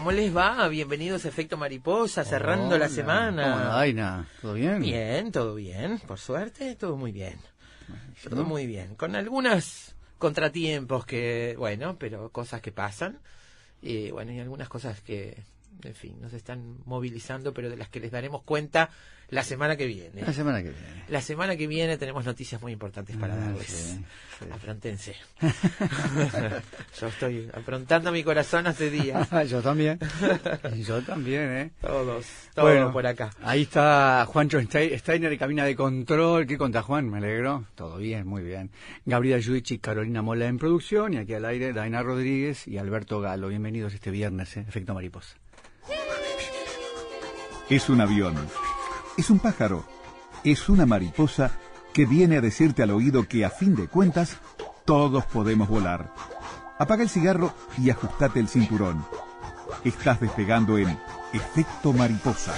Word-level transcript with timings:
¿Cómo 0.00 0.12
les 0.12 0.34
va? 0.34 0.66
Bienvenidos 0.68 1.26
a 1.26 1.28
Efecto 1.28 1.58
Mariposa, 1.58 2.24
cerrando 2.24 2.78
la 2.78 2.88
semana. 2.88 3.78
Aina? 3.78 4.26
¿Todo 4.40 4.54
bien? 4.54 4.80
Bien, 4.80 5.30
todo 5.30 5.54
bien. 5.56 5.98
Por 5.98 6.18
suerte, 6.18 6.74
todo 6.74 6.96
muy 6.96 7.12
bien. 7.12 7.38
Todo 8.24 8.44
muy 8.44 8.66
bien. 8.66 8.94
Con 8.94 9.14
algunos 9.14 9.94
contratiempos 10.16 11.04
que, 11.04 11.54
bueno, 11.58 11.98
pero 11.98 12.30
cosas 12.30 12.62
que 12.62 12.72
pasan. 12.72 13.18
Y 13.82 14.10
bueno, 14.10 14.32
y 14.32 14.40
algunas 14.40 14.70
cosas 14.70 15.02
que, 15.02 15.44
en 15.84 15.94
fin, 15.94 16.20
nos 16.20 16.32
están 16.32 16.78
movilizando, 16.84 17.52
pero 17.52 17.70
de 17.70 17.76
las 17.76 17.88
que 17.88 18.00
les 18.00 18.10
daremos 18.10 18.42
cuenta 18.42 18.90
la 19.30 19.44
semana 19.44 19.76
que 19.76 19.86
viene. 19.86 20.22
La 20.22 20.32
semana 20.32 20.58
que 20.58 20.70
viene. 20.70 21.04
La 21.08 21.20
semana 21.20 21.56
que 21.56 21.68
viene 21.68 21.96
tenemos 21.96 22.24
noticias 22.24 22.60
muy 22.60 22.72
importantes 22.72 23.16
para 23.16 23.34
ah, 23.34 23.36
darles. 23.36 24.00
Afrontense. 24.50 25.14
Yo 27.00 27.06
estoy 27.06 27.48
afrontando 27.54 28.10
mi 28.10 28.24
corazón 28.24 28.66
hace 28.66 28.90
días. 28.90 29.28
Yo 29.48 29.62
también. 29.62 30.00
Yo 30.84 31.00
también, 31.02 31.50
¿eh? 31.52 31.70
Todos, 31.80 32.26
todos 32.54 32.92
por 32.92 33.06
acá. 33.06 33.30
Ahí 33.42 33.62
está 33.62 34.26
Juancho 34.26 34.60
Steiner 34.60 35.30
de 35.30 35.38
Cabina 35.38 35.64
de 35.64 35.76
Control. 35.76 36.46
¿Qué 36.46 36.58
conta, 36.58 36.82
Juan? 36.82 37.08
Me 37.08 37.18
alegro. 37.18 37.66
Todo 37.76 37.98
bien, 37.98 38.26
muy 38.26 38.42
bien. 38.42 38.72
Gabriela 39.04 39.38
Yuichi 39.38 39.74
y 39.74 39.78
Carolina 39.78 40.22
Mola 40.22 40.46
en 40.46 40.58
producción. 40.58 41.14
Y 41.14 41.18
aquí 41.18 41.34
al 41.34 41.44
aire, 41.44 41.72
Daina 41.72 42.02
Rodríguez 42.02 42.66
y 42.66 42.78
Alberto 42.78 43.20
Galo. 43.20 43.46
Bienvenidos 43.46 43.94
este 43.94 44.10
viernes, 44.10 44.56
¿eh? 44.56 44.64
Efecto 44.66 44.92
Mariposa. 44.92 45.36
Es 47.70 47.88
un 47.88 48.00
avión 48.00 48.36
es 49.20 49.28
un 49.28 49.38
pájaro, 49.38 49.84
es 50.44 50.68
una 50.68 50.86
mariposa 50.86 51.50
que 51.92 52.06
viene 52.06 52.38
a 52.38 52.40
decirte 52.40 52.82
al 52.82 52.90
oído 52.90 53.28
que 53.28 53.44
a 53.44 53.50
fin 53.50 53.74
de 53.74 53.86
cuentas 53.86 54.38
todos 54.84 55.26
podemos 55.26 55.68
volar. 55.68 56.10
Apaga 56.78 57.02
el 57.02 57.10
cigarro 57.10 57.52
y 57.76 57.90
ajustate 57.90 58.40
el 58.40 58.48
cinturón. 58.48 59.04
Estás 59.84 60.20
despegando 60.20 60.78
en 60.78 60.98
efecto 61.34 61.92
mariposa. 61.92 62.54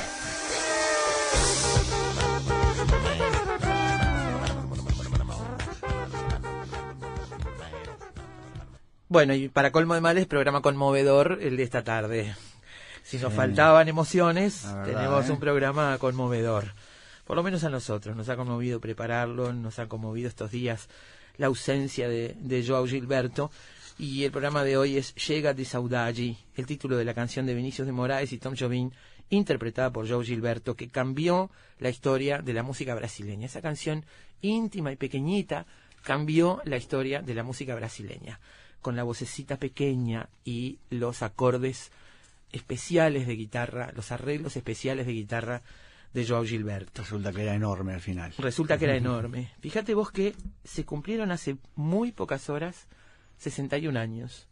Bueno, 9.09 9.35
y 9.35 9.49
para 9.49 9.73
colmo 9.73 9.95
de 9.95 10.01
males, 10.01 10.27
programa 10.27 10.63
conmovedor 10.63 11.39
el 11.43 11.57
de 11.57 11.63
esta 11.65 11.83
tarde. 11.83 12.35
Si 13.03 13.19
nos 13.19 13.33
faltaban 13.33 13.89
emociones, 13.89 14.67
tenemos 14.85 15.29
un 15.29 15.37
¿eh? 15.37 15.41
programa 15.41 15.99
conmovedor. 15.99 16.73
Por 17.27 17.37
lo 17.37 17.43
menos 17.43 17.65
a 17.65 17.71
nosotros. 17.71 18.17
Nos 18.17 18.29
ha 18.29 18.37
conmovido 18.37 18.81
prepararlo, 18.81 19.53
nos 19.53 19.79
ha 19.79 19.89
conmovido 19.89 20.29
estos 20.29 20.51
días 20.51 20.89
la 21.37 21.47
ausencia 21.47 22.09
de, 22.09 22.37
de 22.39 22.67
Joao 22.67 22.87
Gilberto. 22.87 23.51
Y 23.99 24.25
el 24.25 24.31
programa 24.31 24.65
de 24.65 24.77
hoy 24.77 24.97
es 24.97 25.15
Llega 25.15 25.55
de 25.55 25.65
Saudade, 25.65 26.37
el 26.57 26.67
título 26.67 26.97
de 26.97 27.05
la 27.05 27.15
canción 27.15 27.47
de 27.47 27.55
Vinicius 27.55 27.87
de 27.87 27.93
Moraes 27.93 28.33
y 28.33 28.39
Tom 28.39 28.55
Jobim, 28.59 28.91
interpretada 29.31 29.93
por 29.93 30.09
Joao 30.09 30.23
Gilberto, 30.23 30.75
que 30.75 30.89
cambió 30.89 31.51
la 31.79 31.91
historia 31.91 32.39
de 32.39 32.53
la 32.53 32.63
música 32.63 32.95
brasileña. 32.95 33.47
Esa 33.47 33.63
canción 33.63 34.05
íntima 34.41 34.93
y 34.93 34.97
pequeñita 34.97 35.67
cambió 36.03 36.61
la 36.65 36.77
historia 36.77 37.23
de 37.23 37.35
la 37.35 37.43
música 37.43 37.75
brasileña, 37.75 38.41
con 38.81 38.97
la 38.97 39.05
vocecita 39.05 39.57
pequeña 39.57 40.29
y 40.45 40.79
los 40.91 41.23
acordes 41.23 41.93
especiales 42.53 43.27
de 43.27 43.35
guitarra, 43.37 43.93
los 43.95 44.13
arreglos 44.13 44.57
especiales 44.57 45.07
de 45.07 45.13
guitarra 45.13 45.63
de 46.13 46.27
Joao 46.27 46.45
Gilberto. 46.45 47.03
Resulta 47.03 47.33
que 47.33 47.43
era 47.43 47.55
enorme 47.55 47.95
al 47.95 48.01
final. 48.01 48.33
Resulta 48.39 48.79
que 48.79 48.85
era 48.85 48.97
enorme. 48.97 49.53
Fíjate 49.61 49.95
vos 49.95 50.11
que 50.11 50.35
se 50.65 50.85
cumplieron 50.85 51.33
hace 51.33 51.57
muy 51.75 52.13
pocas 52.13 52.51
horas 52.51 52.87
61 53.39 53.99
años 53.99 54.49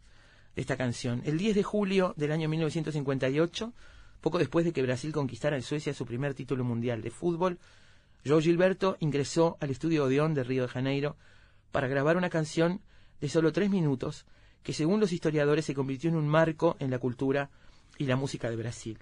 de 0.55 0.63
esta 0.63 0.77
canción. 0.77 1.23
El 1.25 1.39
10 1.39 1.55
de 1.57 1.63
julio 1.63 2.15
del 2.17 2.33
año 2.33 2.49
1958, 2.49 3.73
poco 4.21 4.39
después 4.39 4.65
de 4.65 4.73
que 4.73 4.83
Brasil 4.83 5.13
conquistara 5.13 5.57
en 5.57 5.63
Suecia 5.63 5.95
su 5.95 6.07
primer 6.07 6.35
título 6.35 6.65
mundial 6.65 7.03
de 7.03 7.11
fútbol, 7.11 7.59
Joao 8.25 8.41
Gilberto 8.41 8.97
ingresó 9.01 9.57
al 9.61 9.71
estudio 9.71 10.05
Odeón 10.05 10.35
de 10.35 10.45
Río 10.45 10.63
de 10.63 10.69
Janeiro 10.69 11.17
para 11.71 11.89
grabar 11.89 12.17
una 12.17 12.31
canción 12.31 12.81
de 13.21 13.29
solo 13.29 13.53
tres 13.53 13.71
minutos 13.71 14.27
que 14.63 14.73
según 14.73 15.01
los 15.01 15.13
historiadores 15.13 15.65
se 15.65 15.75
convirtió 15.75 16.11
en 16.11 16.17
un 16.17 16.29
marco 16.29 16.77
en 16.81 16.91
la 16.91 16.99
cultura 16.99 17.51
y 18.01 18.07
la 18.07 18.17
música 18.17 18.49
de 18.49 18.57
Brasil. 18.57 18.99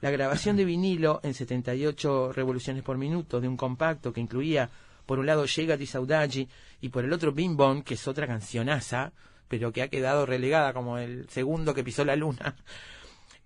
La 0.00 0.10
grabación 0.10 0.56
de 0.56 0.64
vinilo 0.64 1.20
en 1.22 1.34
78 1.34 2.32
revoluciones 2.32 2.82
por 2.82 2.96
minuto 2.96 3.42
de 3.42 3.46
un 3.46 3.58
compacto 3.58 4.10
que 4.10 4.22
incluía 4.22 4.70
por 5.04 5.18
un 5.18 5.26
lado 5.26 5.44
Llega 5.44 5.76
di 5.76 5.86
Saudade 5.86 6.48
y 6.80 6.88
por 6.88 7.04
el 7.04 7.12
otro 7.12 7.32
Bim 7.32 7.56
Bom, 7.58 7.82
que 7.82 7.94
es 7.94 8.08
otra 8.08 8.26
cancionaza, 8.26 9.12
pero 9.48 9.70
que 9.70 9.82
ha 9.82 9.88
quedado 9.88 10.24
relegada 10.24 10.72
como 10.72 10.96
el 10.96 11.28
segundo 11.28 11.74
que 11.74 11.84
pisó 11.84 12.04
la 12.04 12.16
luna. 12.16 12.56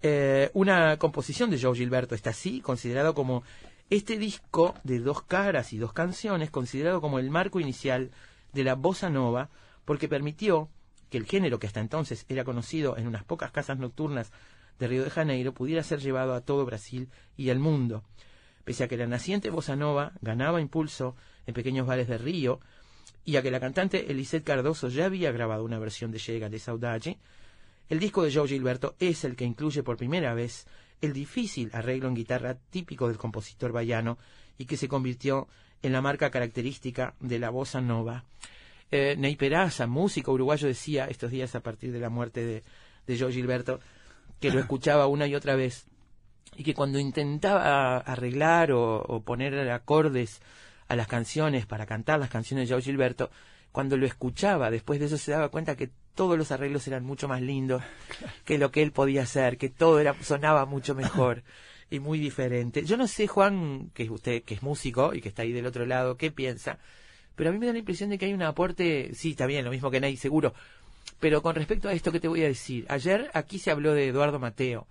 Eh, 0.03 0.51
una 0.53 0.99
composición 0.99 1.51
de 1.51 1.59
Joe 1.59 1.75
Gilberto 1.75 2.15
está 2.15 2.31
así, 2.31 2.61
considerado 2.61 3.15
como 3.15 3.43
este 3.89 4.19
disco 4.19 4.75
de 4.85 5.01
dos 5.01 5.23
caras 5.23 5.73
y 5.73 5.79
dos 5.79 5.95
canciones, 5.95 6.51
considerado 6.51 7.01
como 7.01 7.19
el 7.19 7.31
marco 7.31 7.61
inicial 7.61 8.11
de 8.53 8.63
la 8.63 8.75
bossa 8.75 9.09
nova, 9.09 9.49
porque 9.87 10.07
permitió 10.07 10.69
que 11.11 11.17
el 11.17 11.25
género 11.25 11.59
que 11.59 11.67
hasta 11.67 11.81
entonces 11.81 12.27
era 12.29 12.45
conocido 12.45 12.97
en 12.99 13.09
unas 13.09 13.25
pocas 13.25 13.51
casas 13.51 13.79
nocturnas 13.79 14.31
de 14.79 14.89
Río 14.89 15.05
de 15.05 15.11
Janeiro 15.11 15.53
pudiera 15.53 15.83
ser 15.83 16.01
llevado 16.01 16.35
a 16.35 16.41
todo 16.41 16.65
Brasil 16.65 17.09
y 17.37 17.51
al 17.51 17.59
mundo. 17.59 18.03
Pese 18.65 18.85
a 18.85 18.89
que 18.89 18.97
la 18.97 19.07
naciente 19.07 19.51
bossa 19.51 19.77
nova 19.77 20.13
ganaba 20.21 20.61
impulso 20.61 21.17
en 21.47 21.55
pequeños 21.55 21.87
bares 21.87 22.09
de 22.09 22.19
Río 22.19 22.61
y 23.25 23.37
a 23.37 23.43
que 23.43 23.51
la 23.51 23.61
cantante 23.61 24.11
Elisette 24.11 24.45
Cardoso 24.45 24.89
ya 24.89 25.07
había 25.07 25.33
grabado 25.33 25.65
una 25.65 25.79
versión 25.79 26.11
de 26.11 26.19
Llega 26.19 26.49
de 26.49 26.59
Saudade, 26.59 27.19
el 27.89 28.01
disco 28.01 28.25
de 28.25 28.35
Joe 28.35 28.49
Gilberto 28.49 28.97
es 28.99 29.25
el 29.25 29.37
que 29.37 29.45
incluye 29.45 29.85
por 29.85 29.97
primera 29.97 30.35
vez 30.35 30.67
el 31.01 31.13
difícil 31.13 31.71
arreglo 31.73 32.09
en 32.09 32.15
guitarra 32.15 32.57
típico 32.71 33.07
del 33.07 33.17
compositor 33.17 33.71
bayano 33.71 34.19
y 34.59 34.65
que 34.65 34.77
se 34.77 34.89
convirtió 34.89 35.47
en 35.83 35.93
la 35.93 36.03
marca 36.03 36.31
característica 36.31 37.15
de 37.21 37.39
la 37.39 37.51
bossa 37.51 37.81
nova. 37.81 38.25
Eh, 38.91 39.15
Ney 39.17 39.37
Peraza, 39.37 39.87
músico 39.87 40.33
uruguayo, 40.33 40.67
decía 40.67 41.07
estos 41.07 41.31
días 41.31 41.55
a 41.55 41.61
partir 41.61 41.93
de 41.93 42.01
la 42.01 42.09
muerte 42.09 42.45
de, 42.45 42.65
de 43.07 43.19
Joe 43.19 43.33
Gilberto 43.33 43.79
que 44.41 44.51
lo 44.51 44.61
escuchaba 44.61 45.07
una 45.07 45.27
y 45.27 45.35
otra 45.35 45.57
vez 45.57 45.87
y 46.57 46.65
que 46.65 46.75
cuando 46.75 46.99
intentaba 46.99 47.99
arreglar 47.99 48.73
o, 48.73 49.23
poner 49.25 49.71
acordes 49.71 50.41
a 50.89 50.97
las 50.97 51.07
canciones 51.07 51.67
para 51.67 51.87
cantar 51.87 52.19
las 52.21 52.31
canciones 52.31 52.69
de 52.69 52.75
Joe 52.75 52.83
Gilberto, 52.83 53.31
cuando 53.73 53.97
lo 53.97 54.07
escuchaba 54.07 54.71
después 54.71 55.01
de 55.01 55.07
eso 55.07 55.19
se 55.19 55.33
daba 55.33 55.51
cuenta 55.51 55.77
que 55.77 55.91
todos 56.15 56.39
los 56.39 56.51
arreglos 56.51 56.87
eran 56.89 57.05
mucho 57.05 57.29
más 57.29 57.43
lindos 57.43 57.83
que 58.45 58.57
lo 58.57 58.71
que 58.71 58.83
él 58.83 58.93
podía 58.93 59.23
hacer, 59.23 59.59
que 59.59 59.69
todo 59.69 60.01
era 60.01 60.15
sonaba 60.23 60.65
mucho 60.65 60.95
mejor 60.95 61.43
y 61.91 62.01
muy 62.01 62.19
diferente. 62.19 62.85
Yo 62.85 62.97
no 62.97 63.07
sé, 63.07 63.27
Juan, 63.27 63.91
que 63.93 64.09
usted 64.11 64.43
que 64.43 64.55
es 64.55 64.63
músico 64.63 65.15
y 65.15 65.21
que 65.21 65.29
está 65.29 65.43
ahí 65.43 65.53
del 65.53 65.67
otro 65.67 65.85
lado, 65.85 66.17
qué 66.17 66.31
piensa, 66.31 66.79
pero 67.35 67.51
a 67.51 67.53
mí 67.53 67.59
me 67.59 67.67
da 67.67 67.73
la 67.73 67.79
impresión 67.79 68.11
de 68.11 68.19
que 68.19 68.25
hay 68.25 68.33
un 68.33 68.43
aporte, 68.43 69.11
sí, 69.15 69.33
está 69.33 69.47
bien, 69.47 69.65
lo 69.65 69.71
mismo 69.71 69.91
que 69.91 70.01
Ney, 70.01 70.17
seguro, 70.17 70.55
pero 71.21 71.43
con 71.43 71.55
respecto 71.55 71.89
a 71.89 71.93
esto 71.93 72.13
que 72.13 72.21
te 72.21 72.29
voy 72.29 72.43
a 72.43 72.49
decir, 72.49 72.87
ayer 72.89 73.31
aquí 73.35 73.59
se 73.59 73.71
habló 73.71 73.95
de 73.95 74.09
Eduardo 74.09 74.39
Mateo 74.39 74.87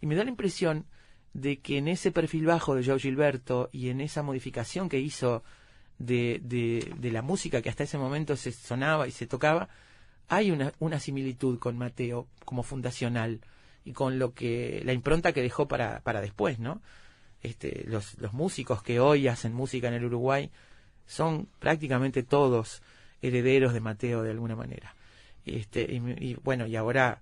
y 0.00 0.06
me 0.06 0.14
da 0.14 0.24
la 0.24 0.30
impresión 0.30 0.86
de 1.32 1.60
que 1.60 1.78
en 1.78 1.88
ese 1.88 2.10
perfil 2.10 2.46
bajo 2.46 2.74
de 2.74 2.84
Joe 2.84 2.98
Gilberto 2.98 3.68
y 3.72 3.88
en 3.90 4.00
esa 4.00 4.22
modificación 4.22 4.88
que 4.88 4.98
hizo 4.98 5.44
de, 5.98 6.40
de, 6.42 7.12
la 7.12 7.22
música 7.22 7.62
que 7.62 7.68
hasta 7.68 7.84
ese 7.84 7.98
momento 7.98 8.34
se 8.36 8.52
sonaba 8.52 9.06
y 9.06 9.10
se 9.10 9.26
tocaba, 9.26 9.68
hay 10.28 10.50
una, 10.50 10.72
una 10.78 10.98
similitud 10.98 11.58
con 11.58 11.76
Mateo 11.76 12.26
como 12.44 12.62
fundacional 12.62 13.40
y 13.84 13.92
con 13.92 14.18
lo 14.18 14.32
que 14.32 14.82
la 14.84 14.92
impronta 14.92 15.32
que 15.32 15.42
dejó 15.42 15.68
para, 15.68 16.00
para 16.00 16.20
después, 16.20 16.58
¿no? 16.58 16.80
Este, 17.42 17.84
los, 17.86 18.18
los 18.18 18.32
músicos 18.32 18.82
que 18.82 19.00
hoy 19.00 19.28
hacen 19.28 19.54
música 19.54 19.88
en 19.88 19.94
el 19.94 20.04
Uruguay 20.04 20.50
son 21.06 21.48
prácticamente 21.58 22.22
todos 22.22 22.82
herederos 23.22 23.72
de 23.72 23.80
Mateo 23.80 24.22
de 24.22 24.30
alguna 24.30 24.56
manera. 24.56 24.94
Este, 25.50 25.82
y, 25.82 26.34
bueno, 26.42 26.66
y 26.66 26.76
ahora 26.76 27.20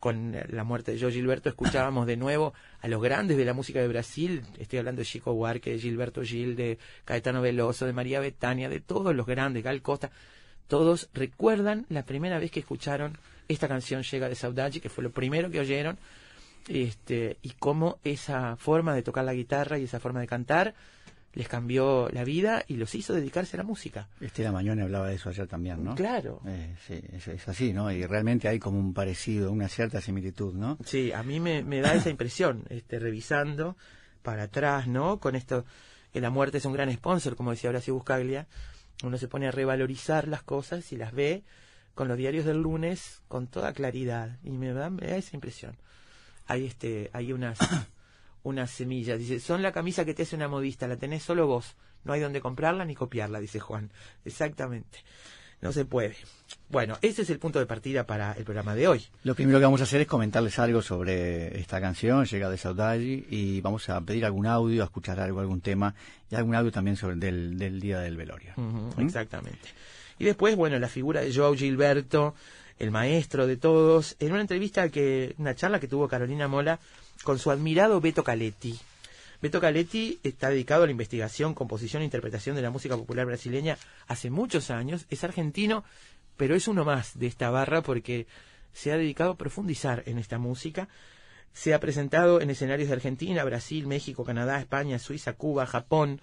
con 0.00 0.36
la 0.48 0.64
muerte 0.64 0.92
de 0.92 1.00
Joe 1.00 1.12
Gilberto 1.12 1.48
escuchábamos 1.48 2.06
de 2.06 2.18
nuevo 2.18 2.52
a 2.80 2.88
los 2.88 3.02
grandes 3.02 3.38
de 3.38 3.44
la 3.46 3.54
música 3.54 3.80
de 3.80 3.88
Brasil, 3.88 4.42
estoy 4.58 4.80
hablando 4.80 5.00
de 5.00 5.06
Chico 5.06 5.32
Buarque, 5.32 5.70
de 5.70 5.78
Gilberto 5.78 6.22
Gil, 6.22 6.56
de 6.56 6.78
Caetano 7.06 7.40
Veloso, 7.40 7.86
de 7.86 7.94
María 7.94 8.20
Betania, 8.20 8.68
de 8.68 8.80
todos 8.80 9.14
los 9.14 9.24
grandes, 9.24 9.64
Gal 9.64 9.80
Costa, 9.80 10.10
todos 10.68 11.08
recuerdan 11.14 11.86
la 11.88 12.04
primera 12.04 12.38
vez 12.38 12.50
que 12.50 12.60
escucharon 12.60 13.16
esta 13.48 13.66
canción 13.66 14.02
Llega 14.02 14.28
de 14.28 14.34
Saudade, 14.34 14.80
que 14.80 14.90
fue 14.90 15.04
lo 15.04 15.10
primero 15.10 15.50
que 15.50 15.60
oyeron, 15.60 15.96
este, 16.68 17.38
y 17.40 17.50
cómo 17.50 17.98
esa 18.04 18.56
forma 18.56 18.94
de 18.94 19.02
tocar 19.02 19.24
la 19.24 19.32
guitarra 19.32 19.78
y 19.78 19.84
esa 19.84 20.00
forma 20.00 20.20
de 20.20 20.26
cantar 20.26 20.74
les 21.34 21.48
cambió 21.48 22.08
la 22.10 22.24
vida 22.24 22.64
y 22.66 22.76
los 22.76 22.94
hizo 22.94 23.12
dedicarse 23.12 23.56
a 23.56 23.58
la 23.58 23.64
música. 23.64 24.08
Estela 24.20 24.52
Mañone 24.52 24.82
hablaba 24.82 25.08
de 25.08 25.16
eso 25.16 25.28
ayer 25.28 25.46
también, 25.46 25.82
¿no? 25.82 25.94
Claro. 25.94 26.40
Eh, 26.46 26.74
sí, 26.86 27.00
es, 27.12 27.48
así, 27.48 27.72
¿no? 27.72 27.90
Y 27.90 28.06
realmente 28.06 28.48
hay 28.48 28.58
como 28.58 28.78
un 28.78 28.94
parecido, 28.94 29.50
una 29.50 29.68
cierta 29.68 30.00
similitud, 30.00 30.54
¿no? 30.54 30.78
Sí, 30.84 31.12
a 31.12 31.22
mí 31.22 31.40
me, 31.40 31.62
da 31.80 31.94
esa 31.94 32.10
impresión, 32.10 32.64
este, 32.70 32.98
revisando 32.98 33.76
para 34.22 34.44
atrás, 34.44 34.86
¿no? 34.86 35.18
Con 35.18 35.34
esto, 35.34 35.64
que 36.12 36.20
la 36.20 36.30
muerte 36.30 36.58
es 36.58 36.64
un 36.64 36.72
gran 36.72 36.92
sponsor, 36.92 37.36
como 37.36 37.50
decía 37.50 37.70
Horacio 37.70 37.94
Buscaglia, 37.94 38.46
uno 39.02 39.18
se 39.18 39.28
pone 39.28 39.48
a 39.48 39.50
revalorizar 39.50 40.28
las 40.28 40.42
cosas 40.42 40.92
y 40.92 40.96
las 40.96 41.12
ve 41.12 41.42
con 41.94 42.08
los 42.08 42.16
diarios 42.16 42.44
del 42.44 42.60
lunes 42.60 43.22
con 43.28 43.48
toda 43.48 43.72
claridad 43.72 44.38
y 44.44 44.50
me 44.50 44.72
da, 44.72 44.90
me 44.90 45.06
da 45.06 45.16
esa 45.16 45.36
impresión. 45.36 45.76
Hay 46.46 46.66
este, 46.66 47.10
hay 47.12 47.32
unas 47.32 47.58
unas 48.44 48.70
semillas. 48.70 49.18
Dice, 49.18 49.40
son 49.40 49.62
la 49.62 49.72
camisa 49.72 50.04
que 50.04 50.14
te 50.14 50.22
hace 50.22 50.36
una 50.36 50.48
modista, 50.48 50.86
la 50.86 50.96
tenés 50.96 51.24
solo 51.24 51.46
vos. 51.48 51.74
No 52.04 52.12
hay 52.12 52.20
donde 52.20 52.40
comprarla 52.40 52.84
ni 52.84 52.94
copiarla, 52.94 53.40
dice 53.40 53.58
Juan. 53.58 53.90
Exactamente. 54.24 54.98
No 55.60 55.72
se 55.72 55.86
puede. 55.86 56.14
Bueno, 56.68 56.98
ese 57.00 57.22
es 57.22 57.30
el 57.30 57.38
punto 57.38 57.58
de 57.58 57.64
partida 57.64 58.06
para 58.06 58.32
el 58.32 58.44
programa 58.44 58.74
de 58.74 58.86
hoy. 58.86 59.06
Lo 59.22 59.34
primero 59.34 59.58
que 59.58 59.64
vamos 59.64 59.80
a 59.80 59.84
hacer 59.84 60.02
es 60.02 60.06
comentarles 60.06 60.58
algo 60.58 60.82
sobre 60.82 61.58
esta 61.58 61.80
canción, 61.80 62.26
Llega 62.26 62.50
de 62.50 62.58
Saudade, 62.58 63.24
y 63.30 63.62
vamos 63.62 63.88
a 63.88 63.98
pedir 64.02 64.26
algún 64.26 64.46
audio, 64.46 64.82
a 64.82 64.84
escuchar 64.84 65.18
algo, 65.20 65.40
algún 65.40 65.62
tema, 65.62 65.94
y 66.30 66.34
algún 66.34 66.54
audio 66.54 66.70
también 66.70 66.96
sobre 66.96 67.16
del, 67.16 67.58
del 67.58 67.80
día 67.80 68.00
del 68.00 68.16
velorio. 68.16 68.52
¿Mm? 68.56 69.00
Exactamente. 69.00 69.68
Y 70.18 70.24
después, 70.24 70.54
bueno, 70.54 70.78
la 70.78 70.88
figura 70.88 71.22
de 71.22 71.34
Joao 71.34 71.54
Gilberto, 71.54 72.34
el 72.78 72.90
maestro 72.90 73.46
de 73.46 73.56
todos, 73.56 74.16
en 74.18 74.32
una 74.32 74.42
entrevista 74.42 74.88
que, 74.90 75.34
una 75.38 75.54
charla 75.54 75.80
que 75.80 75.88
tuvo 75.88 76.08
Carolina 76.08 76.46
Mola 76.46 76.78
con 77.22 77.38
su 77.38 77.50
admirado 77.50 78.00
Beto 78.00 78.24
Caletti. 78.24 78.78
Beto 79.40 79.60
Caletti 79.60 80.18
está 80.22 80.48
dedicado 80.48 80.84
a 80.84 80.86
la 80.86 80.92
investigación, 80.92 81.54
composición 81.54 82.02
e 82.02 82.06
interpretación 82.06 82.56
de 82.56 82.62
la 82.62 82.70
música 82.70 82.96
popular 82.96 83.26
brasileña 83.26 83.76
hace 84.06 84.30
muchos 84.30 84.70
años. 84.70 85.06
Es 85.10 85.22
argentino, 85.22 85.84
pero 86.36 86.54
es 86.54 86.66
uno 86.66 86.84
más 86.84 87.18
de 87.18 87.26
esta 87.26 87.50
barra 87.50 87.82
porque 87.82 88.26
se 88.72 88.90
ha 88.90 88.96
dedicado 88.96 89.32
a 89.32 89.36
profundizar 89.36 90.02
en 90.06 90.18
esta 90.18 90.38
música. 90.38 90.88
Se 91.52 91.74
ha 91.74 91.80
presentado 91.80 92.40
en 92.40 92.50
escenarios 92.50 92.88
de 92.88 92.94
Argentina, 92.94 93.44
Brasil, 93.44 93.86
México, 93.86 94.24
Canadá, 94.24 94.58
España, 94.58 94.98
Suiza, 94.98 95.34
Cuba, 95.34 95.66
Japón, 95.66 96.20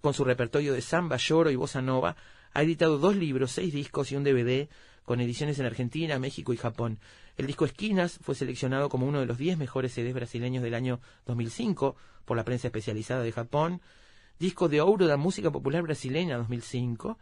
con 0.00 0.12
su 0.12 0.24
repertorio 0.24 0.72
de 0.72 0.82
samba, 0.82 1.16
lloro 1.16 1.50
y 1.50 1.56
bossa 1.56 1.80
nova. 1.80 2.16
Ha 2.52 2.62
editado 2.62 2.98
dos 2.98 3.16
libros, 3.16 3.52
seis 3.52 3.72
discos 3.72 4.12
y 4.12 4.16
un 4.16 4.24
DVD 4.24 4.68
con 5.04 5.20
ediciones 5.20 5.58
en 5.58 5.66
Argentina, 5.66 6.18
México 6.18 6.52
y 6.52 6.56
Japón. 6.56 6.98
El 7.40 7.46
disco 7.46 7.64
Esquinas 7.64 8.18
fue 8.20 8.34
seleccionado 8.34 8.90
como 8.90 9.06
uno 9.06 9.18
de 9.18 9.24
los 9.24 9.38
10 9.38 9.56
mejores 9.56 9.94
CDs 9.94 10.12
brasileños 10.12 10.62
del 10.62 10.74
año 10.74 11.00
2005 11.24 11.96
por 12.26 12.36
la 12.36 12.44
prensa 12.44 12.68
especializada 12.68 13.22
de 13.22 13.32
Japón. 13.32 13.80
Disco 14.38 14.68
de 14.68 14.82
oro 14.82 15.06
de 15.06 15.10
la 15.10 15.16
música 15.16 15.50
popular 15.50 15.82
brasileña 15.82 16.36
2005. 16.36 17.16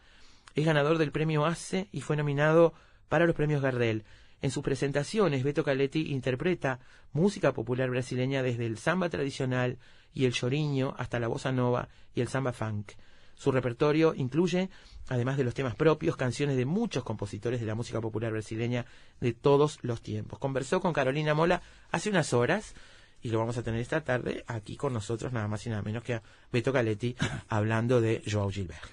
Es 0.56 0.66
ganador 0.66 0.98
del 0.98 1.12
premio 1.12 1.46
ACE 1.46 1.86
y 1.92 2.00
fue 2.00 2.16
nominado 2.16 2.74
para 3.08 3.26
los 3.26 3.36
premios 3.36 3.62
Gardel. 3.62 4.02
En 4.42 4.50
sus 4.50 4.64
presentaciones, 4.64 5.44
Beto 5.44 5.62
Caletti 5.62 6.10
interpreta 6.10 6.80
música 7.12 7.52
popular 7.52 7.88
brasileña 7.88 8.42
desde 8.42 8.66
el 8.66 8.76
samba 8.76 9.10
tradicional 9.10 9.78
y 10.12 10.24
el 10.24 10.32
choriño 10.32 10.96
hasta 10.98 11.20
la 11.20 11.28
bossa 11.28 11.52
nova 11.52 11.90
y 12.12 12.22
el 12.22 12.26
samba 12.26 12.52
funk. 12.52 12.90
Su 13.38 13.52
repertorio 13.52 14.14
incluye, 14.16 14.68
además 15.08 15.36
de 15.36 15.44
los 15.44 15.54
temas 15.54 15.76
propios, 15.76 16.16
canciones 16.16 16.56
de 16.56 16.66
muchos 16.66 17.04
compositores 17.04 17.60
de 17.60 17.66
la 17.66 17.76
música 17.76 18.00
popular 18.00 18.32
brasileña 18.32 18.84
de 19.20 19.32
todos 19.32 19.78
los 19.82 20.02
tiempos. 20.02 20.40
Conversó 20.40 20.80
con 20.80 20.92
Carolina 20.92 21.34
Mola 21.34 21.62
hace 21.92 22.10
unas 22.10 22.32
horas 22.32 22.74
y 23.22 23.30
lo 23.30 23.38
vamos 23.38 23.56
a 23.56 23.62
tener 23.62 23.80
esta 23.80 24.02
tarde 24.02 24.44
aquí 24.48 24.76
con 24.76 24.92
nosotros, 24.92 25.32
nada 25.32 25.46
más 25.46 25.64
y 25.66 25.70
nada 25.70 25.82
menos 25.82 26.02
que 26.02 26.14
a 26.14 26.22
Beto 26.52 26.72
Caletti, 26.72 27.14
hablando 27.48 28.00
de 28.00 28.24
Joao 28.28 28.50
Gilberto. 28.50 28.88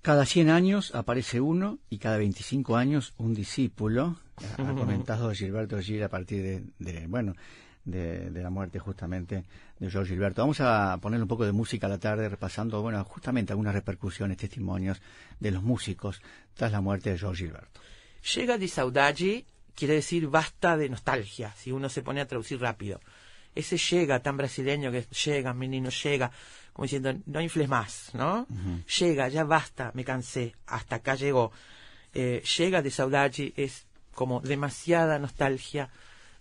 Cada 0.00 0.24
100 0.24 0.48
años 0.48 0.94
aparece 0.94 1.42
uno 1.42 1.78
y 1.90 1.98
cada 1.98 2.16
25 2.16 2.76
años 2.76 3.12
un 3.18 3.34
discípulo. 3.34 4.16
Ha 4.58 4.74
comentado 4.74 5.30
Gilberto 5.32 5.78
Gil 5.78 6.02
a 6.02 6.08
partir 6.08 6.64
de 6.78 7.06
bueno, 7.06 7.34
de, 7.84 8.30
la 8.30 8.50
muerte 8.50 8.78
justamente 8.78 9.44
de 9.84 9.90
George 9.90 10.12
Gilberto. 10.12 10.42
Vamos 10.42 10.60
a 10.60 10.98
poner 11.00 11.20
un 11.20 11.28
poco 11.28 11.44
de 11.44 11.52
música 11.52 11.86
a 11.86 11.90
la 11.90 11.98
tarde 11.98 12.28
repasando, 12.28 12.82
bueno, 12.82 13.02
justamente 13.04 13.52
algunas 13.52 13.74
repercusiones, 13.74 14.36
testimonios 14.36 15.00
de 15.40 15.50
los 15.50 15.62
músicos 15.62 16.20
tras 16.54 16.72
la 16.72 16.80
muerte 16.80 17.10
de 17.10 17.18
George 17.18 17.44
Gilberto. 17.44 17.80
Llega 18.34 18.58
de 18.58 18.68
saudade 18.68 19.44
quiere 19.74 19.94
decir 19.94 20.28
basta 20.28 20.76
de 20.76 20.88
nostalgia, 20.88 21.52
si 21.56 21.72
uno 21.72 21.88
se 21.88 22.02
pone 22.02 22.20
a 22.20 22.26
traducir 22.26 22.60
rápido. 22.60 23.00
Ese 23.54 23.76
llega 23.76 24.20
tan 24.20 24.36
brasileño 24.36 24.90
que 24.90 25.02
llega, 25.24 25.52
menino, 25.54 25.90
llega, 25.90 26.30
como 26.72 26.84
diciendo, 26.84 27.14
no 27.26 27.40
infles 27.40 27.68
más, 27.68 28.10
¿no? 28.12 28.46
Llega, 28.98 29.28
ya 29.28 29.44
basta, 29.44 29.92
me 29.94 30.04
cansé, 30.04 30.54
hasta 30.66 30.96
acá 30.96 31.14
llegó. 31.14 31.52
Eh, 32.12 32.42
llega 32.56 32.82
de 32.82 32.90
saudade 32.90 33.52
es 33.56 33.86
como 34.12 34.40
demasiada 34.40 35.18
nostalgia, 35.18 35.90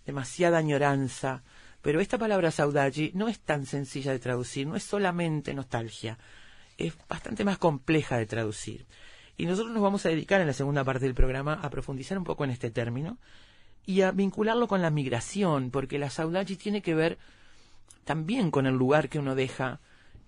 demasiada 0.06 0.58
añoranza, 0.58 1.44
pero 1.84 2.00
esta 2.00 2.18
palabra 2.18 2.50
saudade 2.50 3.12
no 3.14 3.28
es 3.28 3.42
tan 3.42 3.66
sencilla 3.66 4.14
de 4.14 4.20
traducir, 4.20 4.66
no 4.66 4.78
es 4.78 4.84
solamente 4.84 5.54
nostalgia, 5.54 6.18
es 6.78 6.94
bastante 7.10 7.44
más 7.44 7.58
compleja 7.58 8.18
de 8.18 8.26
traducir. 8.26 8.88
Y 9.36 9.46
nosotros 9.46 9.74
nos 9.74 9.84
vamos 9.84 10.06
a 10.06 10.10
dedicar 10.10 10.40
en 10.40 10.48
la 10.48 10.54
segunda 10.54 10.86
parte 10.86 11.06
del 11.06 11.14
programa 11.14 11.56
a 11.56 11.70
profundizar 11.70 12.18
un 12.18 12.24
poco 12.24 12.46
en 12.46 12.52
este 12.52 12.72
término 12.72 13.18
y 13.86 14.00
a 14.02 14.12
vincularlo 14.12 14.70
con 14.70 14.82
la 14.82 14.92
migración, 14.92 15.72
porque 15.72 16.00
la 16.00 16.10
saudade 16.10 16.56
tiene 16.56 16.82
que 16.82 16.96
ver 16.96 17.18
también 18.06 18.50
con 18.50 18.66
el 18.66 18.76
lugar 18.76 19.10
que 19.10 19.20
uno 19.20 19.36
deja 19.36 19.82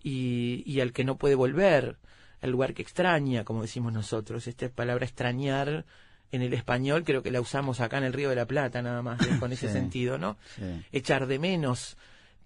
y, 0.03 0.61
y 0.65 0.81
al 0.81 0.91
que 0.91 1.05
no 1.05 1.17
puede 1.17 1.35
volver, 1.35 1.97
el 2.41 2.51
lugar 2.51 2.73
que 2.73 2.81
extraña, 2.81 3.45
como 3.45 3.61
decimos 3.61 3.93
nosotros. 3.93 4.45
Esta 4.47 4.67
palabra 4.67 5.05
extrañar 5.05 5.85
en 6.31 6.41
el 6.41 6.53
español 6.53 7.03
creo 7.03 7.21
que 7.23 7.31
la 7.31 7.41
usamos 7.41 7.79
acá 7.81 7.97
en 7.97 8.03
el 8.05 8.13
Río 8.13 8.29
de 8.29 8.35
la 8.35 8.45
Plata 8.45 8.81
nada 8.81 9.01
más, 9.01 9.19
eh, 9.27 9.37
con 9.39 9.51
ese 9.53 9.67
Sí. 9.67 9.73
sentido, 9.73 10.17
¿no? 10.17 10.37
Sí. 10.55 10.63
Echar 10.91 11.27
de 11.27 11.39
menos, 11.39 11.97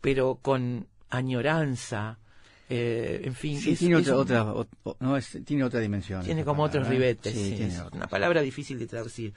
pero 0.02 0.36
con 0.42 0.88
añoranza, 1.10 2.18
eh, 2.70 3.22
en 3.24 3.34
fin. 3.34 3.60
Sí, 3.60 3.72
es- 3.72 3.80
tiene 3.80 3.96
es 4.00 4.10
otra, 4.10 4.16
un- 4.16 4.22
otra, 4.22 4.54
o- 4.54 4.68
o- 4.92 4.98
no, 5.00 5.18
es- 5.18 5.38
tiene 5.46 5.64
otra 5.64 5.80
dimensión. 5.80 6.24
tiene 6.24 6.44
como 6.46 6.64
otros 6.64 6.84
palabra, 6.84 6.96
¿eh? 6.96 7.00
ribetes. 7.00 7.34
Sí, 7.34 7.44
sí, 7.52 7.56
tiene 7.56 7.74
es 7.74 7.80
otra. 7.80 7.98
una 7.98 8.08
palabra 8.08 8.42
difícil 8.42 8.78
de 8.80 8.88
traducir. 8.88 9.34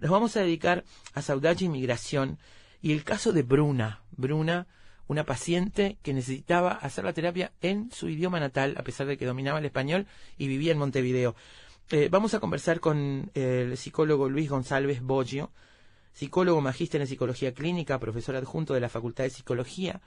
Nos 0.00 0.10
vamos 0.10 0.36
a 0.36 0.40
dedicar 0.40 0.84
a 1.14 1.22
saudade 1.22 1.64
y 1.64 1.68
migración 1.68 2.38
y 2.82 2.92
el 2.92 3.02
caso 3.02 3.32
de 3.32 3.42
Bruna. 3.42 4.02
Bruna, 4.16 4.66
una 5.08 5.24
paciente 5.24 5.96
que 6.02 6.12
necesitaba 6.12 6.72
hacer 6.72 7.04
la 7.04 7.12
terapia 7.12 7.52
en 7.62 7.90
su 7.92 8.08
idioma 8.08 8.40
natal, 8.40 8.74
a 8.76 8.82
pesar 8.82 9.06
de 9.06 9.16
que 9.16 9.24
dominaba 9.24 9.58
el 9.58 9.64
español 9.64 10.06
y 10.36 10.48
vivía 10.48 10.72
en 10.72 10.78
Montevideo. 10.78 11.34
Eh, 11.88 12.08
vamos 12.10 12.34
a 12.34 12.40
conversar 12.40 12.80
con 12.80 13.30
el 13.34 13.76
psicólogo 13.76 14.28
Luis 14.28 14.50
González 14.50 15.00
Boggio, 15.02 15.52
psicólogo 16.14 16.60
magíster 16.60 17.00
en 17.00 17.06
psicología 17.06 17.54
clínica, 17.54 18.00
profesor 18.00 18.34
adjunto 18.34 18.74
de 18.74 18.80
la 18.80 18.88
Facultad 18.88 19.22
de 19.22 19.30
Psicología, 19.30 20.00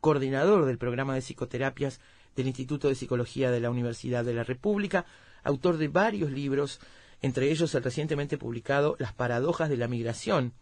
coordinador 0.00 0.64
del 0.64 0.78
programa 0.78 1.14
de 1.14 1.20
psicoterapias 1.20 2.00
del 2.36 2.46
Instituto 2.46 2.88
de 2.88 2.94
Psicología 2.94 3.50
de 3.50 3.60
la 3.60 3.68
Universidad 3.68 4.24
de 4.24 4.32
la 4.32 4.44
República, 4.44 5.04
autor 5.42 5.76
de 5.76 5.88
varios 5.88 6.30
libros, 6.30 6.80
entre 7.20 7.50
ellos 7.50 7.74
el 7.74 7.82
recientemente 7.82 8.38
publicado 8.38 8.96
Las 8.98 9.12
paradojas 9.12 9.68
de 9.68 9.76
la 9.76 9.88
migración, 9.88 10.54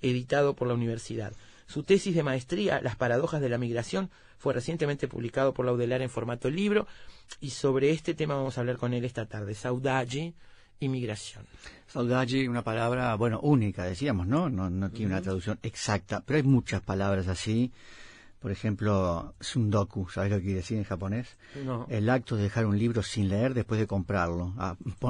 editado 0.00 0.54
por 0.54 0.66
la 0.66 0.74
universidad. 0.74 1.32
Su 1.66 1.82
tesis 1.82 2.14
de 2.14 2.22
maestría, 2.22 2.80
Las 2.80 2.96
paradojas 2.96 3.40
de 3.40 3.48
la 3.48 3.58
migración, 3.58 4.10
fue 4.38 4.52
recientemente 4.52 5.06
publicado 5.08 5.54
por 5.54 5.64
la 5.64 5.72
UDELAR 5.72 6.02
en 6.02 6.10
formato 6.10 6.50
libro 6.50 6.86
y 7.40 7.50
sobre 7.50 7.90
este 7.90 8.14
tema 8.14 8.34
vamos 8.34 8.58
a 8.58 8.60
hablar 8.62 8.76
con 8.76 8.92
él 8.92 9.04
esta 9.04 9.26
tarde, 9.26 9.54
saudade 9.54 10.34
y 10.80 10.88
migración. 10.88 11.46
Saudade, 11.86 12.48
una 12.48 12.62
palabra, 12.62 13.14
bueno, 13.14 13.38
única, 13.40 13.84
decíamos, 13.84 14.26
¿no? 14.26 14.50
No, 14.50 14.68
no 14.68 14.90
tiene 14.90 15.12
una 15.12 15.22
traducción 15.22 15.58
exacta, 15.62 16.22
pero 16.26 16.38
hay 16.38 16.42
muchas 16.42 16.82
palabras 16.82 17.28
así. 17.28 17.70
Por 18.40 18.50
ejemplo, 18.50 19.34
sundoku, 19.38 20.08
¿sabes 20.08 20.32
lo 20.32 20.38
que 20.38 20.42
quiere 20.42 20.56
decir 20.58 20.76
en 20.76 20.82
japonés? 20.82 21.36
No. 21.64 21.86
El 21.88 22.10
acto 22.10 22.34
de 22.34 22.42
dejar 22.42 22.66
un 22.66 22.76
libro 22.76 23.04
sin 23.04 23.28
leer 23.28 23.54
después 23.54 23.78
de 23.78 23.86
comprarlo, 23.86 24.52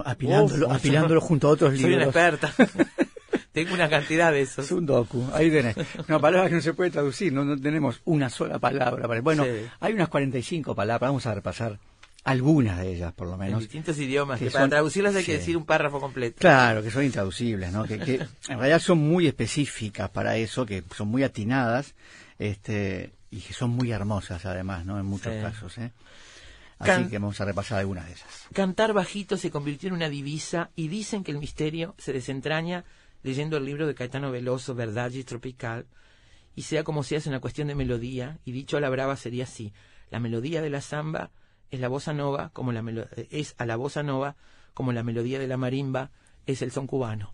apilándolo, 0.05 0.67
Uf, 0.67 0.75
apilándolo 0.75 1.21
junto 1.23 1.49
a 1.49 1.53
otros 1.53 1.71
Soy 1.73 1.95
una 1.95 2.05
libros. 2.05 2.15
experta. 2.15 2.53
Tengo 3.53 3.75
una 3.75 3.89
cantidad 3.89 4.33
de 4.33 4.41
esos. 4.43 4.67
Sundoku, 4.67 5.29
ahí 5.35 5.51
tenés. 5.51 5.77
Una 6.09 6.19
palabra 6.19 6.49
que 6.49 6.55
no 6.57 6.61
se 6.63 6.73
puede 6.75 6.91
traducir, 6.91 7.33
no, 7.33 7.45
no 7.45 7.61
tenemos 7.61 8.01
una 8.05 8.31
sola 8.31 8.59
palabra. 8.59 9.21
Bueno, 9.21 9.45
Sí. 9.45 9.51
hay 9.81 9.93
unas 9.93 10.09
45 10.09 10.75
palabras, 10.75 11.09
vamos 11.09 11.27
a 11.27 11.35
repasar 11.35 11.79
algunas 12.25 12.79
de 12.81 12.95
ellas, 12.95 13.13
por 13.13 13.27
lo 13.27 13.35
en 13.35 13.41
menos. 13.41 13.61
distintos 13.61 13.99
idiomas, 13.99 14.39
que 14.39 14.47
que, 14.47 14.51
para 14.53 14.65
son- 14.65 14.71
traducirlas 14.71 15.15
hay 15.17 15.25
que 15.25 15.33
sí. 15.33 15.39
decir 15.39 15.57
un 15.57 15.67
párrafo 15.67 16.01
completo. 16.01 16.37
Claro, 16.39 16.83
que 16.83 16.91
son 16.91 17.05
intraducibles, 17.05 17.73
¿no? 17.73 17.85
Que, 17.85 17.99
que 17.99 18.15
en 18.49 18.59
realidad 18.59 18.79
son 18.79 18.99
muy 18.99 19.27
específicas 19.27 20.09
para 20.09 20.37
eso, 20.37 20.65
que 20.65 20.83
son 20.97 21.09
muy 21.09 21.23
atinadas, 21.25 21.95
este, 22.39 23.13
y 23.31 23.41
que 23.41 23.53
son 23.53 23.71
muy 23.71 23.91
hermosas 23.93 24.45
además, 24.47 24.87
¿no? 24.87 24.99
En 24.99 25.07
muchos 25.07 25.33
Sí. 25.35 25.41
casos, 25.41 25.79
¿eh? 25.79 25.93
Así 26.79 26.91
Can- 26.91 27.11
que 27.11 27.19
vamos 27.19 27.41
a 27.41 27.45
repasar 27.45 27.79
algunas 27.79 28.07
de 28.07 28.13
esas. 28.15 28.29
Cantar 28.53 28.93
bajito 28.93 29.37
se 29.37 29.51
convirtió 29.51 29.89
en 29.89 29.95
una 29.95 30.09
divisa 30.09 30.71
y 30.75 30.89
dicen 30.89 31.23
que 31.23 31.31
el 31.33 31.39
misterio 31.39 31.95
se 31.99 32.13
desentraña 32.13 32.85
leyendo 33.23 33.57
el 33.57 33.65
libro 33.65 33.87
de 33.87 33.95
Caetano 33.95 34.31
Veloso, 34.31 34.75
Verdade 34.75 35.25
Tropical, 35.25 35.87
y 36.55 36.63
sea 36.63 36.85
como 36.85 37.03
sea 37.03 37.19
es 37.19 37.27
una 37.27 37.41
cuestión 37.41 37.69
de 37.69 37.75
melodía, 37.75 38.39
y 38.45 38.53
dicho 38.53 38.77
a 38.77 38.81
la 38.81 38.91
brava 38.91 39.17
sería 39.17 39.45
así, 39.45 39.73
la 40.11 40.21
melodía 40.21 40.61
de 40.61 40.71
la 40.71 40.81
samba 40.81 41.31
es 41.71 41.81
la 41.81 41.89
bossa 41.89 42.13
nova, 42.13 42.51
como 42.53 42.73
la 42.73 42.85
es 43.31 43.55
a 43.59 43.65
la 43.65 43.77
bossa 43.77 44.03
nova 44.03 44.37
como 44.75 44.93
la 44.93 45.03
melodía 45.03 45.39
de 45.39 45.47
la 45.49 45.57
marimba 45.57 46.11
es 46.47 46.61
el 46.63 46.71
son 46.71 46.87
cubano. 46.87 47.33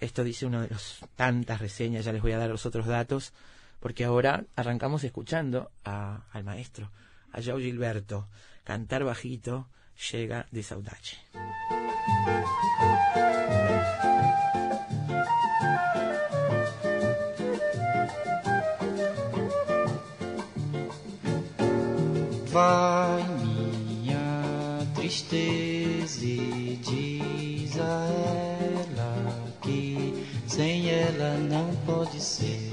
Esto 0.00 0.24
dice 0.24 0.46
uno 0.46 0.60
de 0.60 0.68
los 0.68 1.00
tantas 1.16 1.60
reseñas, 1.60 2.04
ya 2.04 2.12
les 2.12 2.22
voy 2.22 2.32
a 2.32 2.38
dar 2.38 2.50
los 2.50 2.66
otros 2.66 2.86
datos, 2.86 3.32
porque 3.80 4.04
ahora 4.04 4.44
arrancamos 4.56 5.04
escuchando 5.04 5.70
a- 5.84 6.24
al 6.32 6.44
maestro, 6.44 6.90
a 7.32 7.40
João 7.40 7.60
Gilberto, 7.60 8.28
cantar 8.64 9.04
bajito 9.04 9.68
llega 10.12 10.46
de 10.50 10.62
Saudade. 10.62 11.16
Vai 22.58 23.24
minha 23.40 24.84
tristeza 24.92 26.24
e 26.24 26.76
diz 26.82 27.78
a 27.78 28.08
ela 28.74 29.44
que 29.62 30.26
sem 30.44 30.90
ela 30.90 31.38
não 31.38 31.72
pode 31.86 32.20
ser. 32.20 32.68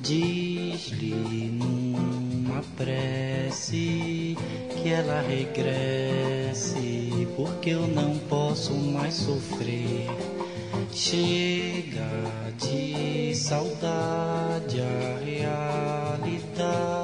Diz-lhe 0.00 1.50
numa 1.52 2.62
prece 2.78 4.38
que 4.70 4.88
ela 4.88 5.20
regresse, 5.20 7.28
porque 7.36 7.70
eu 7.70 7.86
não 7.86 8.16
posso 8.20 8.72
mais 8.72 9.12
sofrer. 9.12 10.08
Chega 10.90 12.08
de 12.58 13.34
saudade, 13.34 14.80
a 14.80 15.18
realidade 15.22 17.03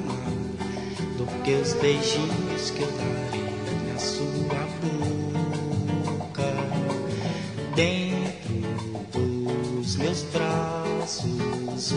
que 1.43 1.55
os 1.55 1.73
beijinhos 1.73 2.69
que 2.69 2.81
eu 2.81 2.91
darei 2.91 3.91
na 3.91 3.99
sua 3.99 4.67
boca. 4.81 6.51
Dentro 7.75 8.61
dos 9.11 9.95
meus 9.95 10.21
braços, 10.23 11.93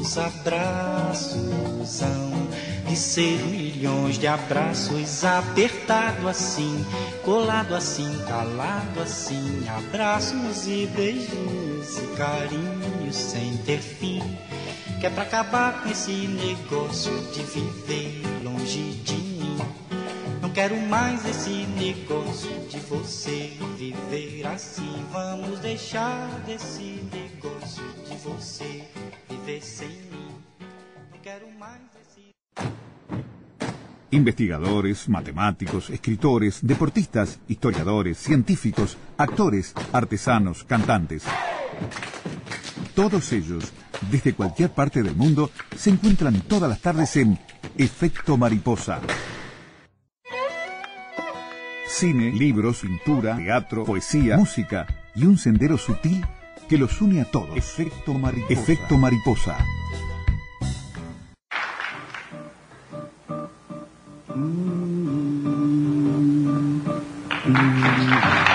os 0.00 0.18
abraços 0.18 2.02
hão 2.02 2.48
de 2.88 2.96
ser 2.96 3.38
milhões 3.44 4.18
de 4.18 4.26
abraços 4.26 5.24
apertado 5.24 6.26
assim, 6.26 6.84
colado 7.22 7.74
assim, 7.74 8.18
calado 8.26 9.00
assim, 9.00 9.62
abraços 9.68 10.66
e 10.66 10.88
beijinhos 10.96 11.98
e 11.98 12.16
carinhos 12.16 13.14
sem 13.14 13.56
ter 13.58 13.80
fim. 13.80 14.22
Que 15.00 15.06
é 15.06 15.10
pra 15.10 15.22
acabar 15.22 15.82
com 15.82 15.88
esse 15.88 16.12
negócio 16.28 17.10
de 17.32 17.42
viver 17.42 18.20
longe 18.44 18.92
de 19.02 19.14
mim. 19.14 19.56
Não 20.42 20.50
quero 20.50 20.76
mais 20.76 21.24
esse 21.24 21.64
negócio 21.68 22.50
de 22.68 22.78
você 22.80 23.56
viver 23.78 24.46
assim. 24.46 25.02
Vamos 25.10 25.58
deixar 25.60 26.28
desse 26.44 27.02
negócio 27.10 27.82
de 28.06 28.14
você 28.18 28.84
viver 29.26 29.62
sem 29.62 29.88
mim. 29.88 30.34
Não 31.10 31.18
quero 31.22 31.46
mais 31.58 31.80
esse. 32.02 32.34
Investigadores, 34.12 35.08
matemáticos, 35.08 35.88
escritores, 35.88 36.60
deportistas, 36.62 37.40
historiadores, 37.48 38.18
científicos, 38.18 38.98
actores, 39.16 39.74
artesanos, 39.94 40.62
cantantes. 40.62 41.24
Todos 42.94 43.32
ellos, 43.32 43.72
desde 44.10 44.34
cualquier 44.34 44.70
parte 44.70 45.02
del 45.02 45.14
mundo, 45.14 45.50
se 45.76 45.90
encuentran 45.90 46.40
todas 46.42 46.68
las 46.68 46.80
tardes 46.80 47.16
en 47.16 47.38
Efecto 47.76 48.36
Mariposa. 48.36 49.00
Cine, 51.88 52.32
libros, 52.32 52.80
pintura, 52.80 53.36
teatro, 53.36 53.84
poesía, 53.84 54.36
música 54.36 54.86
y 55.14 55.24
un 55.24 55.36
sendero 55.36 55.76
sutil 55.76 56.24
que 56.68 56.78
los 56.78 57.00
une 57.00 57.20
a 57.20 57.24
todos. 57.24 57.56
Efecto 57.56 58.14
Mariposa. 58.14 58.52
Efecto 58.52 58.96
Mariposa. 58.96 59.58
Vai 67.52 68.49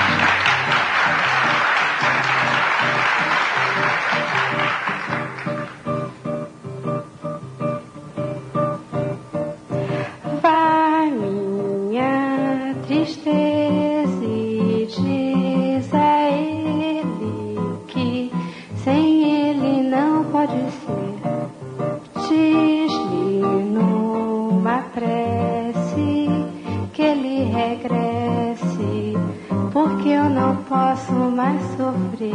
mais 31.36 31.62
sofrer. 31.76 32.34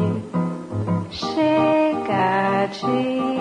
Chega 1.11 2.67
de 2.67 3.40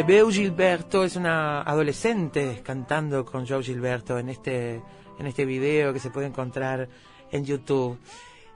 coisa. 0.00 0.06
Bebeu 0.06 0.30
Gilberto 0.30 1.04
es 1.04 1.16
una 1.16 1.62
adolescente 1.62 2.62
cantando 2.64 3.24
con 3.24 3.46
Joe 3.46 3.62
Gilberto 3.62 4.18
en 4.18 4.28
este, 4.28 4.82
en 5.18 5.26
este 5.26 5.44
video 5.44 5.92
que 5.92 5.98
se 5.98 6.10
puede 6.10 6.26
encontrar 6.26 6.88
en 7.30 7.44
YouTube. 7.44 7.98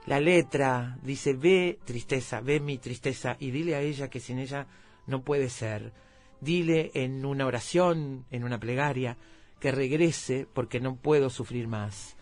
La 0.07 0.19
letra 0.19 0.97
dice, 1.01 1.33
ve 1.33 1.79
tristeza, 1.83 2.41
ve 2.41 2.59
mi 2.59 2.77
tristeza 2.77 3.37
y 3.39 3.51
dile 3.51 3.75
a 3.75 3.81
ella 3.81 4.09
que 4.09 4.19
sin 4.19 4.39
ella 4.39 4.67
no 5.07 5.23
puede 5.23 5.49
ser. 5.49 5.93
Dile 6.41 6.91
en 6.93 7.25
una 7.25 7.45
oración, 7.45 8.25
en 8.29 8.43
una 8.43 8.59
plegaria, 8.59 9.17
que 9.59 9.71
regrese 9.71 10.47
porque 10.53 10.79
no 10.79 10.95
puedo 10.95 11.29
sufrir 11.29 11.67
más. 11.67 12.17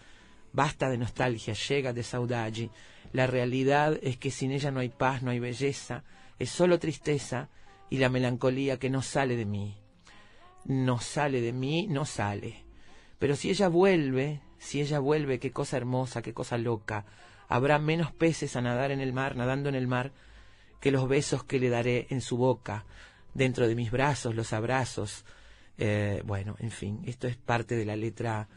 Basta 0.53 0.89
de 0.89 0.98
nostalgia, 0.98 1.53
llega 1.53 1.94
de 1.94 2.03
saudade. 2.03 2.70
La 3.12 3.27
realidad 3.27 4.00
es 4.01 4.18
que 4.18 4.32
sin 4.32 4.51
ella 4.51 4.72
no 4.72 4.80
hay 4.80 4.89
paz, 4.89 5.24
no 5.24 5.32
hay 5.32 5.39
belleza, 5.39 6.03
es 6.39 6.50
solo 6.50 6.80
tristeza 6.80 7.50
y 7.93 8.00
la 8.00 8.09
melancolía 8.09 8.79
que 8.79 8.89
no 8.89 9.03
sale 9.03 9.35
de 9.35 9.45
mí. 9.45 9.77
No 10.65 11.00
sale 11.00 11.41
de 11.41 11.53
mí, 11.53 11.85
no 11.88 12.05
sale. 12.05 12.65
Pero 13.19 13.35
si 13.35 13.51
ella 13.51 13.67
vuelve, 13.67 14.41
si 14.57 14.81
ella 14.81 14.97
vuelve, 14.97 15.38
qué 15.38 15.51
cosa 15.51 15.77
hermosa, 15.77 16.23
qué 16.23 16.33
cosa 16.33 16.57
loca. 16.57 17.05
Habrá 17.47 17.77
menos 17.77 18.12
peces 18.12 18.55
a 18.55 18.62
nadar 18.62 18.89
en 18.89 19.00
el 19.00 19.13
mar, 19.13 19.35
nadando 19.35 19.69
en 19.69 19.75
el 19.75 19.88
mar, 19.88 20.12
que 20.81 20.89
los 20.89 21.07
besos 21.07 21.43
que 21.43 21.59
le 21.59 21.69
daré 21.69 22.07
en 22.09 22.21
su 22.21 22.35
boca, 22.35 22.88
dentro 23.35 23.67
de 23.67 23.75
mis 23.75 23.91
brazos, 23.91 24.33
los 24.33 24.53
abrazos. 24.53 25.23
Eh, 25.77 26.23
bueno, 26.25 26.55
en 26.57 26.71
fin, 26.71 27.03
esto 27.05 27.27
es 27.27 27.38
parte 27.38 27.75
de 27.75 27.85
la 27.85 27.95
letra, 27.95 28.50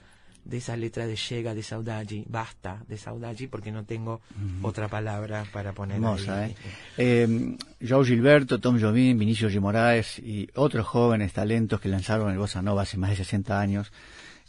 de 0.46 0.58
esa 0.58 0.76
letra 0.76 1.06
de 1.06 1.16
llega 1.16 1.54
de 1.54 1.62
Saudagi, 1.62 2.24
basta 2.28 2.82
de 2.88 2.96
Saudagi, 2.96 3.48
porque 3.48 3.72
no 3.72 3.84
tengo 3.84 4.20
otra 4.62 4.88
palabra 4.88 5.44
para 5.52 5.72
poner 5.72 5.96
Hermosa, 5.96 6.44
ahí. 6.44 6.54
¿eh? 6.98 7.56
Eh, 7.80 8.04
Gilberto, 8.04 8.60
Tom 8.60 8.80
Jobim, 8.80 9.18
Vinicio 9.18 9.50
G. 9.50 9.60
Moraes 9.60 10.18
y 10.18 10.48
otros 10.54 10.86
jóvenes 10.86 11.32
talentos 11.32 11.80
que 11.80 11.88
lanzaron 11.88 12.30
el 12.30 12.38
bossa 12.38 12.62
nova 12.62 12.82
hace 12.82 12.96
más 12.96 13.10
de 13.10 13.16
60 13.16 13.58
años 13.58 13.92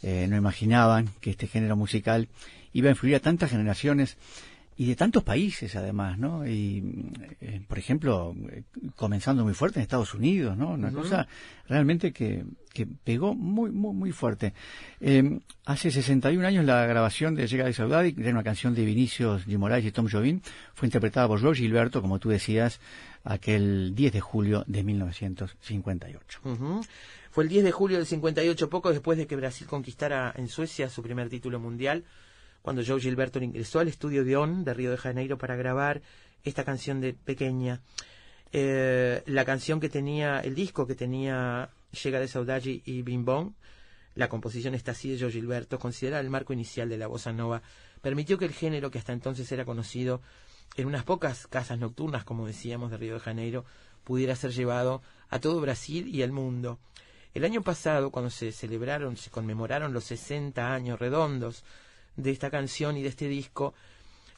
eh, 0.02 0.26
no 0.28 0.36
imaginaban 0.36 1.08
que 1.20 1.30
este 1.30 1.48
género 1.48 1.76
musical 1.76 2.28
iba 2.72 2.88
a 2.88 2.92
influir 2.92 3.16
a 3.16 3.20
tantas 3.20 3.50
generaciones 3.50 4.16
y 4.80 4.86
de 4.86 4.94
tantos 4.94 5.24
países 5.24 5.74
además, 5.74 6.18
¿no? 6.18 6.46
Y, 6.46 7.10
eh, 7.40 7.60
por 7.66 7.78
ejemplo, 7.78 8.32
eh, 8.48 8.62
comenzando 8.94 9.42
muy 9.42 9.52
fuerte 9.52 9.80
en 9.80 9.82
Estados 9.82 10.14
Unidos, 10.14 10.56
¿no? 10.56 10.70
Una 10.70 10.92
cosa 10.92 11.26
realmente 11.68 12.12
que, 12.12 12.44
que 12.72 12.86
pegó 12.86 13.34
muy, 13.34 13.72
muy, 13.72 13.92
muy 13.92 14.12
fuerte. 14.12 14.54
Eh, 15.00 15.40
hace 15.64 15.90
61 15.90 16.46
años 16.46 16.64
la 16.64 16.86
grabación 16.86 17.34
de 17.34 17.48
Llega 17.48 17.64
de 17.64 17.72
Saudade, 17.72 18.14
que 18.14 18.20
era 18.20 18.30
una 18.30 18.44
canción 18.44 18.72
de 18.76 18.84
Vinicius 18.84 19.48
G. 19.48 19.84
Y 19.84 19.90
Tom 19.90 20.08
Jobim, 20.08 20.40
fue 20.74 20.86
interpretada 20.86 21.26
por 21.26 21.40
George 21.40 21.62
Gilberto, 21.62 22.00
como 22.00 22.20
tú 22.20 22.28
decías, 22.28 22.78
aquel 23.24 23.96
10 23.96 24.12
de 24.12 24.20
julio 24.20 24.62
de 24.68 24.84
1958. 24.84 26.40
Ujú. 26.44 26.82
Fue 27.32 27.42
el 27.42 27.50
10 27.50 27.64
de 27.64 27.72
julio 27.72 27.96
del 27.96 28.06
58, 28.06 28.70
poco 28.70 28.90
después 28.90 29.18
de 29.18 29.26
que 29.26 29.34
Brasil 29.34 29.66
conquistara 29.66 30.32
en 30.36 30.46
Suecia 30.46 30.88
su 30.88 31.02
primer 31.02 31.28
título 31.28 31.58
mundial, 31.58 32.04
cuando 32.68 32.84
Joe 32.86 33.00
Gilberto 33.00 33.42
ingresó 33.42 33.80
al 33.80 33.88
estudio 33.88 34.26
de 34.26 34.36
ON 34.36 34.62
de 34.62 34.74
Río 34.74 34.90
de 34.90 34.98
Janeiro 34.98 35.38
para 35.38 35.56
grabar 35.56 36.02
esta 36.44 36.64
canción 36.64 37.00
de 37.00 37.14
Pequeña. 37.14 37.80
Eh, 38.52 39.22
la 39.24 39.46
canción 39.46 39.80
que 39.80 39.88
tenía, 39.88 40.40
el 40.40 40.54
disco 40.54 40.86
que 40.86 40.94
tenía 40.94 41.70
Llega 42.02 42.20
de 42.20 42.28
Saudade 42.28 42.82
y 42.84 43.00
Bim 43.00 43.24
Bom, 43.24 43.54
la 44.16 44.28
composición 44.28 44.74
está 44.74 44.90
así 44.90 45.08
de 45.10 45.18
Joe 45.18 45.32
Gilberto, 45.32 45.78
considerada 45.78 46.20
el 46.20 46.28
marco 46.28 46.52
inicial 46.52 46.90
de 46.90 46.98
la 46.98 47.06
bossa 47.06 47.32
nova, 47.32 47.62
permitió 48.02 48.36
que 48.36 48.44
el 48.44 48.52
género 48.52 48.90
que 48.90 48.98
hasta 48.98 49.14
entonces 49.14 49.50
era 49.50 49.64
conocido 49.64 50.20
en 50.76 50.88
unas 50.88 51.04
pocas 51.04 51.46
casas 51.46 51.78
nocturnas, 51.78 52.24
como 52.24 52.46
decíamos, 52.46 52.90
de 52.90 52.98
Río 52.98 53.14
de 53.14 53.20
Janeiro, 53.20 53.64
pudiera 54.04 54.36
ser 54.36 54.50
llevado 54.50 55.00
a 55.30 55.38
todo 55.38 55.58
Brasil 55.62 56.14
y 56.14 56.20
al 56.20 56.32
mundo. 56.32 56.78
El 57.32 57.46
año 57.46 57.62
pasado, 57.62 58.10
cuando 58.10 58.28
se 58.28 58.52
celebraron, 58.52 59.16
se 59.16 59.30
conmemoraron 59.30 59.94
los 59.94 60.04
60 60.04 60.70
años 60.70 60.98
redondos 60.98 61.64
de 62.18 62.32
esta 62.32 62.50
canción 62.50 62.96
y 62.96 63.02
de 63.02 63.08
este 63.08 63.28
disco, 63.28 63.74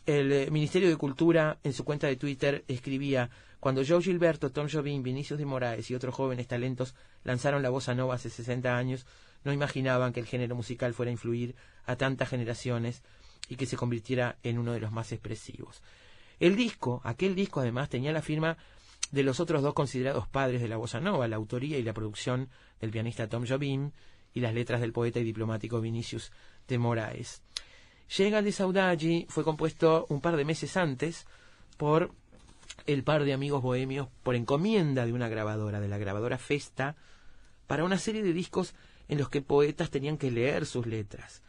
el 0.07 0.33
eh, 0.33 0.51
Ministerio 0.51 0.89
de 0.89 0.97
Cultura 0.97 1.59
en 1.65 1.73
su 1.73 1.85
cuenta 1.85 2.07
de 2.07 2.17
Twitter 2.17 2.65
escribía 2.69 3.31
cuando 3.59 3.83
Joe 3.87 4.03
Gilberto, 4.03 4.51
Tom 4.51 4.69
Jobim, 4.71 5.03
Vinicius 5.03 5.39
de 5.39 5.47
Moraes 5.47 5.91
y 5.91 5.95
otros 5.95 6.15
jóvenes 6.15 6.47
talentos 6.47 6.95
lanzaron 7.25 7.63
la 7.63 7.71
bossa 7.71 7.95
nova 7.95 8.15
hace 8.15 8.31
60 8.31 8.77
años, 8.77 9.07
no 9.45 9.53
imaginaban 9.53 10.13
que 10.13 10.21
el 10.21 10.27
género 10.27 10.55
musical 10.55 10.95
fuera 10.95 11.09
a 11.09 11.13
influir 11.13 11.57
a 11.87 11.97
tantas 11.97 12.29
generaciones 12.29 13.03
y 13.49 13.57
que 13.57 13.67
se 13.67 13.77
convirtiera 13.77 14.37
en 14.43 14.59
uno 14.59 14.73
de 14.73 14.81
los 14.81 14.93
más 14.93 15.11
expresivos. 15.13 15.83
El 16.39 16.57
disco, 16.57 17.01
aquel 17.05 17.35
disco 17.35 17.61
además 17.61 17.89
tenía 17.89 18.13
la 18.13 18.23
firma 18.23 18.59
de 19.11 19.23
los 19.23 19.41
otros 19.41 19.63
dos 19.63 19.75
considerados 19.75 20.29
padres 20.29 20.61
de 20.61 20.69
la 20.69 20.77
bossa 20.77 21.01
nova, 21.01 21.29
la 21.29 21.37
autoría 21.37 21.79
y 21.79 21.83
la 21.83 21.95
producción 21.95 22.49
del 22.81 22.91
pianista 22.91 23.29
Tom 23.29 23.47
Jobim 23.47 23.91
y 24.35 24.41
las 24.41 24.55
letras 24.55 24.81
del 24.81 24.93
poeta 24.93 25.19
y 25.19 25.25
diplomático 25.25 25.81
Vinicius 25.81 26.31
de 26.69 26.79
Moraes. 26.79 27.43
Llega 28.17 28.43
de 28.43 28.51
Saudade 28.51 29.27
fue 29.29 29.45
compuesto 29.45 30.07
un 30.09 30.21
par 30.21 30.37
de 30.37 30.45
meses 30.45 30.77
antes 30.77 31.27
por 31.77 32.11
el 32.87 33.05
par 33.05 33.25
de 33.25 33.33
amigos 33.33 33.63
bohemios 33.63 34.09
por 34.25 34.35
encomienda 34.35 35.07
de 35.07 35.13
una 35.13 35.29
grabadora, 35.29 35.79
de 35.81 35.87
la 35.87 35.99
grabadora 35.99 36.37
Festa, 36.37 36.97
para 37.69 37.85
una 37.85 37.99
serie 37.99 38.25
de 38.25 38.33
discos 38.33 38.75
en 39.09 39.19
los 39.19 39.29
que 39.29 39.43
poetas 39.43 39.91
tenían 39.91 40.19
que 40.19 40.33
leer 40.33 40.67
sus 40.67 40.87
letras. 40.87 41.43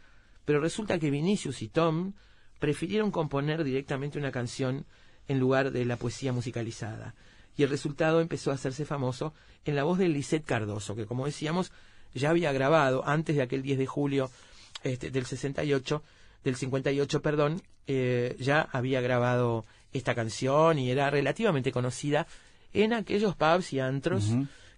Pero 0.44 0.60
resulta 0.60 1.00
que 1.00 1.10
Vinicius 1.10 1.62
y 1.62 1.68
Tom 1.68 2.12
prefirieron 2.60 3.10
componer 3.10 3.64
directamente 3.64 4.18
una 4.18 4.30
canción 4.30 4.86
en 5.26 5.40
lugar 5.40 5.72
de 5.72 5.84
la 5.84 5.96
poesía 5.96 6.32
musicalizada. 6.32 7.16
Y 7.56 7.64
el 7.64 7.70
resultado 7.70 8.20
empezó 8.20 8.52
a 8.52 8.54
hacerse 8.54 8.84
famoso 8.84 9.34
en 9.64 9.74
la 9.74 9.82
voz 9.82 9.98
de 9.98 10.08
Lisette 10.08 10.44
Cardoso, 10.44 10.94
que 10.94 11.06
como 11.06 11.26
decíamos 11.26 11.72
ya 12.14 12.30
había 12.30 12.52
grabado 12.52 13.02
antes 13.04 13.34
de 13.34 13.42
aquel 13.42 13.62
10 13.62 13.78
de 13.78 13.86
julio 13.86 14.30
este, 14.84 15.10
del 15.10 15.26
68, 15.26 16.02
del 16.44 16.56
58, 16.56 17.22
perdón, 17.22 17.62
eh, 17.86 18.36
ya 18.38 18.68
había 18.72 19.00
grabado 19.00 19.64
esta 19.92 20.14
canción 20.14 20.78
y 20.78 20.90
era 20.90 21.10
relativamente 21.10 21.72
conocida 21.72 22.26
en 22.72 22.92
aquellos 22.92 23.34
pubs 23.36 23.72
y 23.72 23.80
antros 23.80 24.32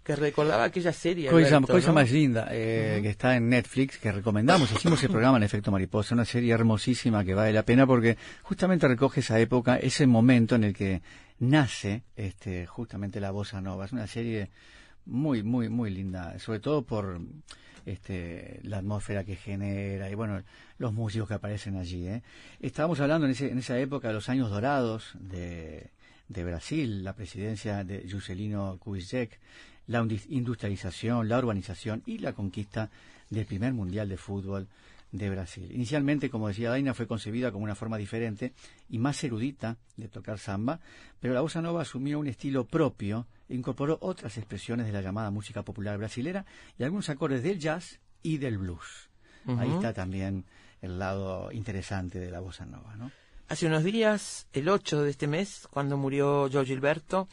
que 0.04 0.16
recordaba 0.16 0.64
aquella 0.64 0.92
serie. 0.92 1.30
Cosa, 1.30 1.92
más 1.92 2.10
linda, 2.10 2.48
eh, 2.50 3.00
que 3.02 3.08
está 3.08 3.36
en 3.36 3.48
Netflix, 3.48 3.98
que 3.98 4.12
recomendamos. 4.12 4.70
Hicimos 4.70 5.02
el 5.02 5.10
programa 5.10 5.38
en 5.38 5.44
Efecto 5.44 5.70
Mariposa, 5.70 6.14
una 6.14 6.26
serie 6.26 6.52
hermosísima 6.52 7.24
que 7.24 7.34
vale 7.34 7.52
la 7.52 7.62
pena 7.62 7.86
porque 7.86 8.18
justamente 8.42 8.86
recoge 8.86 9.20
esa 9.20 9.40
época, 9.40 9.76
ese 9.76 10.06
momento 10.06 10.56
en 10.56 10.64
el 10.64 10.74
que 10.74 11.00
nace 11.38 12.02
este, 12.16 12.66
justamente 12.66 13.18
la 13.18 13.30
bossa 13.30 13.62
nova. 13.62 13.86
Es 13.86 13.92
una 13.92 14.06
serie 14.06 14.50
muy, 15.06 15.42
muy, 15.42 15.70
muy 15.70 15.90
linda, 15.90 16.38
sobre 16.38 16.60
todo 16.60 16.82
por 16.82 17.20
este, 17.86 18.60
la 18.62 18.78
atmósfera 18.78 19.24
que 19.24 19.36
genera 19.36 20.10
y 20.10 20.14
bueno, 20.14 20.42
los 20.78 20.92
músicos 20.92 21.28
que 21.28 21.34
aparecen 21.34 21.76
allí. 21.76 22.06
¿eh? 22.06 22.22
Estábamos 22.60 23.00
hablando 23.00 23.26
en, 23.26 23.32
ese, 23.32 23.50
en 23.50 23.58
esa 23.58 23.78
época 23.78 24.08
de 24.08 24.14
los 24.14 24.28
años 24.28 24.50
dorados 24.50 25.12
de, 25.18 25.90
de 26.28 26.44
Brasil, 26.44 27.04
la 27.04 27.14
presidencia 27.14 27.84
de 27.84 28.08
Juscelino 28.10 28.78
Kubitschek, 28.78 29.38
la 29.86 30.06
industrialización, 30.28 31.28
la 31.28 31.38
urbanización 31.38 32.02
y 32.06 32.18
la 32.18 32.32
conquista 32.32 32.90
del 33.30 33.46
primer 33.46 33.72
mundial 33.72 34.08
de 34.08 34.16
fútbol 34.16 34.68
de 35.14 35.30
Brasil. 35.30 35.70
Inicialmente, 35.70 36.28
como 36.28 36.48
decía 36.48 36.70
Daina, 36.70 36.92
fue 36.92 37.06
concebida 37.06 37.52
como 37.52 37.62
una 37.62 37.76
forma 37.76 37.96
diferente 37.96 38.52
y 38.88 38.98
más 38.98 39.22
erudita 39.22 39.76
de 39.96 40.08
tocar 40.08 40.40
samba, 40.40 40.80
pero 41.20 41.34
la 41.34 41.40
bossa 41.40 41.62
nova 41.62 41.82
asumió 41.82 42.18
un 42.18 42.26
estilo 42.26 42.66
propio 42.66 43.28
e 43.48 43.54
incorporó 43.54 43.96
otras 44.00 44.36
expresiones 44.38 44.86
de 44.86 44.92
la 44.92 45.02
llamada 45.02 45.30
música 45.30 45.62
popular 45.62 45.98
brasilera 45.98 46.44
y 46.76 46.82
algunos 46.82 47.08
acordes 47.10 47.44
del 47.44 47.60
jazz 47.60 48.00
y 48.24 48.38
del 48.38 48.58
blues. 48.58 49.08
Ahí 49.46 49.70
está 49.70 49.92
también 49.92 50.46
el 50.82 50.98
lado 50.98 51.52
interesante 51.52 52.18
de 52.18 52.32
la 52.32 52.40
bossa 52.40 52.66
nova, 52.66 52.96
¿no? 52.96 53.12
Hace 53.46 53.66
unos 53.66 53.84
días, 53.84 54.48
el 54.52 54.68
8 54.68 55.02
de 55.02 55.10
este 55.10 55.28
mes, 55.28 55.68
cuando 55.70 55.96
murió 55.96 56.48
Joe 56.50 56.64
Gilberto, 56.64 57.28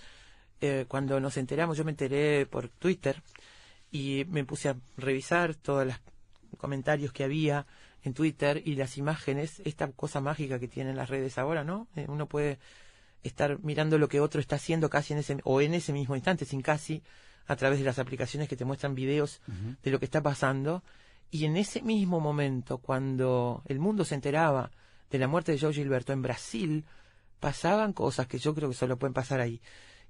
eh, 0.59 0.85
cuando 0.87 1.19
nos 1.19 1.37
enteramos, 1.37 1.77
yo 1.77 1.85
me 1.85 1.91
enteré 1.91 2.45
por 2.45 2.69
Twitter 2.69 3.23
y 3.91 4.25
me 4.29 4.43
puse 4.43 4.69
a 4.69 4.75
revisar 4.97 5.55
todos 5.55 5.87
los 5.87 5.95
comentarios 6.61 7.11
que 7.11 7.23
había 7.25 7.65
en 8.03 8.13
Twitter 8.13 8.61
y 8.63 8.75
las 8.75 8.97
imágenes, 8.97 9.61
esta 9.65 9.91
cosa 9.91 10.21
mágica 10.21 10.59
que 10.59 10.67
tienen 10.67 10.95
las 10.95 11.09
redes 11.09 11.37
ahora, 11.37 11.63
¿no? 11.63 11.87
Eh, 11.95 12.05
uno 12.07 12.27
puede 12.27 12.59
estar 13.23 13.59
mirando 13.63 13.97
lo 13.97 14.07
que 14.07 14.19
otro 14.19 14.39
está 14.39 14.55
haciendo 14.55 14.89
casi 14.89 15.13
en 15.13 15.19
ese 15.19 15.37
o 15.43 15.61
en 15.61 15.73
ese 15.73 15.91
mismo 15.91 16.15
instante, 16.15 16.45
sin 16.45 16.61
casi, 16.61 17.03
a 17.47 17.55
través 17.55 17.79
de 17.79 17.85
las 17.85 17.99
aplicaciones 17.99 18.47
que 18.47 18.55
te 18.55 18.65
muestran 18.65 18.95
videos 18.95 19.41
de 19.83 19.91
lo 19.91 19.99
que 19.99 20.05
está 20.05 20.21
pasando. 20.21 20.83
Y 21.29 21.45
en 21.45 21.57
ese 21.57 21.81
mismo 21.81 22.19
momento, 22.19 22.77
cuando 22.77 23.63
el 23.65 23.79
mundo 23.79 24.05
se 24.05 24.15
enteraba 24.15 24.71
de 25.09 25.19
la 25.19 25.27
muerte 25.27 25.51
de 25.51 25.59
Joe 25.59 25.73
Gilberto 25.73 26.13
en 26.13 26.21
Brasil, 26.21 26.85
pasaban 27.39 27.93
cosas 27.93 28.27
que 28.27 28.37
yo 28.37 28.55
creo 28.55 28.69
que 28.69 28.75
solo 28.75 28.97
pueden 28.97 29.13
pasar 29.13 29.41
ahí. 29.41 29.61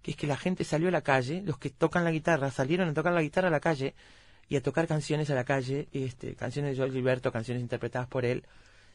Que 0.02 0.12
es 0.12 0.18
que 0.18 0.28
la 0.28 0.38
gente 0.38 0.64
salió 0.64 0.90
a 0.90 0.92
la 0.92 1.02
calle, 1.02 1.42
los 1.44 1.58
que 1.58 1.70
tocan 1.70 2.04
la 2.04 2.12
guitarra 2.12 2.52
salieron 2.52 2.90
a 2.90 2.94
tocar 2.94 3.14
la 3.14 3.22
guitarra 3.22 3.48
a 3.48 3.52
la 3.52 3.60
calle 3.60 3.96
y 4.50 4.56
a 4.56 4.62
tocar 4.62 4.88
canciones 4.88 5.30
a 5.30 5.36
la 5.36 5.44
calle, 5.44 5.88
este, 5.94 6.36
canciones 6.36 6.76
de 6.76 6.84
Joe 6.84 6.92
Gilberto, 6.92 7.32
canciones 7.32 7.62
interpretadas 7.62 8.08
por 8.08 8.26
él. 8.26 8.44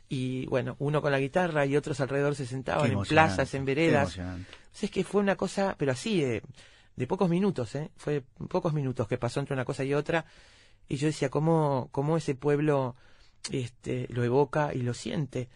Y 0.08 0.46
bueno, 0.46 0.76
uno 0.78 1.02
con 1.02 1.10
la 1.10 1.18
guitarra 1.18 1.66
y 1.66 1.76
otros 1.76 2.00
alrededor 2.00 2.34
se 2.36 2.46
sentaban 2.46 2.92
en 2.92 3.02
plazas, 3.02 3.52
en 3.54 3.64
veredas. 3.64 4.18
es 4.80 4.90
que 4.90 5.02
fue 5.02 5.20
una 5.20 5.36
cosa, 5.36 5.74
pero 5.78 5.92
así, 5.92 6.20
de, 6.20 6.42
de 6.94 7.06
pocos 7.06 7.28
minutos, 7.28 7.74
¿eh? 7.74 7.90
Fue 7.96 8.22
pocos 8.48 8.72
minutos 8.72 9.08
que 9.08 9.18
pasó 9.18 9.40
entre 9.40 9.54
una 9.54 9.64
cosa 9.64 9.84
y 9.84 9.94
otra. 9.94 10.24
Y 10.88 10.96
yo 10.96 11.08
decía, 11.08 11.30
¿cómo, 11.30 11.88
cómo 11.90 12.16
ese 12.16 12.34
pueblo 12.34 12.94
este, 13.50 14.06
lo 14.10 14.22
evoca 14.22 14.72
y 14.74 14.82
lo 14.82 14.94
siente? 14.94 15.48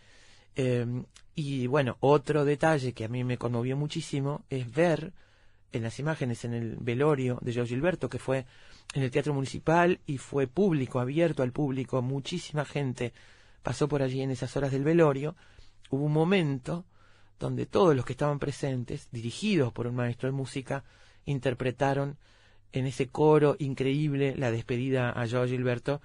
Eh, 0.57 0.87
y 1.35 1.67
bueno, 1.69 1.97
otro 2.01 2.45
detalle 2.45 2.93
que 2.93 3.05
a 3.05 3.09
mí 3.09 3.25
me 3.25 3.39
conmovió 3.39 3.77
muchísimo 3.77 4.45
es 4.51 4.71
ver 4.73 5.13
en 5.73 5.83
las 5.83 5.99
imágenes 5.99 6.45
en 6.45 6.55
el 6.55 6.77
velorio 6.77 7.39
de 7.41 7.55
Joe 7.55 7.67
Gilberto, 7.67 8.09
que 8.09 8.19
fue 8.19 8.47
en 8.95 9.03
el 9.03 9.11
Teatro 9.11 9.35
Municipal 9.35 10.01
y 10.07 10.19
fue 10.19 10.47
público, 10.47 11.01
abierto 11.01 11.43
al 11.43 11.53
público, 11.53 12.03
muchísima 12.03 12.65
gente 12.65 13.13
pasó 13.63 13.89
por 13.89 14.03
allí 14.03 14.23
en 14.23 14.31
esas 14.31 14.57
horas 14.57 14.73
del 14.73 14.85
velorio, 14.85 15.37
hubo 15.91 16.05
un 16.05 16.13
momento 16.13 16.85
donde 17.39 17.67
todos 17.67 17.95
los 17.97 18.05
que 18.05 18.13
estaban 18.13 18.39
presentes, 18.39 19.09
dirigidos 19.13 19.73
por 19.73 19.87
un 19.87 19.95
maestro 19.95 20.29
de 20.29 20.33
música, 20.33 20.85
interpretaron 21.25 22.19
en 22.73 22.87
ese 22.87 23.09
coro 23.09 23.57
increíble 23.59 24.35
la 24.37 24.51
despedida 24.51 25.11
a 25.11 25.29
Joe 25.29 25.49
Gilberto, 25.49 26.01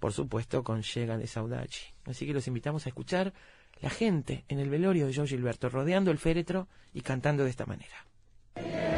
por 0.00 0.12
supuesto 0.12 0.64
con 0.64 0.82
Llega 0.82 1.18
de 1.18 1.26
Saudachi. 1.26 1.94
Así 2.06 2.26
que 2.26 2.32
los 2.32 2.46
invitamos 2.46 2.86
a 2.86 2.88
escuchar 2.88 3.32
la 3.80 3.90
gente 3.90 4.44
en 4.48 4.58
el 4.58 4.70
velorio 4.70 5.06
de 5.06 5.14
Joe 5.14 5.26
Gilberto, 5.26 5.68
rodeando 5.68 6.10
el 6.10 6.18
féretro 6.18 6.68
y 6.92 7.02
cantando 7.02 7.44
de 7.44 7.50
esta 7.50 7.66
manera. 7.66 8.97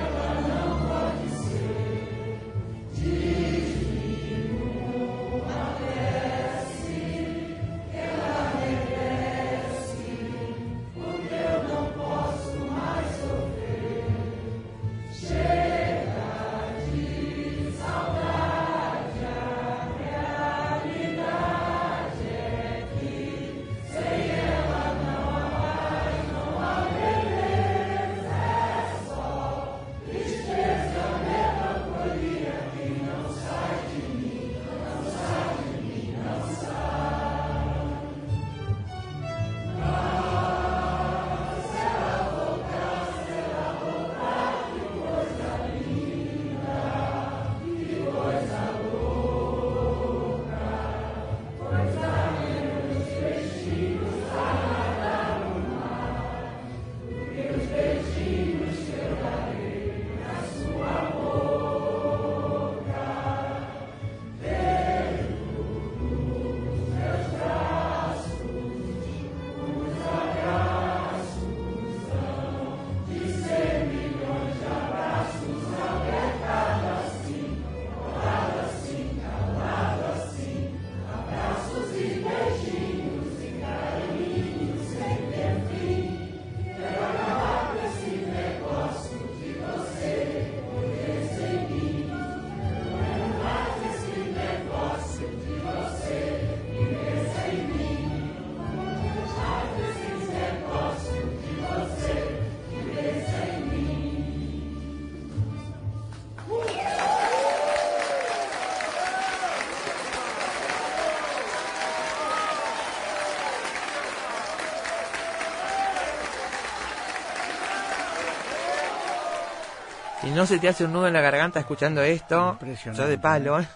No 120.41 120.47
se 120.47 120.59
te 120.59 120.69
hace 120.69 120.85
un 120.87 120.93
nudo 120.95 121.07
en 121.07 121.13
la 121.13 121.21
garganta 121.21 121.61
escuchando 121.61 122.03
esto, 122.03 122.53
Impresionante, 122.53 123.03
yo 123.03 123.09
de 123.09 123.19
palo. 123.19 123.61
¿eh? 123.61 123.69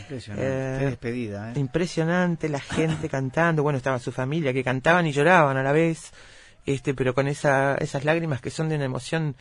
Impresionante. 0.00 0.46
Eh, 0.52 0.76
Qué 0.78 0.84
despedida, 0.86 1.52
¿eh? 1.52 1.58
Impresionante, 1.58 2.48
la 2.50 2.60
gente 2.60 3.08
cantando, 3.08 3.62
bueno, 3.62 3.78
estaba 3.78 3.98
su 3.98 4.12
familia 4.12 4.52
que 4.52 4.62
cantaban 4.62 5.06
y 5.06 5.12
lloraban 5.12 5.56
a 5.56 5.62
la 5.62 5.72
vez, 5.72 6.12
este, 6.66 6.92
pero 6.94 7.14
con 7.14 7.28
esa, 7.28 7.76
esas 7.76 8.04
lágrimas 8.04 8.40
que 8.42 8.50
son 8.50 8.68
de 8.68 8.76
una 8.76 8.84
emoción 8.84 9.34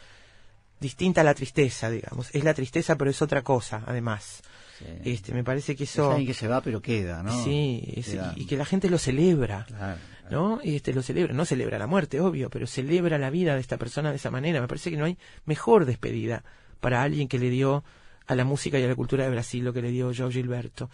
distinta 0.79 1.21
a 1.21 1.23
la 1.23 1.33
tristeza, 1.33 1.89
digamos. 1.89 2.29
Es 2.33 2.43
la 2.43 2.53
tristeza, 2.53 2.95
pero 2.95 3.11
es 3.11 3.21
otra 3.21 3.41
cosa, 3.43 3.83
además. 3.85 4.41
Sí. 4.79 4.85
Este, 5.11 5.31
me 5.33 5.43
parece 5.43 5.75
que 5.75 5.83
Es 5.83 5.91
eso, 5.91 6.09
alguien 6.09 6.25
que 6.27 6.33
se 6.33 6.47
va, 6.47 6.61
pero 6.61 6.81
queda, 6.81 7.21
¿no? 7.21 7.43
sí, 7.43 7.83
es- 7.97 8.07
Queda. 8.09 8.33
y 8.35 8.45
que 8.47 8.57
la 8.57 8.65
gente 8.65 8.89
lo 8.89 8.97
celebra. 8.97 9.65
Claro, 9.67 9.97
¿no? 10.31 10.61
Y 10.63 10.77
este 10.77 10.93
lo 10.93 11.03
celebra, 11.03 11.33
no 11.33 11.43
celebra 11.43 11.77
la 11.77 11.87
muerte, 11.87 12.21
obvio, 12.21 12.49
pero 12.49 12.65
celebra 12.65 13.17
la 13.17 13.29
vida 13.29 13.53
de 13.53 13.59
esta 13.59 13.77
persona 13.77 14.11
de 14.11 14.15
esa 14.15 14.31
manera. 14.31 14.61
Me 14.61 14.67
parece 14.67 14.89
que 14.89 14.95
no 14.95 15.03
hay 15.03 15.17
mejor 15.45 15.85
despedida 15.85 16.45
para 16.79 17.03
alguien 17.03 17.27
que 17.27 17.37
le 17.37 17.49
dio 17.49 17.83
a 18.27 18.35
la 18.35 18.45
música 18.45 18.79
y 18.79 18.83
a 18.83 18.87
la 18.87 18.95
cultura 18.95 19.25
de 19.25 19.29
Brasil 19.29 19.65
lo 19.65 19.73
que 19.73 19.81
le 19.81 19.91
dio 19.91 20.13
Joe 20.17 20.31
Gilberto. 20.31 20.89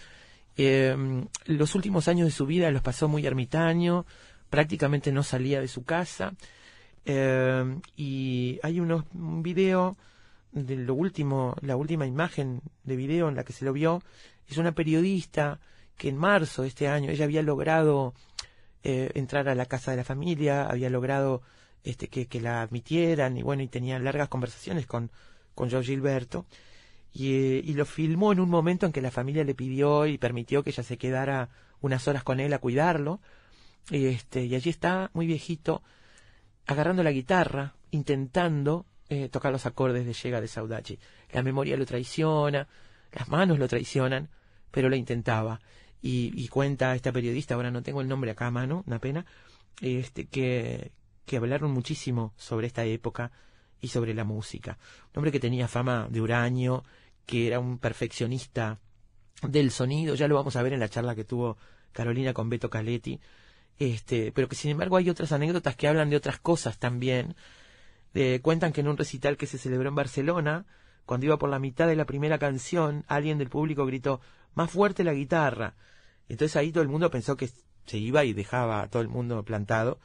Eh, 0.58 1.24
los 1.46 1.76
últimos 1.76 2.08
años 2.08 2.26
de 2.26 2.32
su 2.32 2.48
vida 2.48 2.72
los 2.72 2.82
pasó 2.82 3.08
muy 3.08 3.28
ermitaño, 3.28 4.08
prácticamente 4.50 5.12
no 5.12 5.22
salía 5.22 5.62
de 5.62 5.68
su 5.68 5.84
casa. 5.84 6.34
Eh, 7.06 7.80
y 7.96 8.60
hay 8.64 8.80
unos, 8.80 9.06
un 9.14 9.44
video 9.44 9.98
de 10.52 10.78
lo 10.78 10.96
último, 10.96 11.56
la 11.62 11.76
última 11.76 12.08
imagen 12.08 12.62
de 12.84 12.96
video 12.96 13.30
en 13.30 13.36
la 13.36 13.44
que 13.44 13.54
se 13.54 13.66
lo 13.66 13.72
vio, 13.72 14.02
es 14.48 14.58
una 14.58 14.72
periodista 14.72 15.60
que 15.96 16.10
en 16.10 16.18
marzo 16.18 16.64
de 16.64 16.70
este 16.70 16.88
año 16.88 17.12
ella 17.12 17.26
había 17.26 17.44
logrado 17.44 18.16
eh, 18.84 19.12
entrar 19.16 19.50
a 19.50 19.56
la 19.56 19.66
casa 19.66 19.92
de 19.92 19.98
la 19.98 20.04
familia, 20.04 20.68
había 20.68 20.90
logrado 20.90 21.42
este, 21.84 22.08
que, 22.08 22.28
que 22.28 22.42
la 22.42 22.62
admitieran 22.62 23.38
y 23.38 23.44
bueno, 23.44 23.64
y 23.64 23.68
tenía 23.68 24.00
largas 24.00 24.30
conversaciones 24.30 24.86
con, 24.86 25.12
con 25.56 25.70
Joe 25.70 25.84
Gilberto. 25.84 26.46
Y, 27.14 27.34
eh, 27.34 27.62
y 27.64 27.74
lo 27.74 27.86
filmó 27.86 28.32
en 28.32 28.40
un 28.40 28.50
momento 28.50 28.86
en 28.86 28.92
que 28.92 29.02
la 29.02 29.12
familia 29.12 29.44
le 29.44 29.56
pidió 29.56 30.06
y 30.06 30.18
permitió 30.18 30.64
que 30.64 30.70
ella 30.72 30.84
se 30.84 30.98
quedara 30.98 31.50
unas 31.82 32.08
horas 32.08 32.24
con 32.24 32.40
él 32.40 32.54
a 32.54 32.60
cuidarlo. 32.60 33.20
Y, 33.90 34.06
este, 34.08 34.46
y 34.46 34.56
allí 34.56 34.70
está, 34.70 35.10
muy 35.14 35.26
viejito, 35.28 35.82
agarrando 36.66 37.04
la 37.04 37.12
guitarra, 37.12 37.76
intentando 37.92 38.86
eh, 39.10 39.30
tocar 39.30 39.52
los 39.52 39.66
acordes 39.66 40.06
de 40.06 40.14
Llega 40.14 40.42
de 40.42 40.48
Saudachi. 40.48 41.00
La 41.32 41.42
memoria 41.42 41.78
lo 41.78 41.86
traiciona, 41.86 42.68
las 43.14 43.30
manos 43.30 43.58
lo 43.58 43.68
traicionan, 43.68 44.30
pero 44.72 44.90
lo 44.90 44.96
intentaba. 44.96 45.62
Y, 46.02 46.32
y 46.36 46.48
cuenta 46.48 46.96
esta 46.96 47.12
periodista, 47.12 47.56
ahora 47.56 47.72
no 47.72 47.82
tengo 47.82 48.02
el 48.02 48.08
nombre 48.08 48.32
acá 48.32 48.48
a 48.48 48.52
mano, 48.52 48.84
una 48.86 49.00
pena, 49.00 49.26
este, 49.82 50.26
que, 50.26 50.92
que 51.26 51.38
hablaron 51.38 51.72
muchísimo 51.72 52.34
sobre 52.38 52.68
esta 52.68 52.86
época 52.86 53.32
y 53.82 53.90
sobre 53.90 54.14
la 54.14 54.24
música. 54.24 54.78
Un 55.14 55.20
hombre 55.20 55.32
que 55.32 55.40
tenía 55.40 55.68
fama 55.68 56.08
de 56.10 56.22
huraño, 56.22 56.84
que 57.26 57.48
era 57.48 57.60
un 57.60 57.78
perfeccionista 57.80 58.80
del 59.42 59.72
sonido, 59.72 60.16
ya 60.16 60.28
lo 60.28 60.36
vamos 60.36 60.56
a 60.56 60.64
ver 60.64 60.74
en 60.74 60.80
la 60.80 60.90
charla 60.90 61.16
que 61.16 61.24
tuvo 61.24 61.58
Carolina 61.92 62.34
con 62.34 62.50
Beto 62.50 62.70
Caletti, 62.70 63.20
este, 63.78 64.32
pero 64.32 64.48
que 64.48 64.56
sin 64.56 64.72
embargo 64.72 64.98
hay 64.98 65.10
otras 65.10 65.32
anécdotas 65.32 65.76
que 65.76 65.88
hablan 65.88 66.10
de 66.10 66.16
otras 66.16 66.40
cosas 66.40 66.80
también, 66.80 67.36
cuentan 68.42 68.74
que 68.74 68.82
en 68.82 68.88
un 68.88 68.98
recital 68.98 69.38
que 69.38 69.46
se 69.46 69.60
celebró 69.60 69.90
en 69.90 69.96
Barcelona, 69.96 70.66
cuando 71.06 71.28
iba 71.28 71.38
por 71.38 71.50
la 71.50 71.60
mitad 71.60 71.88
de 71.88 71.96
la 71.96 72.06
primera 72.06 72.40
canción, 72.40 73.06
alguien 73.08 73.38
del 73.38 73.50
público 73.50 73.86
gritó, 73.86 74.22
más 74.56 74.72
fuerte 74.72 75.04
la 75.04 75.14
guitarra. 75.14 75.76
Entonces 76.30 76.56
ahí 76.56 76.72
todo 76.72 76.84
el 76.84 76.90
mundo 76.90 77.10
pensó 77.10 77.38
que 77.38 77.50
se 77.86 77.98
iba 77.98 78.26
y 78.26 78.34
dejaba 78.34 78.82
a 78.82 78.90
todo 78.90 79.02
el 79.02 79.08
mundo 79.08 79.44
plantado. 79.44 80.00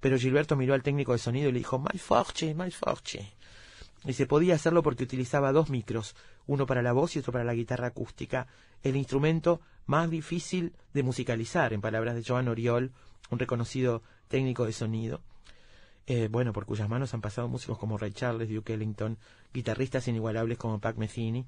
Pero 0.00 0.18
Gilberto 0.18 0.56
miró 0.56 0.74
al 0.74 0.82
técnico 0.82 1.12
de 1.12 1.18
sonido 1.18 1.48
y 1.48 1.52
le 1.52 1.58
dijo, 1.58 1.78
más 1.78 2.00
forte, 2.00 2.54
más 2.54 2.76
forte. 2.76 3.32
Y 4.04 4.12
se 4.12 4.26
podía 4.26 4.54
hacerlo 4.54 4.82
porque 4.82 5.04
utilizaba 5.04 5.52
dos 5.52 5.70
micros, 5.70 6.14
uno 6.46 6.66
para 6.66 6.82
la 6.82 6.92
voz 6.92 7.16
y 7.16 7.18
otro 7.18 7.32
para 7.32 7.44
la 7.44 7.54
guitarra 7.54 7.88
acústica, 7.88 8.46
el 8.82 8.96
instrumento 8.96 9.60
más 9.86 10.08
difícil 10.08 10.74
de 10.94 11.02
musicalizar, 11.02 11.72
en 11.72 11.80
palabras 11.80 12.14
de 12.14 12.22
Joan 12.24 12.46
Oriol, 12.46 12.92
un 13.30 13.38
reconocido 13.40 14.02
técnico 14.28 14.64
de 14.66 14.72
sonido. 14.72 15.20
Eh, 16.06 16.28
bueno, 16.30 16.52
por 16.52 16.64
cuyas 16.64 16.88
manos 16.88 17.12
han 17.12 17.20
pasado 17.20 17.48
músicos 17.48 17.76
como 17.76 17.98
Ray 17.98 18.12
Charles, 18.12 18.48
Duke 18.48 18.74
Ellington, 18.74 19.18
guitarristas 19.52 20.06
inigualables 20.06 20.58
como 20.58 20.78
Pac 20.78 20.96
Metheny 20.96 21.44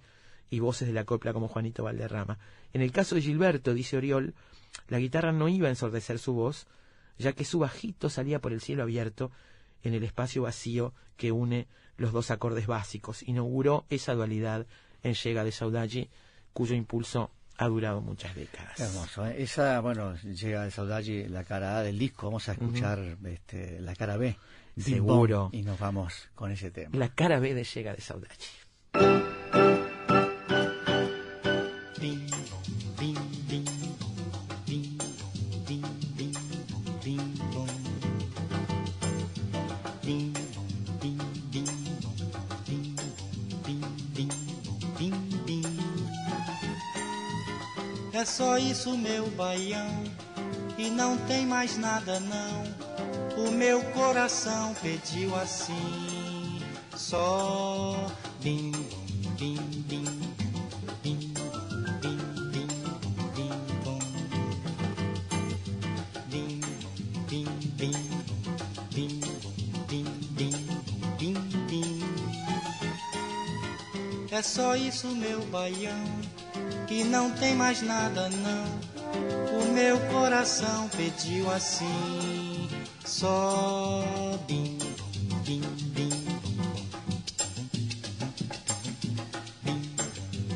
y 0.50 0.58
voces 0.58 0.88
de 0.88 0.94
la 0.94 1.04
copla 1.04 1.32
como 1.32 1.48
Juanito 1.48 1.84
Valderrama. 1.84 2.38
En 2.72 2.82
el 2.82 2.92
caso 2.92 3.14
de 3.14 3.22
Gilberto, 3.22 3.72
dice 3.72 3.96
Oriol, 3.96 4.34
la 4.88 4.98
guitarra 4.98 5.32
no 5.32 5.48
iba 5.48 5.68
a 5.68 5.70
ensordecer 5.70 6.18
su 6.18 6.34
voz, 6.34 6.66
ya 7.18 7.32
que 7.32 7.44
su 7.44 7.60
bajito 7.60 8.10
salía 8.10 8.40
por 8.40 8.52
el 8.52 8.60
cielo 8.60 8.82
abierto 8.82 9.30
en 9.82 9.94
el 9.94 10.04
espacio 10.04 10.42
vacío 10.42 10.92
que 11.16 11.32
une 11.32 11.66
los 11.96 12.12
dos 12.12 12.30
acordes 12.30 12.66
básicos. 12.66 13.22
Inauguró 13.22 13.84
esa 13.90 14.14
dualidad 14.14 14.66
en 15.02 15.14
Llega 15.14 15.44
de 15.44 15.52
Saudade, 15.52 16.08
cuyo 16.52 16.74
impulso 16.74 17.30
ha 17.56 17.68
durado 17.68 18.00
muchas 18.00 18.34
décadas. 18.34 18.80
Hermoso. 18.80 19.26
¿eh? 19.26 19.42
Esa, 19.42 19.80
bueno, 19.80 20.16
llega 20.16 20.64
de 20.64 20.70
Saudade 20.70 21.28
la 21.28 21.44
cara 21.44 21.76
A 21.76 21.82
del 21.82 21.98
disco. 21.98 22.26
Vamos 22.26 22.48
a 22.48 22.52
escuchar 22.52 23.18
este, 23.26 23.80
la 23.80 23.94
cara 23.94 24.16
B. 24.16 24.36
de 24.76 24.82
Seguro. 24.82 25.50
Bon, 25.50 25.54
Y 25.54 25.62
nos 25.62 25.78
vamos 25.78 26.28
con 26.34 26.50
ese 26.50 26.70
tema. 26.70 26.96
La 26.96 27.10
cara 27.10 27.38
B 27.38 27.52
de 27.54 27.64
Llega 27.64 27.94
de 27.94 28.00
Saudade. 28.00 29.39
É 48.20 48.24
só 48.26 48.58
isso, 48.58 48.98
meu 48.98 49.30
baião, 49.30 50.04
e 50.76 50.90
não 50.90 51.16
tem 51.26 51.46
mais 51.46 51.78
nada 51.78 52.20
não. 52.20 53.46
O 53.46 53.50
meu 53.50 53.82
coração 53.92 54.74
pediu 54.82 55.34
assim, 55.36 56.60
só 56.94 58.12
bim, 58.42 58.72
bim, 59.38 59.56
bim. 59.88 60.20
É 74.30 74.42
só 74.42 74.76
isso, 74.76 75.08
meu 75.08 75.40
baião, 75.46 76.04
e 76.90 77.04
não 77.04 77.30
tem 77.30 77.54
mais 77.54 77.80
nada 77.80 78.28
não. 78.28 79.60
O 79.60 79.72
meu 79.72 79.98
coração 80.12 80.88
pediu 80.88 81.50
assim, 81.50 82.68
só 83.04 84.04
bim, 84.48 84.76
bim, 85.44 85.62
bim, 85.94 86.10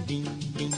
bim, 0.07 0.25
bim. 0.57 0.71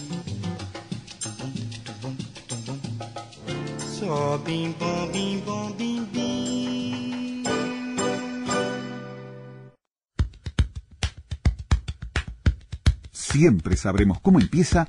Só 3.78 4.38
bim 4.38 4.72
bom 4.78 5.08
bim 5.08 5.40
bom 5.40 5.72
bim 5.72 6.04
bim. 6.04 7.42
Siempre 13.12 13.76
sabremos 13.76 14.18
cómo 14.22 14.40
empieza, 14.40 14.88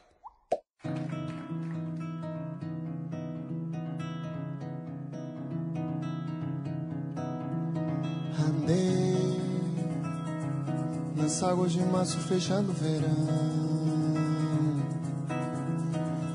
De 11.73 11.83
março 11.85 12.19
fechando 12.19 12.71
o. 12.71 13.09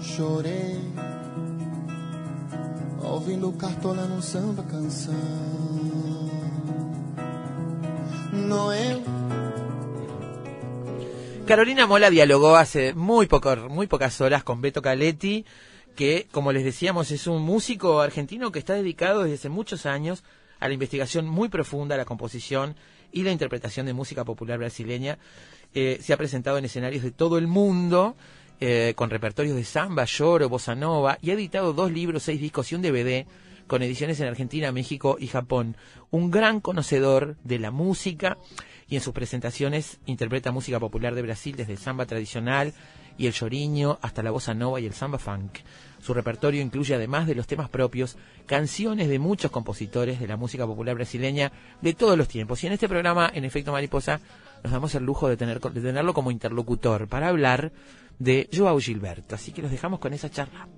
Chorei 0.03 0.81
ouvindo 3.05 3.53
cartola 3.53 4.05
samba. 4.21 4.65
Noel, 8.33 9.05
Carolina 11.47 11.87
Mola 11.87 12.11
dialogó 12.11 12.57
hace 12.57 12.93
muy, 12.93 13.27
poco, 13.27 13.55
muy 13.69 13.87
pocas 13.87 14.21
horas 14.21 14.43
con 14.43 14.61
Beto 14.61 14.83
Caletti, 14.83 15.45
que, 15.95 16.27
como 16.33 16.51
les 16.51 16.65
decíamos, 16.65 17.13
es 17.13 17.29
un 17.29 17.43
músico 17.43 18.01
argentino 18.01 18.51
que 18.51 18.59
está 18.59 18.75
dedicado 18.75 19.23
desde 19.23 19.37
hace 19.37 19.49
muchos 19.51 19.87
años 19.87 20.25
a 20.59 20.67
la 20.67 20.75
investigación 20.75 21.29
muy 21.29 21.49
profunda, 21.49 21.95
a 21.95 21.99
la 21.99 22.05
composición 22.05 22.75
y 23.13 23.23
la 23.23 23.33
interpretación 23.33 23.87
de 23.87 23.93
música 23.93 24.25
popular 24.25 24.59
brasileña. 24.59 25.19
Eh, 25.75 25.99
se 26.01 26.13
ha 26.13 26.17
presentado 26.17 26.59
en 26.59 26.65
escenarios 26.65 27.03
de 27.03 27.11
todo 27.11 27.39
el 27.39 27.47
mundo, 27.47 28.17
eh, 28.61 28.95
con 28.97 29.11
repertorios 29.11 29.57
de 29.57 29.65
samba, 29.65 30.05
lloro, 30.05 30.49
bossa 30.49 30.75
nova, 30.75 31.19
y 31.21 31.31
ha 31.31 31.35
editado 31.35 31.73
dos 31.73 31.93
libros, 31.93 32.23
seis 32.23 32.41
discos 32.41 32.73
y 32.73 32.75
un 32.75 32.83
DVD 32.83 33.27
con 33.67 33.83
ediciones 33.83 34.21
en 34.21 34.29
Argentina, 34.29 34.73
México 34.73 35.17
y 35.19 35.27
Japón. 35.27 35.77
Un 36.11 36.31
gran 36.31 36.61
conocedor 36.61 37.37
de 37.43 37.59
la 37.59 37.71
música 37.71 38.39
y 38.89 38.95
en 38.95 39.03
sus 39.03 39.13
presentaciones 39.13 39.99
interpreta 40.07 40.53
música 40.53 40.79
popular 40.79 41.15
de 41.15 41.23
Brasil 41.23 41.57
desde 41.57 41.73
el 41.73 41.79
samba 41.79 42.07
tradicional 42.07 42.73
y 43.19 43.27
el 43.27 43.33
lloriño 43.33 43.99
hasta 44.03 44.23
la 44.23 44.31
bossa 44.31 44.55
nova 44.55 44.81
y 44.81 44.87
el 44.87 44.95
samba 44.95 45.19
funk. 45.19 45.59
Su 46.07 46.15
repertorio 46.15 46.63
incluye, 46.63 46.95
además 46.95 47.27
de 47.27 47.35
los 47.35 47.49
temas 47.49 47.69
propios, 47.69 48.17
canciones 48.47 49.09
de 49.09 49.19
muchos 49.19 49.51
compositores 49.51 50.21
de 50.21 50.29
la 50.29 50.37
música 50.37 50.65
popular 50.65 50.95
brasileña 50.95 51.51
de 51.83 51.95
todos 51.95 52.17
los 52.17 52.29
tiempos. 52.29 52.63
Y 52.63 52.69
en 52.69 52.75
este 52.75 52.89
programa, 52.89 53.29
en 53.35 53.45
efecto 53.45 53.73
mariposa, 53.73 54.21
nos 54.63 54.73
damos 54.73 54.95
el 54.95 55.03
lujo 55.03 55.29
de, 55.29 55.37
tener, 55.37 55.61
de 55.61 55.81
tenerlo 55.81 56.15
como 56.15 56.31
interlocutor 56.31 57.09
para 57.09 57.27
hablar 57.27 57.73
de 58.21 58.49
Joao 58.55 58.79
Gilberto. 58.79 59.35
Así 59.35 59.51
que 59.51 59.63
los 59.63 59.71
dejamos 59.73 59.99
con 59.99 60.13
esa 60.13 60.31
charla. 60.31 60.69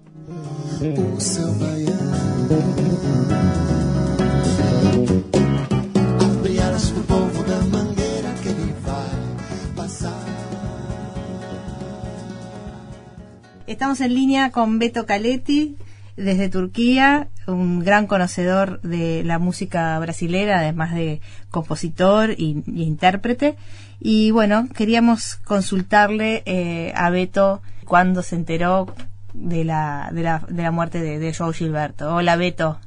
Estamos 13.69 14.01
en 14.01 14.15
línea 14.15 14.51
con 14.51 14.79
Beto 14.79 15.05
Caletti 15.05 15.77
desde 16.17 16.49
Turquía, 16.49 17.29
un 17.47 17.81
gran 17.81 18.07
conocedor 18.07 18.81
de 18.81 19.23
la 19.25 19.39
música 19.39 19.99
brasilera, 19.99 20.61
además 20.61 20.95
de 20.95 21.21
compositor 21.51 22.31
y, 22.31 22.65
y 22.67 22.85
intérprete. 22.85 23.57
Y 24.01 24.31
bueno, 24.31 24.69
queríamos 24.75 25.37
consultarle 25.45 26.43
eh, 26.47 26.95
a 26.97 27.11
Beto 27.11 27.61
cuando 27.85 28.23
se 28.23 28.37
enteró 28.37 28.87
de 29.35 29.65
la, 29.65 30.09
de 30.15 30.23
la, 30.23 30.39
de 30.49 30.63
la 30.63 30.71
muerte 30.71 31.03
de, 31.03 31.19
de 31.19 31.35
Joao 31.35 31.53
Gilberto. 31.53 32.15
Hola 32.15 32.37
Beto, 32.37 32.81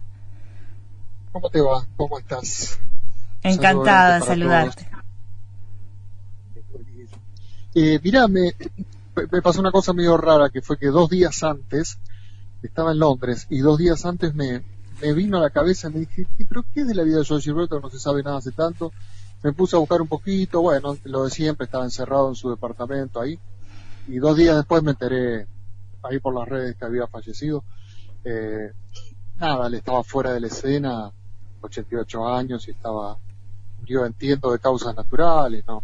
¿Cómo 1.32 1.52
te 1.52 1.62
va? 1.62 1.86
¿Cómo 1.96 2.18
estás? 2.18 2.80
encantada 3.44 4.16
de 4.20 4.26
saludarte. 4.26 4.88
Eh, 7.76 8.00
mirá, 8.04 8.28
me, 8.28 8.52
me 9.30 9.42
pasó 9.42 9.60
una 9.60 9.72
cosa 9.72 9.94
medio 9.94 10.18
rara, 10.18 10.50
que 10.50 10.62
fue 10.62 10.78
que 10.78 10.88
dos 10.88 11.10
días 11.10 11.44
antes, 11.44 12.00
estaba 12.62 12.92
en 12.92 13.00
Londres, 13.00 13.48
y 13.50 13.60
dos 13.60 13.78
días 13.78 14.06
antes 14.06 14.34
me, 14.36 14.64
vino 15.16 15.38
a 15.38 15.42
la 15.42 15.50
cabeza 15.50 15.90
y 15.90 15.94
me 15.94 16.00
dije, 16.02 16.28
"¿Y 16.38 16.46
¿pero 16.46 16.64
qué 16.74 16.82
es 16.82 16.88
de 16.88 16.96
la 16.96 17.04
vida 17.04 17.18
de 17.18 17.26
George 17.26 17.46
Gilberto? 17.46 17.80
No 17.80 17.90
se 17.90 18.00
sabe 18.00 18.22
nada 18.22 18.38
hace 18.38 18.52
tanto. 18.52 18.92
Me 19.44 19.52
puse 19.52 19.76
a 19.76 19.80
buscar 19.80 20.00
un 20.02 20.08
poquito, 20.08 20.62
bueno, 20.62 20.96
lo 21.06 21.24
de 21.24 21.32
siempre, 21.32 21.66
estaba 21.66 21.84
encerrado 21.84 22.30
en 22.30 22.36
su 22.36 22.50
departamento 22.52 23.20
ahí, 23.20 23.40
y 24.08 24.18
dos 24.18 24.38
días 24.38 24.56
después 24.56 24.84
me 24.84 24.92
enteré 24.92 25.48
ahí 26.04 26.20
por 26.20 26.36
las 26.36 26.48
redes 26.48 26.76
que 26.76 26.86
había 26.86 27.08
fallecido. 27.08 27.64
Eh, 28.24 28.72
nada, 29.40 29.68
él 29.68 29.74
estaba 29.74 30.04
fuera 30.04 30.34
de 30.34 30.40
la 30.40 30.48
escena, 30.48 31.12
88 31.62 32.28
años 32.28 32.68
y 32.68 32.72
estaba, 32.72 33.18
murió 33.80 34.06
entiendo 34.06 34.52
de 34.52 34.60
causas 34.60 34.96
naturales, 34.96 35.64
no, 35.68 35.84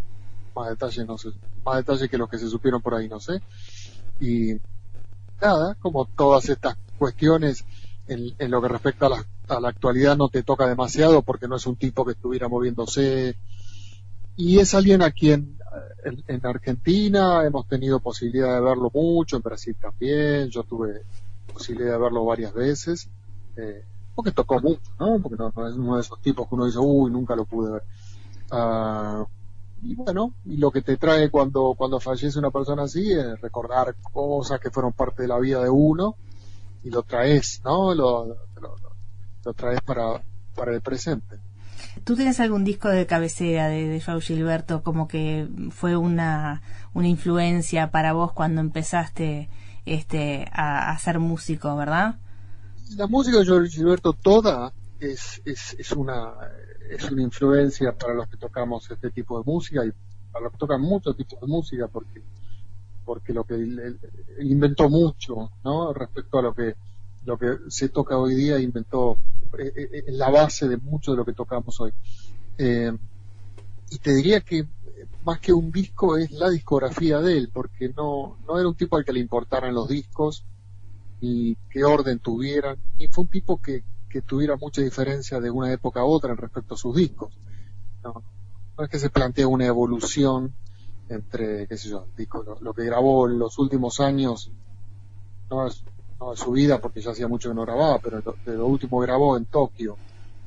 más 0.55 0.69
detalles 0.69 1.05
no 1.07 1.17
sé, 1.17 1.29
más 1.67 1.77
detalles 1.77 2.09
que 2.09 2.17
los 2.17 2.29
que 2.29 2.39
se 2.39 2.49
supieron 2.49 2.81
por 2.81 2.95
ahí 2.95 3.07
no 3.07 3.19
sé. 3.19 3.41
Y 4.19 4.53
nada, 5.41 5.75
como 5.79 6.05
todas 6.05 6.49
estas 6.49 6.77
cuestiones 6.97 7.63
en, 8.07 8.33
en 8.39 8.51
lo 8.51 8.61
que 8.61 8.67
respecta 8.69 9.07
a 9.07 9.09
la, 9.09 9.25
a 9.49 9.59
la 9.59 9.69
actualidad 9.69 10.17
no 10.17 10.29
te 10.29 10.43
toca 10.43 10.67
demasiado 10.67 11.21
porque 11.21 11.47
no 11.47 11.57
es 11.57 11.65
un 11.67 11.75
tipo 11.75 12.05
que 12.05 12.13
estuviera 12.13 12.47
moviéndose 12.47 13.35
y 14.35 14.59
es 14.59 14.73
alguien 14.75 15.01
a 15.01 15.11
quien 15.11 15.57
eh, 15.59 16.09
en, 16.09 16.23
en 16.27 16.45
Argentina 16.45 17.43
hemos 17.43 17.67
tenido 17.67 17.99
posibilidad 17.99 18.53
de 18.53 18.61
verlo 18.61 18.91
mucho, 18.93 19.35
en 19.35 19.41
Brasil 19.41 19.75
también, 19.81 20.49
yo 20.49 20.63
tuve 20.63 21.01
posibilidad 21.51 21.93
de 21.93 21.99
verlo 21.99 22.23
varias 22.23 22.53
veces, 22.53 23.09
eh, 23.55 23.83
porque 24.13 24.31
tocó 24.31 24.59
mucho, 24.59 24.91
¿no? 24.99 25.19
Porque 25.19 25.37
no, 25.37 25.51
no 25.55 25.67
es 25.67 25.75
uno 25.75 25.95
de 25.95 26.01
esos 26.01 26.21
tipos 26.21 26.47
que 26.47 26.55
uno 26.55 26.65
dice, 26.65 26.77
uy, 26.79 27.09
nunca 27.11 27.35
lo 27.35 27.45
pude 27.45 27.73
ver. 27.73 27.83
Ah, 28.51 29.25
y 29.83 29.95
bueno, 29.95 30.33
y 30.45 30.57
lo 30.57 30.71
que 30.71 30.81
te 30.81 30.97
trae 30.97 31.29
cuando, 31.29 31.75
cuando 31.77 31.99
fallece 31.99 32.39
una 32.39 32.51
persona 32.51 32.83
así 32.83 33.11
es 33.11 33.39
recordar 33.41 33.95
cosas 34.11 34.59
que 34.59 34.71
fueron 34.71 34.93
parte 34.93 35.23
de 35.23 35.27
la 35.27 35.39
vida 35.39 35.61
de 35.61 35.69
uno 35.69 36.15
y 36.83 36.89
lo 36.89 37.03
traes, 37.03 37.61
¿no? 37.63 37.93
Lo, 37.93 38.25
lo, 38.25 39.53
traes 39.53 39.81
para, 39.81 40.21
para 40.55 40.73
el 40.73 40.81
presente. 40.81 41.37
¿Tú 42.03 42.15
tienes 42.15 42.39
algún 42.39 42.63
disco 42.63 42.89
de 42.89 43.05
cabecera 43.05 43.67
de, 43.69 43.87
de 43.87 44.01
Joao 44.01 44.19
Gilberto 44.19 44.83
como 44.83 45.07
que 45.07 45.47
fue 45.71 45.95
una, 45.95 46.61
una 46.93 47.07
influencia 47.07 47.91
para 47.91 48.13
vos 48.13 48.33
cuando 48.33 48.61
empezaste 48.61 49.49
este, 49.85 50.49
a, 50.51 50.91
a 50.91 50.99
ser 50.99 51.19
músico, 51.19 51.75
verdad? 51.75 52.19
la 52.95 53.07
música 53.07 53.39
de 53.39 53.45
George 53.45 53.69
Gilberto 53.69 54.13
toda 54.13 54.71
es, 54.99 55.41
es, 55.45 55.75
es 55.77 55.91
una 55.91 56.33
es 56.89 57.11
una 57.11 57.21
influencia 57.21 57.91
para 57.93 58.13
los 58.13 58.27
que 58.27 58.37
tocamos 58.37 58.89
este 58.89 59.09
tipo 59.11 59.37
de 59.39 59.45
música 59.45 59.85
y 59.85 59.91
para 60.31 60.45
los 60.45 60.53
que 60.53 60.57
tocan 60.57 60.81
muchos 60.81 61.15
tipos 61.15 61.39
de 61.39 61.47
música 61.47 61.87
porque 61.87 62.21
porque 63.05 63.33
lo 63.33 63.45
que 63.45 63.55
inventó 64.39 64.89
mucho 64.89 65.51
no 65.63 65.93
respecto 65.93 66.39
a 66.39 66.41
lo 66.41 66.53
que 66.53 66.75
lo 67.25 67.37
que 67.37 67.57
se 67.69 67.89
toca 67.89 68.17
hoy 68.17 68.35
día 68.35 68.59
inventó 68.59 69.17
eh, 69.57 69.71
eh, 69.75 70.03
es 70.07 70.13
la 70.13 70.29
base 70.29 70.67
de 70.67 70.77
mucho 70.77 71.11
de 71.11 71.17
lo 71.17 71.25
que 71.25 71.33
tocamos 71.33 71.79
hoy. 71.79 71.91
Eh, 72.57 72.91
y 73.89 73.97
te 73.99 74.13
diría 74.13 74.41
que 74.41 74.59
eh, 74.59 74.67
más 75.23 75.39
que 75.39 75.53
un 75.53 75.71
disco 75.71 76.17
es 76.17 76.31
la 76.31 76.49
discografía 76.49 77.19
de 77.19 77.37
él 77.37 77.49
porque 77.53 77.89
no 77.95 78.37
no 78.47 78.59
era 78.59 78.67
un 78.67 78.75
tipo 78.75 78.97
al 78.97 79.05
que 79.05 79.13
le 79.13 79.19
importaran 79.19 79.73
los 79.73 79.87
discos 79.87 80.43
ni 81.21 81.57
qué 81.69 81.83
orden 81.83 82.19
tuvieran, 82.19 82.77
ni 82.97 83.07
fue 83.07 83.23
un 83.23 83.29
tipo 83.29 83.61
que, 83.61 83.83
que 84.09 84.21
tuviera 84.21 84.55
mucha 84.55 84.81
diferencia 84.81 85.39
de 85.39 85.49
una 85.49 85.71
época 85.71 86.01
a 86.01 86.05
otra 86.05 86.31
en 86.31 86.37
respecto 86.37 86.75
a 86.75 86.77
sus 86.77 86.95
discos. 86.95 87.33
No, 88.03 88.23
es 88.83 88.89
que 88.89 88.99
se 88.99 89.09
plantea 89.09 89.47
una 89.47 89.65
evolución 89.65 90.53
entre, 91.09 91.67
qué 91.67 91.77
sé 91.77 91.89
yo, 91.89 92.07
disco, 92.15 92.43
lo, 92.59 92.73
que 92.73 92.83
grabó 92.83 93.27
en 93.27 93.39
los 93.39 93.57
últimos 93.59 93.99
años, 93.99 94.51
no 95.49 95.67
es, 95.67 95.83
no 96.19 96.31
de 96.31 96.37
su 96.37 96.51
vida 96.51 96.79
porque 96.79 97.01
ya 97.01 97.11
hacía 97.11 97.27
mucho 97.27 97.49
que 97.49 97.55
no 97.55 97.63
grababa, 97.63 97.99
pero 97.99 98.21
de 98.45 98.57
lo 98.57 98.67
último 98.67 98.99
grabó 98.99 99.37
en 99.37 99.45
Tokio 99.45 99.97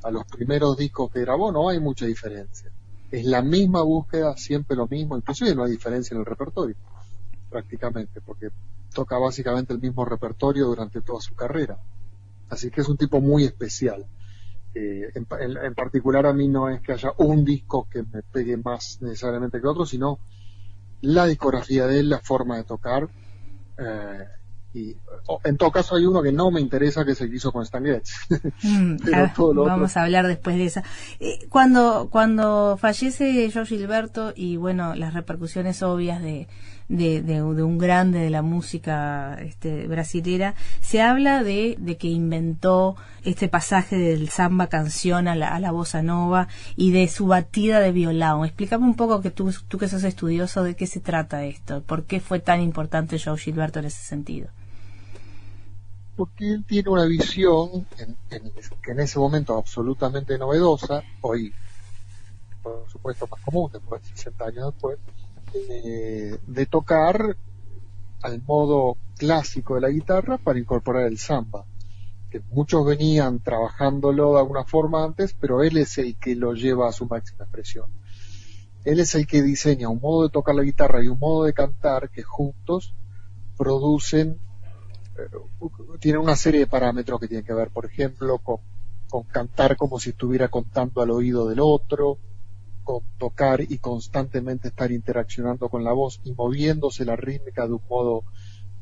a 0.03 0.11
los 0.11 0.25
primeros 0.25 0.77
discos 0.77 1.11
que 1.11 1.21
grabó 1.21 1.51
no 1.51 1.69
hay 1.69 1.79
mucha 1.79 2.05
diferencia. 2.05 2.71
Es 3.11 3.25
la 3.25 3.41
misma 3.41 3.81
búsqueda, 3.81 4.37
siempre 4.37 4.75
lo 4.75 4.87
mismo, 4.87 5.17
inclusive 5.17 5.53
no 5.53 5.63
hay 5.63 5.71
diferencia 5.71 6.15
en 6.15 6.21
el 6.21 6.25
repertorio, 6.25 6.75
prácticamente, 7.49 8.21
porque 8.21 8.49
toca 8.93 9.17
básicamente 9.17 9.73
el 9.73 9.79
mismo 9.79 10.05
repertorio 10.05 10.67
durante 10.67 11.01
toda 11.01 11.21
su 11.21 11.35
carrera. 11.35 11.77
Así 12.51 12.69
que 12.69 12.81
es 12.81 12.87
un 12.89 12.97
tipo 12.97 13.19
muy 13.21 13.43
especial. 13.45 14.05
Eh, 14.75 15.09
en, 15.15 15.25
en- 15.39 15.57
en 15.65 15.73
particular 15.73 16.25
a 16.27 16.33
mí 16.33 16.47
no 16.47 16.69
es 16.69 16.79
que 16.81 16.91
haya 16.93 17.11
un 17.17 17.43
disco 17.43 17.87
que 17.91 18.03
me 18.03 18.21
pegue 18.21 18.55
más 18.57 18.99
necesariamente 19.01 19.59
que 19.59 19.67
otro, 19.67 19.85
sino 19.85 20.19
la 21.01 21.25
discografía 21.25 21.87
de 21.87 21.99
él, 22.01 22.09
la 22.09 22.19
forma 22.19 22.57
de 22.57 22.63
tocar. 22.63 23.09
eh, 23.79 24.25
y 24.73 24.95
en 25.43 25.57
todo 25.57 25.69
caso 25.69 25.97
hay 25.97 26.05
uno 26.05 26.21
que 26.23 26.31
no 26.31 26.49
me 26.49 26.61
interesa 26.61 27.03
que 27.03 27.13
se 27.13 27.25
hizo 27.25 27.51
con 27.51 27.63
Stan 27.63 27.83
Getz. 27.83 28.11
Mm, 28.63 28.95
ah, 29.13 29.33
vamos 29.37 29.91
otro- 29.91 29.99
a 29.99 30.03
hablar 30.03 30.27
después 30.27 30.55
de 30.55 30.65
esa. 30.65 30.83
Eh, 31.19 31.39
cuando, 31.49 32.07
cuando 32.09 32.77
fallece 32.79 33.51
Joao 33.51 33.65
Gilberto 33.65 34.31
y 34.35 34.55
bueno, 34.55 34.95
las 34.95 35.13
repercusiones 35.13 35.81
obvias 35.83 36.21
de, 36.21 36.47
de, 36.97 37.21
de- 37.21 37.41
un 37.43 37.77
grande 37.77 38.19
de 38.19 38.29
la 38.29 38.41
música 38.41 39.37
este, 39.41 39.87
brasilera, 39.87 40.55
se 40.81 41.01
habla 41.01 41.43
de, 41.43 41.75
de 41.79 41.97
que 41.97 42.07
inventó 42.07 42.95
este 43.23 43.47
pasaje 43.47 43.97
del 43.97 44.29
samba 44.29 44.67
canción 44.67 45.27
a 45.27 45.35
la, 45.35 45.49
a 45.55 45.59
la 45.59 45.71
bossa 45.71 46.01
nova 46.01 46.47
y 46.75 46.91
de 46.91 47.07
su 47.07 47.27
batida 47.27 47.79
de 47.79 47.91
violão. 47.91 48.45
Explícame 48.45 48.85
un 48.85 48.95
poco 48.95 49.21
que 49.21 49.31
tú, 49.31 49.51
tú 49.67 49.77
que 49.77 49.87
sos 49.87 50.03
estudioso 50.03 50.63
de 50.63 50.75
qué 50.75 50.85
se 50.87 50.99
trata 50.99 51.43
esto, 51.45 51.81
por 51.81 52.03
qué 52.05 52.19
fue 52.19 52.39
tan 52.39 52.59
importante 52.61 53.19
Joao 53.19 53.37
Gilberto 53.37 53.79
en 53.79 53.85
ese 53.85 54.03
sentido. 54.03 54.47
porque 56.15 56.51
él 56.53 56.63
tiene 56.67 56.89
una 56.89 57.05
visión 57.05 57.87
en, 57.97 58.15
en- 58.29 58.51
que 58.83 58.91
en 58.91 58.99
ese 58.99 59.17
momento 59.17 59.57
absolutamente 59.57 60.37
novedosa, 60.37 61.01
hoy 61.21 61.51
por 62.61 62.85
supuesto 62.91 63.27
más 63.31 63.41
común, 63.41 63.71
después 63.73 64.03
de 64.03 64.09
60 64.09 64.45
años 64.45 64.65
después, 64.73 64.99
eh, 65.53 66.37
de 66.47 66.65
tocar 66.65 67.35
al 68.21 68.41
modo 68.43 68.97
clásico 69.17 69.75
de 69.75 69.81
la 69.81 69.89
guitarra 69.89 70.37
para 70.37 70.59
incorporar 70.59 71.07
el 71.07 71.17
samba, 71.17 71.65
que 72.29 72.41
muchos 72.51 72.85
venían 72.85 73.39
trabajándolo 73.39 74.33
de 74.33 74.39
alguna 74.39 74.63
forma 74.63 75.03
antes, 75.03 75.35
pero 75.39 75.63
él 75.63 75.77
es 75.77 75.97
el 75.97 76.15
que 76.17 76.35
lo 76.35 76.53
lleva 76.53 76.87
a 76.87 76.91
su 76.91 77.05
máxima 77.05 77.43
expresión. 77.43 77.91
Él 78.83 78.99
es 78.99 79.13
el 79.15 79.27
que 79.27 79.41
diseña 79.41 79.89
un 79.89 79.99
modo 79.99 80.23
de 80.23 80.29
tocar 80.29 80.55
la 80.55 80.63
guitarra 80.63 81.03
y 81.03 81.07
un 81.07 81.19
modo 81.19 81.43
de 81.43 81.53
cantar 81.53 82.09
que 82.09 82.23
juntos 82.23 82.93
producen 83.57 84.39
tiene 85.99 86.17
una 86.17 86.35
serie 86.35 86.61
de 86.61 86.67
parámetros 86.67 87.19
que 87.19 87.27
tienen 87.27 87.45
que 87.45 87.53
ver, 87.53 87.69
por 87.69 87.85
ejemplo, 87.85 88.39
con 88.39 89.23
cantar 89.31 89.75
como 89.75 89.99
si 89.99 90.11
estuviera 90.11 90.47
contando 90.47 91.01
al 91.01 91.11
oído 91.11 91.47
del 91.47 91.59
otro, 91.59 92.17
tocar 93.17 93.61
y 93.61 93.77
constantemente 93.77 94.69
estar 94.69 94.91
interaccionando 94.91 95.69
con 95.69 95.83
la 95.83 95.93
voz 95.93 96.19
y 96.23 96.33
moviéndose 96.33 97.05
la 97.05 97.15
rítmica 97.15 97.65
de 97.65 97.73
un 97.73 97.81
modo 97.89 98.23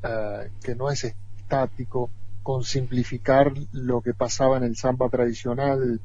eh, 0.04 0.52
que 0.64 0.76
no 0.76 0.90
es 0.90 1.04
estático, 1.04 2.10
con 2.44 2.64
simplificar 2.64 3.52
lo 3.74 4.02
que 4.02 4.14
pasaba 4.14 4.58
en 4.58 4.64
el 4.64 4.76
samba 4.76 5.10
tradicional, 5.10 6.00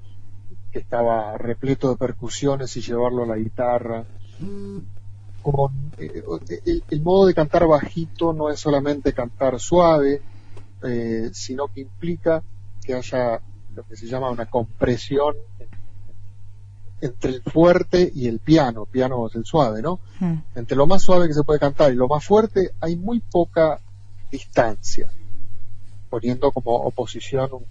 que 0.72 0.80
estaba 0.80 1.38
repleto 1.38 1.90
de 1.90 1.96
percusiones 1.96 2.76
y 2.76 2.80
llevarlo 2.80 3.22
a 3.22 3.26
la 3.26 3.36
guitarra. 3.36 4.04
Eh, 5.98 6.24
el, 6.66 6.84
el 6.90 7.02
modo 7.02 7.26
de 7.26 7.34
cantar 7.34 7.66
bajito 7.66 8.32
no 8.32 8.50
es 8.50 8.58
solamente 8.58 9.12
cantar 9.12 9.60
suave, 9.60 10.20
eh, 10.82 11.30
sino 11.32 11.68
que 11.68 11.80
implica 11.80 12.42
que 12.84 12.94
haya 12.94 13.40
lo 13.74 13.82
que 13.84 13.96
se 13.96 14.06
llama 14.06 14.30
una 14.30 14.46
compresión 14.46 15.34
entre 17.00 17.32
el 17.32 17.42
fuerte 17.42 18.10
y 18.14 18.28
el 18.28 18.38
piano, 18.38 18.86
piano 18.86 19.26
es 19.26 19.34
el 19.34 19.44
suave, 19.44 19.82
¿no? 19.82 20.00
Mm. 20.20 20.34
Entre 20.54 20.76
lo 20.76 20.86
más 20.86 21.02
suave 21.02 21.28
que 21.28 21.34
se 21.34 21.42
puede 21.42 21.60
cantar 21.60 21.92
y 21.92 21.96
lo 21.96 22.08
más 22.08 22.24
fuerte 22.24 22.72
hay 22.80 22.96
muy 22.96 23.20
poca 23.20 23.80
distancia, 24.30 25.10
poniendo 26.08 26.50
como 26.52 26.76
oposición 26.76 27.50
un, 27.52 27.64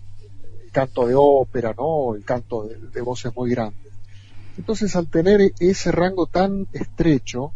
el 0.63 0.71
canto 0.71 1.07
de 1.07 1.15
ópera, 1.15 1.73
¿no? 1.77 2.15
El 2.15 2.23
canto 2.23 2.63
de, 2.63 2.77
de 2.77 3.01
voces 3.01 3.35
muy 3.35 3.49
grandes. 3.51 3.91
Entonces, 4.57 4.95
al 4.95 5.07
tener 5.07 5.53
ese 5.59 5.91
rango 5.91 6.27
tan 6.27 6.67
estrecho, 6.73 7.53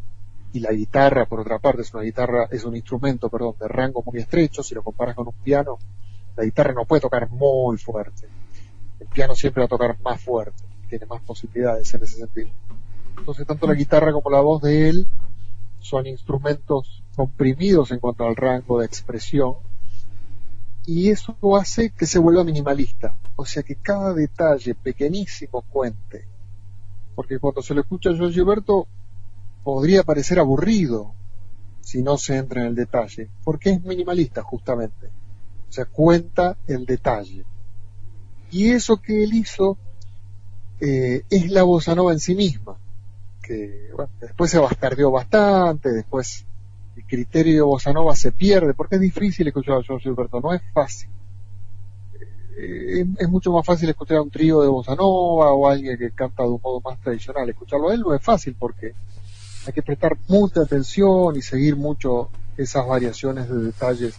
y 0.53 0.59
la 0.59 0.71
guitarra, 0.71 1.25
por 1.25 1.41
otra 1.41 1.59
parte, 1.59 1.81
es 1.81 1.93
una 1.93 2.03
guitarra, 2.03 2.47
es 2.51 2.63
un 2.63 2.75
instrumento, 2.75 3.29
perdón, 3.29 3.55
de 3.59 3.67
rango 3.67 4.03
muy 4.05 4.19
estrecho, 4.19 4.63
si 4.63 4.73
lo 4.73 4.83
comparas 4.83 5.15
con 5.15 5.27
un 5.27 5.33
piano, 5.43 5.77
la 6.35 6.43
guitarra 6.43 6.73
no 6.73 6.85
puede 6.85 7.01
tocar 7.01 7.29
muy 7.29 7.77
fuerte. 7.77 8.27
El 8.99 9.07
piano 9.07 9.35
siempre 9.35 9.61
va 9.61 9.65
a 9.65 9.69
tocar 9.69 9.99
más 10.01 10.21
fuerte, 10.21 10.63
tiene 10.87 11.05
más 11.05 11.21
posibilidades 11.21 11.93
en 11.93 12.03
ese 12.03 12.17
sentido. 12.17 12.49
Entonces, 13.17 13.45
tanto 13.45 13.67
la 13.67 13.73
guitarra 13.73 14.11
como 14.11 14.29
la 14.29 14.41
voz 14.41 14.61
de 14.61 14.89
él 14.89 15.07
son 15.79 16.07
instrumentos 16.07 17.03
comprimidos 17.15 17.91
en 17.91 17.99
cuanto 17.99 18.25
al 18.25 18.35
rango 18.35 18.79
de 18.79 18.85
expresión, 18.85 19.55
y 20.85 21.09
eso 21.09 21.35
hace 21.57 21.89
que 21.89 22.05
se 22.05 22.17
vuelva 22.17 22.45
minimalista, 22.45 23.17
o 23.35 23.45
sea 23.45 23.61
que 23.61 23.75
cada 23.75 24.13
detalle 24.13 24.73
pequeñísimo 24.73 25.61
cuente. 25.63 26.25
Porque 27.13 27.39
cuando 27.39 27.61
se 27.61 27.73
lo 27.73 27.81
escucha 27.81 28.11
a 28.11 28.17
Joe 28.17 28.31
Gilberto, 28.31 28.87
podría 29.63 30.03
parecer 30.03 30.39
aburrido 30.39 31.13
si 31.81 32.01
no 32.03 32.17
se 32.17 32.37
entra 32.37 32.61
en 32.61 32.67
el 32.67 32.75
detalle, 32.75 33.29
porque 33.43 33.71
es 33.71 33.83
minimalista 33.83 34.43
justamente, 34.43 35.07
o 35.67 35.71
sea, 35.71 35.85
cuenta 35.85 36.57
el 36.67 36.85
detalle. 36.85 37.43
Y 38.49 38.69
eso 38.69 39.01
que 39.01 39.23
él 39.23 39.33
hizo 39.33 39.77
eh, 40.79 41.23
es 41.29 41.51
la 41.51 41.63
bossa 41.63 41.95
nova 41.95 42.13
en 42.13 42.19
sí 42.19 42.35
misma, 42.35 42.77
que 43.41 43.89
bueno, 43.95 44.11
después 44.19 44.51
se 44.51 44.59
bastardeó 44.59 45.11
bastante, 45.11 45.89
después 45.91 46.45
el 46.95 47.05
criterio 47.05 47.53
de 47.53 47.61
bossa 47.61 47.93
nova 47.93 48.15
se 48.15 48.31
pierde, 48.31 48.73
porque 48.73 48.95
es 48.95 49.01
difícil 49.01 49.47
escuchar 49.47 49.77
a 49.77 49.83
George 49.83 50.03
Gilberto, 50.03 50.39
no 50.39 50.53
es 50.53 50.61
fácil. 50.73 51.09
Eh, 52.59 53.05
es, 53.19 53.29
mucho 53.29 53.51
más 53.51 53.63
fácil 53.63 53.87
escuchar 53.89 54.17
a 54.17 54.21
un 54.23 54.31
trío 54.31 54.61
de 54.61 54.67
bossa 54.67 54.95
nova 54.95 55.53
o 55.53 55.67
alguien 55.67 55.95
que 55.97 56.09
canta 56.11 56.41
de 56.41 56.49
un 56.49 56.61
modo 56.61 56.81
más 56.81 56.99
tradicional. 56.99 57.47
Escucharlo 57.47 57.89
a 57.89 57.93
él 57.93 58.01
no 58.01 58.15
es 58.15 58.21
fácil 58.21 58.55
porque 58.57 58.93
hay 59.67 59.73
que 59.73 59.83
prestar 59.83 60.17
mucha 60.27 60.61
atención 60.61 61.35
y 61.35 61.41
seguir 61.43 61.75
mucho 61.75 62.29
esas 62.57 62.87
variaciones 62.87 63.47
de 63.47 63.57
detalles 63.57 64.15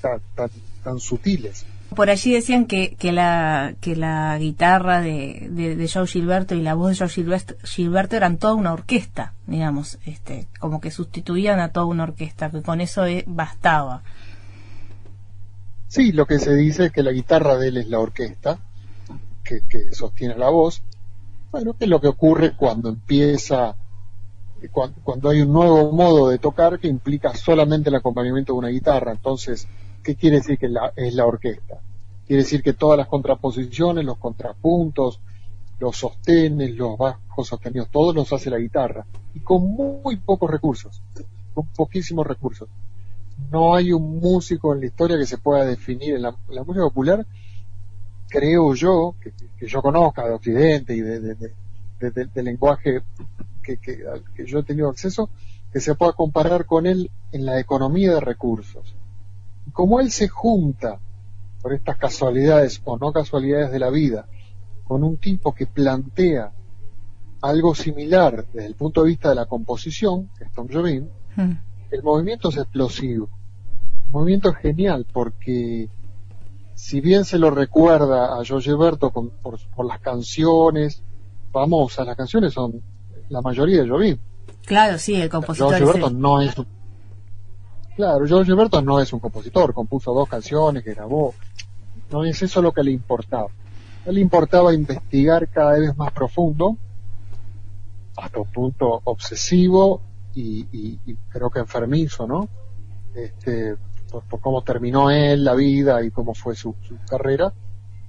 tan, 0.00 0.20
tan, 0.36 0.50
tan 0.84 1.00
sutiles. 1.00 1.66
Por 1.94 2.10
allí 2.10 2.32
decían 2.32 2.66
que, 2.66 2.94
que, 2.96 3.12
la, 3.12 3.74
que 3.80 3.96
la 3.96 4.38
guitarra 4.38 5.00
de, 5.00 5.48
de, 5.50 5.88
Joe 5.88 6.06
Gilberto 6.06 6.54
y 6.54 6.62
la 6.62 6.74
voz 6.74 6.90
de 6.90 6.96
Joe 6.96 7.08
Gilberto, 7.08 7.54
Gilberto 7.64 8.16
eran 8.16 8.38
toda 8.38 8.54
una 8.54 8.72
orquesta, 8.72 9.34
digamos, 9.46 9.98
este, 10.06 10.48
como 10.58 10.80
que 10.80 10.90
sustituían 10.90 11.60
a 11.60 11.70
toda 11.70 11.86
una 11.86 12.04
orquesta, 12.04 12.50
que 12.50 12.62
con 12.62 12.80
eso 12.80 13.06
eh, 13.06 13.24
bastaba. 13.26 14.02
Sí, 15.88 16.12
lo 16.12 16.26
que 16.26 16.38
se 16.38 16.54
dice 16.54 16.86
es 16.86 16.92
que 16.92 17.02
la 17.02 17.12
guitarra 17.12 17.56
de 17.56 17.68
él 17.68 17.76
es 17.76 17.88
la 17.88 17.98
orquesta, 17.98 18.58
que, 19.44 19.60
que 19.68 19.92
sostiene 19.92 20.36
la 20.36 20.48
voz. 20.48 20.82
Bueno, 21.50 21.74
que 21.74 21.84
es 21.84 21.90
lo 21.90 22.00
que 22.00 22.08
ocurre 22.08 22.56
cuando 22.56 22.88
empieza, 22.88 23.76
cuando 24.70 25.28
hay 25.28 25.42
un 25.42 25.52
nuevo 25.52 25.92
modo 25.92 26.28
de 26.28 26.38
tocar 26.38 26.78
que 26.78 26.88
implica 26.88 27.34
solamente 27.34 27.90
el 27.90 27.96
acompañamiento 27.96 28.52
de 28.52 28.58
una 28.58 28.68
guitarra. 28.68 29.12
Entonces, 29.12 29.68
¿qué 30.02 30.16
quiere 30.16 30.36
decir 30.36 30.58
que 30.58 30.68
la, 30.68 30.92
es 30.96 31.14
la 31.14 31.26
orquesta? 31.26 31.80
Quiere 32.26 32.42
decir 32.42 32.62
que 32.62 32.72
todas 32.72 32.98
las 32.98 33.08
contraposiciones, 33.08 34.04
los 34.04 34.18
contrapuntos, 34.18 35.20
los 35.78 35.96
sostenes, 35.96 36.74
los 36.74 36.96
bajos 36.96 37.48
sostenidos, 37.48 37.88
todos 37.90 38.14
los 38.14 38.32
hace 38.32 38.50
la 38.50 38.58
guitarra. 38.58 39.04
Y 39.34 39.40
con 39.40 39.62
muy 39.74 40.16
pocos 40.16 40.50
recursos, 40.50 41.02
con 41.54 41.66
poquísimos 41.68 42.26
recursos. 42.26 42.68
No 43.50 43.74
hay 43.74 43.92
un 43.92 44.20
músico 44.20 44.72
en 44.74 44.80
la 44.80 44.86
historia 44.86 45.18
que 45.18 45.26
se 45.26 45.38
pueda 45.38 45.64
definir 45.64 46.14
en 46.14 46.22
la, 46.22 46.30
música 46.30 46.84
popular, 46.84 47.26
creo 48.28 48.74
yo, 48.74 49.14
que, 49.20 49.66
yo 49.66 49.82
conozca 49.82 50.26
de 50.26 50.34
Occidente 50.34 50.94
y 50.94 51.00
de, 51.00 52.42
lenguaje 52.42 53.02
que, 53.62 53.78
al 54.10 54.22
que 54.34 54.46
yo 54.46 54.60
he 54.60 54.62
tenido 54.62 54.88
acceso, 54.88 55.28
que 55.72 55.80
se 55.80 55.94
pueda 55.94 56.12
comparar 56.12 56.66
con 56.66 56.86
él 56.86 57.10
en 57.32 57.46
la 57.46 57.58
economía 57.58 58.14
de 58.14 58.20
recursos 58.20 58.94
como 59.72 60.00
él 60.00 60.10
se 60.10 60.28
junta 60.28 60.98
por 61.62 61.72
estas 61.72 61.96
casualidades 61.96 62.80
o 62.84 62.98
no 62.98 63.12
casualidades 63.12 63.70
de 63.70 63.78
la 63.78 63.90
vida 63.90 64.26
con 64.84 65.04
un 65.04 65.16
tipo 65.16 65.54
que 65.54 65.66
plantea 65.66 66.52
algo 67.40 67.74
similar 67.74 68.44
desde 68.52 68.66
el 68.66 68.74
punto 68.74 69.02
de 69.02 69.08
vista 69.08 69.28
de 69.30 69.34
la 69.36 69.46
composición, 69.46 70.28
que 70.38 70.44
es 70.44 70.52
Tom 70.52 70.68
Jobim, 70.70 71.08
Mm. 71.36 71.52
el 71.90 72.02
movimiento 72.02 72.50
es 72.50 72.56
explosivo. 72.58 73.28
El 74.06 74.12
movimiento 74.12 74.50
es 74.50 74.56
genial 74.56 75.06
porque 75.12 75.88
si 76.74 77.00
bien 77.00 77.24
se 77.24 77.38
lo 77.38 77.50
recuerda 77.50 78.38
a 78.38 78.44
George 78.44 78.70
Gilberto 78.70 79.10
con- 79.10 79.30
por, 79.30 79.58
por 79.74 79.86
las 79.86 80.00
canciones 80.00 81.02
famosas, 81.52 82.06
las 82.06 82.16
canciones 82.16 82.52
son 82.52 82.82
la 83.28 83.40
mayoría 83.40 83.82
de 83.82 83.88
Jobim. 83.88 84.18
Claro, 84.66 84.98
sí, 84.98 85.14
el 85.20 85.28
compositor 85.30 85.74
George 85.76 86.10
no 86.14 86.40
es 86.40 86.56
un... 86.58 86.66
Claro, 87.94 88.26
George 88.26 88.46
Gilberto 88.50 88.80
no 88.80 89.00
es 89.00 89.12
un 89.12 89.20
compositor, 89.20 89.74
compuso 89.74 90.12
dos 90.14 90.28
canciones 90.28 90.82
que 90.82 90.94
grabó. 90.94 91.34
No 92.10 92.24
es 92.24 92.42
eso 92.42 92.62
lo 92.62 92.72
que 92.72 92.82
le 92.82 92.90
importaba. 92.90 93.48
Le 94.06 94.20
importaba 94.20 94.72
investigar 94.74 95.48
cada 95.48 95.78
vez 95.78 95.96
más 95.96 96.12
profundo, 96.12 96.76
hasta 98.16 98.40
un 98.40 98.50
punto 98.50 99.00
obsesivo 99.04 100.00
y, 100.34 100.66
y- 100.72 101.16
creo 101.28 101.50
que 101.50 101.60
enfermizo, 101.60 102.26
¿no? 102.26 102.48
Este, 103.14 103.76
por, 104.10 104.22
por 104.24 104.40
cómo 104.40 104.62
terminó 104.62 105.10
él 105.10 105.44
la 105.44 105.54
vida 105.54 106.02
y 106.02 106.10
cómo 106.10 106.34
fue 106.34 106.54
su, 106.56 106.74
su 106.82 106.96
carrera, 107.08 107.52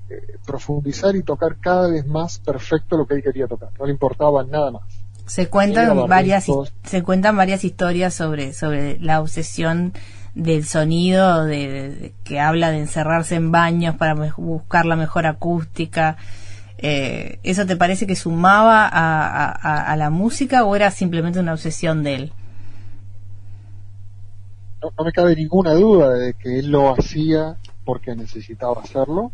eh, 0.10 0.38
profundizar 0.46 1.16
y 1.16 1.24
tocar 1.24 1.58
cada 1.60 1.88
vez 1.90 2.06
más 2.08 2.40
perfecto 2.40 2.98
lo 2.98 3.06
que 3.06 3.16
él 3.16 3.24
quería 3.24 3.48
tocar. 3.48 3.70
No 3.78 3.86
le 3.86 3.92
importaba 3.92 4.44
nada 4.44 4.72
más. 4.72 4.84
Se 5.26 5.48
cuentan 5.50 6.08
varias 6.08 6.46
se 6.84 7.02
cuentan 7.04 7.38
varias 7.38 7.64
historias 7.64 8.14
sobre 8.14 8.54
sobre 8.54 9.00
la 9.00 9.22
obsesión 9.22 9.94
del 10.36 10.66
sonido 10.66 11.46
de, 11.46 11.68
de- 11.70 11.90
de- 11.96 12.14
que 12.24 12.40
habla 12.40 12.72
de 12.72 12.80
encerrarse 12.80 13.36
en 13.36 13.52
baños 13.52 13.96
para 13.96 14.16
me- 14.16 14.32
buscar 14.36 14.86
la 14.86 14.96
mejor 14.96 15.26
acústica 15.26 16.18
Eh, 16.86 17.40
¿Eso 17.44 17.66
te 17.66 17.78
parece 17.78 18.06
que 18.08 18.16
sumaba 18.16 18.86
a, 18.86 19.26
a- 19.26 19.52
a- 19.52 19.92
a 19.92 19.96
la 19.96 20.10
música 20.10 20.66
o 20.66 20.76
era 20.76 20.92
simplemente 20.92 21.40
una 21.40 21.54
obsesión 21.54 22.04
de 22.04 22.16
él? 22.16 22.34
no, 24.82 24.90
no 24.98 25.06
me 25.06 25.12
cabe 25.14 25.36
ninguna 25.36 25.74
duda 25.74 26.10
de 26.14 26.34
que 26.34 26.60
él 26.60 26.72
lo 26.72 26.92
hacía 26.94 27.58
porque 27.86 28.16
necesitaba 28.16 28.82
hacerlo 28.82 29.32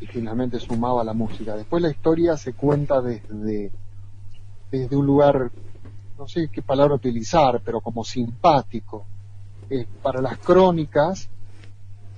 y 0.00 0.06
finalmente 0.06 0.60
sumaba 0.60 1.02
la 1.04 1.14
música. 1.14 1.56
Después 1.56 1.82
la 1.82 1.90
historia 1.90 2.36
se 2.36 2.52
cuenta 2.52 3.00
desde, 3.00 3.72
desde 4.80 4.96
un 4.96 5.06
lugar, 5.06 5.50
no 6.18 6.26
sé 6.28 6.48
qué 6.52 6.62
palabra 6.62 6.94
utilizar, 6.94 7.60
pero 7.64 7.80
como 7.80 8.04
simpático. 8.04 9.06
Eh, 9.70 9.86
para 10.02 10.20
las 10.20 10.38
crónicas, 10.38 11.28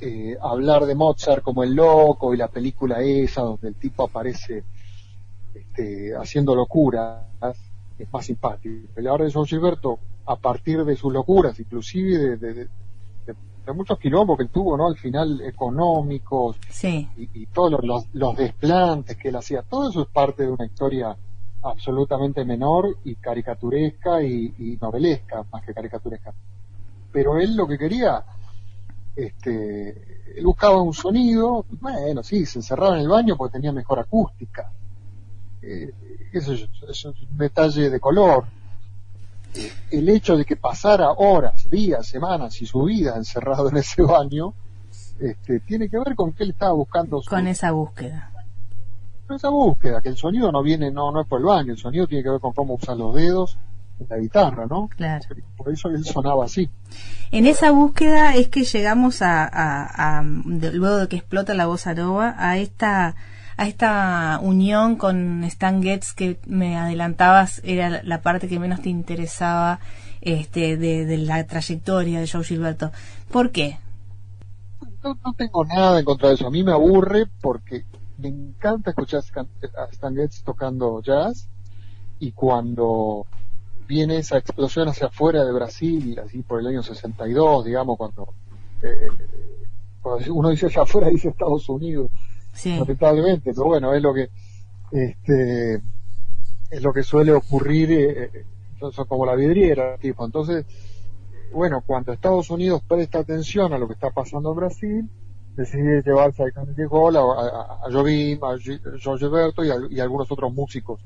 eh, 0.00 0.36
hablar 0.40 0.84
de 0.84 0.94
Mozart 0.94 1.42
como 1.42 1.62
el 1.62 1.74
loco 1.74 2.34
y 2.34 2.36
la 2.36 2.48
película 2.48 3.00
esa 3.00 3.42
donde 3.42 3.68
el 3.68 3.76
tipo 3.76 4.04
aparece 4.04 4.64
este, 5.54 6.14
haciendo 6.16 6.54
locuras 6.54 7.24
es 7.98 8.12
más 8.12 8.26
simpático. 8.26 8.88
El 8.96 9.06
hablar 9.08 9.26
de 9.26 9.32
George 9.32 9.56
Gilberto 9.56 9.98
a 10.26 10.36
partir 10.36 10.84
de 10.84 10.96
sus 10.96 11.12
locuras, 11.12 11.58
inclusive 11.60 12.18
de, 12.18 12.36
de- 12.36 12.54
de- 12.54 12.68
de- 13.26 13.34
de 13.66 13.72
muchos 13.72 13.98
quilombos 13.98 14.36
que 14.36 14.42
él 14.44 14.50
tuvo, 14.50 14.76
¿no? 14.76 14.86
Al 14.88 14.96
final 14.96 15.40
económicos 15.40 16.56
Sí, 16.68 17.08
y, 17.16 17.28
y 17.42 17.46
todos 17.46 17.70
los, 17.72 17.84
los, 17.84 18.04
los 18.12 18.36
desplantes 18.36 19.16
que 19.16 19.28
él 19.28 19.36
hacía, 19.36 19.62
todo 19.62 19.88
eso 19.90 20.02
es 20.02 20.08
parte 20.08 20.42
de 20.44 20.50
una 20.50 20.66
historia 20.66 21.16
absolutamente 21.70 22.44
menor 22.44 22.98
y 23.04 23.16
caricaturesca 23.16 24.22
y, 24.22 24.54
y 24.58 24.78
novelesca, 24.80 25.44
más 25.50 25.64
que 25.64 25.74
caricaturesca. 25.74 26.32
Pero 27.12 27.38
él 27.38 27.56
lo 27.56 27.66
que 27.66 27.78
quería, 27.78 28.22
este, 29.14 30.16
él 30.36 30.44
buscaba 30.44 30.82
un 30.82 30.92
sonido, 30.92 31.64
bueno, 31.80 32.22
sí, 32.22 32.44
se 32.44 32.58
encerraba 32.58 32.96
en 32.96 33.02
el 33.02 33.08
baño 33.08 33.36
porque 33.36 33.54
tenía 33.54 33.72
mejor 33.72 33.98
acústica. 33.98 34.70
Eh, 35.62 35.92
eso 36.32 36.52
es, 36.52 37.04
un 37.04 37.14
detalle 37.38 37.88
de 37.88 37.98
color. 37.98 38.44
Eh, 39.54 39.72
el 39.92 40.08
hecho 40.10 40.36
de 40.36 40.44
que 40.44 40.56
pasara 40.56 41.10
horas, 41.12 41.68
días, 41.70 42.06
semanas 42.06 42.60
y 42.60 42.66
su 42.66 42.82
vida 42.84 43.16
encerrado 43.16 43.70
en 43.70 43.78
ese 43.78 44.02
baño, 44.02 44.52
este, 45.18 45.60
tiene 45.60 45.88
que 45.88 45.98
ver 45.98 46.14
con 46.14 46.32
que 46.34 46.44
él 46.44 46.50
estaba 46.50 46.72
buscando 46.72 47.22
con 47.22 47.46
esa 47.46 47.70
búsqueda. 47.72 48.30
Esa 49.34 49.48
búsqueda, 49.48 50.00
que 50.00 50.10
el 50.10 50.16
sonido 50.16 50.52
no 50.52 50.62
viene, 50.62 50.90
no, 50.90 51.10
no 51.10 51.20
es 51.22 51.26
por 51.26 51.40
el 51.40 51.46
baño, 51.46 51.72
el 51.72 51.78
sonido 51.78 52.06
tiene 52.06 52.22
que 52.22 52.30
ver 52.30 52.40
con 52.40 52.52
cómo 52.52 52.74
usar 52.74 52.96
los 52.96 53.14
dedos 53.14 53.58
en 53.98 54.06
la 54.08 54.18
guitarra, 54.18 54.66
¿no? 54.66 54.88
Claro. 54.88 55.24
Por 55.56 55.72
eso 55.72 55.88
él 55.88 56.04
sonaba 56.04 56.44
así. 56.44 56.68
En 57.32 57.46
esa 57.46 57.70
búsqueda 57.72 58.34
es 58.36 58.48
que 58.48 58.62
llegamos 58.64 59.22
a, 59.22 59.44
a- 59.44 60.18
a- 60.18 60.22
de- 60.24 60.72
luego 60.72 60.96
de 60.98 61.08
que 61.08 61.16
explota 61.16 61.54
la 61.54 61.66
bossa 61.66 61.94
nova, 61.94 62.34
a 62.38 62.58
esta 62.58 63.14
a 63.58 63.66
esta 63.66 64.38
unión 64.42 64.96
con 64.96 65.42
Stan 65.44 65.82
Getz 65.82 66.12
que 66.12 66.38
me 66.46 66.76
adelantabas 66.76 67.62
era 67.64 67.88
la- 67.88 68.02
la 68.02 68.20
parte 68.20 68.48
que 68.48 68.58
menos 68.60 68.82
te 68.82 68.90
interesaba 68.90 69.80
este 70.20 70.76
de, 70.76 71.06
de 71.06 71.16
la 71.16 71.42
trayectoria 71.46 72.20
de 72.20 72.28
Joe 72.28 72.44
Gilberto. 72.44 72.92
¿Por 73.32 73.52
qué? 73.52 73.78
No, 75.02 75.16
no 75.24 75.32
tengo 75.34 75.64
nada 75.64 75.98
en 75.98 76.04
contra 76.04 76.28
de 76.28 76.34
eso. 76.34 76.46
A 76.46 76.50
mí 76.50 76.62
me 76.62 76.72
aburre 76.72 77.24
porque 77.40 77.84
me 78.18 78.28
encanta 78.28 78.90
escuchar 78.90 79.22
a 79.76 79.84
Stan 79.92 80.14
Getz 80.14 80.42
tocando 80.42 81.02
jazz 81.02 81.48
y 82.18 82.32
cuando 82.32 83.26
viene 83.86 84.18
esa 84.18 84.38
explosión 84.38 84.88
hacia 84.88 85.08
afuera 85.08 85.44
de 85.44 85.52
Brasil, 85.52 86.18
así 86.18 86.42
por 86.42 86.60
el 86.60 86.66
año 86.66 86.82
62, 86.82 87.64
digamos, 87.64 87.96
cuando, 87.96 88.34
eh, 88.82 89.08
cuando 90.00 90.34
uno 90.34 90.50
dice 90.50 90.66
hacia 90.66 90.82
afuera, 90.82 91.08
dice 91.10 91.28
Estados 91.28 91.68
Unidos, 91.68 92.10
Sí, 92.52 92.74
lamentablemente, 92.74 93.52
pero 93.52 93.66
bueno, 93.66 93.92
es 93.92 94.02
lo 94.02 94.14
que 94.14 94.30
este 94.90 95.82
es 96.70 96.82
lo 96.82 96.92
que 96.92 97.02
suele 97.02 97.32
ocurrir, 97.32 97.92
eh, 97.92 98.30
eh, 98.32 98.44
son, 98.80 98.92
son 98.92 99.06
como 99.06 99.26
la 99.26 99.34
vidriera, 99.34 99.98
tipo. 99.98 100.24
Entonces, 100.24 100.64
bueno, 101.52 101.82
cuando 101.86 102.12
Estados 102.12 102.48
Unidos 102.50 102.82
presta 102.88 103.18
atención 103.18 103.74
a 103.74 103.78
lo 103.78 103.86
que 103.86 103.94
está 103.94 104.10
pasando 104.10 104.50
en 104.50 104.56
Brasil, 104.56 105.10
decide 105.56 106.02
llevarse 106.02 106.42
a 106.44 106.50
Carnegie 106.50 106.86
Hall, 106.90 107.16
a, 107.16 107.20
a, 107.20 107.90
Jobim, 107.92 108.38
a 108.44 108.56
George 108.58 109.28
Berto 109.28 109.64
y, 109.64 109.70
a- 109.70 109.76
y 109.90 110.00
algunos 110.00 110.30
otros 110.30 110.52
músicos 110.52 111.00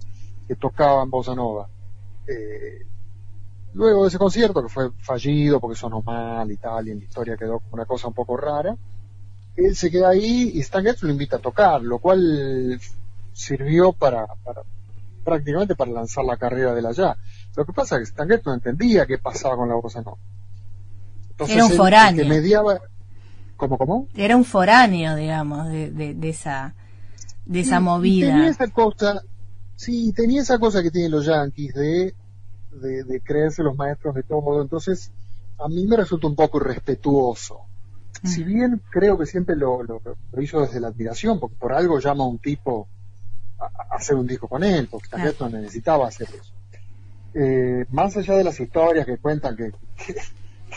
que 0.49 0.57
tocaban 0.57 1.09
bossa 1.11 1.35
nova. 1.35 1.69
Eh, 2.27 2.85
luego 3.75 4.03
de 4.03 4.09
ese 4.09 4.19
concierto, 4.19 4.63
que 4.63 4.69
fue 4.69 4.91
fallido 5.01 5.61
porque 5.61 5.77
sonó 5.79 6.03
mal 6.03 6.51
y 6.51 6.57
tal, 6.57 6.89
y 6.89 6.91
en 6.91 6.99
la 6.99 7.05
historia 7.05 7.37
quedó 7.37 7.61
como 7.61 7.75
una 7.75 7.85
cosa 7.85 8.09
un 8.09 8.15
poco 8.15 8.37
rara, 8.37 8.77
él 9.57 9.77
se 9.77 9.91
queda 9.91 10.09
ahí 10.11 10.51
y 10.55 10.61
Stan 10.61 10.83
Getz 10.85 11.03
lo 11.03 11.11
invita 11.11 11.37
a 11.37 11.41
tocar, 11.41 11.83
lo 11.83 11.99
cual 11.99 12.81
sirvió 13.33 13.93
para, 13.93 14.27
para 14.45 14.63
prácticamente 15.25 15.77
para 15.77 15.91
lanzar 15.93 16.25
la 16.25 16.37
carrera 16.37 16.75
de 16.75 16.83
la 16.83 16.93
ya. 16.93 17.17
Lo 17.57 17.65
que 17.65 17.73
pasa 17.73 17.97
es 17.97 18.01
que 18.01 18.05
Stan 18.11 18.29
Getz 18.29 18.47
no 18.47 18.55
entendía 18.55 19.07
qué 19.07 19.19
pasaba 19.19 19.57
con 19.57 19.69
la 19.69 19.75
bossa 19.77 20.03
nova. 20.03 20.17
Entonces, 21.31 21.57
Era 21.57 21.67
un 21.67 21.73
foráneo. 21.73 22.23
el 22.23 22.29
que 22.29 22.35
mediaba, 22.35 22.81
¿cómo, 23.61 23.79
cómo? 23.79 24.09
Era 24.17 24.37
un 24.37 24.45
foráneo, 24.45 25.15
digamos, 25.15 25.69
de, 25.69 25.91
de, 25.91 26.15
de 26.15 26.29
esa 26.31 26.75
de 27.45 27.61
esa 27.61 27.77
y 27.77 27.83
movida. 27.83 28.29
Tenía 28.29 28.49
esa 28.49 28.69
cosa, 28.69 29.23
sí, 29.77 30.13
tenía 30.13 30.41
esa 30.43 30.59
cosa 30.59 30.83
que 30.83 30.91
tienen 30.91 31.11
los 31.11 31.27
yankees 31.27 31.75
de, 31.75 32.15
de, 32.73 33.05
de 33.05 33.21
creerse 33.21 33.63
los 33.63 33.77
maestros 33.77 34.15
de 34.15 34.23
todo. 34.23 34.63
Entonces, 34.63 35.13
a 35.59 35.69
mí 35.69 35.87
me 35.87 35.97
resulta 35.97 36.27
un 36.27 36.37
poco 36.37 36.59
irrespetuoso. 36.59 37.61
Si 38.23 38.45
bien 38.45 38.83
creo 38.91 39.17
que 39.17 39.25
siempre 39.25 39.57
lo, 39.57 39.83
lo, 39.83 40.03
lo 40.33 40.43
hizo 40.43 40.61
desde 40.61 40.79
la 40.79 40.89
admiración, 40.89 41.41
porque 41.41 41.57
por 41.57 41.73
algo 41.73 41.99
llama 42.01 42.25
a 42.25 42.27
un 42.27 42.39
tipo 42.39 42.87
a, 43.59 43.65
a 43.65 43.97
hacer 43.97 44.17
un 44.17 44.27
disco 44.27 44.47
con 44.47 44.63
él, 44.63 44.89
porque. 44.91 45.07
Stan 45.07 45.23
Getz 45.23 45.41
no 45.41 45.49
necesitaba 45.49 46.07
hacer 46.07 46.29
eso. 46.29 46.53
Eh, 47.33 47.87
más 47.91 48.17
allá 48.17 48.35
de 48.35 48.45
las 48.45 48.59
historias 48.61 49.07
que 49.07 49.17
cuentan 49.17 49.57
que, 49.57 49.73
que, 50.07 50.15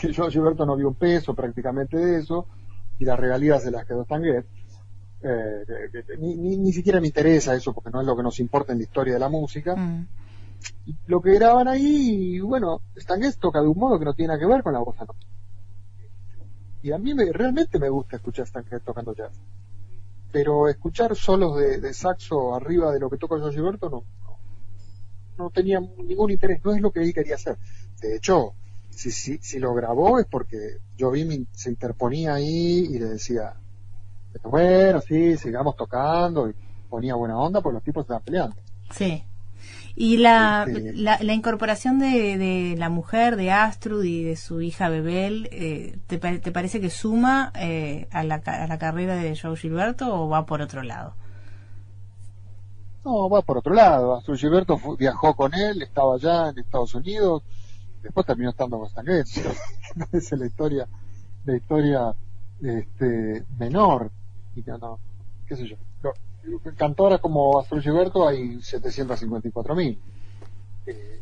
que 0.00 0.14
George 0.14 0.38
Gilberto 0.38 0.64
no 0.64 0.76
vio 0.76 0.88
un 0.88 0.94
peso 0.94 1.34
prácticamente 1.34 1.98
de 1.98 2.20
eso, 2.20 2.46
y 2.98 3.04
las 3.04 3.18
regalías 3.18 3.62
se 3.62 3.70
las 3.70 3.86
quedó 3.86 4.02
Stan 4.02 4.22
Getz, 4.22 4.46
eh, 5.22 5.64
ni, 6.18 6.36
ni, 6.36 6.56
ni 6.58 6.72
siquiera 6.72 7.00
me 7.00 7.06
interesa 7.06 7.54
eso 7.54 7.72
porque 7.72 7.90
no 7.90 8.00
es 8.00 8.06
lo 8.06 8.16
que 8.16 8.22
nos 8.22 8.38
importa 8.40 8.72
en 8.72 8.78
la 8.78 8.84
historia 8.84 9.14
de 9.14 9.20
la 9.20 9.28
música. 9.28 9.74
Mm. 9.74 10.06
Lo 11.06 11.20
que 11.20 11.34
graban 11.34 11.68
ahí, 11.68 12.36
y 12.36 12.40
bueno, 12.40 12.80
Stan 12.96 13.20
Getz 13.20 13.38
toca 13.38 13.60
de 13.60 13.68
un 13.68 13.78
modo 13.78 13.98
que 13.98 14.04
no 14.04 14.14
tiene 14.14 14.28
nada 14.28 14.40
que 14.40 14.46
ver 14.46 14.62
con 14.62 14.72
la 14.72 14.80
bossa 14.80 15.04
nova. 15.04 15.18
Y 16.82 16.92
a 16.92 16.98
mí 16.98 17.14
me, 17.14 17.32
realmente 17.32 17.78
me 17.78 17.88
gusta 17.88 18.16
escuchar 18.16 18.42
a 18.42 18.46
Stan 18.46 18.64
Getz 18.64 18.84
tocando 18.84 19.14
jazz. 19.14 19.32
Pero 20.30 20.68
escuchar 20.68 21.16
solos 21.16 21.56
de, 21.56 21.80
de 21.80 21.94
saxo 21.94 22.54
arriba 22.54 22.92
de 22.92 23.00
lo 23.00 23.08
que 23.08 23.16
toca 23.16 23.36
George 23.36 23.56
Gilberto 23.56 23.88
no, 23.88 24.04
no, 24.26 24.38
no 25.38 25.50
tenía 25.50 25.80
ningún 25.80 26.30
interés, 26.30 26.60
no 26.64 26.74
es 26.74 26.80
lo 26.80 26.90
que 26.90 27.00
él 27.00 27.14
quería 27.14 27.36
hacer. 27.36 27.56
De 28.00 28.16
hecho, 28.16 28.54
si, 28.94 29.10
si, 29.10 29.38
si 29.38 29.58
lo 29.58 29.74
grabó 29.74 30.18
es 30.18 30.26
porque 30.26 30.78
Jobim 30.98 31.46
se 31.52 31.70
interponía 31.70 32.34
ahí 32.34 32.86
y 32.90 32.98
le 32.98 33.06
decía, 33.06 33.54
bueno, 34.44 35.00
sí, 35.00 35.36
sigamos 35.36 35.76
tocando, 35.76 36.48
y 36.48 36.54
ponía 36.88 37.14
buena 37.14 37.38
onda 37.38 37.60
porque 37.60 37.74
los 37.74 37.82
tipos 37.84 38.02
estaban 38.02 38.22
peleando. 38.22 38.56
Sí. 38.90 39.24
Y 39.96 40.16
la, 40.16 40.64
Este- 40.66 40.92
la, 40.94 41.18
la 41.22 41.32
incorporación 41.34 41.98
de, 41.98 42.36
de 42.36 42.74
la 42.76 42.88
mujer, 42.88 43.36
de 43.36 43.52
Astrud 43.52 44.02
y 44.04 44.24
de 44.24 44.36
su 44.36 44.60
hija 44.60 44.88
Bebel, 44.88 45.48
eh, 45.52 45.98
¿te, 46.08 46.18
te 46.18 46.52
parece 46.52 46.80
que 46.80 46.90
suma 46.90 47.52
eh, 47.54 48.08
a, 48.10 48.24
la, 48.24 48.36
a 48.44 48.66
la 48.66 48.78
carrera 48.78 49.14
de 49.14 49.36
Joe 49.36 49.56
Gilberto 49.56 50.12
o 50.12 50.28
va 50.28 50.46
por 50.46 50.62
otro 50.62 50.82
lado? 50.82 51.14
No, 53.04 53.28
va 53.28 53.42
por 53.42 53.58
otro 53.58 53.74
lado. 53.74 54.14
Astrid 54.16 54.36
Gilberto 54.36 54.78
viajó 54.98 55.34
con 55.36 55.52
él, 55.54 55.82
estaba 55.82 56.14
allá 56.14 56.48
en 56.48 56.58
Estados 56.58 56.94
Unidos, 56.94 57.42
después 58.04 58.26
terminó 58.26 58.50
estando 58.50 58.78
con 58.78 58.86
Stan 58.86 59.04
Getz. 59.04 59.38
Esa 60.12 60.34
es 60.34 60.38
la 60.38 60.46
historia, 60.46 60.86
la 61.44 61.56
historia 61.56 62.14
este, 62.62 63.44
menor. 63.58 64.10
Y 64.54 64.62
no, 64.62 64.78
no, 64.78 64.98
qué 65.48 65.56
sé 65.56 65.66
yo. 65.66 65.76
Cantoras 66.76 67.20
como 67.20 67.58
Astrid 67.58 67.80
Gilberto 67.80 68.28
hay 68.28 68.60
754 68.60 69.74
mil. 69.74 69.98
Eh, 70.86 71.20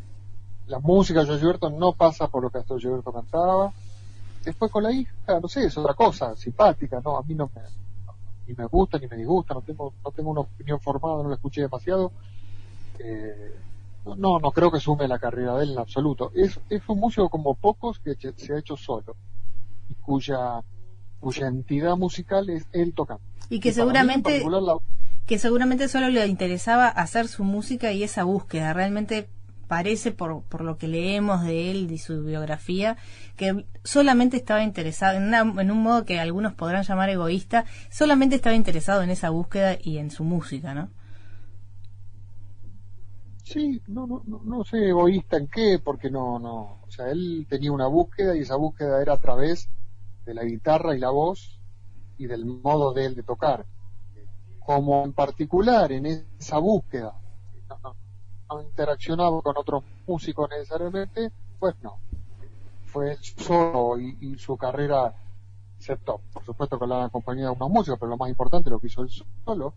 la 0.67 0.79
música 0.79 1.23
de 1.23 1.39
Gilberto 1.39 1.69
no 1.69 1.93
pasa 1.93 2.27
por 2.27 2.43
lo 2.43 2.49
que 2.49 2.59
Astrid 2.59 2.79
Gilberto 2.79 3.13
cantaba. 3.13 3.71
Después 4.43 4.69
con 4.69 4.83
la 4.83 4.91
hija, 4.91 5.13
no 5.41 5.47
sé, 5.47 5.65
es 5.65 5.77
otra 5.77 5.93
cosa, 5.93 6.35
simpática, 6.35 6.99
no, 6.99 7.17
a 7.17 7.23
mí 7.23 7.33
no 7.33 7.49
me, 7.55 7.61
ni 8.45 8.53
me 8.53 8.65
gusta 8.65 8.97
ni 8.97 9.07
me 9.07 9.15
disgusta, 9.15 9.53
no 9.53 9.61
tengo, 9.61 9.93
no 10.03 10.11
tengo 10.11 10.31
una 10.31 10.41
opinión 10.41 10.81
formada, 10.81 11.23
no 11.23 11.29
la 11.29 11.35
escuché 11.35 11.61
demasiado. 11.61 12.11
Eh, 12.99 13.55
no, 14.05 14.39
no, 14.39 14.51
creo 14.51 14.71
que 14.71 14.79
sume 14.79 15.07
la 15.07 15.19
carrera 15.19 15.55
de 15.57 15.63
él 15.65 15.71
en 15.71 15.79
absoluto. 15.79 16.31
Es, 16.35 16.59
es 16.69 16.81
un 16.87 16.99
músico 16.99 17.29
como 17.29 17.55
pocos 17.55 17.99
que 17.99 18.15
se- 18.15 18.53
ha 18.53 18.59
hecho 18.59 18.75
solo 18.77 19.15
y 19.89 19.93
cuya, 19.95 20.61
cuya 21.19 21.47
entidad 21.47 21.95
musical 21.97 22.49
es 22.49 22.65
él 22.73 22.93
tocando. 22.93 23.23
Y 23.49 23.59
que 23.59 23.69
Y 23.69 23.73
seguramente 23.73 24.43
la- 24.49 24.77
que 25.25 25.39
seguramente 25.39 25.87
solo 25.87 26.09
le 26.09 26.27
interesaba 26.27 26.87
hacer 26.89 27.27
su 27.29 27.43
música 27.45 27.91
y 27.93 28.03
esa 28.03 28.23
búsqueda. 28.25 28.73
Realmente 28.73 29.29
parece, 29.69 30.11
por, 30.11 30.43
por 30.43 30.61
lo 30.61 30.77
que 30.77 30.87
leemos 30.89 31.43
de 31.43 31.71
él 31.71 31.89
y 31.89 31.97
su 31.97 32.23
biografía, 32.25 32.97
que 33.37 33.65
solamente 33.85 34.35
estaba 34.37 34.61
interesado, 34.63 35.15
en, 35.17 35.23
una- 35.23 35.61
en 35.61 35.71
un 35.71 35.81
modo 35.81 36.03
que 36.05 36.19
algunos 36.19 36.53
podrán 36.53 36.83
llamar 36.83 37.09
egoísta, 37.09 37.63
solamente 37.89 38.35
estaba 38.35 38.55
interesado 38.55 39.01
en 39.01 39.09
esa 39.09 39.29
búsqueda 39.29 39.77
y 39.81 39.97
en 39.97 40.11
su 40.11 40.25
música, 40.25 40.73
¿no? 40.73 40.89
Sí, 43.43 43.81
no, 43.87 44.07
no, 44.07 44.23
no, 44.25 44.41
no 44.43 44.63
sé 44.63 44.89
egoísta 44.89 45.37
en 45.37 45.47
qué, 45.47 45.79
porque 45.83 46.09
no, 46.09 46.39
no, 46.39 46.79
o 46.81 46.89
sea, 46.89 47.11
él 47.11 47.45
tenía 47.49 47.71
una 47.71 47.87
búsqueda 47.87 48.35
y 48.35 48.39
esa 48.39 48.55
búsqueda 48.55 49.01
era 49.01 49.13
a 49.13 49.19
través 49.19 49.69
de 50.25 50.33
la 50.33 50.43
guitarra 50.43 50.95
y 50.95 50.99
la 50.99 51.09
voz 51.09 51.59
y 52.17 52.27
del 52.27 52.45
modo 52.45 52.93
de 52.93 53.05
él 53.05 53.15
de 53.15 53.23
tocar. 53.23 53.65
Como 54.65 55.03
en 55.03 55.11
particular 55.11 55.91
en 55.91 56.05
esa 56.05 56.57
búsqueda 56.57 57.19
no, 57.67 57.95
no, 58.49 58.61
interaccionaba 58.61 59.41
con 59.41 59.57
otros 59.57 59.83
músicos 60.07 60.49
necesariamente, 60.49 61.31
pues 61.59 61.75
no. 61.81 61.99
Fue 62.85 63.17
solo 63.17 63.99
y, 63.99 64.37
su 64.37 64.55
carrera 64.55 65.13
aceptó, 65.79 66.21
por 66.31 66.45
supuesto 66.45 66.79
con 66.79 66.87
la 66.87 67.09
compañía 67.09 67.45
de 67.45 67.51
unos 67.51 67.69
músicos, 67.69 67.99
pero 67.99 68.11
lo 68.11 68.17
más 68.17 68.29
importante 68.29 68.69
lo 68.69 68.79
que 68.79 68.87
hizo 68.87 69.01
él 69.01 69.09
solo, 69.43 69.73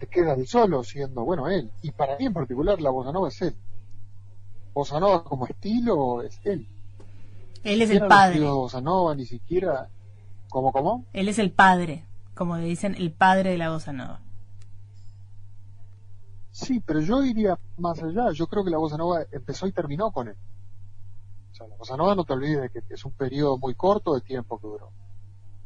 te 0.00 0.06
queda 0.06 0.34
solo 0.46 0.82
siendo, 0.82 1.24
bueno, 1.24 1.46
él. 1.48 1.70
Y 1.82 1.92
para 1.92 2.16
mí 2.16 2.24
en 2.26 2.32
particular 2.32 2.80
la 2.80 2.90
bossa 2.90 3.12
nova 3.12 3.28
es 3.28 3.40
él. 3.42 3.54
Bossa 4.74 4.98
nova 4.98 5.22
como 5.22 5.46
estilo 5.46 6.22
es 6.22 6.40
él. 6.44 6.66
Él 7.62 7.82
es 7.82 7.90
el 7.90 8.06
padre. 8.06 8.40
de 8.40 8.46
bossa 8.46 8.80
nova, 8.80 9.14
ni 9.14 9.26
siquiera... 9.26 9.88
¿Cómo, 10.48 10.72
cómo? 10.72 11.04
Él 11.12 11.28
es 11.28 11.38
el 11.38 11.52
padre, 11.52 12.04
como 12.34 12.56
le 12.56 12.64
dicen, 12.64 12.94
el 12.96 13.12
padre 13.12 13.50
de 13.50 13.58
la 13.58 13.70
bossa 13.70 13.92
nova. 13.92 14.20
Sí, 16.50 16.80
pero 16.80 17.00
yo 17.00 17.22
iría 17.24 17.58
más 17.78 18.02
allá. 18.02 18.32
Yo 18.32 18.46
creo 18.46 18.64
que 18.64 18.70
la 18.70 18.78
bossa 18.78 18.96
nova 18.96 19.22
empezó 19.30 19.66
y 19.66 19.72
terminó 19.72 20.10
con 20.10 20.28
él. 20.28 20.36
O 21.52 21.54
sea, 21.54 21.66
la 21.68 21.76
bossa 21.76 21.96
nova 21.96 22.14
no 22.14 22.24
te 22.24 22.32
olvides 22.32 22.62
de 22.62 22.70
que 22.70 22.80
es 22.94 23.04
un 23.04 23.12
periodo 23.12 23.58
muy 23.58 23.74
corto 23.74 24.14
de 24.14 24.20
tiempo 24.22 24.58
que 24.58 24.66
duró. 24.66 24.90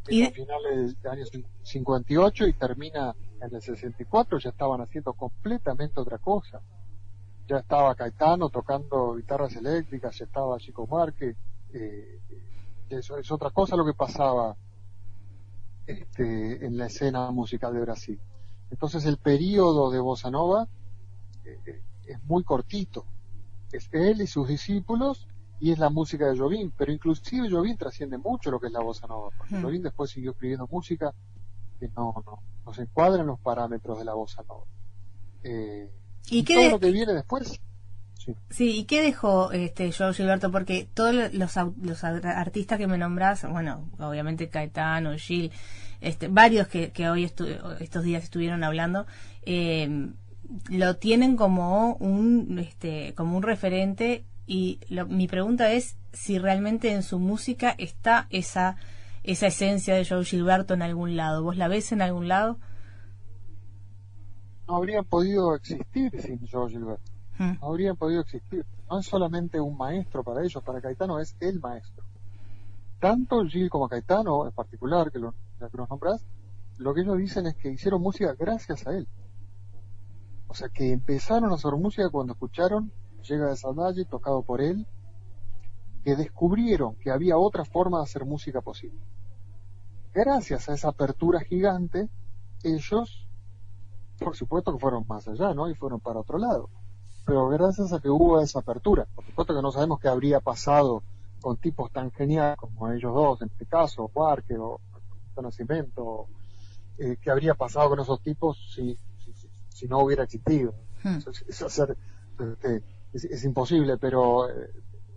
Y 0.08 0.22
de- 0.22 0.30
finales 0.32 1.00
del 1.00 1.12
año 1.12 1.24
58 1.62 2.46
y 2.46 2.52
termina 2.52 3.14
en 3.46 3.54
el 3.54 3.62
64, 3.62 4.38
ya 4.38 4.50
estaban 4.50 4.80
haciendo 4.80 5.12
completamente 5.12 6.00
otra 6.00 6.18
cosa. 6.18 6.60
Ya 7.46 7.58
estaba 7.58 7.94
Caetano 7.94 8.48
tocando 8.48 9.14
guitarras 9.14 9.54
eléctricas, 9.56 10.18
ya 10.18 10.24
estaba 10.24 10.58
Chico 10.58 10.86
Marque. 10.86 11.36
eh, 11.72 12.20
eso 12.88 13.16
es 13.16 13.30
otra 13.30 13.50
cosa 13.50 13.76
lo 13.76 13.84
que 13.84 13.94
pasaba 13.94 14.56
este, 15.86 16.64
en 16.64 16.76
la 16.76 16.86
escena 16.86 17.30
musical 17.30 17.74
de 17.74 17.80
Brasil. 17.80 18.20
Entonces 18.70 19.04
el 19.06 19.18
periodo 19.18 19.90
de 19.90 20.00
Bossa 20.00 20.30
Nova 20.30 20.66
eh, 21.44 21.58
eh, 21.66 21.82
es 22.06 22.24
muy 22.24 22.44
cortito. 22.44 23.04
Es 23.72 23.88
él 23.92 24.20
y 24.20 24.26
sus 24.26 24.48
discípulos 24.48 25.26
y 25.60 25.72
es 25.72 25.78
la 25.78 25.90
música 25.90 26.26
de 26.26 26.38
Jobim, 26.38 26.72
pero 26.76 26.92
inclusive 26.92 27.50
Jobim 27.50 27.76
trasciende 27.76 28.18
mucho 28.18 28.50
lo 28.50 28.60
que 28.60 28.68
es 28.68 28.72
la 28.72 28.80
Bossa 28.80 29.06
Nova, 29.06 29.30
porque. 29.36 29.60
Jobim 29.60 29.82
después 29.82 30.10
siguió 30.10 30.32
escribiendo 30.32 30.66
música 30.70 31.14
que 31.78 31.88
no, 31.96 32.14
no, 32.26 32.42
no 32.64 32.74
se 32.74 32.82
encuadra 32.82 33.20
en 33.20 33.26
los 33.28 33.40
parámetros 33.40 33.98
de 33.98 34.04
la 34.04 34.14
Bossa 34.14 34.42
Nova. 34.48 34.64
Eh, 35.42 35.90
¿Y 36.30 36.42
qué 36.44 36.54
todo 36.54 36.70
lo 36.70 36.80
que 36.80 36.90
viene 36.90 37.12
después, 37.12 37.60
sí. 38.18 38.34
Sí, 38.48 38.78
¿y 38.78 38.84
qué 38.84 39.02
dejó 39.02 39.52
este 39.52 39.92
Joe 39.92 40.14
Gilberto? 40.14 40.50
Porque 40.50 40.88
todos 40.94 41.14
los, 41.14 41.54
los 41.82 42.04
ar- 42.04 42.26
artistas 42.26 42.78
que 42.78 42.86
me 42.86 42.96
nombrás, 42.96 43.46
bueno, 43.50 43.90
obviamente 43.98 44.48
Caetano, 44.48 45.16
Gil, 45.18 45.52
este, 46.00 46.28
varios 46.28 46.68
que, 46.68 46.90
que 46.90 47.10
hoy 47.10 47.26
estu- 47.26 47.76
estos 47.80 48.02
días 48.04 48.24
estuvieron 48.24 48.64
hablando, 48.64 49.06
eh, 49.42 50.08
lo 50.70 50.96
tienen 50.96 51.36
como 51.36 51.94
un 51.96 52.58
este 52.58 53.14
como 53.14 53.36
un 53.36 53.42
referente 53.42 54.24
y 54.46 54.78
lo- 54.88 55.06
mi 55.06 55.26
pregunta 55.26 55.72
es 55.72 55.96
si 56.12 56.38
realmente 56.38 56.92
en 56.92 57.02
su 57.02 57.18
música 57.18 57.74
está 57.78 58.26
esa 58.30 58.76
esa 59.24 59.48
esencia 59.48 59.94
de 59.94 60.06
Joe 60.06 60.24
Gilberto 60.24 60.74
en 60.74 60.82
algún 60.82 61.16
lado. 61.16 61.42
¿Vos 61.42 61.56
la 61.56 61.68
ves 61.68 61.92
en 61.92 62.02
algún 62.02 62.28
lado? 62.28 62.58
no 64.66 64.76
habrían 64.76 65.04
podido 65.04 65.54
existir 65.54 66.20
sin 66.20 66.46
George 66.46 66.76
Gilberto. 66.76 67.12
Mm. 67.38 67.58
no 67.60 67.66
habrían 67.68 67.96
podido 67.96 68.20
existir. 68.22 68.64
No 68.88 68.98
es 68.98 69.06
solamente 69.06 69.60
un 69.60 69.76
maestro 69.76 70.22
para 70.22 70.42
ellos, 70.42 70.62
para 70.62 70.80
Caetano 70.80 71.18
es 71.18 71.36
el 71.40 71.60
maestro. 71.60 72.04
Tanto 73.00 73.44
Gil 73.44 73.68
como 73.68 73.88
Caetano, 73.88 74.46
en 74.46 74.52
particular, 74.52 75.10
que, 75.10 75.18
lo, 75.18 75.34
ya 75.60 75.68
que 75.68 75.76
los 75.76 75.90
nombras, 75.90 76.24
lo 76.78 76.94
que 76.94 77.02
ellos 77.02 77.18
dicen 77.18 77.46
es 77.46 77.56
que 77.56 77.70
hicieron 77.70 78.00
música 78.00 78.34
gracias 78.38 78.86
a 78.86 78.92
él. 78.92 79.08
O 80.46 80.54
sea, 80.54 80.68
que 80.68 80.92
empezaron 80.92 81.50
a 81.50 81.54
hacer 81.54 81.72
música 81.72 82.08
cuando 82.10 82.34
escucharon 82.34 82.92
Llega 83.28 83.48
de 83.48 83.56
Salvaje, 83.56 84.04
tocado 84.04 84.42
por 84.42 84.60
él, 84.60 84.86
que 86.04 86.14
descubrieron 86.14 86.94
que 86.96 87.10
había 87.10 87.38
otra 87.38 87.64
forma 87.64 87.98
de 87.98 88.04
hacer 88.04 88.26
música 88.26 88.60
posible. 88.60 89.00
Gracias 90.14 90.68
a 90.68 90.74
esa 90.74 90.88
apertura 90.88 91.40
gigante, 91.40 92.08
ellos, 92.62 93.28
por 94.18 94.36
supuesto 94.36 94.72
que 94.72 94.78
fueron 94.78 95.04
más 95.08 95.26
allá, 95.28 95.52
¿no? 95.54 95.68
Y 95.68 95.74
fueron 95.74 96.00
para 96.00 96.20
otro 96.20 96.38
lado 96.38 96.70
pero 97.26 97.48
gracias 97.48 97.92
a 97.92 98.00
que 98.00 98.08
hubo 98.10 98.38
esa 98.40 98.58
apertura. 98.58 99.06
Por 99.14 99.24
supuesto 99.24 99.54
que 99.54 99.62
no 99.62 99.72
sabemos 99.72 99.98
qué 99.98 100.08
habría 100.08 100.40
pasado 100.40 101.02
con 101.40 101.56
tipos 101.56 101.90
tan 101.90 102.10
geniales 102.12 102.56
como 102.58 102.90
ellos 102.92 103.14
dos, 103.14 103.40
en 103.42 103.48
este 103.48 103.66
caso, 103.66 104.08
Parker 104.08 104.58
o 104.60 104.80
Nacimiento, 105.42 106.26
eh, 106.98 107.16
qué 107.20 107.30
habría 107.30 107.54
pasado 107.54 107.88
con 107.90 108.00
esos 108.00 108.20
tipos 108.22 108.58
si, 108.74 108.96
si, 109.24 109.32
si- 109.32 109.48
si 109.68 109.88
no 109.88 110.00
hubiera 110.00 110.24
existido. 110.24 110.74
Hmm. 111.02 111.16
Eso 111.16 111.30
es, 111.30 111.44
es 111.48 111.62
hacer, 111.62 111.96
este, 112.38 112.82
es, 113.12 113.24
es 113.24 113.44
imposible, 113.44 113.96
pero 113.96 114.48
eh, 114.48 114.70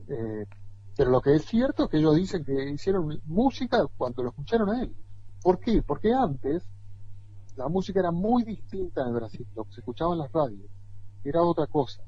eh, 0.07 0.45
pero 0.97 1.11
lo 1.11 1.21
que 1.21 1.35
es 1.35 1.45
cierto 1.45 1.83
es 1.83 1.89
que 1.91 1.97
ellos 1.97 2.15
dicen 2.15 2.43
que 2.43 2.71
hicieron 2.71 3.21
música 3.25 3.85
cuando 3.97 4.23
lo 4.23 4.29
escucharon 4.29 4.69
a 4.71 4.81
él. 4.81 4.95
¿Por 5.43 5.59
qué? 5.59 5.83
Porque 5.83 6.11
antes 6.11 6.67
la 7.55 7.67
música 7.67 7.99
era 7.99 8.11
muy 8.11 8.43
distinta 8.43 9.05
en 9.07 9.13
Brasil, 9.13 9.47
lo 9.55 9.63
que 9.65 9.73
se 9.73 9.81
escuchaba 9.81 10.13
en 10.13 10.19
las 10.19 10.31
radios 10.31 10.69
era 11.23 11.43
otra 11.43 11.67
cosa. 11.67 12.01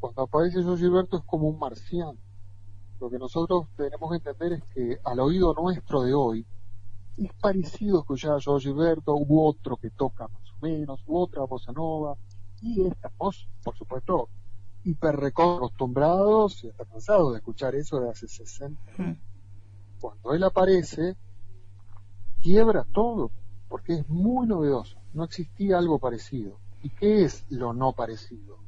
Cuando 0.00 0.22
aparece 0.22 0.62
Joe 0.62 0.78
Gilberto 0.78 1.18
es 1.18 1.24
como 1.24 1.48
un 1.48 1.58
marciano. 1.58 2.16
Lo 2.98 3.10
que 3.10 3.18
nosotros 3.18 3.66
tenemos 3.76 4.10
que 4.10 4.16
entender 4.16 4.52
es 4.54 4.64
que 4.72 4.98
al 5.04 5.20
oído 5.20 5.52
nuestro 5.54 6.02
de 6.02 6.14
hoy 6.14 6.46
es 7.18 7.32
parecido 7.34 8.00
escuchar 8.00 8.36
a 8.36 8.40
Joe 8.42 8.60
Gilberto, 8.60 9.14
hubo 9.14 9.46
otro 9.46 9.76
que 9.76 9.90
toca 9.90 10.28
más 10.28 10.50
o 10.52 10.56
menos, 10.62 11.02
u 11.06 11.18
otra 11.18 11.42
bossa 11.44 11.72
nova, 11.72 12.16
y 12.62 12.86
estamos, 12.86 13.48
por 13.62 13.76
supuesto, 13.76 14.28
hiper 14.84 15.24
acostumbrados 15.24 16.62
y 16.64 16.68
hasta 16.68 16.84
cansados 16.84 17.32
de 17.32 17.38
escuchar 17.38 17.74
eso 17.74 18.00
de 18.00 18.10
hace 18.10 18.28
60 18.28 18.80
Hmm. 18.96 19.14
cuando 19.98 20.34
él 20.34 20.44
aparece, 20.44 21.16
quiebra 22.40 22.84
todo, 22.92 23.30
porque 23.68 23.94
es 23.94 24.08
muy 24.08 24.46
novedoso. 24.46 24.96
No 25.12 25.24
existía 25.24 25.78
algo 25.78 25.98
parecido. 25.98 26.60
¿Y 26.82 26.90
qué 26.90 27.24
es 27.24 27.44
lo 27.48 27.72
no 27.72 27.92
parecido? 27.92 28.58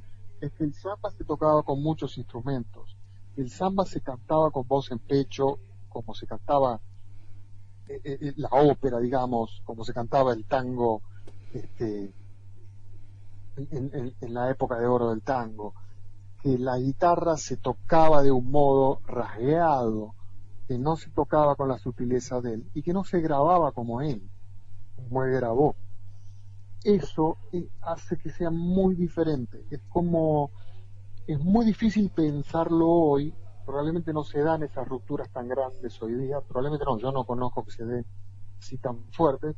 Es 0.41 0.53
que 0.53 0.65
el 0.65 0.75
samba 0.75 1.11
se 1.11 1.25
tocaba 1.25 1.63
con 1.63 1.83
muchos 1.83 2.17
instrumentos. 2.19 2.97
El 3.37 3.51
samba 3.51 3.85
se 3.85 4.01
cantaba 4.01 4.51
con 4.51 4.67
voz 4.67 4.91
en 4.91 4.99
pecho, 4.99 5.59
como 5.89 6.15
se 6.15 6.27
cantaba 6.27 6.81
eh, 7.89 8.01
eh, 8.05 8.33
la 8.37 8.49
ópera, 8.49 8.99
digamos, 8.99 9.61
como 9.65 9.85
se 9.85 9.93
cantaba 9.93 10.33
el 10.33 10.45
tango 10.47 11.03
este, 11.53 12.13
en, 13.57 13.91
en- 13.95 14.15
en 14.21 14.35
la 14.35 14.51
época 14.51 14.79
de 14.79 14.87
oro 14.87 15.11
del 15.11 15.23
tango. 15.23 15.75
Que 16.43 16.59
la 16.59 16.79
guitarra 16.79 17.37
se 17.37 17.57
tocaba 17.57 18.23
de 18.23 18.31
un 18.31 18.51
modo 18.51 19.01
rasgueado, 19.07 20.15
que 20.67 20.79
no 20.79 20.97
se 20.97 21.11
tocaba 21.11 21.55
con 21.55 21.69
la 21.69 21.79
sutileza 21.79 22.41
de 22.41 22.55
él 22.55 22.71
y 22.75 22.83
que 22.83 22.93
no 22.93 23.05
se 23.05 23.21
grababa 23.21 23.73
como 23.73 24.01
él, 24.01 24.29
como 24.97 25.25
él 25.25 25.33
grabó. 25.33 25.77
Eso 26.85 27.39
eh, 27.53 27.69
hace 27.83 28.17
que 28.17 28.31
sea 28.31 28.51
muy 28.51 28.95
diferente. 28.95 29.65
Es 29.71 29.81
como, 29.89 30.51
es 31.27 31.39
muy 31.41 31.65
difícil 31.65 32.11
pensarlo 32.11 32.89
hoy. 32.89 33.35
Probablemente 33.65 34.13
no 34.13 34.23
se 34.23 34.41
dan 34.41 34.63
esas 34.63 34.87
rupturas 34.87 35.29
tan 35.31 35.49
grandes 35.49 36.01
hoy 36.01 36.15
día. 36.15 36.41
Probablemente 36.41 36.85
no, 36.85 36.99
yo 36.99 37.11
no 37.11 37.25
conozco 37.25 37.65
que 37.65 37.73
se 37.73 37.85
den 37.85 38.07
así 38.59 38.79
tan 38.79 38.99
fuertes. 39.11 39.57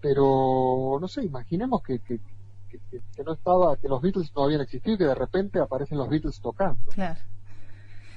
Pero, 0.00 0.98
no 1.00 1.08
sé, 1.08 1.24
imaginemos 1.24 1.82
que, 1.82 1.98
que, 1.98 2.20
que- 2.90 2.98
que- 2.98 3.02
que 3.14 3.22
no 3.24 3.32
estaba, 3.34 3.76
que 3.76 3.88
los 3.88 4.00
Beatles 4.02 4.30
no 4.34 4.44
habían 4.44 4.60
existido 4.60 4.94
y 4.94 4.98
que 4.98 5.04
de 5.04 5.14
repente 5.14 5.58
aparecen 5.60 5.98
los 5.98 6.08
Beatles 6.08 6.40
tocando 6.40 6.90
Claro. 6.92 7.20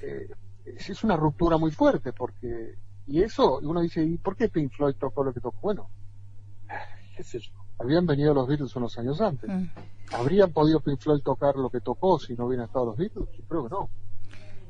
eh, 0.01 0.29
es 0.65 1.03
una 1.03 1.15
ruptura 1.17 1.57
muy 1.57 1.71
fuerte 1.71 2.13
porque 2.13 2.75
y 3.07 3.21
eso 3.23 3.59
uno 3.61 3.81
dice 3.81 4.03
¿y 4.03 4.17
por 4.17 4.35
qué 4.35 4.49
Pink 4.49 4.71
Floyd 4.71 4.95
tocó 4.99 5.23
lo 5.23 5.33
que 5.33 5.39
tocó? 5.41 5.59
Bueno 5.61 5.89
qué 7.15 7.23
sé 7.23 7.39
yo 7.39 7.51
habían 7.79 8.05
venido 8.05 8.33
los 8.33 8.47
Beatles 8.47 8.75
unos 8.75 8.97
años 8.97 9.19
antes 9.21 9.49
Hmm. 9.49 9.65
¿habrían 10.13 10.51
podido 10.51 10.79
Pink 10.79 10.99
Floyd 10.99 11.21
tocar 11.23 11.55
lo 11.55 11.69
que 11.69 11.81
tocó 11.81 12.19
si 12.19 12.35
no 12.35 12.45
hubieran 12.45 12.65
estado 12.67 12.85
los 12.87 12.97
Beatles? 12.97 13.29
yo 13.37 13.43
creo 13.47 13.63
que 13.63 13.69
no 13.69 13.89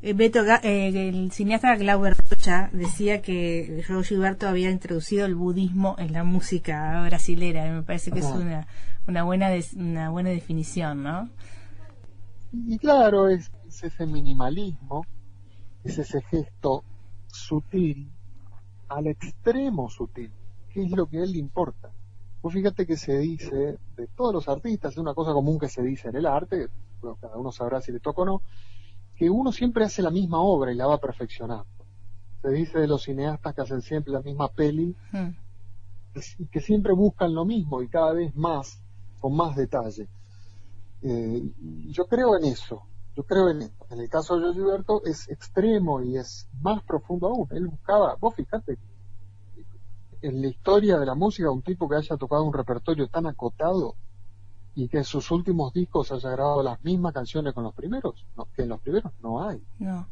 Beto, 0.01 0.43
Ga- 0.45 0.61
eh, 0.63 1.09
el 1.09 1.31
cineasta 1.31 1.75
Glauber 1.75 2.15
Rocha 2.29 2.69
decía 2.71 3.21
que 3.21 3.83
Joe 3.87 4.03
Gilberto 4.03 4.47
había 4.47 4.69
introducido 4.71 5.25
el 5.25 5.35
budismo 5.35 5.95
en 5.99 6.13
la 6.13 6.23
música 6.23 7.03
brasilera. 7.05 7.67
y 7.67 7.71
Me 7.71 7.83
parece 7.83 8.11
que 8.11 8.19
es 8.19 8.25
una, 8.25 8.67
una, 9.07 9.23
buena 9.23 9.49
des- 9.49 9.73
una 9.73 10.09
buena 10.09 10.29
definición, 10.29 11.03
¿no? 11.03 11.29
y 12.51 12.79
claro 12.79 13.27
es, 13.29 13.51
es 13.67 13.83
ese 13.83 14.07
minimalismo 14.07 15.05
es 15.83 15.99
ese 15.99 16.19
gesto 16.23 16.83
sutil 17.27 18.09
al 18.87 19.05
extremo 19.05 19.87
sutil 19.87 20.31
que 20.73 20.81
es 20.83 20.89
lo 20.89 21.05
que 21.05 21.19
a 21.19 21.23
él 21.25 21.33
le 21.33 21.37
importa 21.37 21.91
Vos 22.41 22.53
fíjate 22.53 22.87
que 22.87 22.97
se 22.97 23.19
dice 23.19 23.77
de 23.97 24.07
todos 24.15 24.33
los 24.33 24.47
artistas, 24.47 24.93
es 24.93 24.97
una 24.97 25.13
cosa 25.13 25.31
común 25.33 25.59
que 25.59 25.67
se 25.69 25.83
dice 25.83 26.07
en 26.07 26.15
el 26.15 26.25
arte, 26.25 26.69
bueno, 27.01 27.17
cada 27.21 27.37
uno 27.37 27.51
sabrá 27.51 27.81
si 27.81 27.91
le 27.91 27.99
toca 27.99 28.21
o 28.21 28.25
no, 28.25 28.41
que 29.19 29.29
uno 29.29 29.51
siempre 29.51 29.83
hace 29.83 30.01
la 30.01 30.11
misma 30.11 30.39
obra 30.39 30.71
y 30.71 30.75
la 30.75 30.87
va 30.87 30.97
perfeccionando. 30.97 31.65
Se 32.41 32.49
dice 32.51 32.79
de 32.79 32.87
los 32.87 33.03
cineastas 33.03 33.53
que 33.53 33.61
hacen 33.61 33.81
siempre 33.81 34.13
la 34.13 34.21
misma 34.21 34.47
peli 34.47 34.95
Hmm. 35.11 35.31
y 36.37 36.45
que 36.47 36.61
siempre 36.61 36.93
buscan 36.93 37.33
lo 37.35 37.43
mismo 37.43 37.81
y 37.81 37.89
cada 37.89 38.13
vez 38.13 38.33
más, 38.33 38.81
con 39.19 39.35
más 39.35 39.57
detalle. 39.57 40.07
Eh, 41.01 41.43
yo 41.89 42.07
creo 42.07 42.37
en 42.37 42.45
eso, 42.45 42.83
yo 43.13 43.23
creo 43.23 43.49
en 43.49 43.63
eso. 43.63 43.85
En 43.89 43.99
el 43.99 44.09
caso 44.09 44.39
de 44.39 44.53
Gilberto 44.53 45.03
es 45.03 45.29
extremo 45.29 46.01
y 46.01 46.17
es 46.17 46.47
más 46.61 46.81
profundo 46.83 47.27
aún. 47.27 47.47
Él 47.51 47.67
buscaba, 47.67 48.15
vos 48.15 48.33
fíjate, 48.35 48.77
en 50.21 50.41
la 50.41 50.47
historia 50.47 50.97
de 50.97 51.05
la 51.05 51.15
música, 51.15 51.51
un 51.51 51.61
tipo 51.61 51.89
que 51.89 51.97
haya 51.97 52.15
tocado 52.15 52.45
un 52.45 52.53
repertorio 52.53 53.09
tan 53.09 53.25
acotado 53.25 53.95
y 54.75 54.87
que 54.87 54.99
en 54.99 55.03
sus 55.03 55.31
últimos 55.31 55.73
discos 55.73 56.11
haya 56.11 56.29
grabado 56.29 56.63
las 56.63 56.83
mismas 56.83 57.13
canciones 57.13 57.53
con 57.53 57.63
los 57.63 57.73
primeros, 57.73 58.25
no, 58.37 58.47
que 58.55 58.63
en 58.63 58.69
los 58.69 58.79
primeros 58.79 59.11
no 59.21 59.43
hay 59.43 59.61
No. 59.79 60.07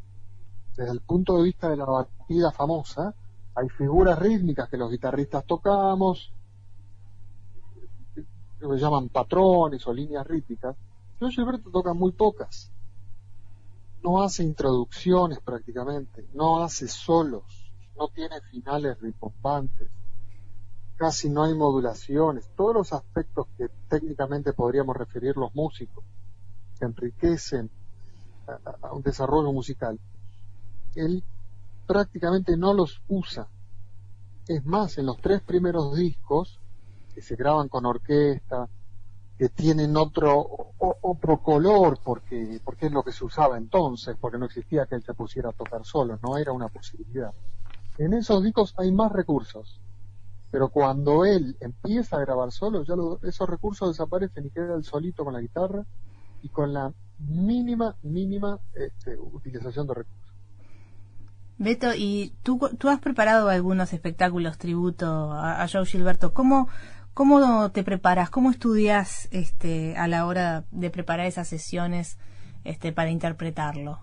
desde 0.76 0.92
el 0.92 1.00
punto 1.00 1.36
de 1.36 1.44
vista 1.44 1.68
de 1.68 1.76
la 1.76 1.84
batida 1.86 2.50
famosa, 2.52 3.14
hay 3.54 3.68
figuras 3.70 4.18
rítmicas 4.18 4.68
que 4.68 4.76
los 4.76 4.90
guitarristas 4.90 5.44
tocamos, 5.44 6.32
que 8.14 8.66
llaman 8.76 9.08
patrones 9.08 9.86
o 9.86 9.92
líneas 9.92 10.26
rítmicas. 10.26 10.76
Joe 11.18 11.30
Gilberto 11.30 11.70
toca 11.70 11.92
muy 11.94 12.12
pocas. 12.12 12.70
No 14.02 14.22
hace 14.22 14.44
introducciones 14.44 15.40
prácticamente, 15.40 16.28
no 16.34 16.62
hace 16.62 16.86
solos, 16.86 17.72
no 17.96 18.08
tiene 18.08 18.40
finales 18.42 19.00
rimbombantes, 19.00 19.88
casi 20.98 21.30
no 21.30 21.44
hay 21.44 21.54
modulaciones, 21.54 22.50
todos 22.56 22.74
los 22.74 22.94
aspectos 22.94 23.48
que 23.56 23.68
técnicamente 23.88 24.52
podríamos 24.54 24.96
referir 24.96 25.36
los 25.38 25.54
músicos, 25.54 26.04
que 26.78 26.86
enriquecen 26.86 27.70
a, 28.82 28.94
un 28.94 29.02
desarrollo 29.02 29.52
musical 29.52 30.00
él 30.94 31.24
prácticamente 31.86 32.56
no 32.56 32.74
los 32.74 33.02
usa. 33.08 33.50
Es 34.48 34.64
más, 34.64 34.98
en 34.98 35.06
los 35.06 35.20
tres 35.20 35.42
primeros 35.42 35.96
discos, 35.96 36.60
que 37.14 37.22
se 37.22 37.36
graban 37.36 37.68
con 37.68 37.86
orquesta, 37.86 38.68
que 39.38 39.50
tienen 39.50 39.96
otro, 39.96 40.38
o- 40.40 40.98
otro 41.02 41.42
color, 41.42 42.00
porque, 42.04 42.60
porque 42.64 42.86
es 42.86 42.92
lo 42.92 43.04
que 43.04 43.12
se 43.12 43.24
usaba 43.24 43.58
entonces, 43.58 44.16
porque 44.20 44.38
no 44.38 44.46
existía 44.46 44.86
que 44.86 44.96
él 44.96 45.02
se 45.04 45.14
pusiera 45.14 45.50
a 45.50 45.54
tocar 45.54 45.84
solo, 45.84 46.18
no 46.22 46.38
era 46.38 46.52
una 46.52 46.68
posibilidad. 46.68 47.32
En 47.98 48.14
esos 48.14 48.42
discos 48.44 48.74
hay 48.78 48.92
más 48.92 49.12
recursos, 49.12 49.82
pero 50.50 50.70
cuando 50.70 51.24
él 51.24 51.56
empieza 51.60 52.16
a 52.16 52.20
grabar 52.20 52.52
solo, 52.52 52.84
ya 52.84 52.96
lo- 52.96 53.20
esos 53.22 53.48
recursos 53.48 53.88
desaparecen 53.90 54.46
y 54.46 54.50
queda 54.50 54.74
él 54.76 54.84
solito 54.84 55.24
con 55.24 55.34
la 55.34 55.40
guitarra 55.40 55.86
y 56.42 56.50
con 56.50 56.72
la 56.72 56.92
mínima, 57.18 57.96
mínima 58.02 58.60
este, 58.74 59.16
utilización 59.18 59.86
de 59.88 59.94
recursos. 59.94 60.34
Beto, 61.58 61.88
y 61.96 62.36
tú, 62.42 62.58
tú 62.78 62.88
has 62.88 63.00
preparado 63.00 63.48
algunos 63.48 63.92
espectáculos 63.92 64.58
tributo 64.58 65.32
a, 65.32 65.62
a 65.62 65.68
Joe 65.68 65.84
Gilberto. 65.86 66.32
¿Cómo, 66.32 66.68
¿Cómo 67.14 67.70
te 67.72 67.82
preparas? 67.82 68.30
¿Cómo 68.30 68.50
estudias 68.50 69.28
este, 69.32 69.96
a 69.96 70.06
la 70.08 70.26
hora 70.26 70.66
de 70.70 70.90
preparar 70.90 71.26
esas 71.26 71.48
sesiones 71.48 72.18
este, 72.64 72.92
para 72.92 73.10
interpretarlo? 73.10 74.00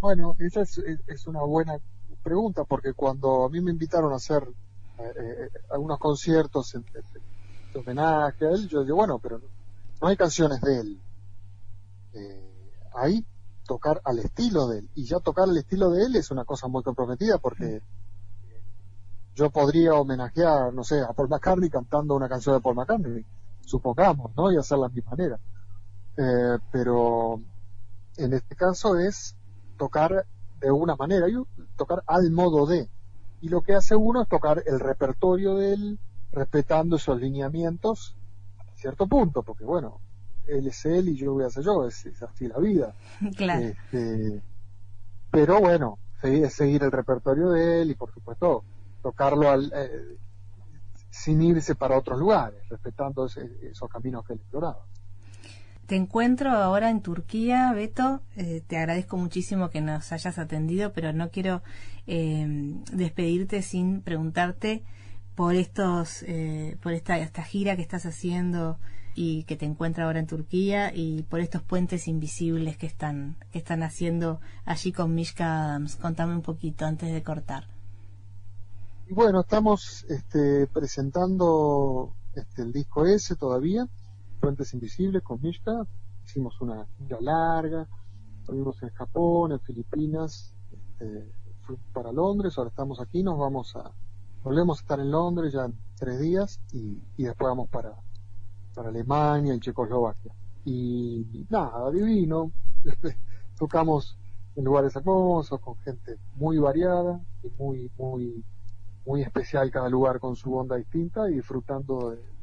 Bueno, 0.00 0.34
esa 0.38 0.62
es, 0.62 0.78
es- 0.78 1.00
es 1.06 1.26
una 1.26 1.42
buena 1.42 1.78
pregunta 2.26 2.64
porque 2.64 2.92
cuando 2.92 3.44
a 3.44 3.48
mí 3.48 3.60
me 3.60 3.70
invitaron 3.70 4.12
a 4.12 4.16
hacer 4.16 4.42
eh, 4.98 5.02
eh, 5.16 5.48
algunos 5.70 6.00
conciertos 6.00 6.74
en, 6.74 6.84
homenaje 7.72 8.46
a 8.46 8.50
él, 8.50 8.66
yo 8.68 8.82
digo, 8.82 8.96
bueno, 8.96 9.20
pero 9.20 9.40
no 10.00 10.08
hay 10.08 10.16
canciones 10.16 10.60
de 10.60 10.80
él. 10.80 11.00
Eh, 12.14 13.22
tocar 13.64 14.00
al 14.04 14.18
estilo 14.18 14.66
de 14.66 14.78
él. 14.80 14.88
Y 14.94 15.04
ya 15.04 15.20
tocar 15.20 15.44
al 15.44 15.56
estilo 15.56 15.90
de 15.90 16.04
él 16.04 16.16
es 16.16 16.30
una 16.30 16.44
cosa 16.44 16.66
muy 16.66 16.82
comprometida 16.82 17.38
porque 17.38 17.80
yo 19.34 19.50
podría 19.50 19.94
homenajear, 19.94 20.72
no 20.72 20.82
sé, 20.82 21.00
a 21.02 21.12
Paul 21.12 21.28
McCartney 21.28 21.68
cantando 21.68 22.16
una 22.16 22.28
canción 22.28 22.56
de 22.56 22.60
Paul 22.60 22.76
McCartney, 22.76 23.24
supongamos, 23.60 24.34
¿no? 24.36 24.50
Y 24.50 24.56
hacerla 24.56 24.86
a 24.86 24.88
mi 24.88 25.02
manera. 25.02 25.38
Eh, 26.16 26.58
pero 26.72 27.40
en 28.16 28.32
este 28.32 28.56
caso 28.56 28.98
es 28.98 29.36
tocar 29.76 30.26
de 30.60 30.70
una 30.70 30.96
manera, 30.96 31.28
y 31.28 31.34
tocar 31.76 32.02
al 32.06 32.30
modo 32.30 32.66
de. 32.66 32.88
Y 33.40 33.48
lo 33.48 33.62
que 33.62 33.74
hace 33.74 33.94
uno 33.94 34.22
es 34.22 34.28
tocar 34.28 34.62
el 34.66 34.80
repertorio 34.80 35.54
de 35.56 35.74
él, 35.74 35.98
respetando 36.32 36.96
esos 36.96 37.20
lineamientos 37.20 38.16
a 38.58 38.74
cierto 38.76 39.06
punto, 39.06 39.42
porque 39.42 39.64
bueno, 39.64 40.00
él 40.46 40.66
es 40.66 40.84
él 40.86 41.08
y 41.10 41.16
yo 41.16 41.32
voy 41.34 41.44
a 41.44 41.50
ser 41.50 41.64
yo, 41.64 41.86
es, 41.86 42.04
es 42.06 42.22
así 42.22 42.48
la 42.48 42.58
vida. 42.58 42.94
Claro. 43.36 43.66
Este, 43.66 44.42
pero 45.30 45.60
bueno, 45.60 45.98
se- 46.20 46.48
seguir 46.50 46.82
el 46.82 46.92
repertorio 46.92 47.50
de 47.50 47.82
él 47.82 47.90
y 47.90 47.94
por 47.94 48.10
supuesto 48.12 48.64
tocarlo 49.02 49.50
al, 49.50 49.70
eh, 49.74 50.16
sin 51.10 51.42
irse 51.42 51.74
para 51.74 51.98
otros 51.98 52.18
lugares, 52.18 52.62
respetando 52.68 53.26
ese- 53.26 53.50
esos 53.62 53.88
caminos 53.88 54.24
que 54.24 54.32
él 54.34 54.40
exploraba. 54.40 54.84
Te 55.86 55.94
encuentro 55.94 56.50
ahora 56.50 56.90
en 56.90 57.00
Turquía, 57.00 57.72
Beto. 57.72 58.20
Eh, 58.36 58.62
te 58.66 58.76
agradezco 58.76 59.16
muchísimo 59.16 59.70
que 59.70 59.80
nos 59.80 60.10
hayas 60.10 60.36
atendido, 60.38 60.92
pero 60.92 61.12
no 61.12 61.30
quiero 61.30 61.62
eh, 62.08 62.74
despedirte 62.92 63.62
sin 63.62 64.00
preguntarte 64.02 64.82
por 65.36 65.54
estos, 65.54 66.24
eh, 66.24 66.76
por 66.82 66.92
esta, 66.92 67.18
esta 67.18 67.44
gira 67.44 67.76
que 67.76 67.82
estás 67.82 68.04
haciendo 68.04 68.78
y 69.14 69.44
que 69.44 69.56
te 69.56 69.64
encuentra 69.64 70.06
ahora 70.06 70.18
en 70.18 70.26
Turquía 70.26 70.92
y 70.92 71.22
por 71.22 71.40
estos 71.40 71.62
puentes 71.62 72.08
invisibles 72.08 72.76
que 72.76 72.86
están 72.86 73.36
que 73.52 73.58
están 73.58 73.82
haciendo 73.82 74.40
allí 74.64 74.92
con 74.92 75.14
Mishka 75.14 75.66
Adams. 75.66 75.96
Contame 75.96 76.34
un 76.34 76.42
poquito 76.42 76.84
antes 76.84 77.12
de 77.12 77.22
cortar. 77.22 77.68
Bueno, 79.08 79.42
estamos 79.42 80.04
este, 80.08 80.66
presentando 80.66 82.12
este, 82.34 82.62
el 82.62 82.72
disco 82.72 83.06
ese 83.06 83.36
todavía, 83.36 83.86
Puentes 84.40 84.72
Invisibles 84.74 85.22
con 85.22 85.40
Mishka. 85.40 85.86
Hicimos 86.24 86.60
una 86.60 86.86
gira 86.98 87.18
larga, 87.20 87.86
estuvimos 88.40 88.82
en 88.82 88.90
Japón, 88.90 89.52
en 89.52 89.60
Filipinas, 89.60 90.54
este, 90.70 91.32
para 91.92 92.12
Londres, 92.12 92.56
ahora 92.56 92.70
estamos 92.70 93.00
aquí, 93.00 93.22
nos 93.22 93.38
vamos 93.38 93.74
a, 93.76 93.90
volvemos 94.42 94.78
a 94.78 94.80
estar 94.82 95.00
en 95.00 95.10
Londres 95.10 95.52
ya 95.52 95.64
en 95.64 95.74
tres 95.98 96.20
días 96.20 96.60
y, 96.72 97.02
y 97.16 97.24
después 97.24 97.48
vamos 97.48 97.68
para, 97.68 97.92
para 98.74 98.90
Alemania 98.90 99.54
y 99.54 99.60
Checoslovaquia. 99.60 100.32
Y 100.64 101.46
nada, 101.48 101.90
divino, 101.90 102.52
tocamos 103.58 104.16
en 104.56 104.64
lugares 104.64 104.94
hermosos, 104.96 105.60
con 105.60 105.76
gente 105.78 106.18
muy 106.34 106.58
variada 106.58 107.20
y 107.42 107.50
muy, 107.58 107.90
muy, 107.98 108.44
muy 109.04 109.22
especial 109.22 109.70
cada 109.70 109.88
lugar 109.88 110.18
con 110.18 110.34
su 110.34 110.54
onda 110.54 110.76
distinta 110.76 111.30
y 111.30 111.34
disfrutando 111.34 112.10
de, 112.10 112.35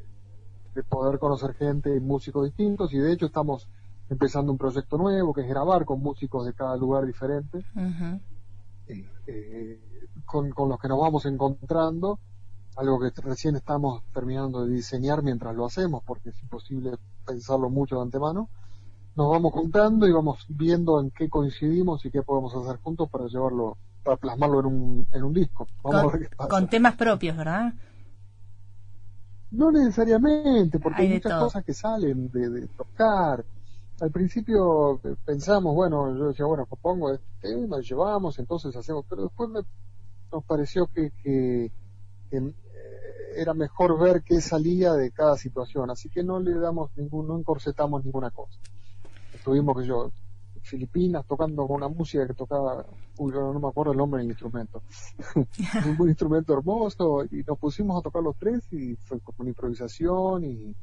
de 0.73 0.83
poder 0.83 1.19
conocer 1.19 1.53
gente 1.53 1.95
y 1.95 1.99
músicos 1.99 2.45
distintos 2.45 2.93
y 2.93 2.97
de 2.97 3.13
hecho 3.13 3.27
estamos 3.27 3.67
empezando 4.09 4.51
un 4.51 4.57
proyecto 4.57 4.97
nuevo 4.97 5.33
que 5.33 5.41
es 5.41 5.47
grabar 5.47 5.85
con 5.85 6.01
músicos 6.01 6.45
de 6.45 6.53
cada 6.53 6.75
lugar 6.75 7.05
diferente 7.05 7.63
eh, 8.87 9.09
eh, 9.27 9.79
con, 10.25 10.49
con 10.51 10.69
los 10.69 10.79
que 10.79 10.87
nos 10.87 10.99
vamos 10.99 11.25
encontrando 11.25 12.19
algo 12.75 12.99
que 12.99 13.11
recién 13.21 13.55
estamos 13.55 14.03
terminando 14.13 14.65
de 14.65 14.73
diseñar 14.73 15.21
mientras 15.21 15.55
lo 15.55 15.65
hacemos 15.65 16.03
porque 16.03 16.29
es 16.29 16.41
imposible 16.41 16.97
pensarlo 17.25 17.69
mucho 17.69 17.97
de 17.97 18.01
antemano 18.01 18.49
nos 19.15 19.29
vamos 19.29 19.53
juntando 19.53 20.07
y 20.07 20.11
vamos 20.11 20.43
viendo 20.49 20.99
en 20.99 21.11
qué 21.11 21.29
coincidimos 21.29 22.03
y 22.05 22.09
qué 22.09 22.23
podemos 22.23 22.55
hacer 22.55 22.77
juntos 22.81 23.09
para 23.09 23.27
llevarlo 23.27 23.77
para 24.03 24.17
plasmarlo 24.17 24.59
en 24.59 24.65
un, 24.65 25.07
en 25.11 25.23
un 25.23 25.33
disco 25.33 25.67
vamos 25.83 26.03
a 26.03 26.17
ver 26.17 26.29
qué 26.29 26.35
pasa. 26.35 26.49
con 26.49 26.67
temas 26.67 26.95
propios, 26.95 27.37
¿verdad? 27.37 27.73
No 29.53 29.71
necesariamente, 29.71 30.79
porque 30.79 31.03
Hay 31.03 31.09
muchas 31.09 31.31
todo. 31.31 31.43
cosas 31.43 31.63
que 31.63 31.73
salen 31.73 32.29
de, 32.31 32.49
de 32.49 32.67
tocar. 32.67 33.45
Al 34.01 34.11
principio 34.11 34.99
eh, 35.03 35.15
pensamos, 35.23 35.75
bueno, 35.75 36.17
yo 36.17 36.29
decía, 36.29 36.45
bueno, 36.45 36.65
pongo 36.65 37.13
este 37.13 37.25
tema, 37.41 37.79
llevamos, 37.79 38.39
entonces 38.39 38.75
hacemos, 38.75 39.05
pero 39.07 39.23
después 39.23 39.49
me, 39.49 39.61
nos 40.31 40.43
pareció 40.43 40.87
que, 40.87 41.11
que, 41.23 41.71
que, 42.31 42.37
eh, 42.37 42.53
era 43.35 43.53
mejor 43.53 43.99
ver 43.99 44.23
qué 44.23 44.41
salía 44.41 44.93
de 44.93 45.11
cada 45.11 45.37
situación, 45.37 45.91
así 45.91 46.09
que 46.09 46.23
no 46.23 46.39
le 46.39 46.55
damos 46.55 46.89
ningún, 46.97 47.27
no 47.27 47.37
encorsetamos 47.37 48.03
ninguna 48.03 48.31
cosa. 48.31 48.59
Estuvimos, 49.35 49.77
que 49.79 49.85
yo, 49.85 50.11
Filipinas 50.63 51.25
tocando 51.27 51.67
con 51.67 51.77
una 51.77 51.87
música 51.89 52.25
que 52.25 52.33
tocaba, 52.33 52.85
uy, 53.17 53.31
no 53.33 53.59
me 53.59 53.67
acuerdo 53.67 53.91
el 53.91 53.97
nombre 53.97 54.21
del 54.21 54.31
instrumento. 54.31 54.81
un 55.99 56.09
instrumento 56.09 56.53
hermoso 56.53 57.25
y 57.25 57.43
nos 57.43 57.59
pusimos 57.59 57.99
a 57.99 58.01
tocar 58.01 58.23
los 58.23 58.37
tres 58.37 58.61
y 58.71 58.95
fue 58.95 59.19
como 59.19 59.37
una 59.39 59.49
improvisación 59.49 60.45
y, 60.45 60.75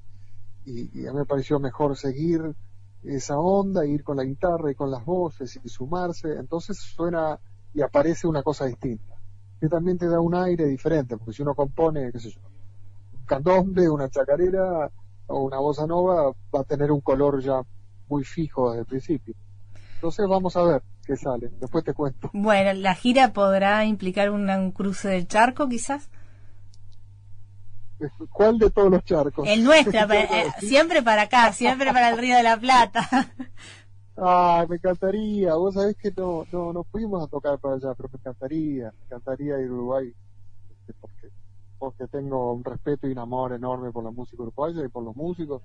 y, 0.66 1.00
y 1.00 1.06
a 1.06 1.12
mí 1.12 1.18
me 1.18 1.24
pareció 1.24 1.58
mejor 1.58 1.96
seguir 1.96 2.54
esa 3.02 3.38
onda, 3.38 3.86
ir 3.86 4.04
con 4.04 4.18
la 4.18 4.24
guitarra 4.24 4.70
y 4.70 4.74
con 4.74 4.90
las 4.90 5.04
voces 5.04 5.58
y 5.62 5.68
sumarse, 5.68 6.34
entonces 6.34 6.78
suena 6.78 7.38
y 7.72 7.82
aparece 7.82 8.26
una 8.26 8.42
cosa 8.42 8.66
distinta, 8.66 9.14
que 9.60 9.68
también 9.68 9.96
te 9.96 10.06
da 10.06 10.20
un 10.20 10.34
aire 10.34 10.66
diferente, 10.66 11.16
porque 11.16 11.32
si 11.32 11.42
uno 11.42 11.54
compone, 11.54 12.12
qué 12.12 12.18
sé 12.18 12.30
yo, 12.30 12.40
un 13.14 13.24
candombe, 13.24 13.88
una 13.88 14.08
chacarera 14.08 14.90
o 15.28 15.42
una 15.42 15.58
bossa 15.58 15.86
nova, 15.86 16.32
va 16.54 16.60
a 16.60 16.64
tener 16.64 16.90
un 16.90 17.00
color 17.00 17.40
ya 17.40 17.62
muy 18.08 18.24
fijo 18.24 18.70
desde 18.70 18.80
el 18.80 18.86
principio. 18.86 19.34
Entonces 20.00 20.26
vamos 20.26 20.56
a 20.56 20.62
ver 20.62 20.82
qué 21.04 21.14
sale, 21.14 21.50
después 21.60 21.84
te 21.84 21.92
cuento. 21.92 22.30
Bueno, 22.32 22.72
la 22.72 22.94
gira 22.94 23.34
podrá 23.34 23.84
implicar 23.84 24.30
un 24.30 24.72
cruce 24.72 25.10
del 25.10 25.28
charco, 25.28 25.68
quizás. 25.68 26.08
¿Cuál 28.32 28.58
de 28.58 28.70
todos 28.70 28.90
los 28.90 29.04
charcos? 29.04 29.46
El 29.46 29.62
nuestro, 29.62 30.00
eh, 30.12 30.46
siempre 30.60 31.02
para 31.02 31.22
acá, 31.22 31.52
siempre 31.52 31.92
para 31.92 32.08
el 32.08 32.16
Río 32.16 32.34
de 32.34 32.42
la 32.42 32.56
Plata. 32.58 33.06
Ah, 34.22 34.66
me 34.68 34.76
encantaría. 34.76 35.54
Vos 35.54 35.72
sabés 35.72 35.96
que 35.96 36.12
no, 36.14 36.44
no, 36.52 36.74
no 36.74 36.84
fuimos 36.84 37.24
a 37.24 37.26
tocar 37.26 37.58
para 37.58 37.76
allá, 37.76 37.94
pero 37.94 38.10
me 38.12 38.18
encantaría, 38.18 38.92
me 38.92 39.04
encantaría 39.06 39.58
ir 39.58 39.70
a 39.70 39.72
Uruguay, 39.72 40.14
este, 40.70 40.92
porque, 41.00 41.30
porque 41.78 42.06
tengo 42.06 42.52
un 42.52 42.62
respeto 42.62 43.08
y 43.08 43.12
un 43.12 43.18
amor 43.18 43.54
enorme 43.54 43.90
por 43.92 44.04
la 44.04 44.10
música 44.10 44.42
uruguaya 44.42 44.84
y 44.84 44.88
por 44.88 45.04
los 45.04 45.16
músicos 45.16 45.62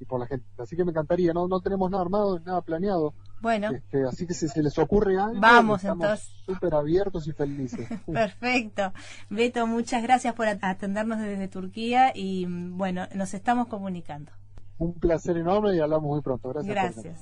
y 0.00 0.04
por 0.06 0.18
la 0.20 0.26
gente. 0.26 0.46
Así 0.58 0.74
que 0.76 0.84
me 0.84 0.90
encantaría. 0.90 1.32
No, 1.32 1.46
no 1.46 1.60
tenemos 1.60 1.90
nada 1.90 2.02
armado, 2.02 2.40
nada 2.40 2.62
planeado. 2.62 3.14
Bueno, 3.40 3.70
Este, 3.70 4.04
así 4.04 4.26
que 4.26 4.34
si 4.34 4.48
se 4.48 4.62
les 4.62 4.78
ocurre 4.78 5.18
algo, 5.18 5.40
Vamos, 5.40 5.80
estamos 5.82 6.04
entonces. 6.04 6.28
súper 6.46 6.74
abiertos 6.74 7.26
y 7.28 7.32
felices. 7.32 7.88
perfecto. 8.06 8.92
Beto, 9.28 9.66
muchas 9.66 10.02
gracias 10.02 10.34
por 10.34 10.46
at- 10.46 10.58
atendernos 10.62 11.18
desde 11.20 11.48
Turquía 11.48 12.12
y 12.14 12.46
mm, 12.46 12.76
bueno, 12.76 13.06
nos 13.14 13.32
estamos 13.34 13.68
comunicando. 13.68 14.32
un 14.78 14.94
placer 14.94 15.36
enorme 15.36 15.76
y 15.76 15.80
hablamos 15.80 16.08
muy 16.08 16.22
pronto. 16.22 16.48
Gracias. 16.52 16.74
Gracias. 17.04 17.20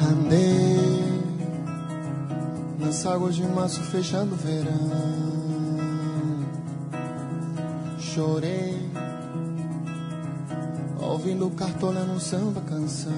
Andei 0.00 1.22
nas 2.78 3.06
águas 3.06 3.36
de 3.36 3.46
março 3.48 3.80
fechando 3.82 4.34
o 4.34 4.38
verão. 4.38 5.13
Chorei 8.12 8.76
ouvindo 10.98 11.50
cartola 11.50 12.04
no 12.04 12.20
samba 12.20 12.60
canção. 12.60 13.12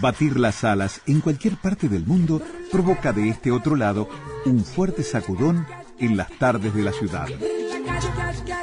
Batir 0.00 0.38
las 0.38 0.64
alas 0.64 1.02
en 1.06 1.20
cualquier 1.20 1.56
parte 1.56 1.88
del 1.88 2.06
mundo 2.06 2.40
provoca 2.72 3.12
de 3.12 3.28
este 3.28 3.50
otro 3.50 3.76
lado 3.76 4.08
un 4.46 4.64
fuerte 4.64 5.02
sacudón 5.02 5.66
en 5.98 6.16
las 6.16 6.30
tardes 6.38 6.74
de 6.74 6.82
la 6.82 6.92
ciudad. 6.92 7.28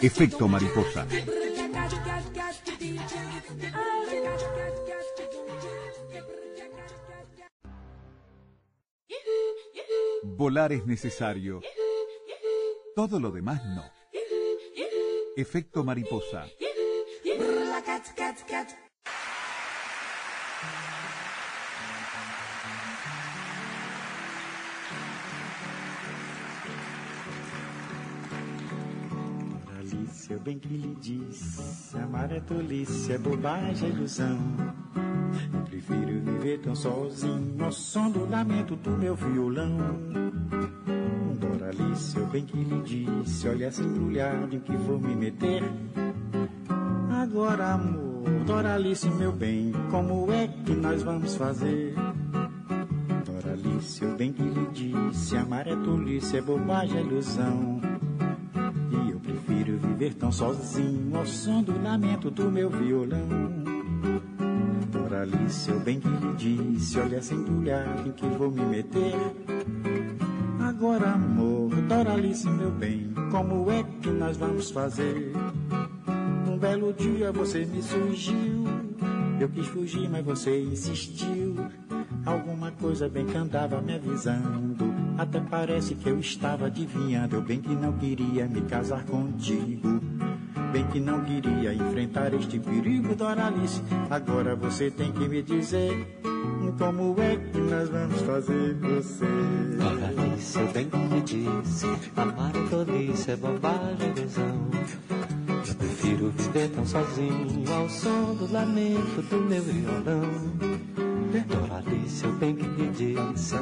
Efecto 0.01 0.47
mariposa. 0.47 1.05
Volar 10.23 10.73
es 10.73 10.85
necesario. 10.85 11.61
Todo 12.95 13.19
lo 13.19 13.29
demás 13.29 13.61
no. 13.65 13.83
Efecto 15.35 15.83
mariposa. 15.83 16.45
Alice, 29.77 30.31
eu 30.31 30.39
bem 30.39 30.57
que 30.57 30.69
lhe 30.69 30.95
disse, 30.95 31.97
amar 31.97 32.31
é 32.31 32.39
tolice, 32.39 33.11
é 33.11 33.17
bobagem, 33.17 33.89
é 33.89 33.91
ilusão. 33.91 34.39
Eu 35.53 35.65
prefiro 35.65 36.21
viver 36.21 36.61
tão 36.61 36.73
sozinho, 36.73 37.61
ao 37.61 37.73
som 37.73 38.09
do 38.09 38.25
lamento 38.25 38.77
do 38.77 38.91
meu 38.91 39.15
violão. 39.15 39.77
Doralice, 41.75 42.17
eu 42.17 42.25
bem 42.27 42.45
que 42.45 42.57
lhe 42.57 42.81
disse, 42.81 43.47
olha 43.49 43.65
essa 43.65 43.83
embrulhada 43.83 44.55
em 44.55 44.59
que 44.59 44.75
vou 44.77 44.97
me 44.97 45.13
meter. 45.13 45.61
Agora, 47.11 47.73
amor, 47.73 48.29
Doralice, 48.45 49.09
meu 49.09 49.31
bem, 49.31 49.73
como 49.91 50.31
é 50.31 50.47
que 50.47 50.73
nós 50.73 51.03
vamos 51.03 51.35
fazer? 51.35 51.93
Doralice, 53.25 54.03
eu 54.03 54.15
bem 54.15 54.31
que 54.31 54.41
lhe 54.41 54.67
disse, 54.71 55.35
amar 55.35 55.67
é 55.67 55.75
tolice, 55.75 56.37
é 56.37 56.41
bobagem, 56.41 56.97
é 56.97 57.01
ilusão. 57.01 57.81
E 58.91 59.11
eu 59.11 59.19
prefiro 59.19 59.77
viver 59.77 60.13
tão 60.13 60.31
sozinho 60.31 61.17
ao 61.17 61.25
som 61.25 61.61
do 61.61 61.81
lamento 61.81 62.31
do 62.31 62.49
meu 62.49 62.69
violão. 62.69 63.27
Doralice, 64.91 65.71
eu 65.71 65.79
bem 65.81 65.99
que 65.99 66.07
lhe 66.07 66.33
disse, 66.37 66.99
olha 66.99 67.17
essa 67.17 67.33
embrulhada 67.33 68.01
em 68.07 68.11
que 68.13 68.25
vou 68.27 68.49
me 68.49 68.61
meter. 68.61 69.13
Agora, 70.59 71.11
amor, 71.11 71.64
Doralice, 71.87 72.49
meu 72.49 72.71
bem, 72.71 73.13
como 73.31 73.71
é 73.71 73.83
que 74.01 74.09
nós 74.09 74.37
vamos 74.37 74.71
fazer? 74.71 75.31
belo 76.65 76.91
dia 76.93 77.31
você 77.31 77.63
me 77.63 77.79
surgiu. 77.79 78.65
Eu 79.39 79.47
quis 79.49 79.67
fugir, 79.67 80.09
mas 80.09 80.25
você 80.25 80.63
insistiu. 80.63 81.55
Alguma 82.25 82.71
coisa 82.71 83.07
bem 83.07 83.23
que 83.23 83.37
andava 83.37 83.79
me 83.81 83.93
avisando. 83.93 84.91
Até 85.15 85.39
parece 85.41 85.93
que 85.93 86.09
eu 86.09 86.19
estava 86.19 86.65
adivinhando. 86.65 87.35
Eu 87.35 87.41
bem 87.43 87.61
que 87.61 87.69
não 87.75 87.93
queria 87.93 88.47
me 88.47 88.61
casar 88.61 89.05
contigo. 89.05 90.01
Bem 90.75 90.85
que 90.87 90.99
não 90.99 91.23
queria 91.23 91.73
enfrentar 91.73 92.33
este 92.33 92.59
perigo, 92.59 93.15
Doralice. 93.15 93.81
Agora 94.09 94.57
você 94.57 94.91
tem 94.91 95.09
que 95.13 95.25
me 95.25 95.41
dizer 95.41 96.19
como 96.77 97.15
é 97.17 97.37
que 97.37 97.59
nós 97.59 97.87
vamos 97.87 98.21
fazer 98.23 98.73
você. 98.73 99.25
Doralice, 99.77 100.59
eu 100.59 100.67
bem 100.73 100.89
que 100.89 100.97
me 100.97 101.21
disse, 101.21 101.87
amar 102.17 102.51
é 102.53 102.67
tolice, 102.69 103.31
é 103.31 103.35
bobagem, 103.37 104.13
visão. 104.15 104.69
Eu 105.65 105.75
prefiro 105.75 106.29
viver 106.31 106.69
tão 106.71 106.85
sozinho 106.85 107.73
ao 107.73 107.87
som 107.87 108.35
do 108.35 108.51
lamento 108.51 109.21
do 109.29 109.37
meu 109.37 109.63
violão. 109.63 110.29
Doralice, 111.47 112.25
eu 112.25 112.33
bem 112.33 112.53
que 112.53 112.67
me 112.67 112.89
disse, 112.89 113.55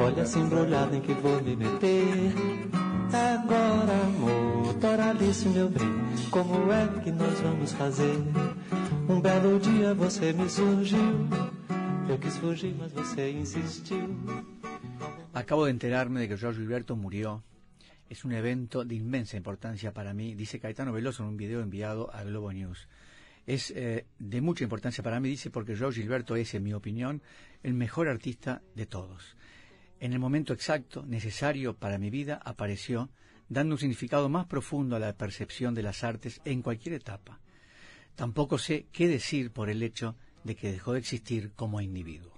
olha 0.00 0.22
essa 0.22 0.36
embrulhada 0.40 0.96
em 0.96 1.00
que 1.00 1.14
vou 1.14 1.40
me 1.40 1.54
meter. 1.54 2.34
Agora, 3.12 3.92
amor, 4.02 4.45
Como 6.30 6.72
é 6.72 6.86
que 7.02 7.10
vamos? 7.42 7.74
Um 9.08 9.20
dia 9.60 9.94
me 9.94 10.06
eu 12.08 12.18
quis 12.18 12.36
fugir, 12.36 12.74
mas. 12.76 12.92
Acabo 15.32 15.64
de 15.64 15.72
enterarme 15.72 16.20
de 16.20 16.28
que 16.28 16.36
George 16.36 16.60
Gilberto 16.60 16.94
murió. 16.94 17.42
Es 18.08 18.24
un 18.24 18.32
evento 18.32 18.84
de 18.84 18.94
inmensa 18.94 19.36
importancia 19.36 19.92
para 19.92 20.14
mí, 20.14 20.34
dice 20.34 20.60
Caetano 20.60 20.92
Veloso 20.92 21.24
en 21.24 21.30
un 21.30 21.36
video 21.36 21.60
enviado 21.60 22.14
a 22.14 22.22
Globo 22.22 22.52
News. 22.52 22.86
Es 23.46 23.72
eh, 23.72 24.06
de 24.18 24.40
mucha 24.40 24.62
importancia 24.62 25.02
para 25.02 25.20
mí, 25.20 25.28
dice, 25.28 25.50
porque 25.50 25.74
George 25.74 26.02
Gilberto 26.02 26.36
es, 26.36 26.54
en 26.54 26.62
mi 26.62 26.72
opinión, 26.72 27.22
el 27.62 27.74
mejor 27.74 28.08
artista 28.08 28.62
de 28.74 28.86
todos. 28.86 29.36
En 29.98 30.12
el 30.12 30.18
momento 30.18 30.52
exacto, 30.52 31.04
necesario 31.06 31.74
para 31.74 31.98
mi 31.98 32.10
vida, 32.10 32.40
apareció, 32.44 33.08
dando 33.48 33.74
un 33.74 33.78
significado 33.78 34.28
más 34.28 34.46
profundo 34.46 34.96
a 34.96 35.00
la 35.00 35.12
percepción 35.12 35.74
de 35.74 35.82
las 35.82 36.04
artes 36.04 36.40
en 36.44 36.62
cualquier 36.62 36.94
etapa. 36.94 37.40
Tampoco 38.14 38.58
sé 38.58 38.86
qué 38.92 39.08
decir 39.08 39.50
por 39.50 39.68
el 39.68 39.82
hecho 39.82 40.16
de 40.44 40.56
que 40.56 40.72
dejó 40.72 40.92
de 40.92 41.00
existir 41.00 41.52
como 41.54 41.80
individuo. 41.80 42.36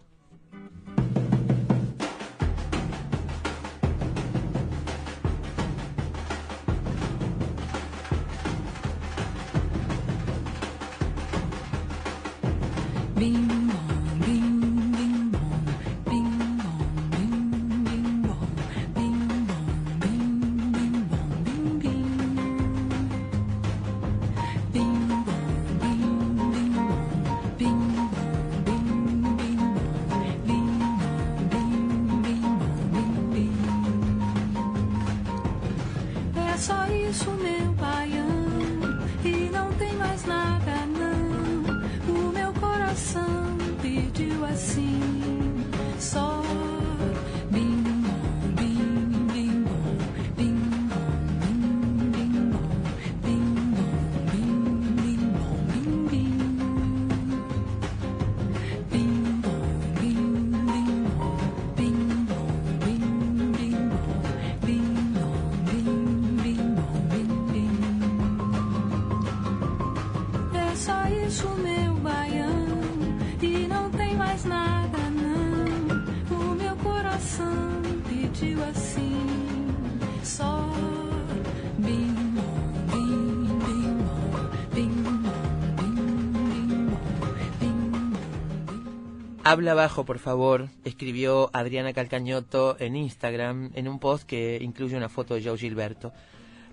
Habla 89.50 89.72
bajo, 89.72 90.04
por 90.04 90.18
favor, 90.18 90.68
escribió 90.84 91.48
Adriana 91.54 91.94
Calcañoto 91.94 92.76
en 92.78 92.96
Instagram 92.96 93.70
en 93.74 93.88
un 93.88 93.98
post 93.98 94.28
que 94.28 94.58
incluye 94.60 94.94
una 94.94 95.08
foto 95.08 95.34
de 95.34 95.42
Joe 95.42 95.56
Gilberto. 95.56 96.12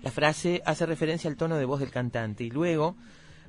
La 0.02 0.10
frase 0.10 0.60
hace 0.66 0.84
referencia 0.84 1.30
al 1.30 1.38
tono 1.38 1.56
de 1.56 1.64
voz 1.64 1.80
del 1.80 1.90
cantante 1.90 2.44
y 2.44 2.50
luego, 2.50 2.94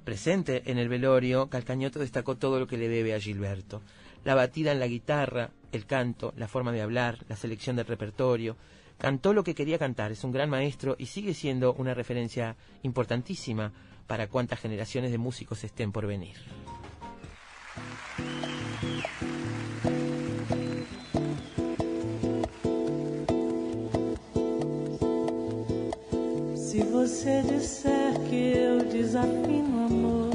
presente 0.06 0.72
en 0.72 0.78
el 0.78 0.88
velorio, 0.88 1.50
Calcañoto 1.50 2.00
destacó 2.00 2.38
todo 2.38 2.58
lo 2.58 2.68
que 2.68 2.78
le 2.78 2.88
debe 2.88 3.14
a 3.14 3.20
Gilberto. 3.20 3.82
La 4.24 4.34
batida 4.34 4.72
en 4.72 4.80
la 4.80 4.88
guitarra, 4.88 5.50
el 5.74 5.86
canto, 5.86 6.34
la 6.38 6.48
forma 6.48 6.72
de 6.72 6.82
hablar, 6.82 7.26
la 7.28 7.36
selección 7.36 7.76
del 7.76 7.86
repertorio. 7.86 8.56
Cantó 8.98 9.34
lo 9.34 9.44
que 9.44 9.56
quería 9.56 9.78
cantar, 9.78 10.14
es 10.14 10.24
un 10.24 10.32
gran 10.32 10.50
maestro 10.50 10.96
y 10.98 11.08
sigue 11.08 11.34
siendo 11.34 11.74
una 11.74 11.94
referencia 11.94 12.56
importantísima 12.82 13.74
para 14.08 14.30
cuantas 14.30 14.62
generaciones 14.62 15.12
de 15.12 15.18
músicos 15.18 15.66
estén 15.66 15.92
por 15.92 16.08
venir. 16.08 16.38
Se 26.56 26.84
você 26.84 27.42
disser 27.42 28.14
que 28.30 28.54
eu 28.56 28.86
desafino 28.86 29.86
amor, 29.86 30.30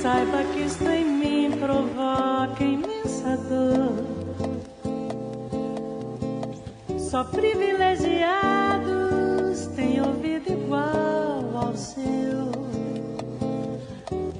saiba 0.00 0.42
que 0.54 0.60
isto 0.60 0.88
em 0.88 1.04
mim 1.04 1.50
provoca 1.58 2.64
imensa 2.64 3.36
dor. 3.48 4.02
Só 6.98 7.24
privilegiados 7.24 9.66
têm 9.76 10.00
ouvido 10.00 10.50
igual 10.50 11.56
ao 11.56 11.76
seu. 11.76 12.63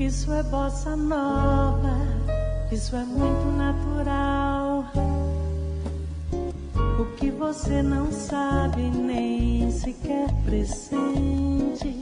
que 0.00 0.06
isso 0.06 0.32
é 0.32 0.42
bossa 0.44 0.96
nova, 0.96 1.94
isso 2.72 2.96
é 2.96 3.04
muito 3.04 3.54
natural. 3.54 4.86
O 6.98 7.04
que 7.16 7.30
você 7.30 7.82
não 7.82 8.10
sabe 8.10 8.80
nem 8.80 9.70
sequer 9.70 10.26
pressente 10.46 12.00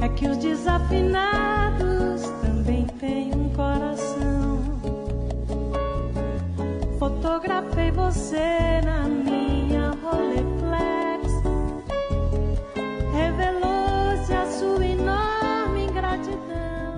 é 0.00 0.08
que 0.08 0.26
os 0.26 0.38
desafinados 0.38 2.22
também 2.40 2.86
têm 2.98 3.34
um 3.34 3.50
coração. 3.50 4.58
Fotografei 6.98 7.90
você 7.90 8.80
na 8.86 9.06
minha 9.06 9.29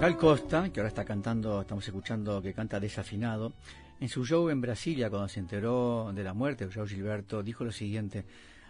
Gal 0.03 0.17
Costa, 0.17 0.69
que 0.73 0.81
ahora 0.81 0.89
está 0.89 1.05
cantando, 1.05 1.61
estamos 1.61 1.87
escuchando 1.87 2.43
que 2.43 2.53
canta 2.53 2.81
desafinado, 2.81 3.53
en 4.01 4.09
su 4.09 4.27
show 4.27 4.51
en 4.51 4.61
Brasilia, 4.61 5.09
cuando 5.09 5.29
se 5.29 5.39
enteró 5.39 6.11
de 6.13 6.25
la 6.25 6.35
muerte 6.35 6.67
de 6.67 6.75
Joao 6.75 6.89
Gilberto, 6.89 7.41
dijo 7.41 7.63
lo 7.63 7.71
siguiente, 7.71 8.25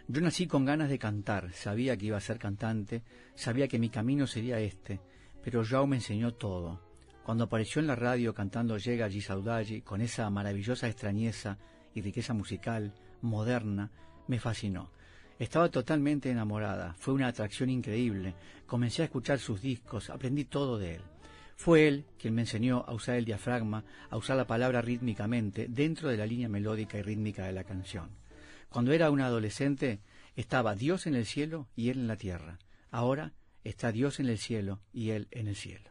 Yo 0.09 0.21
nací 0.21 0.47
con 0.47 0.67
ganas 0.67 0.91
de 0.91 0.99
cantar, 0.99 1.51
sabía 1.55 1.97
que 1.97 2.05
iba 2.05 2.19
a 2.19 2.21
ser 2.21 2.39
cantante, 2.39 3.03
sabía 3.35 3.67
que 3.67 3.79
mi 3.79 3.89
camino 3.89 4.27
sería 4.27 4.61
este, 4.61 5.01
pero 5.43 5.65
Joao 5.65 5.87
me 5.87 5.97
enseñó 5.97 6.35
todo. 6.35 6.83
Cuando 7.25 7.45
apareció 7.45 7.81
en 7.81 7.87
la 7.87 7.97
radio 7.97 8.35
cantando 8.35 8.77
Llega 8.77 9.09
G. 9.09 9.23
Saudade 9.23 9.81
con 9.81 10.03
esa 10.03 10.29
maravillosa 10.29 10.87
extrañeza 10.87 11.57
y 11.95 12.03
riqueza 12.03 12.35
musical, 12.35 12.93
moderna, 13.23 13.91
me 14.29 14.39
fascinó. 14.39 14.91
Estaba 15.39 15.71
totalmente 15.71 16.31
enamorada, 16.31 16.93
fue 16.99 17.15
una 17.15 17.29
atracción 17.29 17.71
increíble, 17.71 18.35
comencé 18.67 19.01
a 19.01 19.07
escuchar 19.07 19.39
sus 19.39 19.63
discos, 19.63 20.11
aprendí 20.11 20.45
todo 20.45 20.79
de 20.79 20.97
él. 20.97 21.03
Fue 21.57 21.87
él 21.87 22.05
quien 22.19 22.35
me 22.35 22.43
enseñó 22.43 22.85
a 22.87 22.95
usar 22.95 23.17
el 23.17 23.25
diafragma, 23.25 23.85
a 24.11 24.17
usar 24.17 24.37
la 24.37 24.47
palabra 24.47 24.83
rítmicamente 24.83 25.67
dentro 25.69 26.09
de 26.09 26.17
la 26.17 26.27
línea 26.27 26.49
melódica 26.49 26.99
y 26.99 27.03
rítmica 27.03 27.47
de 27.47 27.53
la 27.53 27.65
canción. 27.65 28.11
Cuando 28.69 28.93
era 28.93 29.11
una 29.11 29.27
adolescente 29.27 30.01
estaba 30.35 30.75
Dios 30.75 31.07
en 31.07 31.15
el 31.15 31.27
cielo 31.27 31.69
y 31.77 31.91
él 31.91 31.99
en 31.99 32.07
la 32.09 32.17
tierra. 32.17 32.59
Ahora 32.91 33.33
está 33.65 33.93
Dios 33.93 34.19
en 34.19 34.29
el 34.29 34.39
cielo 34.39 34.81
y 34.93 35.11
él 35.11 35.29
en 35.31 35.49
el 35.49 35.57
cielo. 35.57 35.91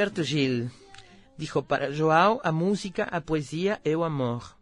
Gilberto 0.00 0.24
Gil 0.24 0.70
dijo, 1.36 1.66
para 1.66 1.94
Joao 1.94 2.40
a 2.42 2.52
música, 2.52 3.04
a 3.04 3.20
poesía 3.20 3.82
é 3.84 3.94
o 3.94 4.02
amor. 4.02 4.56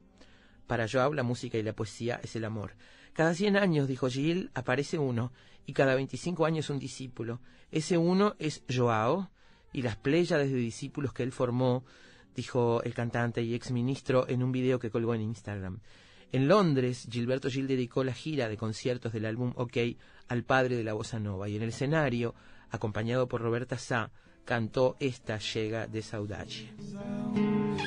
Para 0.66 0.89
Joao 0.89 1.14
la 1.14 1.22
música 1.22 1.57
y 1.57 1.62
la 1.62 1.74
poesía 1.74 2.18
es 2.24 2.34
el 2.34 2.45
amor. 2.45 2.74
Cada 3.12 3.32
100 3.34 3.57
años, 3.57 3.86
dijo 3.86 4.09
Gil, 4.11 4.51
aparece 4.55 4.99
uno, 4.99 5.30
y 5.64 5.74
cada 5.74 5.95
25 5.95 6.45
años 6.45 6.70
un 6.70 6.80
discípulo. 6.80 7.41
Ese 7.70 7.97
uno 7.97 8.34
es 8.41 8.64
Joao, 8.68 9.30
y 9.72 9.82
las 9.82 9.95
pléyades 9.95 10.51
de 10.51 10.57
discípulos 10.59 11.12
que 11.12 11.22
él 11.22 11.30
formó, 11.30 11.84
dijo 12.34 12.82
el 12.82 12.93
cantante 12.93 13.41
y 13.41 13.55
exministro 13.55 14.28
en 14.28 14.43
un 14.43 14.51
video 14.51 14.80
que 14.80 14.91
colgó 14.91 15.14
en 15.14 15.20
Instagram. 15.20 15.78
En 16.32 16.49
Londres, 16.49 17.07
Gilberto 17.09 17.49
Gil 17.49 17.68
dedicó 17.68 18.03
la 18.03 18.12
gira 18.12 18.49
de 18.49 18.57
conciertos 18.57 19.12
del 19.12 19.24
álbum 19.24 19.53
OK 19.55 19.76
al 20.26 20.43
padre 20.43 20.74
de 20.74 20.82
la 20.82 20.95
bossa 20.95 21.20
nova 21.20 21.49
y 21.49 21.55
en 21.55 21.62
el 21.62 21.68
escenario, 21.68 22.34
acompañado 22.70 23.28
por 23.28 23.41
Roberta 23.41 23.78
Sá, 23.78 24.11
cantó 24.49 24.97
esta 24.99 25.37
llega 25.37 25.87
de 25.87 26.01
Saudade. 26.01 26.73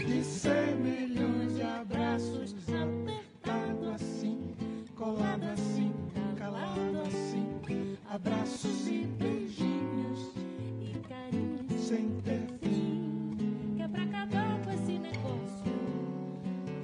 De 0.06 0.24
cem 0.24 0.76
milhões 0.76 1.56
de 1.56 1.64
abraços 1.64 2.54
apertado 2.70 3.90
assim, 3.96 4.54
colado 4.96 5.44
assim, 5.46 5.92
calado 6.38 7.00
assim, 7.08 7.48
abraços 8.08 8.88
e 8.88 9.08
beijinhos 9.18 10.30
E 10.80 10.94
carinho 11.10 11.66
sem 11.80 12.08
ter 12.22 12.46
fim. 12.62 13.34
que 13.76 13.82
é 13.82 13.88
pra 13.88 14.04
acabar 14.04 14.62
com 14.64 14.72
esse 14.72 15.00
negócio 15.00 15.74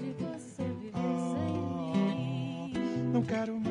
de 0.01 0.11
você 0.23 0.63
viver 0.63 1.17
sem 1.35 1.53
mim. 2.73 3.11
Não 3.13 3.21
quero 3.21 3.59
mais 3.59 3.66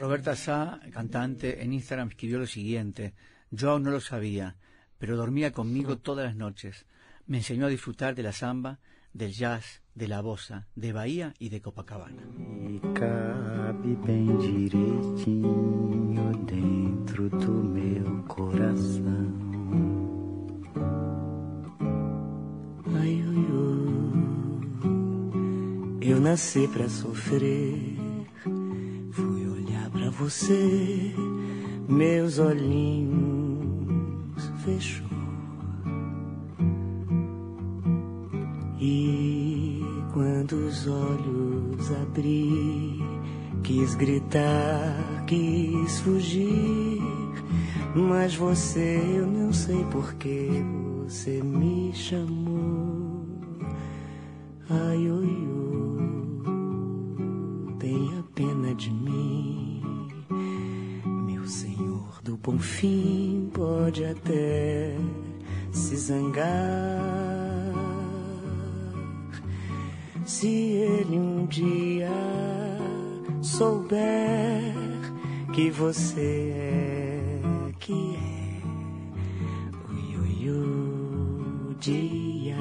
Roberta 0.00 0.34
Sá, 0.34 0.80
cantante, 0.94 1.62
en 1.62 1.74
Instagram 1.74 2.08
escribió 2.08 2.38
lo 2.38 2.46
siguiente. 2.46 3.12
Yo 3.50 3.78
no 3.78 3.90
lo 3.90 4.00
sabía, 4.00 4.56
pero 4.96 5.14
dormía 5.14 5.52
conmigo 5.52 5.98
todas 5.98 6.24
las 6.24 6.36
noches. 6.36 6.86
Me 7.26 7.36
enseñó 7.36 7.66
a 7.66 7.68
disfrutar 7.68 8.14
de 8.14 8.22
la 8.22 8.32
samba, 8.32 8.78
del 9.12 9.32
jazz, 9.32 9.82
de 9.94 10.08
la 10.08 10.22
bossa, 10.22 10.68
de 10.74 10.94
Bahía 10.94 11.34
y 11.38 11.50
de 11.50 11.60
Copacabana. 11.60 12.22
E 12.66 12.80
cabe 12.94 13.94
bem 14.06 14.38
direitinho 14.38 16.32
dentro 16.46 17.28
do 17.28 17.52
meu 17.62 18.22
coração. 18.22 19.34
Ai, 22.98 23.22
ui, 23.22 23.46
ui. 26.00 26.88
Sofrer. 26.88 27.99
Pra 30.10 30.24
você, 30.24 31.14
meus 31.88 32.40
olhinhos 32.40 33.62
fechou. 34.64 35.06
E 38.80 39.80
quando 40.12 40.66
os 40.66 40.88
olhos 40.88 41.92
abri, 42.02 42.98
quis 43.62 43.94
gritar, 43.94 45.24
quis 45.28 46.00
fugir, 46.00 47.00
mas 47.94 48.34
você, 48.34 49.00
eu 49.14 49.28
não 49.28 49.52
sei 49.52 49.84
porquê, 49.92 50.48
você 51.04 51.40
me 51.40 51.92
chamou. 51.94 53.26
Ai, 54.68 55.08
oi, 55.08 55.48
oi, 55.48 56.00
tenha 57.78 58.24
pena 58.34 58.74
de 58.74 58.90
mim, 58.90 59.69
senhor 61.50 62.22
do 62.22 62.36
bom 62.36 62.58
fim 62.58 63.50
pode 63.52 64.04
até 64.04 64.94
se 65.72 65.96
zangar. 65.96 66.50
Se 70.24 70.46
ele 70.46 71.18
um 71.18 71.46
dia 71.46 72.08
souber 73.42 74.74
que 75.52 75.70
você 75.70 76.52
é 76.54 77.40
que 77.80 77.92
é, 77.92 78.62
ui, 79.90 80.16
ui, 80.18 80.50
ui, 80.50 81.74
dia, 81.80 82.56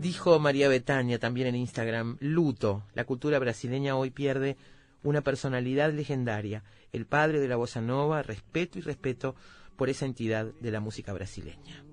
Dijo 0.00 0.40
María 0.40 0.68
Betania 0.68 1.20
también 1.20 1.46
en 1.46 1.54
Instagram, 1.54 2.16
luto, 2.18 2.82
la 2.94 3.04
cultura 3.04 3.38
brasileña 3.38 3.94
hoy 3.94 4.10
pierde 4.10 4.56
una 5.02 5.22
personalidad 5.22 5.92
legendaria, 5.92 6.62
el 6.92 7.06
padre 7.06 7.40
de 7.40 7.48
la 7.48 7.56
bossa 7.56 7.80
nova, 7.80 8.22
respeto 8.22 8.78
y 8.78 8.82
respeto 8.82 9.34
por 9.76 9.88
esa 9.88 10.06
entidad 10.06 10.46
de 10.60 10.70
la 10.70 10.80
música 10.80 11.12
brasileña. 11.12 11.84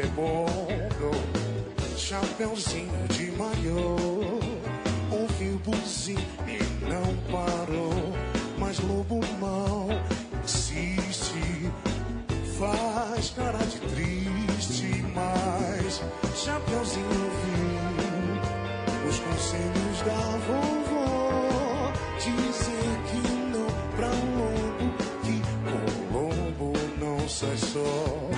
rebondo, 0.00 1.10
chapéuzinho 1.96 3.08
de 3.08 3.30
maiô, 3.32 3.96
ouviu 5.10 5.58
buzinho 5.58 6.18
e 6.46 6.58
não 6.86 7.14
parou, 7.30 8.14
mas 8.58 8.78
lobo 8.80 9.20
mal 9.38 9.88
insiste, 10.42 11.70
faz 12.58 13.30
cara 13.30 13.58
de 13.58 13.78
triste, 13.78 15.04
mas 15.14 16.02
chapéuzinho 16.34 17.30
viu 17.44 19.08
os 19.08 19.18
conselhos 19.18 20.00
da 20.06 20.38
vovó 20.46 21.92
dizer 22.18 23.00
que 23.10 23.20
não 23.52 23.66
pra 23.96 24.08
um 24.08 24.38
lobo, 24.38 24.94
que 25.24 25.42
com 25.68 26.18
lobo 26.18 26.72
não 26.98 27.28
sai 27.28 27.56
só. 27.58 28.29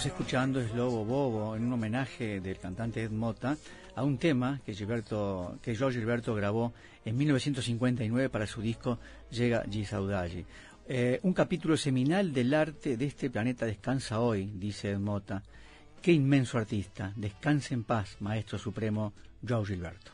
Estamos 0.00 0.18
escuchando 0.18 0.60
es 0.62 0.74
Lobo 0.74 1.04
Bobo, 1.04 1.54
en 1.54 1.66
un 1.66 1.74
homenaje 1.74 2.40
del 2.40 2.58
cantante 2.58 3.02
Ed 3.02 3.10
Mota 3.10 3.58
a 3.94 4.02
un 4.02 4.16
tema 4.16 4.58
que, 4.64 4.72
Gilberto, 4.72 5.58
que 5.60 5.76
George 5.76 5.98
Gilberto 5.98 6.34
grabó 6.34 6.72
en 7.04 7.18
1959 7.18 8.30
para 8.30 8.46
su 8.46 8.62
disco 8.62 8.98
Llega 9.30 9.62
G. 9.64 9.84
Saudade. 9.84 10.46
Eh, 10.88 11.20
un 11.22 11.34
capítulo 11.34 11.76
seminal 11.76 12.32
del 12.32 12.54
arte 12.54 12.96
de 12.96 13.04
este 13.04 13.28
planeta 13.28 13.66
descansa 13.66 14.20
hoy, 14.20 14.50
dice 14.54 14.90
Ed 14.90 14.98
Mota. 14.98 15.42
Qué 16.00 16.12
inmenso 16.12 16.56
artista. 16.56 17.12
Descanse 17.14 17.74
en 17.74 17.84
paz, 17.84 18.16
maestro 18.20 18.58
supremo 18.58 19.12
George 19.46 19.74
Gilberto. 19.74 20.12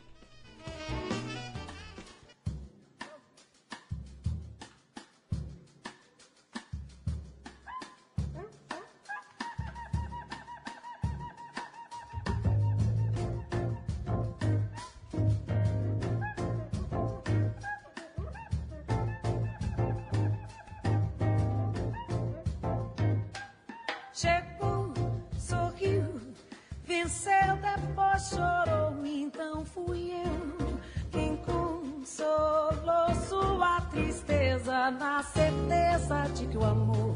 O 36.57 36.65
amor 36.65 37.15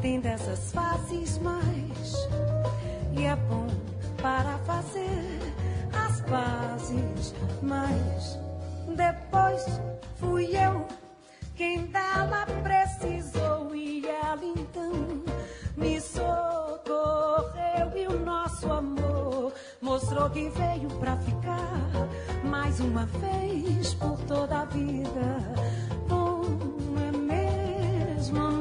tem 0.00 0.20
dessas 0.20 0.72
fases 0.72 1.38
mais. 1.38 2.28
E 3.12 3.24
é 3.24 3.36
bom 3.36 3.66
para 4.20 4.58
fazer 4.58 5.38
as 5.92 6.20
pazes, 6.22 7.34
mas 7.62 8.38
depois 8.96 9.80
fui 10.16 10.56
eu 10.56 10.86
quem 11.60 11.86
dela 11.88 12.46
precisou 12.62 13.74
e 13.74 14.06
ela 14.06 14.40
então 14.42 14.92
me 15.76 16.00
socorreu 16.00 17.94
e 17.94 18.06
o 18.06 18.24
nosso 18.24 18.72
amor 18.72 19.52
mostrou 19.82 20.30
que 20.30 20.48
veio 20.48 20.88
pra 20.98 21.18
ficar 21.18 22.08
mais 22.44 22.80
uma 22.80 23.04
vez 23.04 23.92
por 23.92 24.18
toda 24.20 24.60
a 24.60 24.64
vida. 24.64 25.36
Bom 26.08 26.44
é 26.98 27.16
mesmo 27.16 28.59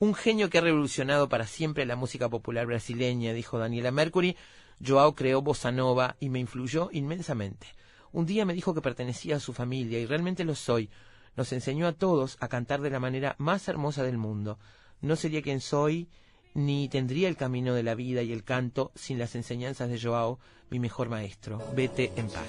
Un 0.00 0.14
genio 0.14 0.48
que 0.48 0.56
ha 0.56 0.62
revolucionado 0.62 1.28
para 1.28 1.46
siempre 1.46 1.84
la 1.84 1.94
música 1.94 2.30
popular 2.30 2.64
brasileña, 2.64 3.34
dijo 3.34 3.58
Daniela 3.58 3.90
Mercury. 3.90 4.34
Joao 4.82 5.14
creó 5.14 5.42
bossa 5.42 5.72
nova 5.72 6.16
y 6.20 6.30
me 6.30 6.38
influyó 6.38 6.88
inmensamente. 6.90 7.66
Un 8.10 8.24
día 8.24 8.46
me 8.46 8.54
dijo 8.54 8.72
que 8.72 8.80
pertenecía 8.80 9.36
a 9.36 9.40
su 9.40 9.52
familia 9.52 9.98
y 10.00 10.06
realmente 10.06 10.44
lo 10.44 10.54
soy. 10.54 10.88
Nos 11.36 11.52
enseñó 11.52 11.86
a 11.86 11.92
todos 11.92 12.38
a 12.40 12.48
cantar 12.48 12.80
de 12.80 12.88
la 12.88 12.98
manera 12.98 13.36
más 13.36 13.68
hermosa 13.68 14.02
del 14.02 14.16
mundo. 14.16 14.58
No 15.02 15.16
sería 15.16 15.42
quien 15.42 15.60
soy 15.60 16.08
ni 16.54 16.88
tendría 16.88 17.28
el 17.28 17.36
camino 17.36 17.74
de 17.74 17.82
la 17.82 17.94
vida 17.94 18.22
y 18.22 18.32
el 18.32 18.42
canto 18.42 18.92
sin 18.94 19.18
las 19.18 19.34
enseñanzas 19.34 19.90
de 19.90 20.00
Joao, 20.00 20.38
mi 20.70 20.78
mejor 20.78 21.10
maestro. 21.10 21.62
Vete 21.76 22.10
en 22.16 22.28
paz. 22.30 22.48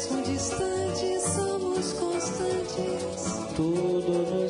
Mesmo 0.00 0.22
distantes, 0.22 1.22
somos 1.24 1.92
constantes. 1.92 3.54
tudo 3.54 4.12
nos 4.30 4.49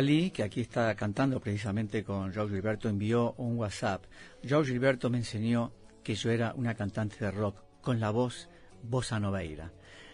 Rita 0.00 0.32
que 0.32 0.42
aquí 0.42 0.60
está 0.62 0.94
cantando 0.94 1.38
precisamente 1.38 2.02
con 2.02 2.32
George 2.32 2.54
Gilberto, 2.54 2.88
envió 2.88 3.34
un 3.36 3.58
WhatsApp. 3.58 4.04
George 4.42 4.72
Gilberto 4.72 5.10
me 5.10 5.18
enseñó 5.18 5.70
que 6.02 6.14
yo 6.14 6.30
era 6.30 6.54
una 6.56 6.74
cantante 6.74 7.22
de 7.22 7.30
rock 7.30 7.56
con 7.82 8.00
la 8.00 8.10
voz 8.10 8.48
bossa 8.82 9.20
noveira. 9.20 9.70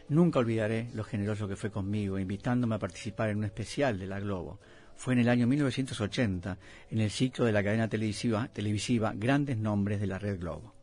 Nunca 0.08 0.40
olvidaré 0.40 0.88
lo 0.94 1.04
generoso 1.04 1.46
que 1.46 1.54
fue 1.54 1.70
conmigo, 1.70 2.18
invitándome 2.18 2.74
a 2.74 2.78
participar 2.80 3.28
en 3.28 3.38
un 3.38 3.44
especial 3.44 3.98
de 3.98 4.06
la 4.08 4.18
Globo. 4.18 4.58
Fue 4.96 5.14
en 5.14 5.20
el 5.20 5.28
año 5.28 5.46
1980, 5.46 6.58
en 6.90 7.00
el 7.00 7.10
ciclo 7.10 7.44
de 7.44 7.52
la 7.52 7.62
cadena 7.62 7.88
televisiva, 7.88 9.12
Grandes 9.14 9.58
Nombres 9.58 10.00
de 10.00 10.06
la 10.08 10.18
Red 10.18 10.40
Globo. 10.40 10.74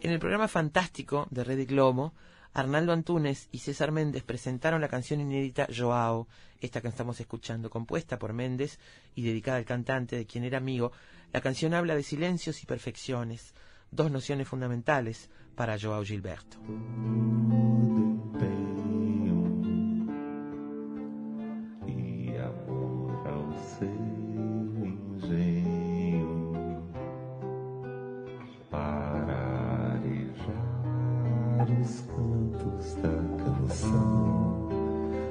En 0.00 0.10
el 0.10 0.18
programa 0.18 0.48
fantástico 0.48 1.28
de 1.30 1.44
Red 1.44 1.68
Globo, 1.68 2.12
Arnaldo 2.52 2.92
Antunes 2.92 3.48
y 3.52 3.58
César 3.58 3.92
Méndez 3.92 4.24
presentaron 4.24 4.80
la 4.80 4.88
canción 4.88 5.20
inédita 5.20 5.68
Joao, 5.74 6.26
esta 6.60 6.80
que 6.80 6.88
estamos 6.88 7.20
escuchando, 7.20 7.70
compuesta 7.70 8.18
por 8.18 8.32
Méndez 8.32 8.80
y 9.14 9.22
dedicada 9.22 9.58
al 9.58 9.64
cantante 9.64 10.16
de 10.16 10.26
quien 10.26 10.42
era 10.42 10.58
amigo. 10.58 10.90
La 11.32 11.40
canción 11.40 11.72
habla 11.72 11.94
de 11.94 12.02
silencios 12.02 12.64
y 12.64 12.66
perfecciones, 12.66 13.54
dos 13.92 14.10
nociones 14.10 14.48
fundamentales 14.48 15.30
para 15.54 15.78
Joao 15.78 16.04
Gilberto. 16.04 16.58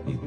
e 0.07 0.17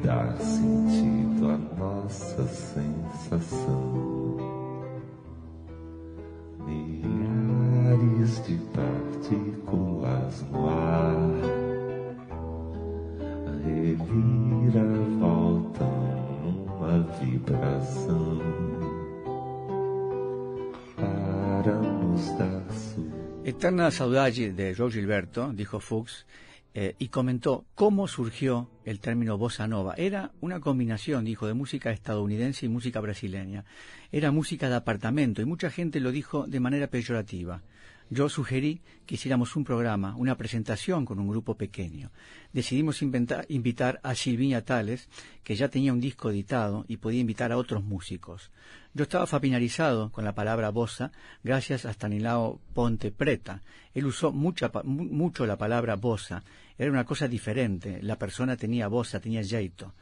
Eterna 23.44 23.90
saudade 23.90 24.51
de 24.51 24.74
João 24.74 24.90
Gilberto, 24.90 25.52
dijo 25.52 25.78
Fuchs, 25.78 26.27
eh, 26.74 26.97
y 26.98 27.09
comentó 27.09 27.65
cómo 27.77 28.09
surgió 28.09 28.69
el 28.85 28.98
término 28.98 29.39
bossa 29.39 29.69
nova. 29.69 29.94
Era 29.97 30.32
una 30.40 30.59
combinación, 30.59 31.24
dijo, 31.24 31.47
de 31.47 31.55
música 31.55 31.93
estadounidense 31.93 32.66
y 32.66 32.69
música 32.69 33.01
brasileña. 33.01 33.65
Era 34.11 34.32
música 34.32 34.69
de 34.69 34.74
apartamento 34.74 35.40
y 35.40 35.44
mucha 35.44 35.70
gente 35.70 36.01
lo 36.01 36.11
dijo 36.11 36.47
de 36.48 36.59
manera 36.59 36.89
peyorativa. 36.89 37.62
Yo 38.10 38.28
sugerí 38.28 38.82
que 39.06 39.14
hiciéramos 39.14 39.56
un 39.56 39.64
programa, 39.64 40.14
una 40.16 40.36
presentación 40.36 41.06
con 41.06 41.18
un 41.18 41.28
grupo 41.28 41.56
pequeño. 41.56 42.10
Decidimos 42.52 43.01
invitar 43.02 44.01
a 44.02 44.14
Silviña 44.14 44.62
Tales, 44.62 45.09
que 45.43 45.56
ya 45.56 45.68
tenía 45.68 45.93
un 45.93 46.01
disco 46.01 46.31
editado 46.31 46.85
y 46.86 46.98
podía 46.98 47.20
invitar 47.20 47.51
a 47.51 47.56
otros 47.56 47.82
músicos. 47.82 48.51
Yo 48.93 49.05
estaba 49.05 49.26
familiarizado 49.26 50.12
con 50.12 50.24
la 50.24 50.35
palabra 50.35 50.70
bossa 50.70 51.12
gracias 51.43 51.86
a 51.86 51.90
Stanislao 51.90 52.60
Ponte 52.74 53.10
Preta. 53.10 53.62
Él 53.94 54.06
usó 54.06 54.32
mucho 54.32 55.47
la 55.47 55.56
palabra 55.56 55.97
bossa. 55.97 56.44
Era 56.78 56.90
una 56.90 57.05
cosa 57.05 57.26
diferente. 57.26 58.01
La 58.02 58.18
persona 58.18 58.56
tenía 58.56 58.89
bossa, 58.89 59.18
tenía 59.18 59.43
jeito. 59.43 59.94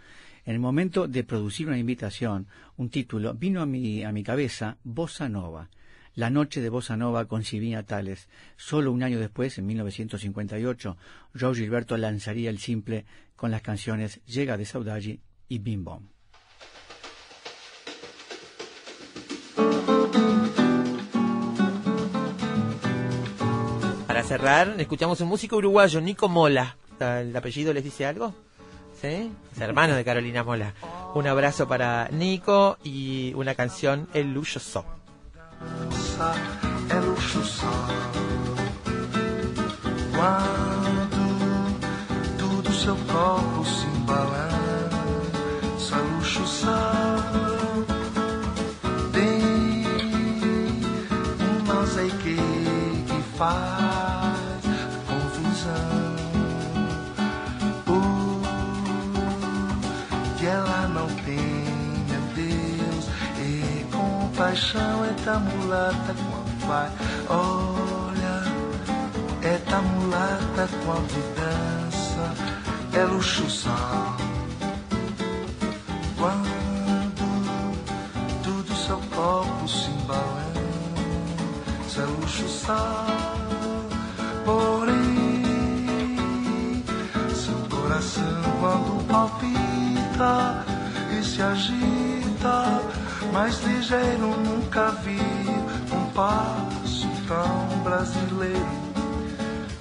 En 0.45 0.55
el 0.55 0.61
momento 0.61 1.07
de 1.07 1.23
producir 1.23 1.69
una 1.69 1.79
invitación, 1.79 2.49
un 2.77 2.91
título, 2.91 3.33
vino 3.33 3.63
a 3.63 3.67
mi, 3.67 4.03
a 4.03 4.11
mi 4.11 4.25
cabeza 4.25 4.77
Bossa 4.83 5.29
Nova. 5.29 5.69
La 6.15 6.29
noche 6.29 6.61
de 6.61 6.69
Bossa 6.69 6.97
Nova 6.97 7.25
con 7.25 7.43
Silvina 7.43 7.85
Tales. 7.85 8.29
Solo 8.57 8.93
un 8.93 9.03
año 9.03 9.19
después, 9.19 9.57
en 9.57 9.67
1958, 9.67 10.97
João 11.35 11.55
Gilberto 11.55 11.97
lanzaría 11.97 12.51
el 12.51 12.59
simple 12.59 13.07
con 13.35 13.51
las 13.51 13.63
canciones 13.63 14.21
Llega 14.27 14.59
de 14.59 14.67
Saudade 14.67 15.21
y 15.49 15.59
Bim 15.59 15.85
Bom. 15.85 16.09
Para 24.07 24.23
cerrar, 24.23 24.75
escuchamos 24.79 25.21
un 25.23 25.29
músico 25.29 25.57
uruguayo, 25.57 26.01
Nico 26.03 26.29
Mola. 26.29 26.77
¿El 27.01 27.35
apellido 27.35 27.73
les 27.73 27.85
dice 27.85 28.05
algo? 28.05 28.35
¿Sí? 29.01 29.33
Es 29.51 29.61
hermano 29.61 29.97
de 29.97 30.05
Carolina 30.05 30.45
Mola. 30.45 30.75
Un 31.15 31.27
abrazo 31.27 31.67
para 31.67 32.09
Nico 32.13 32.77
y 32.85 33.33
una 33.35 33.55
canción, 33.55 34.09
El 34.13 34.35
Luyo 34.35 34.61
So. 34.61 34.85
É 36.91 37.01
luxo 37.01 37.43
só. 37.45 37.87
Quando 40.15 41.79
tudo 42.39 42.73
seu 42.73 42.97
corpo 42.97 43.65
se 43.65 43.87
embalança, 43.87 44.37
luxo 46.15 46.47
só. 46.47 46.93
Tem 49.13 49.87
um 51.41 51.55
mosaique 51.65 52.37
que 53.07 53.23
faz 53.37 53.72
compaixão 64.53 65.05
é 65.05 65.13
da 65.25 65.39
mulata 65.39 66.15
quando 66.15 66.67
vai. 66.67 66.91
Olha, 67.29 68.43
é 69.43 69.57
da 69.71 69.81
mulata 69.81 70.69
quando 70.85 71.35
dança, 71.35 72.35
é 72.93 73.05
luxo. 73.05 73.45
Quando 76.19 76.51
tudo 78.43 78.75
seu 78.75 79.01
corpo 79.15 79.69
se 79.69 79.91
embalança, 79.91 80.53
é 82.03 82.05
luxo. 82.05 82.45
Porém, 84.45 85.45
seu 87.35 87.57
coração 87.71 88.43
quando 88.61 89.03
palpita 89.09 90.65
e 91.19 91.25
se 91.25 91.41
agita, 91.41 92.92
mais 93.33 93.61
ligeiro 93.63 94.37
nunca 94.41 94.91
vi 95.03 95.21
um 95.95 96.11
passo 96.13 97.09
tão 97.29 97.79
brasileiro. 97.83 98.83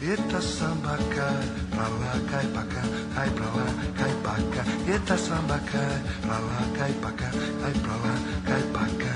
Eita 0.02 0.42
samba 0.42 0.98
cai, 1.16 1.50
pra 1.70 1.88
lá, 1.88 2.14
cai 2.30 2.46
pra 2.48 2.64
cá, 2.64 2.82
cai 3.14 3.30
pra 3.30 3.46
lá, 3.46 3.68
cai 3.96 4.14
pra 4.24 4.34
cá. 4.34 4.92
Eita 4.92 5.18
samba 5.18 5.60
cai, 5.72 6.02
pra 6.22 6.40
lá, 6.40 6.62
cai 6.78 6.92
pra 6.94 7.12
cá, 7.12 7.30
cai 7.62 7.72
pra 7.72 7.94
lá, 7.94 8.16
cai 8.46 8.62
pra 8.74 8.86
cá. 9.06 9.16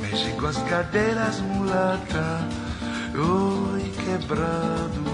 Mexe 0.00 0.30
com 0.32 0.46
as 0.46 0.56
cadeiras 0.56 1.40
mulata, 1.40 2.40
oi 3.14 3.92
quebrado 4.04 5.13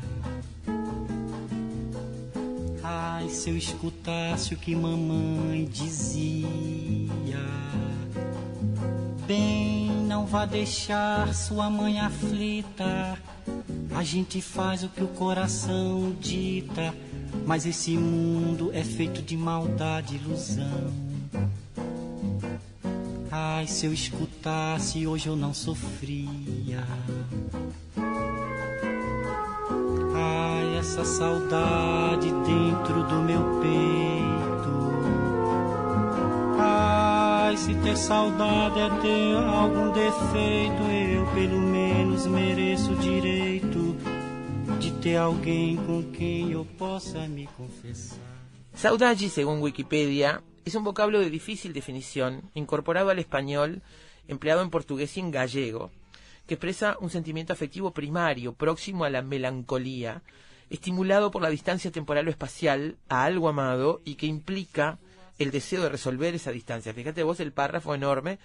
Se 3.41 3.49
eu 3.49 3.57
escutasse 3.57 4.53
o 4.53 4.57
que 4.57 4.75
mamãe 4.75 5.65
dizia. 5.65 6.45
Bem, 9.25 9.89
não 10.05 10.27
vá 10.27 10.45
deixar 10.45 11.33
sua 11.33 11.67
mãe 11.67 11.99
aflita. 11.99 13.17
A 13.95 14.03
gente 14.03 14.39
faz 14.43 14.83
o 14.83 14.89
que 14.89 15.03
o 15.03 15.07
coração 15.07 16.15
dita. 16.21 16.93
Mas 17.43 17.65
esse 17.65 17.97
mundo 17.97 18.69
é 18.75 18.83
feito 18.83 19.23
de 19.23 19.35
maldade 19.35 20.17
e 20.17 20.19
ilusão. 20.19 20.93
Ai, 23.31 23.65
se 23.65 23.87
eu 23.87 23.93
escutasse, 23.93 25.07
hoje 25.07 25.27
eu 25.27 25.35
não 25.35 25.51
sofria. 25.51 26.29
Essa 30.81 31.05
saudade 31.05 32.31
dentro 32.31 33.03
do 33.03 33.21
meu 33.21 33.61
peito. 33.61 34.71
Ai, 36.57 37.55
se 37.55 37.75
ter 37.75 37.95
saudade 37.95 38.79
é 38.79 38.89
ter 38.99 39.35
algum 39.35 39.91
defeito, 39.91 40.81
eu 40.81 41.25
pelo 41.35 41.61
menos 41.61 42.25
mereço 42.25 42.93
o 42.93 42.95
direito 42.95 43.95
de 44.79 44.91
ter 44.93 45.17
alguém 45.17 45.77
com 45.77 46.01
quem 46.11 46.51
eu 46.51 46.65
possa 46.65 47.27
me 47.27 47.47
confessar. 47.55 48.17
Saudade, 48.73 49.29
según 49.29 49.61
Wikipedia, 49.61 50.41
es 50.65 50.73
un 50.73 50.83
vocablo 50.83 51.19
de 51.19 51.29
difícil 51.29 51.73
definición, 51.73 52.49
incorporado 52.55 53.11
al 53.11 53.19
español, 53.19 53.83
empleado 54.27 54.63
en 54.63 54.71
portugués 54.71 55.15
y 55.15 55.19
en 55.19 55.29
gallego, 55.29 55.91
que 56.47 56.55
expresa 56.55 56.97
un 56.99 57.11
sentimiento 57.11 57.53
afectivo 57.53 57.91
primario, 57.91 58.53
próximo 58.53 59.05
a 59.05 59.11
la 59.11 59.21
melancolía, 59.21 60.23
estimulado 60.71 61.31
por 61.31 61.41
la 61.41 61.49
distancia 61.49 61.91
temporal 61.91 62.27
o 62.27 62.31
espacial 62.31 62.95
a 63.09 63.25
algo 63.25 63.49
amado 63.49 64.01
y 64.05 64.15
que 64.15 64.25
implica 64.25 64.97
el 65.37 65.51
deseo 65.51 65.83
de 65.83 65.89
resolver 65.89 66.33
esa 66.33 66.51
distancia. 66.51 66.93
Fíjate 66.93 67.23
vos 67.23 67.41
el 67.41 67.51
párrafo 67.51 67.93
enorme 67.93 68.39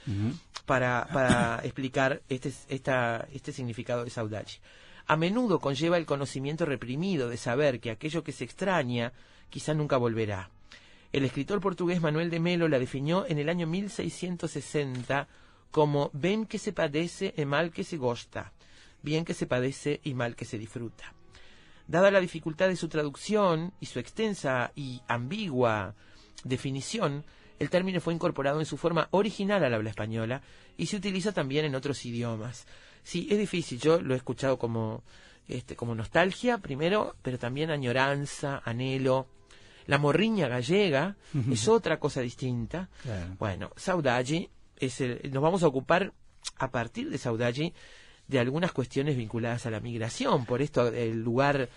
para, 0.66 1.06
para 1.12 1.60
explicar 1.64 2.22
este, 2.28 2.52
esta, 2.68 3.28
este 3.32 3.52
significado 3.52 4.04
de 4.04 4.10
saudade. 4.10 4.60
A 5.06 5.16
menudo 5.16 5.60
conlleva 5.60 5.98
el 5.98 6.06
conocimiento 6.06 6.66
reprimido 6.66 7.28
de 7.28 7.36
saber 7.36 7.78
que 7.78 7.92
aquello 7.92 8.24
que 8.24 8.32
se 8.32 8.42
extraña 8.42 9.12
quizá 9.48 9.72
nunca 9.72 9.96
volverá. 9.96 10.50
El 11.12 11.24
escritor 11.24 11.60
portugués 11.60 12.00
Manuel 12.00 12.28
de 12.30 12.40
Melo 12.40 12.66
la 12.66 12.80
definió 12.80 13.24
en 13.28 13.38
el 13.38 13.48
año 13.48 13.68
1660 13.68 15.28
como 15.70 16.10
ven 16.12 16.44
que 16.44 16.58
se 16.58 16.72
padece 16.72 17.32
y 17.36 17.44
mal 17.44 17.70
que 17.70 17.84
se 17.84 17.98
gosta, 17.98 18.52
bien 19.02 19.24
que 19.24 19.34
se 19.34 19.46
padece 19.46 20.00
y 20.02 20.14
mal 20.14 20.34
que 20.34 20.44
se 20.44 20.58
disfruta. 20.58 21.15
Dada 21.88 22.10
la 22.10 22.20
dificultad 22.20 22.68
de 22.68 22.76
su 22.76 22.88
traducción 22.88 23.72
y 23.80 23.86
su 23.86 23.98
extensa 24.00 24.72
y 24.74 25.00
ambigua 25.08 25.94
definición, 26.44 27.24
el 27.58 27.70
término 27.70 28.00
fue 28.00 28.12
incorporado 28.14 28.60
en 28.60 28.66
su 28.66 28.76
forma 28.76 29.08
original 29.12 29.64
al 29.64 29.74
habla 29.74 29.90
española 29.90 30.42
y 30.76 30.86
se 30.86 30.96
utiliza 30.96 31.32
también 31.32 31.64
en 31.64 31.74
otros 31.74 32.04
idiomas. 32.04 32.66
Sí, 33.02 33.28
es 33.30 33.38
difícil, 33.38 33.78
yo 33.80 34.00
lo 34.00 34.14
he 34.14 34.16
escuchado 34.16 34.58
como, 34.58 35.02
este, 35.48 35.76
como 35.76 35.94
nostalgia 35.94 36.58
primero, 36.58 37.14
pero 37.22 37.38
también 37.38 37.70
añoranza, 37.70 38.60
anhelo. 38.64 39.28
La 39.86 39.98
morriña 39.98 40.48
gallega 40.48 41.14
es 41.52 41.68
otra 41.68 42.00
cosa 42.00 42.20
distinta. 42.20 42.88
Claro. 43.02 43.36
Bueno, 43.38 43.70
saudade 43.76 44.50
es 44.76 45.00
el- 45.00 45.30
nos 45.32 45.42
vamos 45.42 45.62
a 45.62 45.68
ocupar 45.68 46.12
a 46.58 46.70
partir 46.72 47.08
de 47.08 47.18
saudade 47.18 47.72
de 48.28 48.38
algunas 48.38 48.72
cuestiones 48.72 49.16
vinculadas 49.16 49.66
a 49.66 49.70
la 49.70 49.80
migración, 49.80 50.46
por 50.46 50.62
esto 50.62 50.88
el 50.88 51.22
lugar 51.22 51.68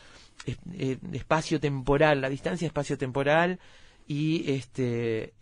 eh, 0.46 0.98
espacio 1.14 1.60
temporal, 1.60 2.22
la 2.22 2.30
distancia 2.30 2.66
espacio 2.68 2.98
temporal 2.98 3.60
y 4.08 4.52
este 4.52 5.34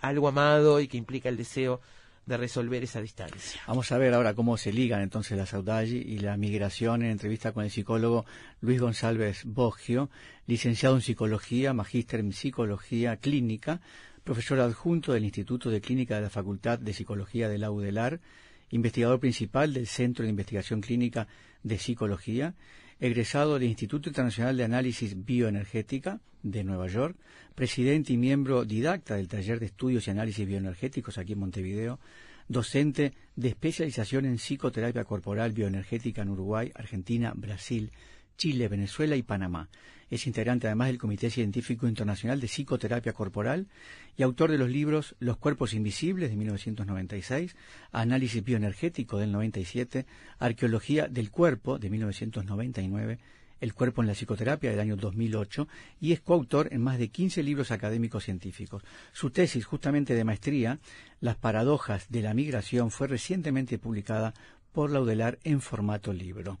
algo 0.00 0.28
amado 0.28 0.80
y 0.80 0.88
que 0.88 0.98
implica 0.98 1.28
el 1.28 1.36
deseo 1.36 1.80
de 2.26 2.36
resolver 2.36 2.82
esa 2.84 3.00
distancia. 3.00 3.60
Vamos 3.66 3.90
a 3.90 3.98
ver 3.98 4.14
ahora 4.14 4.34
cómo 4.34 4.56
se 4.56 4.72
ligan 4.72 5.02
entonces 5.02 5.36
la 5.36 5.46
saudade 5.46 5.88
y 5.88 6.18
la 6.18 6.36
migración 6.36 7.02
en 7.02 7.10
entrevista 7.10 7.52
con 7.52 7.64
el 7.64 7.70
psicólogo 7.70 8.24
Luis 8.60 8.80
González 8.80 9.42
Boggio, 9.44 10.08
licenciado 10.46 10.94
en 10.94 11.02
psicología, 11.02 11.72
magíster 11.72 12.20
en 12.20 12.32
psicología 12.32 13.16
clínica, 13.16 13.80
profesor 14.22 14.60
adjunto 14.60 15.12
del 15.12 15.24
Instituto 15.24 15.70
de 15.70 15.80
Clínica 15.80 16.16
de 16.16 16.22
la 16.22 16.30
Facultad 16.30 16.78
de 16.78 16.92
Psicología 16.92 17.48
de 17.48 17.58
la 17.58 17.72
UDELAR, 17.72 18.20
investigador 18.72 19.20
principal 19.20 19.72
del 19.72 19.86
Centro 19.86 20.24
de 20.24 20.30
Investigación 20.30 20.80
Clínica 20.80 21.28
de 21.62 21.78
Psicología, 21.78 22.54
egresado 22.98 23.54
del 23.54 23.68
Instituto 23.68 24.08
Internacional 24.08 24.56
de 24.56 24.64
Análisis 24.64 25.24
Bioenergética 25.24 26.20
de 26.42 26.64
Nueva 26.64 26.88
York, 26.88 27.16
presidente 27.54 28.12
y 28.12 28.16
miembro 28.16 28.64
didacta 28.64 29.14
del 29.16 29.28
Taller 29.28 29.60
de 29.60 29.66
Estudios 29.66 30.06
y 30.06 30.10
Análisis 30.10 30.46
Bioenergéticos 30.46 31.18
aquí 31.18 31.34
en 31.34 31.38
Montevideo, 31.38 32.00
docente 32.48 33.12
de 33.36 33.48
especialización 33.48 34.24
en 34.24 34.36
psicoterapia 34.36 35.04
corporal 35.04 35.52
bioenergética 35.52 36.22
en 36.22 36.30
Uruguay, 36.30 36.72
Argentina, 36.74 37.32
Brasil, 37.36 37.92
Chile, 38.42 38.66
Venezuela 38.66 39.14
y 39.14 39.22
Panamá. 39.22 39.68
Es 40.10 40.26
integrante 40.26 40.66
además 40.66 40.88
del 40.88 40.98
Comité 40.98 41.30
Científico 41.30 41.86
Internacional 41.86 42.40
de 42.40 42.48
Psicoterapia 42.48 43.12
Corporal 43.12 43.68
y 44.16 44.24
autor 44.24 44.50
de 44.50 44.58
los 44.58 44.68
libros 44.68 45.14
Los 45.20 45.36
Cuerpos 45.36 45.74
Invisibles 45.74 46.28
de 46.28 46.34
1996, 46.34 47.54
Análisis 47.92 48.42
Bioenergético 48.42 49.18
del 49.18 49.30
97, 49.30 50.06
Arqueología 50.40 51.06
del 51.06 51.30
Cuerpo 51.30 51.78
de 51.78 51.88
1999, 51.88 53.20
El 53.60 53.74
Cuerpo 53.74 54.02
en 54.02 54.08
la 54.08 54.14
Psicoterapia 54.14 54.72
del 54.72 54.80
año 54.80 54.96
2008 54.96 55.68
y 56.00 56.10
es 56.10 56.20
coautor 56.20 56.66
en 56.72 56.82
más 56.82 56.98
de 56.98 57.10
15 57.10 57.44
libros 57.44 57.70
académicos 57.70 58.24
científicos. 58.24 58.82
Su 59.12 59.30
tesis 59.30 59.64
justamente 59.64 60.16
de 60.16 60.24
maestría, 60.24 60.80
Las 61.20 61.36
paradojas 61.36 62.10
de 62.10 62.22
la 62.22 62.34
migración, 62.34 62.90
fue 62.90 63.06
recientemente 63.06 63.78
publicada 63.78 64.34
por 64.72 64.90
la 64.90 65.00
UDELAR 65.00 65.38
en 65.44 65.60
formato 65.60 66.12
libro. 66.12 66.58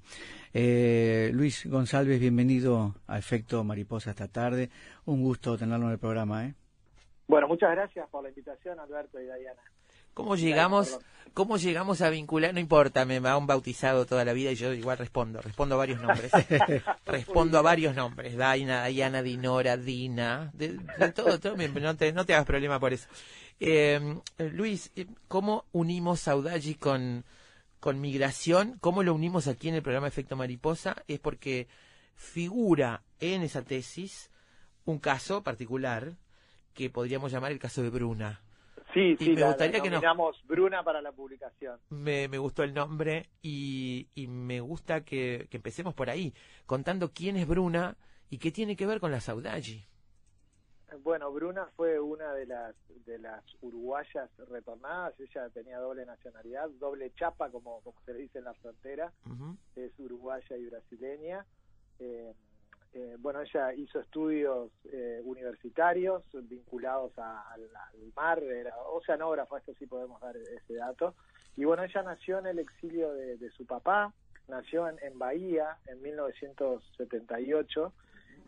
Eh, 0.52 1.30
Luis 1.32 1.66
González, 1.66 2.20
bienvenido 2.20 2.94
a 3.06 3.18
Efecto 3.18 3.64
Mariposa 3.64 4.10
esta 4.10 4.28
tarde. 4.28 4.70
Un 5.06 5.22
gusto 5.22 5.56
tenerlo 5.56 5.86
en 5.86 5.92
el 5.92 5.98
programa. 5.98 6.46
¿eh? 6.46 6.54
Bueno, 7.26 7.48
muchas 7.48 7.70
gracias 7.70 8.08
por 8.10 8.22
la 8.22 8.28
invitación, 8.28 8.78
Alberto 8.78 9.18
y 9.18 9.24
Diana. 9.24 9.62
¿Cómo 10.12 10.36
llegamos, 10.36 11.00
cómo 11.32 11.56
llegamos 11.56 12.02
a 12.02 12.10
vincular? 12.10 12.52
No 12.52 12.60
importa, 12.60 13.06
me 13.06 13.16
han 13.16 13.46
bautizado 13.46 14.04
toda 14.04 14.26
la 14.26 14.34
vida 14.34 14.50
y 14.50 14.56
yo 14.56 14.74
igual 14.74 14.98
respondo, 14.98 15.40
respondo 15.40 15.76
a 15.76 15.78
varios 15.78 16.02
nombres. 16.02 16.30
respondo 17.06 17.58
a 17.58 17.62
varios 17.62 17.96
nombres. 17.96 18.36
Daina, 18.36 18.84
Diana, 18.84 19.22
Dinora, 19.22 19.78
Dina, 19.78 20.50
de, 20.52 20.76
de 20.98 21.12
todo, 21.12 21.40
todo 21.40 21.54
bien, 21.56 21.72
no 21.72 21.96
te, 21.96 22.12
no 22.12 22.26
te 22.26 22.34
hagas 22.34 22.44
problema 22.44 22.78
por 22.78 22.92
eso. 22.92 23.08
Eh, 23.58 24.18
Luis, 24.36 24.92
¿cómo 25.28 25.64
unimos 25.72 26.20
Saudagi 26.20 26.74
con, 26.74 27.24
con 27.82 28.00
migración? 28.00 28.78
¿Cómo 28.80 29.02
lo 29.02 29.12
unimos 29.12 29.48
aquí 29.48 29.68
en 29.68 29.74
el 29.74 29.82
programa 29.82 30.06
Efecto 30.06 30.36
Mariposa? 30.36 31.02
Es 31.08 31.18
porque 31.18 31.66
figura 32.14 33.02
en 33.18 33.42
esa 33.42 33.62
tesis 33.64 34.30
un 34.84 35.00
caso 35.00 35.42
particular 35.42 36.12
que 36.74 36.90
podríamos 36.90 37.32
llamar 37.32 37.50
el 37.50 37.58
caso 37.58 37.82
de 37.82 37.90
Bruna. 37.90 38.40
Sí, 38.94 39.16
Y 39.18 39.24
sí, 39.24 39.30
me 39.30 39.40
la, 39.40 39.48
gustaría 39.48 39.78
la 39.78 39.82
que 39.82 39.90
nos- 39.90 40.00
Bruna 40.46 40.84
para 40.84 41.02
la 41.02 41.10
publicación. 41.10 41.80
Me, 41.90 42.28
me 42.28 42.38
gustó 42.38 42.62
el 42.62 42.72
nombre 42.72 43.30
y, 43.42 44.06
y 44.14 44.28
me 44.28 44.60
gusta 44.60 45.04
que, 45.04 45.48
que 45.50 45.56
empecemos 45.56 45.92
por 45.92 46.08
ahí, 46.08 46.32
contando 46.66 47.10
quién 47.12 47.36
es 47.36 47.48
Bruna 47.48 47.96
y 48.30 48.38
qué 48.38 48.52
tiene 48.52 48.76
que 48.76 48.86
ver 48.86 49.00
con 49.00 49.10
la 49.10 49.20
Saudagi. 49.20 49.84
Bueno, 51.00 51.32
Bruna 51.32 51.66
fue 51.76 51.98
una 51.98 52.32
de 52.34 52.46
las 52.46 52.74
de 53.06 53.18
las 53.18 53.42
uruguayas 53.62 54.30
retornadas. 54.50 55.18
Ella 55.18 55.48
tenía 55.50 55.78
doble 55.78 56.04
nacionalidad, 56.06 56.68
doble 56.78 57.12
chapa, 57.14 57.50
como, 57.50 57.80
como 57.82 58.00
se 58.04 58.12
le 58.12 58.20
dice 58.20 58.38
en 58.38 58.44
la 58.44 58.54
frontera. 58.54 59.12
Es 59.74 59.92
uruguaya 59.98 60.56
y 60.56 60.66
brasileña. 60.66 61.44
Eh, 61.98 62.32
eh, 62.94 63.16
bueno, 63.18 63.40
ella 63.40 63.72
hizo 63.72 64.00
estudios 64.00 64.70
eh, 64.92 65.20
universitarios 65.24 66.22
vinculados 66.32 67.18
a- 67.18 67.50
al, 67.52 67.62
al 67.74 68.12
mar, 68.14 68.42
era 68.42 68.76
oceanógrafa, 68.78 69.58
esto 69.58 69.72
sí 69.78 69.86
podemos 69.86 70.20
dar 70.20 70.36
ese 70.36 70.74
dato. 70.74 71.14
Y 71.56 71.64
bueno, 71.64 71.84
ella 71.84 72.02
nació 72.02 72.38
en 72.38 72.46
el 72.46 72.58
exilio 72.58 73.14
de, 73.14 73.38
de 73.38 73.50
su 73.52 73.64
papá, 73.66 74.12
nació 74.48 74.88
en, 74.88 74.98
en 75.02 75.18
Bahía 75.18 75.78
en 75.86 76.02
1978 76.02 77.92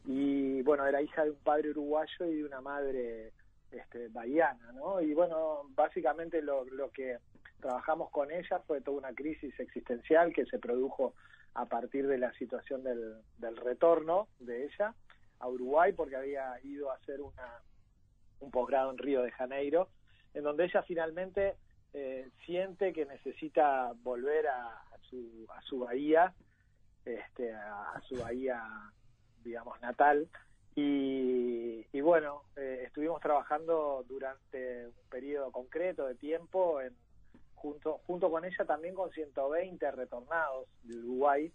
y 0.04 0.62
bueno, 0.62 0.86
era 0.86 1.00
hija 1.00 1.24
de 1.24 1.30
un 1.30 1.38
padre 1.38 1.70
uruguayo 1.70 2.26
y 2.26 2.36
de 2.36 2.44
una 2.44 2.60
madre 2.60 3.32
este, 3.70 4.08
bahiana, 4.08 4.72
¿no? 4.72 5.00
Y 5.00 5.14
bueno, 5.14 5.62
básicamente 5.70 6.42
lo, 6.42 6.64
lo 6.64 6.90
que 6.90 7.18
trabajamos 7.60 8.10
con 8.10 8.30
ella 8.30 8.60
fue 8.66 8.80
toda 8.80 8.98
una 8.98 9.14
crisis 9.14 9.58
existencial 9.58 10.32
que 10.32 10.44
se 10.46 10.58
produjo 10.58 11.14
a 11.54 11.66
partir 11.66 12.06
de 12.06 12.18
la 12.18 12.32
situación 12.34 12.82
del, 12.82 13.16
del 13.38 13.56
retorno 13.56 14.28
de 14.40 14.66
ella 14.66 14.94
a 15.38 15.48
Uruguay 15.48 15.92
porque 15.92 16.16
había 16.16 16.58
ido 16.62 16.90
a 16.90 16.96
hacer 16.96 17.20
una, 17.20 17.62
un 18.40 18.50
posgrado 18.50 18.90
en 18.90 18.98
Río 18.98 19.22
de 19.22 19.32
Janeiro, 19.32 19.88
en 20.34 20.42
donde 20.42 20.64
ella 20.64 20.82
finalmente 20.82 21.56
eh, 21.92 22.28
siente 22.44 22.92
que 22.92 23.06
necesita 23.06 23.92
volver 24.02 24.48
a, 24.48 24.82
su, 25.08 25.46
a 25.48 25.62
su 25.62 25.80
bahía, 25.80 26.34
este, 27.04 27.54
a 27.54 28.00
su 28.08 28.16
bahía, 28.16 28.62
digamos, 29.44 29.80
natal. 29.80 30.28
Y, 30.76 31.86
y 31.92 32.00
bueno, 32.00 32.42
eh, 32.56 32.82
estuvimos 32.86 33.20
trabajando 33.20 34.04
durante 34.08 34.86
un 34.88 35.08
periodo 35.08 35.52
concreto 35.52 36.06
de 36.06 36.16
tiempo 36.16 36.80
en, 36.80 36.92
junto, 37.54 37.98
junto 38.06 38.30
con 38.30 38.44
ella 38.44 38.64
también 38.64 38.94
con 38.94 39.10
120 39.12 39.90
retornados 39.92 40.66
de 40.82 40.96
Uruguay. 40.98 41.52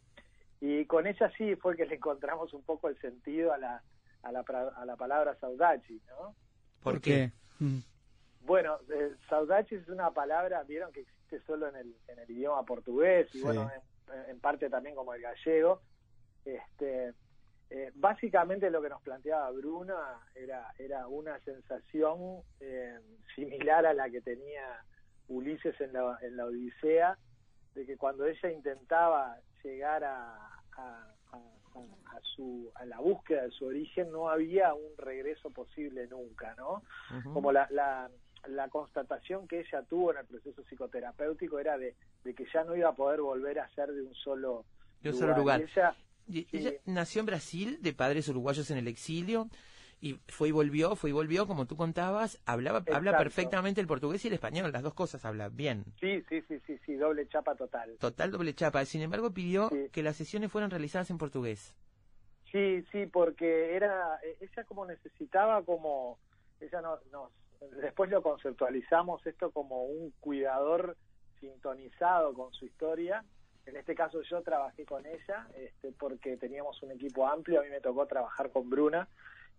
Y 0.61 0.85
con 0.85 1.07
ella 1.07 1.31
sí 1.37 1.55
fue 1.55 1.75
que 1.75 1.85
le 1.85 1.95
encontramos 1.95 2.53
un 2.53 2.63
poco 2.63 2.87
el 2.89 2.99
sentido 3.01 3.51
a 3.53 3.57
la, 3.57 3.83
a 4.23 4.31
la, 4.31 4.39
a 4.41 4.85
la 4.85 4.95
palabra 4.95 5.35
saudachi, 5.39 6.01
¿no? 6.07 6.35
¿Por 6.81 7.01
qué? 7.01 7.31
Mm. 7.59 7.79
Bueno, 8.45 8.77
eh, 8.93 9.15
saudachi 9.29 9.75
es 9.75 9.87
una 9.89 10.11
palabra, 10.11 10.63
vieron 10.63 10.91
que 10.93 11.01
existe 11.01 11.41
solo 11.45 11.67
en 11.67 11.75
el, 11.75 11.95
en 12.07 12.19
el 12.19 12.29
idioma 12.31 12.63
portugués 12.63 13.27
y 13.33 13.39
Sí. 13.39 13.43
bueno, 13.43 13.69
en, 13.69 14.29
en 14.29 14.39
parte 14.39 14.69
también 14.69 14.95
como 14.95 15.13
el 15.13 15.21
gallego. 15.21 15.81
Este, 16.45 17.13
eh, 17.69 17.91
básicamente 17.95 18.69
lo 18.69 18.81
que 18.81 18.89
nos 18.89 19.01
planteaba 19.01 19.51
Bruna 19.51 20.19
era, 20.35 20.73
era 20.77 21.07
una 21.07 21.39
sensación 21.41 22.41
eh, 22.59 22.99
similar 23.35 23.85
a 23.85 23.93
la 23.93 24.09
que 24.09 24.21
tenía 24.21 24.83
Ulises 25.27 25.79
en 25.81 25.93
la, 25.93 26.17
en 26.21 26.35
la 26.37 26.45
Odisea, 26.45 27.17
de 27.75 27.85
que 27.85 27.97
cuando 27.97 28.25
ella 28.25 28.49
intentaba 28.51 29.37
llegar 29.63 30.03
a, 30.03 30.35
a, 30.77 31.13
a- 31.31 31.55
a 32.11 32.19
su, 32.35 32.71
a 32.75 32.83
la 32.85 32.99
búsqueda 32.99 33.43
de 33.43 33.51
su 33.51 33.65
origen 33.65 34.11
no 34.11 34.27
había 34.29 34.73
un 34.73 34.97
regreso 34.97 35.51
posible 35.51 36.07
nunca, 36.07 36.55
¿no? 36.57 36.81
Como 37.33 37.51
la, 37.51 37.67
la, 37.69 38.09
la 38.47 38.67
constatación 38.69 39.47
que 39.47 39.59
ella 39.59 39.83
tuvo 39.83 40.11
en 40.11 40.17
el 40.17 40.25
proceso 40.25 40.63
psicoterapéutico 40.63 41.59
era 41.59 41.77
de, 41.77 41.95
de 42.23 42.33
que 42.33 42.45
ya 42.51 42.63
no 42.63 42.75
iba 42.75 42.89
a 42.89 42.95
poder 42.95 43.21
volver 43.21 43.59
a 43.59 43.69
ser 43.69 43.91
de 43.93 44.01
un 44.01 44.15
solo 44.15 44.65
De 45.01 45.09
un 45.11 45.15
solo 45.15 45.37
lugar. 45.37 45.61
Ella, 45.61 45.93
Y 45.93 46.08
Sí. 46.31 46.47
ella 46.51 46.73
nació 46.85 47.19
en 47.21 47.25
Brasil, 47.25 47.77
de 47.81 47.93
padres 47.93 48.27
uruguayos 48.27 48.69
en 48.71 48.77
el 48.77 48.87
exilio, 48.87 49.49
y 50.01 50.13
fue 50.27 50.49
y 50.49 50.51
volvió, 50.51 50.95
fue 50.95 51.09
y 51.09 51.13
volvió, 51.13 51.45
como 51.45 51.65
tú 51.65 51.75
contabas, 51.75 52.41
hablaba, 52.45 52.83
habla 52.93 53.17
perfectamente 53.17 53.81
el 53.81 53.87
portugués 53.87 54.23
y 54.23 54.29
el 54.29 54.33
español, 54.35 54.71
las 54.71 54.83
dos 54.83 54.93
cosas 54.93 55.25
habla 55.25 55.49
bien. 55.49 55.83
sí, 55.99 56.23
sí, 56.29 56.41
sí, 56.47 56.59
sí, 56.65 56.79
sí, 56.85 56.95
doble 56.95 57.27
chapa 57.27 57.55
total. 57.55 57.97
Total 57.99 58.31
doble 58.31 58.53
chapa. 58.53 58.85
Sin 58.85 59.01
embargo, 59.01 59.33
pidió 59.33 59.69
que 59.91 60.03
las 60.03 60.15
sesiones 60.15 60.51
fueran 60.51 60.71
realizadas 60.71 61.09
en 61.09 61.17
portugués. 61.17 61.75
Sí, 62.51 62.83
sí, 62.91 63.05
porque 63.05 63.75
era, 63.75 64.19
eh, 64.23 64.37
ella 64.41 64.63
como 64.63 64.85
necesitaba 64.85 65.61
como, 65.63 66.17
ella 66.59 66.81
no, 66.81 66.97
nos, 67.11 67.29
después 67.81 68.09
lo 68.09 68.23
conceptualizamos 68.23 69.25
esto 69.27 69.51
como 69.51 69.83
un 69.83 70.11
cuidador 70.19 70.97
sintonizado 71.39 72.33
con 72.33 72.51
su 72.53 72.65
historia. 72.65 73.23
En 73.65 73.75
este 73.75 73.93
caso 73.95 74.21
yo 74.23 74.41
trabajé 74.41 74.85
con 74.85 75.05
ella, 75.05 75.47
este, 75.55 75.91
porque 75.91 76.37
teníamos 76.37 76.81
un 76.81 76.91
equipo 76.91 77.27
amplio, 77.27 77.59
a 77.59 77.63
mí 77.63 77.69
me 77.69 77.81
tocó 77.81 78.05
trabajar 78.07 78.49
con 78.51 78.69
Bruna, 78.69 79.07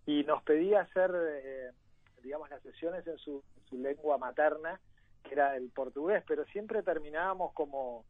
y 0.05 0.23
nos 0.23 0.43
pedía 0.43 0.81
hacer, 0.81 1.11
eh, 1.15 1.71
digamos, 2.23 2.49
las 2.49 2.61
sesiones 2.61 3.05
en 3.07 3.17
su, 3.17 3.43
su 3.69 3.77
lengua 3.77 4.17
materna, 4.17 4.79
que 5.23 5.33
era 5.33 5.55
el 5.55 5.69
portugués, 5.69 6.23
pero 6.27 6.45
siempre 6.45 6.83
terminábamos 6.83 7.53
como, 7.53 8.03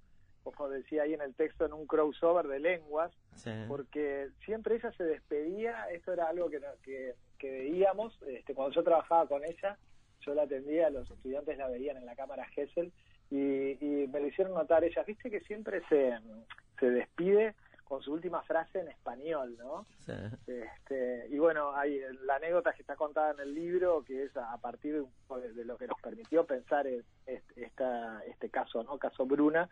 como 0.44 0.70
decía 0.70 1.04
ahí 1.04 1.14
en 1.14 1.22
el 1.22 1.36
texto, 1.36 1.66
en 1.66 1.74
un 1.74 1.86
crossover 1.86 2.48
de 2.48 2.60
lenguas, 2.60 3.12
porque 3.68 4.30
siempre 4.46 4.76
ella 4.76 4.92
se 4.94 5.04
despedía, 5.04 5.90
esto 5.92 6.14
era 6.14 6.28
algo 6.30 6.50
que, 6.50 6.62
que, 6.84 7.16
que 7.38 7.52
veíamos, 7.52 8.18
este, 8.28 8.54
cuando 8.54 8.74
yo 8.74 8.84
trabajaba 8.84 9.28
con 9.28 9.44
ella, 9.44 9.78
yo 10.22 10.34
la 10.34 10.44
atendía, 10.44 10.90
los 10.90 11.10
estudiantes 11.10 11.58
la 11.58 11.68
veían 11.68 11.98
en 11.98 12.06
la 12.06 12.16
cámara 12.16 12.46
Gesell 12.46 12.92
y, 13.32 13.78
y 13.80 14.08
me 14.08 14.20
lo 14.20 14.28
hicieron 14.28 14.54
notar 14.54 14.84
ellas, 14.84 15.06
viste 15.06 15.32
que 15.32 15.40
siempre 15.42 15.82
se, 15.90 16.20
se 16.80 16.90
despide 16.92 17.56
con 17.92 18.02
su 18.02 18.14
última 18.14 18.42
frase 18.44 18.80
en 18.80 18.88
español, 18.88 19.58
¿no? 19.58 19.86
Este, 20.48 21.28
y 21.30 21.38
bueno, 21.40 21.76
hay 21.76 22.00
la 22.24 22.36
anécdota 22.36 22.72
que 22.72 22.84
está 22.84 22.96
contada 22.96 23.32
en 23.32 23.42
el 23.42 23.54
libro, 23.54 24.04
que 24.06 24.24
es 24.24 24.38
a, 24.38 24.58
partir 24.60 24.94
de, 24.96 25.66
lo 25.66 25.78
que 25.78 25.88
nos 25.88 26.00
permitió 26.02 26.46
pensar 26.46 26.88
este, 26.88 27.42
esta, 27.58 28.24
este 28.26 28.50
caso, 28.50 28.82
¿no? 28.84 28.98
Caso 28.98 29.26
Bruna, 29.26 29.70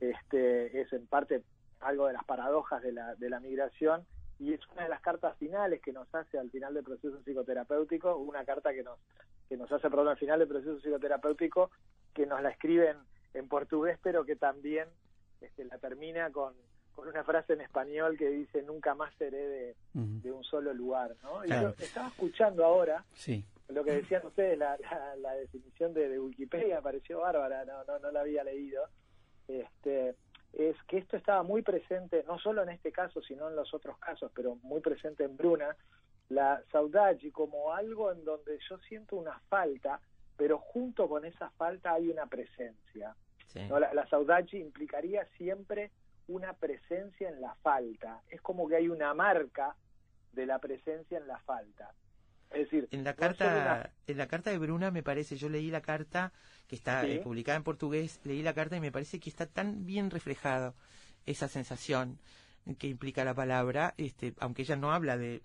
este, 0.00 0.80
es 0.80 0.92
en 0.92 1.06
parte 1.06 1.44
algo 1.78 2.08
de 2.08 2.14
las 2.14 2.24
paradojas 2.24 2.82
de 2.82 2.90
la, 2.90 3.14
de 3.14 3.30
la 3.30 3.38
migración 3.38 4.04
y 4.40 4.52
es 4.52 4.60
una 4.72 4.82
de 4.82 4.88
las 4.88 5.00
cartas 5.00 5.36
finales 5.36 5.80
que 5.80 5.92
nos 5.92 6.12
hace 6.12 6.38
al 6.38 6.50
final 6.50 6.74
del 6.74 6.82
proceso 6.82 7.22
psicoterapéutico, 7.22 8.16
una 8.16 8.44
carta 8.44 8.72
que 8.72 8.82
nos, 8.82 8.98
que 9.48 9.56
nos 9.56 9.70
hace, 9.70 9.88
perdón, 9.88 10.08
al 10.08 10.16
final 10.16 10.40
del 10.40 10.48
proceso 10.48 10.80
psicoterapéutico, 10.80 11.70
que 12.14 12.26
nos 12.26 12.42
la 12.42 12.50
escriben 12.50 12.96
en 13.34 13.48
portugués, 13.48 13.98
pero 14.02 14.24
que 14.24 14.36
también 14.36 14.88
este, 15.40 15.64
la 15.64 15.78
termina 15.78 16.30
con, 16.30 16.54
con 16.94 17.08
una 17.08 17.24
frase 17.24 17.52
en 17.54 17.60
español 17.60 18.16
que 18.18 18.28
dice 18.28 18.62
nunca 18.62 18.94
más 18.94 19.14
seré 19.16 19.46
de, 19.48 19.76
de 19.94 20.32
un 20.32 20.44
solo 20.44 20.72
lugar, 20.74 21.14
¿no? 21.22 21.44
Y 21.44 21.48
yo 21.48 21.68
estaba 21.78 22.08
escuchando 22.08 22.64
ahora 22.64 23.04
Sí. 23.14 23.44
lo 23.68 23.84
que 23.84 23.92
decían 23.92 24.26
ustedes, 24.26 24.58
la, 24.58 24.76
la, 24.78 25.16
la 25.16 25.32
definición 25.34 25.94
de, 25.94 26.08
de 26.08 26.18
Wikipedia 26.18 26.80
pareció 26.80 27.20
bárbara, 27.20 27.64
no, 27.64 27.84
no, 27.84 27.98
no 28.00 28.10
la 28.10 28.20
había 28.20 28.42
leído. 28.44 28.84
Este, 29.48 30.14
es 30.52 30.76
que 30.88 30.98
esto 30.98 31.16
estaba 31.16 31.42
muy 31.42 31.62
presente, 31.62 32.24
no 32.26 32.38
solo 32.38 32.62
en 32.62 32.70
este 32.70 32.90
caso, 32.92 33.22
sino 33.22 33.48
en 33.48 33.56
los 33.56 33.72
otros 33.72 33.96
casos, 33.98 34.30
pero 34.34 34.56
muy 34.62 34.80
presente 34.80 35.24
en 35.24 35.36
Bruna, 35.36 35.76
la 36.28 36.62
saudade 36.70 37.30
como 37.32 37.72
algo 37.72 38.12
en 38.12 38.24
donde 38.24 38.58
yo 38.68 38.78
siento 38.78 39.16
una 39.16 39.38
falta, 39.48 40.00
pero 40.40 40.56
junto 40.58 41.06
con 41.06 41.26
esa 41.26 41.50
falta 41.50 41.92
hay 41.92 42.08
una 42.08 42.24
presencia. 42.24 43.14
¿no? 43.68 43.78
La, 43.78 43.92
la 43.92 44.08
saudade 44.08 44.56
implicaría 44.58 45.26
siempre 45.36 45.90
una 46.28 46.54
presencia 46.54 47.28
en 47.28 47.42
la 47.42 47.54
falta. 47.56 48.22
Es 48.30 48.40
como 48.40 48.66
que 48.66 48.76
hay 48.76 48.88
una 48.88 49.12
marca 49.12 49.76
de 50.32 50.46
la 50.46 50.58
presencia 50.58 51.18
en 51.18 51.26
la 51.26 51.38
falta. 51.40 51.92
Es 52.50 52.60
decir, 52.70 52.88
En 52.90 53.04
la 53.04 53.10
no 53.12 53.16
una- 53.18 53.28
carta, 53.36 53.90
en 54.06 54.16
la 54.16 54.26
carta 54.28 54.50
de 54.50 54.56
Bruna 54.56 54.90
me 54.90 55.02
parece, 55.02 55.36
yo 55.36 55.50
leí 55.50 55.70
la 55.70 55.82
carta 55.82 56.32
que 56.66 56.74
está 56.76 57.02
Sí. 57.04 57.10
eh, 57.12 57.18
publicada 57.20 57.58
en 57.58 57.62
portugués, 57.64 58.18
leí 58.24 58.42
la 58.42 58.54
carta 58.54 58.76
y 58.76 58.80
me 58.80 58.90
parece 58.92 59.20
que 59.20 59.28
está 59.28 59.44
tan 59.46 59.84
bien 59.84 60.10
reflejado 60.10 60.74
esa 61.26 61.48
sensación 61.48 62.18
que 62.78 62.86
implica 62.86 63.24
la 63.26 63.34
palabra, 63.34 63.92
este, 63.98 64.32
aunque 64.38 64.62
ella 64.62 64.76
no 64.76 64.90
habla 64.92 65.18
de, 65.18 65.42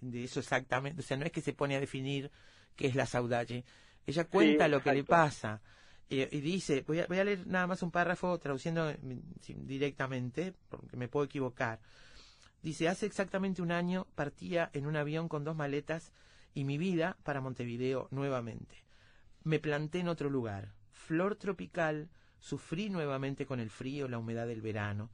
de 0.00 0.24
eso 0.24 0.40
exactamente, 0.40 1.00
o 1.00 1.04
sea, 1.04 1.18
no 1.18 1.26
es 1.26 1.32
que 1.32 1.42
se 1.42 1.52
pone 1.52 1.76
a 1.76 1.80
definir 1.80 2.30
qué 2.76 2.86
es 2.86 2.94
la 2.94 3.04
saudade, 3.06 3.64
ella 4.08 4.24
cuenta 4.24 4.68
lo 4.68 4.82
que 4.82 4.92
le 4.92 5.04
pasa 5.04 5.60
y 6.08 6.40
dice, 6.40 6.82
voy 6.86 7.00
a, 7.00 7.06
voy 7.06 7.18
a 7.18 7.24
leer 7.24 7.46
nada 7.46 7.66
más 7.66 7.82
un 7.82 7.90
párrafo 7.90 8.38
traduciendo 8.38 8.90
mm, 8.90 9.66
directamente, 9.66 10.54
porque 10.70 10.96
me 10.96 11.08
puedo 11.08 11.26
equivocar. 11.26 11.80
Dice, 12.62 12.88
hace 12.88 13.04
exactamente 13.04 13.60
un 13.60 13.70
año 13.70 14.06
partía 14.14 14.70
en 14.72 14.86
un 14.86 14.96
avión 14.96 15.28
con 15.28 15.44
dos 15.44 15.54
maletas 15.54 16.12
y 16.54 16.64
mi 16.64 16.78
vida 16.78 17.18
para 17.22 17.42
Montevideo 17.42 18.08
nuevamente. 18.10 18.82
Me 19.44 19.58
planté 19.58 20.00
en 20.00 20.08
otro 20.08 20.30
lugar, 20.30 20.72
flor 20.90 21.36
tropical, 21.36 22.08
sufrí 22.38 22.88
nuevamente 22.88 23.44
con 23.44 23.60
el 23.60 23.68
frío, 23.68 24.08
la 24.08 24.18
humedad 24.18 24.46
del 24.46 24.62
verano. 24.62 25.10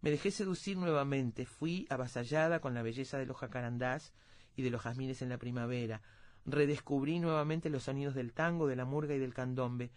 Me 0.00 0.10
dejé 0.10 0.30
seducir 0.30 0.76
nuevamente, 0.76 1.46
fui 1.46 1.86
avasallada 1.90 2.60
con 2.60 2.74
la 2.74 2.82
belleza 2.82 3.18
de 3.18 3.26
los 3.26 3.36
jacarandás 3.36 4.12
y 4.54 4.62
de 4.62 4.70
los 4.70 4.82
jazmines 4.82 5.20
en 5.22 5.30
la 5.30 5.38
primavera. 5.38 6.00
Redescubrí 6.48 7.18
nuevamente 7.18 7.68
los 7.68 7.84
sonidos 7.84 8.14
del 8.14 8.32
tango, 8.32 8.66
de 8.66 8.76
la 8.76 8.86
murga 8.86 9.14
y 9.14 9.18
del 9.18 9.34
candombe. 9.34 9.90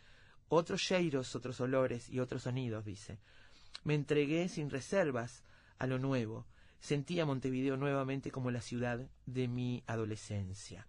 Otros 0.50 0.82
cheiros, 0.82 1.34
otros 1.36 1.62
olores 1.62 2.10
y 2.10 2.20
otros 2.20 2.44
sonidos, 2.44 2.84
dice. 2.84 3.20
Me 3.86 3.96
entregué 3.96 4.50
sin 4.50 4.70
reservas 4.70 5.44
a 5.78 5.88
lo 5.88 5.98
nuevo. 5.98 6.46
Sentí 6.82 7.20
a 7.22 7.26
Montevideo 7.26 7.78
nuevamente 7.78 8.32
como 8.32 8.52
la 8.52 8.62
ciudad 8.62 9.08
de 9.26 9.48
mi 9.48 9.82
adolescencia. 9.88 10.88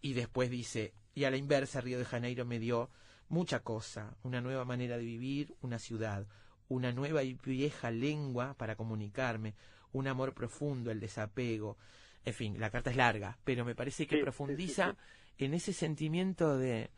Y 0.00 0.14
después 0.14 0.48
dice, 0.48 0.94
y 1.14 1.24
a 1.24 1.30
la 1.30 1.36
inversa 1.36 1.82
Río 1.82 1.98
de 1.98 2.06
Janeiro 2.06 2.46
me 2.46 2.58
dio 2.58 2.88
mucha 3.28 3.60
cosa, 3.60 4.16
una 4.22 4.40
nueva 4.40 4.64
manera 4.64 4.96
de 4.96 5.04
vivir, 5.04 5.54
una 5.60 5.78
ciudad, 5.78 6.26
una 6.68 6.92
nueva 6.92 7.22
y 7.22 7.34
vieja 7.34 7.90
lengua 7.90 8.54
para 8.54 8.76
comunicarme, 8.76 9.54
un 9.92 10.08
amor 10.08 10.32
profundo, 10.32 10.90
el 10.90 11.00
desapego. 11.00 11.76
En 12.24 12.34
fin, 12.34 12.60
la 12.60 12.70
carta 12.70 12.90
es 12.90 12.96
larga, 12.96 13.38
pero 13.44 13.64
me 13.64 13.74
parece 13.74 14.06
que 14.06 14.16
Sí, 14.16 14.18
sí, 14.18 14.22
profundiza 14.22 14.96
en 15.38 15.54
ese 15.54 15.72
sentimiento 15.72 16.58
de, 16.58 16.90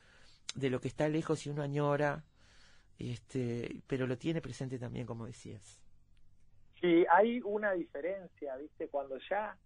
de 0.57 0.70
lo 0.70 0.81
que 0.81 0.89
está 0.89 1.09
lejos 1.09 1.47
y 1.47 1.51
uno 1.51 1.62
añora, 1.62 2.24
este, 2.99 3.81
pero 3.86 4.07
lo 4.07 4.19
tiene 4.19 4.40
presente 4.40 4.78
también, 4.78 5.07
como 5.07 5.27
decías. 5.27 5.81
Sí, 6.81 7.05
hay 7.11 7.40
una 7.44 7.73
diferencia, 7.73 8.57
¿viste? 8.57 8.89
Cuando 8.89 9.16
ya 9.31 9.57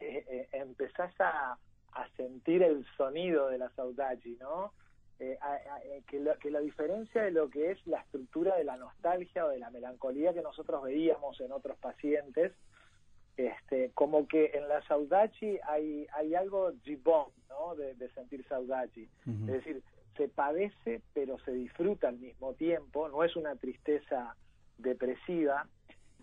eh, 0.00 0.24
eh, 0.28 0.48
empezás 0.52 1.12
a, 1.20 1.56
a 1.92 2.08
sentir 2.16 2.62
el 2.62 2.84
sonido 2.96 3.48
de 3.48 3.58
la 3.58 3.70
saudade, 3.70 4.36
¿no? 4.40 4.72
Eh, 5.20 5.36
a- 5.40 5.52
a- 5.54 5.82
eh, 5.84 6.02
que, 6.08 6.20
lo- 6.20 6.36
que 6.38 6.50
la 6.50 6.60
diferencia 6.60 7.22
de 7.22 7.30
lo 7.32 7.48
que 7.48 7.72
es 7.72 7.86
la 7.86 8.00
estructura 8.00 8.56
de 8.56 8.64
la 8.64 8.76
nostalgia 8.76 9.44
o 9.46 9.48
de 9.48 9.58
la 9.58 9.70
melancolía 9.70 10.32
que 10.34 10.42
nosotros 10.42 10.82
veíamos 10.82 11.40
en 11.40 11.52
otros 11.52 11.78
pacientes, 11.78 12.52
este, 13.38 13.92
como 13.94 14.26
que 14.26 14.50
en 14.52 14.68
la 14.68 14.82
saudade 14.82 15.60
hay, 15.66 16.06
hay 16.12 16.34
algo 16.34 16.72
gibón, 16.82 17.30
¿no? 17.48 17.76
De, 17.76 17.94
de 17.94 18.10
sentir 18.10 18.44
saudade. 18.48 19.08
Es 19.26 19.46
decir, 19.46 19.82
se 20.16 20.28
padece 20.28 21.00
pero 21.14 21.38
se 21.38 21.52
disfruta 21.52 22.08
al 22.08 22.18
mismo 22.18 22.54
tiempo, 22.54 23.08
no 23.08 23.22
es 23.22 23.36
una 23.36 23.54
tristeza 23.54 24.34
depresiva 24.76 25.68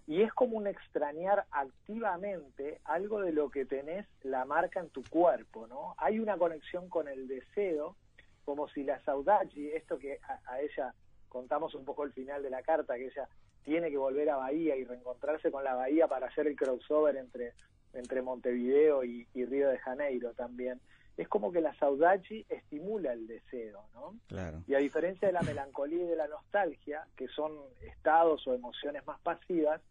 y 0.08 0.22
es 0.22 0.34
como 0.34 0.58
un 0.58 0.68
extrañar 0.68 1.46
activamente 1.52 2.82
algo 2.84 3.22
de 3.22 3.32
lo 3.32 3.50
que 3.50 3.66
tenés 3.66 4.06
la 4.22 4.44
marca 4.44 4.82
en 4.82 4.90
tu 4.90 5.02
cuerpo, 5.04 5.68
¿no? 5.68 5.96
Hay 5.98 6.20
una 6.20 6.38
conexión 6.38 6.90
con 6.90 7.08
el 7.08 7.30
deseo, 7.30 7.96
como 8.44 8.68
si 8.68 8.84
la 8.84 9.02
saudade, 9.04 9.76
esto 9.76 9.98
que 9.98 10.20
a, 10.22 10.52
a 10.52 10.60
ella 10.60 10.94
contamos 11.30 11.74
un 11.76 11.86
poco 11.86 12.04
el 12.04 12.12
final 12.12 12.44
de 12.44 12.50
la 12.50 12.62
carta, 12.62 12.96
que 12.96 13.08
ella 13.08 13.28
tiene 13.66 13.90
que 13.90 13.98
volver 13.98 14.30
a 14.30 14.38
Bahía 14.38 14.76
y 14.78 14.86
reencontrarse 14.86 15.52
con 15.52 15.64
la 15.64 15.74
Bahía 15.74 16.08
para 16.08 16.28
hacer 16.28 16.48
el 16.48 16.56
crossover 16.56 17.18
entre, 17.18 17.54
entre 17.94 18.22
Montevideo 18.22 19.04
y, 19.04 19.28
y 19.34 19.46
Río 19.46 19.70
de 19.70 19.80
Janeiro 19.80 20.34
también. 20.34 20.80
Es 21.18 21.28
como 21.28 21.52
que 21.52 21.62
la 21.62 21.74
saudade 21.76 22.46
estimula 22.50 23.14
el 23.14 23.26
deseo, 23.26 23.86
¿no? 23.94 24.16
Claro. 24.28 24.62
Y 24.68 24.76
a 24.76 24.80
diferencia 24.80 25.28
de 25.28 25.34
la 25.34 25.42
melancolía 25.42 26.04
y 26.04 26.08
de 26.08 26.16
la 26.16 26.28
nostalgia, 26.28 27.08
que 27.16 27.28
son 27.30 27.54
estados 27.82 28.46
o 28.48 28.54
emociones 28.54 29.06
más 29.08 29.20
pasivas, 29.22 29.82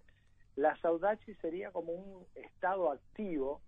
la 0.55 0.77
saudade 0.77 1.35
sería 1.41 1.71
como 1.73 1.93
un 1.93 2.27
estado 2.35 2.91
activo 2.93 3.61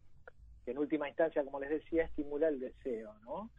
que 0.64 0.72
en 0.72 0.78
última 0.78 1.08
instancia, 1.08 1.44
como 1.44 1.58
les 1.58 1.70
decía, 1.70 2.04
estimula 2.04 2.48
el 2.48 2.60
deseo, 2.60 3.14
¿no? 3.24 3.50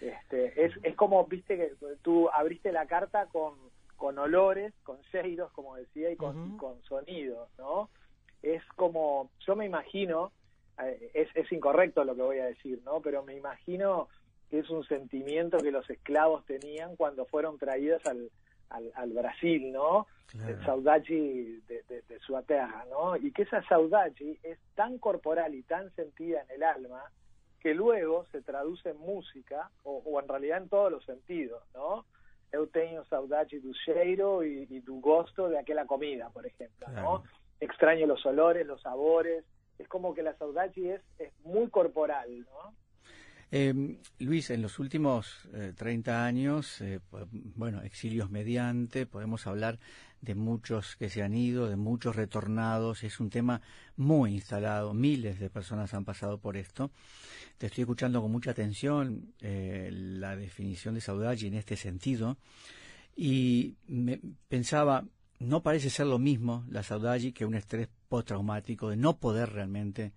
Este, 0.00 0.64
es, 0.64 0.72
es 0.82 0.94
como, 0.96 1.26
viste, 1.26 1.56
que 1.56 1.72
tú 2.02 2.30
abriste 2.30 2.72
la 2.72 2.86
carta 2.86 3.26
con, 3.26 3.71
con 4.02 4.18
olores, 4.18 4.74
con 4.82 5.00
cheiros, 5.12 5.52
como 5.52 5.76
decía, 5.76 6.10
y 6.10 6.16
con, 6.16 6.58
sonidos, 6.88 7.48
¿no? 7.56 7.88
Es 8.42 8.60
como, 8.74 9.30
yo 9.46 9.54
me 9.54 9.64
imagino, 9.64 10.32
eh, 10.82 11.12
es, 11.14 11.28
es 11.36 11.52
incorrecto 11.52 12.02
lo 12.02 12.16
que 12.16 12.22
voy 12.22 12.38
a 12.40 12.46
decir, 12.46 12.82
¿no? 12.84 13.00
Pero 13.00 13.22
me 13.22 13.36
imagino 13.36 14.08
que 14.50 14.58
es 14.58 14.70
un 14.70 14.84
sentimiento 14.88 15.58
que 15.58 15.70
los 15.70 15.88
esclavos 15.88 16.44
tenían 16.46 16.96
cuando 16.96 17.26
fueron 17.26 17.58
traídos 17.58 18.04
al, 18.04 18.28
al, 18.70 18.90
al 18.96 19.12
Brasil, 19.12 19.70
¿no? 19.70 20.08
El 20.48 20.60
saudade 20.64 21.60
de, 21.68 21.84
de, 21.88 22.02
de 22.02 22.18
su 22.26 22.34
tierra, 22.42 22.84
¿no? 22.90 23.16
Y 23.16 23.30
que 23.30 23.42
esa 23.42 23.62
saudade 23.68 24.36
es 24.42 24.58
tan 24.74 24.98
corporal 24.98 25.54
y 25.54 25.62
tan 25.62 25.94
sentida 25.94 26.42
en 26.42 26.56
el 26.56 26.64
alma 26.64 27.04
que 27.60 27.72
luego 27.72 28.26
se 28.32 28.42
traduce 28.42 28.90
en 28.90 28.98
música, 28.98 29.70
o, 29.84 30.02
o 30.04 30.20
en 30.20 30.26
realidad 30.26 30.58
en 30.58 30.68
todos 30.68 30.90
los 30.90 31.04
sentidos, 31.04 31.62
¿no? 31.72 32.04
Eu 32.52 32.66
tenho 32.66 33.04
saudade 33.06 33.58
do 33.60 33.72
cheiro 33.74 34.44
y, 34.44 34.66
y 34.70 34.80
do 34.80 34.96
gosto 34.96 35.48
de 35.48 35.58
aquella 35.58 35.86
comida, 35.86 36.28
por 36.30 36.44
ejemplo, 36.46 36.86
¿no? 36.88 37.24
Extraño 37.60 38.06
los 38.06 38.24
olores, 38.26 38.66
los 38.66 38.82
sabores, 38.82 39.44
es 39.78 39.88
como 39.88 40.14
que 40.14 40.22
la 40.22 40.36
saudade 40.36 40.94
es, 40.94 41.00
es 41.18 41.32
muy 41.44 41.68
corporal, 41.70 42.28
¿no? 42.40 42.74
Eh, 43.54 43.98
Luis, 44.18 44.48
en 44.50 44.62
los 44.62 44.78
últimos 44.78 45.46
eh, 45.52 45.74
30 45.76 46.24
años, 46.24 46.80
eh, 46.80 47.00
bueno, 47.54 47.82
exilios 47.82 48.30
mediante, 48.30 49.04
podemos 49.04 49.46
hablar 49.46 49.78
de 50.22 50.36
muchos 50.36 50.96
que 50.96 51.10
se 51.10 51.22
han 51.22 51.34
ido, 51.34 51.68
de 51.68 51.76
muchos 51.76 52.16
retornados, 52.16 53.02
es 53.02 53.18
un 53.20 53.28
tema 53.28 53.60
muy 53.96 54.34
instalado, 54.34 54.94
miles 54.94 55.40
de 55.40 55.50
personas 55.50 55.92
han 55.94 56.04
pasado 56.04 56.38
por 56.38 56.56
esto. 56.56 56.92
Te 57.58 57.66
estoy 57.66 57.82
escuchando 57.82 58.22
con 58.22 58.30
mucha 58.30 58.52
atención 58.52 59.34
eh, 59.40 59.90
la 59.92 60.36
definición 60.36 60.94
de 60.94 61.00
saudade 61.00 61.46
en 61.46 61.54
este 61.54 61.76
sentido 61.76 62.38
y 63.16 63.76
me 63.88 64.20
pensaba, 64.48 65.04
no 65.40 65.62
parece 65.62 65.90
ser 65.90 66.06
lo 66.06 66.20
mismo 66.20 66.64
la 66.70 66.84
saudade 66.84 67.32
que 67.32 67.44
un 67.44 67.56
estrés 67.56 67.88
postraumático 68.08 68.90
de 68.90 68.96
no 68.96 69.18
poder 69.18 69.52
realmente 69.52 70.12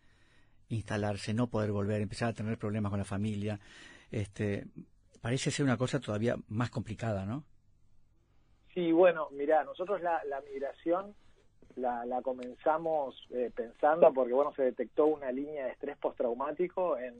instalarse, 0.69 1.33
no 1.33 1.47
poder 1.47 1.71
volver, 1.71 2.01
empezar 2.01 2.29
a 2.29 2.33
tener 2.33 2.59
problemas 2.59 2.91
con 2.91 2.99
la 2.99 3.05
familia. 3.05 3.59
Este, 4.11 4.67
parece 5.19 5.49
ser 5.49 5.65
una 5.65 5.77
cosa 5.77 5.99
todavía 5.99 6.37
más 6.47 6.69
complicada, 6.69 7.25
¿no? 7.25 7.43
Sí, 8.75 8.91
bueno, 8.91 9.29
mira, 9.31 9.63
nosotros 9.63 10.01
la, 10.01 10.21
la 10.25 10.41
migración 10.41 11.15
la, 11.77 12.05
la 12.05 12.21
comenzamos 12.21 13.15
eh, 13.31 13.49
pensando 13.55 14.13
porque, 14.13 14.33
bueno, 14.33 14.53
se 14.53 14.63
detectó 14.63 15.05
una 15.05 15.31
línea 15.31 15.65
de 15.65 15.71
estrés 15.71 15.97
postraumático 15.97 16.97
en, 16.97 17.15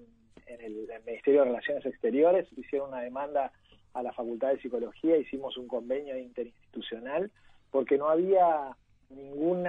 en 0.48 0.62
el, 0.62 0.90
Ministerio 1.06 1.42
de 1.42 1.48
Relaciones 1.48 1.86
Exteriores, 1.86 2.46
hicieron 2.58 2.90
una 2.90 3.02
demanda 3.02 3.54
a 3.94 4.04
la 4.04 4.12
Facultad 4.12 4.50
de 4.50 4.62
Psicología, 4.62 5.16
hicimos 5.16 5.56
un 5.56 5.70
convenio 5.70 6.18
interinstitucional 6.18 7.32
porque 7.72 7.98
no 7.98 8.10
había 8.10 8.76
ningún 9.10 9.66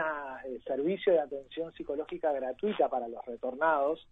servicio 0.66 1.12
de 1.12 1.20
atención 1.20 1.72
psicológica 1.74 2.32
gratuita 2.32 2.88
para 2.88 3.06
los 3.06 3.24
retornados. 3.26 4.08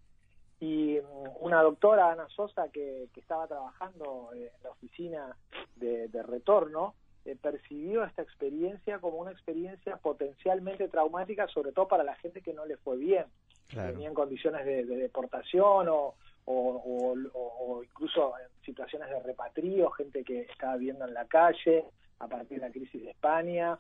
Y 0.61 0.99
mm, 1.01 1.45
una 1.45 1.61
doctora, 1.63 2.13
Ana 2.13 2.29
Sosa, 2.29 2.69
que, 2.69 3.09
que 3.13 3.19
estaba 3.19 3.49
trabajando 3.49 4.31
eh, 4.33 4.53
en 4.57 4.63
la 4.63 4.71
oficina 4.71 5.37
de 5.75 6.23
retorno, 6.23 6.95
eh, 7.25 7.37
percibió 7.41 8.05
esta 8.05 8.23
experiencia 8.23 8.99
como 8.99 9.19
una 9.19 9.31
experiencia 9.33 9.97
potencialmente 9.97 10.89
traumática, 10.89 11.49
sobre 11.49 11.73
todo 11.73 11.89
para 11.89 12.05
la 12.05 12.15
gente 12.17 12.41
que 12.43 12.53
no 12.55 12.65
le 12.67 12.77
fue 12.79 12.97
bien, 12.97 13.25
Claro. 13.69 13.93
tenía 13.93 14.09
en 14.09 14.15
condiciones 14.15 14.65
de, 14.67 14.85
de 14.85 14.97
deportación 14.97 15.89
o, 15.89 16.15
o, 16.45 16.55
o- 16.55 17.17
o- 17.33 17.57
o 17.79 17.83
incluso 17.83 18.35
en 18.39 18.47
situaciones 18.65 19.09
de 19.09 19.21
repatrio, 19.21 19.91
gente 19.93 20.23
que 20.23 20.43
estaba 20.43 20.77
viviendo 20.77 21.07
en 21.07 21.15
la 21.15 21.25
calle 21.27 21.85
a 22.19 22.29
partir 22.29 22.61
de 22.61 22.67
la 22.67 22.73
crisis 22.73 23.03
de 23.03 23.11
España, 23.11 23.79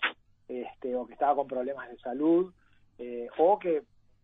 este, 0.48 0.96
o 0.96 1.06
que 1.06 1.12
estaba 1.12 1.34
con 1.36 1.46
problemas 1.46 1.88
de 1.90 1.98
salud, 1.98 2.52
eh, 2.98 3.28
o 3.38 3.58
que 3.58 3.82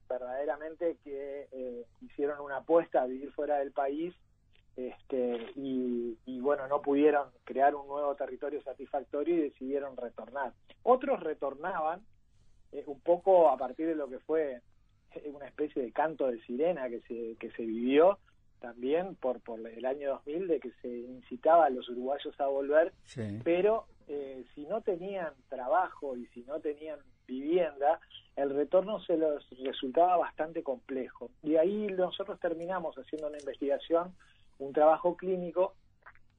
verdaderamente 0.08 0.96
que 1.04 1.46
eh, 1.52 1.84
hicieron 2.00 2.40
una 2.40 2.56
apuesta 2.58 3.02
a 3.02 3.06
vivir 3.06 3.30
fuera 3.32 3.58
del 3.58 3.72
país 3.72 4.14
este, 4.76 5.50
y, 5.56 6.16
y 6.26 6.40
bueno, 6.40 6.66
no 6.68 6.80
pudieron 6.82 7.28
crear 7.44 7.74
un 7.74 7.86
nuevo 7.86 8.14
territorio 8.14 8.62
satisfactorio 8.62 9.34
y 9.36 9.40
decidieron 9.50 9.96
retornar. 9.96 10.52
Otros 10.82 11.20
retornaban 11.20 12.00
eh, 12.72 12.84
un 12.86 13.00
poco 13.00 13.50
a 13.50 13.56
partir 13.56 13.86
de 13.88 13.94
lo 13.94 14.08
que 14.08 14.18
fue 14.20 14.60
eh, 15.14 15.30
una 15.34 15.46
especie 15.46 15.82
de 15.82 15.92
canto 15.92 16.28
de 16.28 16.40
sirena 16.42 16.88
que 16.88 17.00
se, 17.02 17.36
que 17.38 17.50
se 17.52 17.64
vivió 17.64 18.18
también 18.60 19.16
por, 19.16 19.40
por 19.40 19.58
el 19.66 19.84
año 19.86 20.10
2000 20.10 20.46
de 20.48 20.60
que 20.60 20.70
se 20.82 20.88
incitaba 20.88 21.66
a 21.66 21.70
los 21.70 21.88
uruguayos 21.88 22.38
a 22.40 22.46
volver 22.46 22.92
Sí. 23.04 23.40
pero 23.42 23.86
eh, 24.08 24.44
si 24.54 24.66
no 24.66 24.80
tenían 24.82 25.32
trabajo 25.48 26.16
y 26.16 26.26
si 26.26 26.42
no 26.42 26.60
tenían 26.60 26.98
vivienda, 27.26 28.00
el 28.36 28.50
retorno 28.50 29.00
se 29.00 29.16
les 29.16 29.48
resultaba 29.60 30.16
bastante 30.16 30.62
complejo. 30.64 31.30
Y 31.44 31.54
ahí 31.56 31.86
nosotros 31.86 32.40
terminamos 32.40 32.96
haciendo 32.96 33.28
una 33.28 33.38
investigación, 33.38 34.12
un 34.60 34.72
trabajo 34.72 35.16
clínico, 35.16 35.74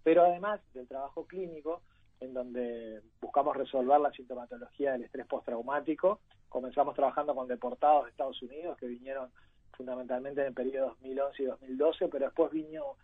pero 0.03 0.23
además 0.23 0.61
del 0.73 0.87
trabajo 0.87 1.25
clínico, 1.25 1.81
en 2.19 2.33
donde 2.33 3.01
buscamos 3.19 3.57
resolver 3.57 3.99
la 3.99 4.11
sintomatología 4.11 4.93
del 4.93 5.03
estrés 5.03 5.25
postraumático, 5.25 6.19
comenzamos 6.49 6.95
trabajando 6.95 7.33
con 7.35 7.47
deportados 7.47 8.05
de 8.05 8.11
Estados 8.11 8.41
Unidos 8.41 8.77
que 8.77 8.85
vinieron 8.85 9.29
fundamentalmente 9.71 10.41
en 10.41 10.47
el 10.47 10.53
periodo 10.53 10.89
2011 10.89 11.43
y 11.43 11.45
2012, 11.45 12.07
pero 12.09 12.25
después 12.25 12.51
vino 12.51 12.97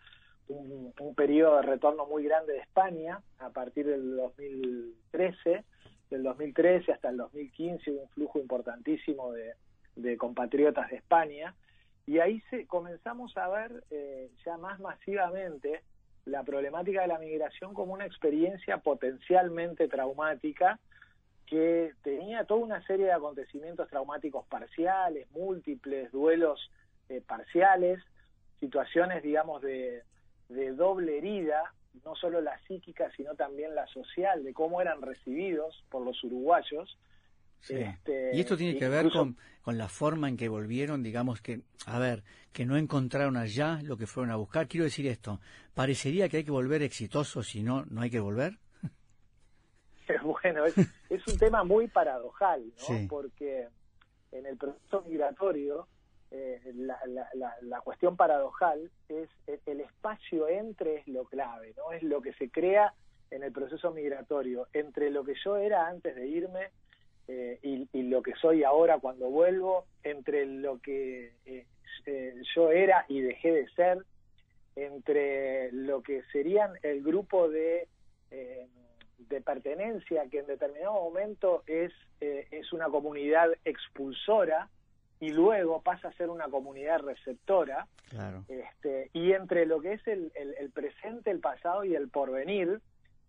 un, 0.48 0.92
un 1.00 1.14
periodo 1.14 1.56
de 1.56 1.62
retorno 1.62 2.06
muy 2.06 2.24
grande 2.24 2.52
de 2.52 2.60
España 2.60 3.20
a 3.38 3.50
partir 3.50 3.86
del 3.86 4.16
2013, 4.16 5.64
del 6.10 6.22
2013 6.22 6.92
hasta 6.92 7.08
el 7.08 7.16
2015 7.16 7.90
hubo 7.90 8.02
un 8.02 8.08
flujo 8.10 8.38
importantísimo 8.38 9.32
de 9.32 10.16
compatriotas 10.16 10.88
de 10.90 10.96
España 10.96 11.54
y 12.08 12.20
ahí 12.20 12.40
se, 12.48 12.66
comenzamos 12.66 13.36
a 13.36 13.48
ver 13.48 13.84
eh, 13.90 14.30
ya 14.42 14.56
más 14.56 14.80
masivamente 14.80 15.82
la 16.24 16.42
problemática 16.42 17.02
de 17.02 17.08
la 17.08 17.18
migración 17.18 17.74
como 17.74 17.92
una 17.92 18.06
experiencia 18.06 18.78
potencialmente 18.78 19.88
traumática 19.88 20.78
que 21.44 21.92
tenía 22.02 22.44
toda 22.44 22.60
una 22.60 22.82
serie 22.86 23.04
de 23.04 23.12
acontecimientos 23.12 23.90
traumáticos 23.90 24.46
parciales, 24.46 25.30
múltiples, 25.32 26.10
duelos 26.10 26.70
eh, 27.10 27.20
parciales, 27.20 28.02
situaciones, 28.58 29.22
digamos, 29.22 29.60
de, 29.60 30.02
de 30.48 30.72
doble 30.72 31.18
herida, 31.18 31.74
no 32.06 32.16
solo 32.16 32.40
la 32.40 32.58
psíquica, 32.60 33.10
sino 33.18 33.34
también 33.34 33.74
la 33.74 33.86
social, 33.88 34.44
de 34.44 34.54
cómo 34.54 34.80
eran 34.80 35.02
recibidos 35.02 35.84
por 35.90 36.06
los 36.06 36.24
uruguayos. 36.24 36.98
Sí. 37.60 37.74
Este, 37.74 38.30
y 38.34 38.40
esto 38.40 38.56
tiene 38.56 38.78
que 38.78 38.88
ver 38.88 39.06
incluso- 39.06 39.18
con, 39.18 39.36
con 39.62 39.78
la 39.78 39.88
forma 39.88 40.28
en 40.28 40.36
que 40.36 40.48
volvieron, 40.48 41.02
digamos 41.02 41.40
que, 41.40 41.60
a 41.86 41.98
ver, 41.98 42.22
que 42.52 42.64
no 42.64 42.76
encontraron 42.76 43.36
allá 43.36 43.80
lo 43.82 43.96
que 43.96 44.06
fueron 44.06 44.30
a 44.30 44.36
buscar. 44.36 44.68
Quiero 44.68 44.84
decir 44.84 45.06
esto, 45.06 45.40
parecería 45.74 46.28
que 46.28 46.38
hay 46.38 46.44
que 46.44 46.50
volver 46.50 46.82
exitoso, 46.82 47.42
si 47.42 47.62
no, 47.62 47.84
no 47.90 48.00
hay 48.00 48.10
que 48.10 48.20
volver. 48.20 48.58
bueno, 50.22 50.64
es, 50.64 50.74
es 51.10 51.26
un 51.26 51.38
tema 51.38 51.64
muy 51.64 51.88
paradojal, 51.88 52.64
¿no? 52.66 52.72
Sí. 52.84 53.06
Porque 53.08 53.68
en 54.32 54.46
el 54.46 54.56
proceso 54.56 55.02
migratorio, 55.02 55.86
eh, 56.30 56.60
la, 56.74 56.98
la, 57.06 57.28
la, 57.34 57.54
la 57.62 57.80
cuestión 57.80 58.16
paradojal 58.16 58.90
es 59.08 59.28
el, 59.46 59.60
el 59.66 59.80
espacio 59.80 60.48
entre 60.48 60.96
es 61.00 61.08
lo 61.08 61.24
clave, 61.24 61.74
¿no? 61.76 61.92
Es 61.92 62.02
lo 62.02 62.20
que 62.22 62.32
se 62.34 62.50
crea 62.50 62.94
en 63.30 63.42
el 63.42 63.52
proceso 63.52 63.90
migratorio, 63.92 64.68
entre 64.72 65.10
lo 65.10 65.24
que 65.24 65.34
yo 65.44 65.56
era 65.58 65.86
antes 65.88 66.14
de 66.16 66.26
irme 66.26 66.70
eh, 67.28 67.58
y, 67.62 67.88
y 67.92 68.02
lo 68.04 68.22
que 68.22 68.32
soy 68.40 68.64
ahora 68.64 68.98
cuando 68.98 69.28
vuelvo, 69.30 69.84
entre 70.02 70.46
lo 70.46 70.78
que 70.80 71.32
eh, 71.46 71.66
eh, 72.06 72.34
yo 72.54 72.70
era 72.70 73.04
y 73.08 73.20
dejé 73.20 73.52
de 73.52 73.68
ser, 73.70 73.98
entre 74.76 75.72
lo 75.72 76.02
que 76.02 76.22
serían 76.32 76.72
el 76.82 77.02
grupo 77.02 77.48
de, 77.48 77.88
eh, 78.30 78.66
de 79.18 79.40
pertenencia 79.40 80.24
que 80.30 80.38
en 80.40 80.46
determinado 80.46 80.92
momento 80.94 81.62
es, 81.66 81.92
eh, 82.20 82.46
es 82.50 82.72
una 82.72 82.86
comunidad 82.88 83.48
expulsora 83.64 84.68
y 85.20 85.30
luego 85.30 85.82
pasa 85.82 86.08
a 86.08 86.12
ser 86.12 86.30
una 86.30 86.48
comunidad 86.48 87.00
receptora, 87.00 87.88
Claro. 88.08 88.44
este, 88.48 89.10
y 89.12 89.32
entre 89.32 89.66
lo 89.66 89.80
que 89.80 89.94
es 89.94 90.06
el, 90.06 90.30
el- 90.36 90.54
el 90.60 90.70
presente, 90.70 91.30
el 91.30 91.40
pasado 91.40 91.84
y 91.84 91.94
el 91.96 92.08
porvenir, 92.08 92.80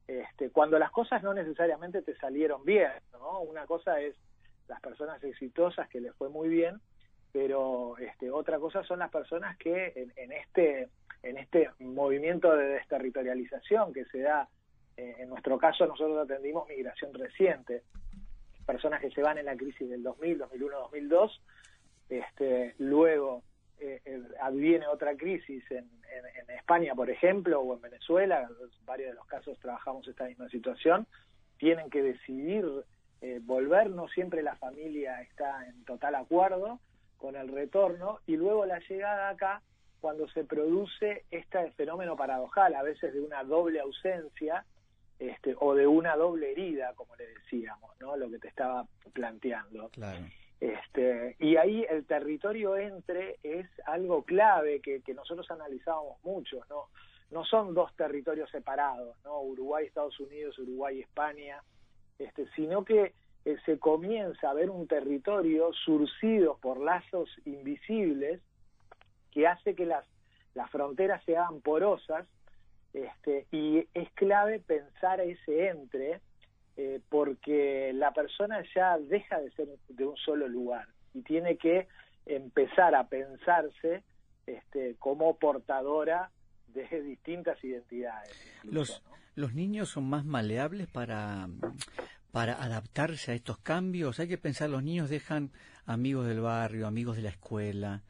este, 0.10 0.50
cuando 0.50 0.80
las 0.80 0.90
cosas 0.92 1.22
no 1.22 1.34
necesariamente 1.34 2.02
te 2.02 2.16
salieron 2.16 2.66
bien, 2.66 2.92
¿no? 3.14 3.42
Una 3.42 3.66
cosa 3.68 4.02
es 4.02 4.16
las 4.68 4.82
personas 4.82 5.24
exitosas 5.24 5.88
que 5.90 6.02
les 6.02 6.16
fue 6.16 6.30
muy 6.30 6.50
bien, 6.50 6.82
pero 7.32 7.96
este, 8.00 8.32
otra 8.32 8.58
cosa 8.58 8.84
son 8.84 9.00
las 9.00 9.12
personas 9.12 9.56
que 9.58 9.94
en, 9.96 10.14
en 10.16 10.32
este 10.32 10.90
en 11.22 11.38
este 11.38 11.70
movimiento 11.80 12.56
de 12.56 12.66
desterritorialización 12.66 13.94
que 13.94 14.06
se 14.06 14.22
da, 14.22 14.48
eh, 14.98 15.16
en 15.20 15.30
nuestro 15.30 15.58
caso 15.58 15.86
nosotros 15.86 16.18
atendimos 16.18 16.68
migración 16.68 17.14
reciente, 17.14 17.84
personas 18.66 19.02
que 19.02 19.12
se 19.12 19.22
van 19.22 19.38
en 19.38 19.46
la 19.46 19.58
crisis 19.58 19.90
del 19.90 20.02
2000, 20.02 20.38
2001, 20.38 20.78
2002, 20.78 21.42
este, 22.10 22.76
luego 22.78 23.44
eh, 23.80 24.02
eh, 24.06 24.22
viene 24.54 24.88
otra 24.88 25.16
crisis 25.16 25.64
en, 25.72 25.78
en- 25.88 26.50
en 26.50 26.56
España, 26.58 26.94
por 26.96 27.10
ejemplo, 27.10 27.62
o 27.62 27.76
en 27.76 27.82
Venezuela, 27.82 28.42
en 28.50 28.86
varios 28.86 29.10
de 29.12 29.16
los 29.16 29.26
casos 29.26 29.58
trabajamos 29.60 30.08
esta 30.08 30.26
misma 30.26 30.50
situación, 30.50 31.08
tienen 31.58 31.90
que 31.90 32.02
decidir 32.04 32.66
eh, 33.22 33.40
volver, 33.44 33.90
no 33.90 34.08
siempre 34.08 34.42
la 34.44 34.56
familia 34.56 35.22
está 35.22 35.66
en 35.68 35.84
total 35.84 36.16
acuerdo 36.16 36.80
con 37.18 37.36
el 37.36 37.50
retorno, 37.50 38.20
y 38.26 38.38
luego 38.38 38.66
la 38.66 38.80
llegada 38.80 39.30
acá 39.30 39.62
cuando 40.00 40.30
se 40.30 40.46
produce 40.46 41.26
este 41.30 41.72
fenómeno 41.72 42.16
paradojal, 42.16 42.74
a 42.76 42.84
veces 42.84 43.14
de 43.14 43.20
una 43.20 43.44
doble 43.44 43.82
ausencia 43.82 44.64
este, 45.20 45.54
o 45.60 45.76
de 45.76 45.86
una 45.86 46.16
doble 46.16 46.52
herida, 46.54 46.94
como 46.96 47.14
le 47.18 47.28
decíamos, 47.28 47.92
¿no? 48.00 48.16
Lo 48.16 48.30
que 48.30 48.40
te 48.40 48.48
estaba 48.48 48.88
planteando. 49.12 49.90
Claro. 49.90 50.26
Este, 50.60 51.38
y 51.40 51.56
ahí 51.56 51.86
el 51.90 52.06
territorio 52.06 52.76
entre 52.76 53.38
es 53.44 53.68
algo 53.86 54.24
clave 54.24 54.82
que, 54.82 55.02
nosotros 55.14 55.50
analizábamos 55.52 56.22
mucho, 56.24 56.62
¿no? 56.70 56.88
No 57.32 57.46
son 57.46 57.74
dos 57.74 57.96
territorios 57.96 58.50
separados, 58.50 59.16
¿no? 59.24 59.42
Uruguay, 59.42 59.86
Estados 59.86 60.20
Unidos, 60.20 60.58
Uruguay, 60.60 61.00
España, 61.00 61.64
este, 62.18 62.48
sino 62.56 62.84
que 62.84 63.14
eh, 63.46 63.58
se 63.66 63.80
comienza 63.80 64.50
a 64.50 64.54
ver 64.54 64.70
un 64.70 64.88
territorio 64.88 65.72
surcido 65.86 66.58
por 66.58 66.82
lazos 66.82 67.30
invisibles 67.46 68.42
que 69.32 69.48
hace 69.48 69.76
que 69.76 69.86
las, 69.86 70.06
las 70.56 70.70
fronteras 70.72 71.24
sean 71.24 71.62
porosas 71.62 72.28
este, 72.94 73.46
y 73.52 73.88
es 73.94 74.12
clave 74.14 74.60
pensar 74.60 75.22
ese 75.22 75.70
entre 75.70 76.20
eh, 76.82 77.02
porque 77.10 77.92
la 77.94 78.14
persona 78.14 78.64
ya 78.74 78.98
deja 78.98 79.38
de 79.42 79.52
ser 79.52 79.68
de 79.90 80.06
un 80.06 80.16
solo 80.16 80.48
lugar 80.48 80.88
y 81.14 81.24
tiene 81.24 81.58
que 81.58 81.90
empezar 82.26 82.96
a 82.96 83.10
pensarse 83.10 84.02
este, 84.46 84.96
como 84.98 85.38
portadora 85.38 86.32
de 86.68 86.88
distintas 87.04 87.62
identidades. 87.66 88.32
Los, 88.64 89.04
los 89.36 89.54
niños 89.54 89.90
son 89.90 90.06
más 90.06 90.24
maleables 90.24 90.88
para, 90.88 91.50
para 92.32 92.54
adaptarse 92.54 93.34
a 93.34 93.36
estos 93.36 93.58
cambios. 93.58 94.18
Hay 94.22 94.30
que 94.30 94.38
pensar, 94.38 94.70
los 94.70 94.82
niños 94.82 95.10
dejan 95.10 95.52
amigos 95.86 96.28
del 96.28 96.40
barrio, 96.40 96.88
amigos 96.88 97.18
de 97.18 97.24
la 97.24 97.30
escuela. 97.30 98.04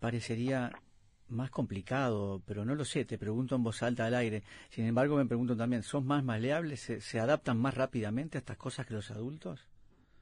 Parecería 0.00 0.70
más 1.28 1.50
complicado, 1.50 2.40
pero 2.46 2.64
no 2.64 2.74
lo 2.74 2.84
sé, 2.84 3.04
te 3.04 3.18
pregunto 3.18 3.56
en 3.56 3.62
voz 3.62 3.82
alta 3.82 4.06
al 4.06 4.14
aire. 4.14 4.42
Sin 4.68 4.86
embargo, 4.86 5.16
me 5.16 5.26
pregunto 5.26 5.56
también, 5.56 5.82
¿son 5.82 6.06
más 6.06 6.24
maleables? 6.24 6.80
¿Se, 6.80 7.00
se 7.00 7.18
adaptan 7.18 7.58
más 7.58 7.74
rápidamente 7.74 8.38
a 8.38 8.40
estas 8.40 8.56
cosas 8.56 8.86
que 8.86 8.94
los 8.94 9.10
adultos? 9.10 9.68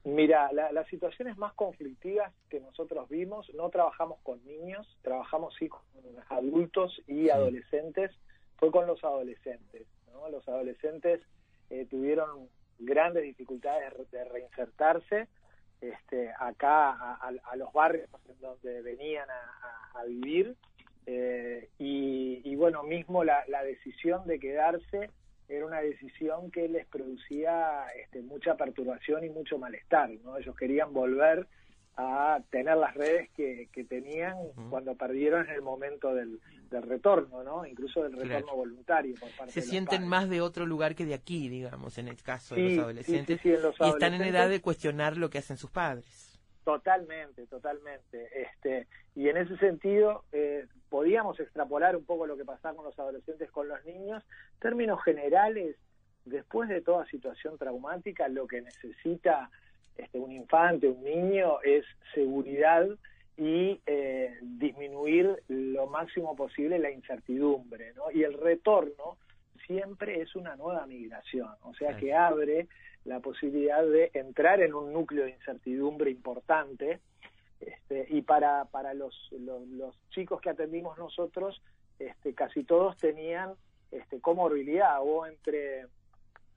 Mira, 0.05 0.53
la, 0.53 0.71
las 0.71 0.87
situaciones 0.89 1.39
más 1.39 1.55
conflictivas 1.55 2.31
que 2.51 2.61
nosotros 2.61 3.09
vimos, 3.09 3.51
no 3.55 3.71
trabajamos 3.71 4.21
con 4.23 4.45
niños, 4.45 4.87
trabajamos 5.01 5.55
sí 5.59 5.69
con 5.69 5.81
adultos 6.29 7.01
y 7.07 7.31
adolescentes, 7.31 8.11
fue 8.57 8.71
con 8.71 8.87
los 8.87 9.03
adolescentes. 9.03 9.87
¿no? 10.13 10.29
Los 10.29 10.47
adolescentes 10.47 11.23
eh, 11.71 11.87
tuvieron 11.89 12.51
grandes 12.79 13.23
dificultades 13.23 13.95
de 14.11 14.25
reinsertarse 14.25 15.29
este, 15.81 16.31
acá 16.39 16.91
a, 16.91 17.15
a, 17.15 17.33
a 17.51 17.57
los 17.57 17.73
barrios 17.73 18.11
en 18.29 18.39
donde 18.41 18.83
venían 18.83 19.29
a, 19.31 20.01
a 20.01 20.05
vivir 20.05 20.55
eh, 21.07 21.69
y, 21.79 22.41
y, 22.45 22.57
bueno, 22.57 22.83
mismo 22.83 23.25
la, 23.25 23.45
la, 23.49 23.63
decisión 23.63 24.27
de 24.27 24.39
quedarse 24.39 25.11
era 25.49 25.67
una 25.67 25.81
decisión 25.81 26.51
que 26.51 26.69
les 26.69 26.87
producía 26.87 27.85
este, 28.03 28.23
mucha 28.23 28.57
perturbación 28.57 29.25
y 29.25 29.29
mucho 29.29 29.59
malestar, 29.59 30.11
¿no? 30.25 30.39
Ellos 30.39 30.57
querían 30.57 30.93
volver 30.93 31.47
a 31.97 32.41
tener 32.51 32.77
las 32.77 32.95
redes 32.95 33.31
que, 33.37 33.69
que 33.73 33.85
tenían 33.85 34.35
uh 34.35 34.53
-huh. 34.55 34.71
cuando 34.71 34.95
perdieron 34.97 35.47
en 35.49 35.55
el 35.55 35.63
momento 35.63 36.13
del, 36.15 36.41
del 36.71 36.83
retorno, 36.83 37.45
¿no? 37.45 37.65
Incluso 37.67 38.03
del 38.03 38.13
retorno 38.13 38.47
claro. 38.47 38.57
voluntario 38.57 39.15
por 39.15 39.31
parte 39.31 39.53
Se 39.53 39.61
de 39.61 39.67
sienten 39.67 40.09
más 40.09 40.29
de 40.29 40.41
otro 40.41 40.67
lugar 40.67 40.95
que 40.95 41.05
de 41.05 41.15
aquí, 41.15 41.49
digamos, 41.49 41.99
en 41.99 42.09
el 42.09 42.21
caso 42.23 42.55
sí, 42.55 42.63
de 42.63 42.69
los 42.71 42.85
adolescentes. 42.85 43.41
Sí, 43.41 43.51
sí, 43.55 43.63
los 43.63 43.77
y 43.79 43.89
están 43.89 44.15
en 44.15 44.23
edad 44.23 44.49
de 44.49 44.61
cuestionar 44.61 45.17
lo 45.17 45.31
que 45.31 45.39
hacen 45.39 45.57
sus 45.57 45.71
padres. 45.71 46.35
Totalmente, 46.65 47.47
totalmente. 47.47 48.29
Este, 48.43 48.87
y 49.15 49.29
en 49.29 49.37
ese 49.37 49.57
sentido, 49.59 50.25
eh, 50.33 50.67
podíamos 50.95 51.41
extrapolar 51.41 51.97
un 51.97 52.05
poco 52.05 52.25
lo 52.25 52.37
que 52.37 52.45
pasaba 52.45 52.77
con 52.77 52.85
los 52.85 52.97
adolescentes 52.97 53.51
con 53.51 53.67
los 53.67 53.85
niños. 53.85 54.23
Términos 54.61 55.03
generales, 55.03 55.75
después 56.25 56.69
de 56.69 56.83
toda 56.83 57.05
situación 57.07 57.59
traumática, 57.59 58.29
lo 58.29 58.47
que 58.47 58.63
necesita 58.63 59.51
este, 59.97 60.21
un 60.21 60.31
infante, 60.31 60.87
un 60.87 61.03
niño, 61.03 61.61
es 61.65 61.85
seguridad 62.15 62.87
y 63.37 63.81
eh, 63.87 64.39
disminuir 64.41 65.43
lo 65.49 65.89
máximo 65.89 66.37
posible 66.37 66.79
la 66.79 66.93
incertidumbre. 66.93 67.93
¿no? 67.95 68.13
Y 68.13 68.23
el 68.23 68.35
retorno 68.35 69.17
siempre 69.67 70.21
es 70.21 70.37
una 70.37 70.55
nueva 70.55 70.87
migración, 70.87 71.51
o 71.63 71.75
sea 71.75 71.97
que 71.97 72.15
abre 72.15 72.69
la 73.05 73.19
posibilidad 73.19 73.85
de 73.85 74.13
entrar 74.15 74.61
en 74.61 74.75
un 74.75 74.93
núcleo 74.93 75.25
de 75.25 75.33
incertidumbre 75.33 76.13
importante 76.13 77.01
este, 77.61 78.07
y 78.11 78.23
para, 78.23 78.67
para 78.67 78.95
los, 78.95 79.15
los, 79.33 79.67
los, 79.69 79.97
chicos 80.11 80.41
que 80.41 80.51
atendimos 80.51 80.99
nosotros, 80.99 81.63
este, 81.99 82.35
casi 82.35 82.65
todos 82.65 82.97
tenían 82.97 83.55
este, 83.91 84.21
comorbilidad 84.21 84.99
o 85.01 85.27
entre 85.27 85.87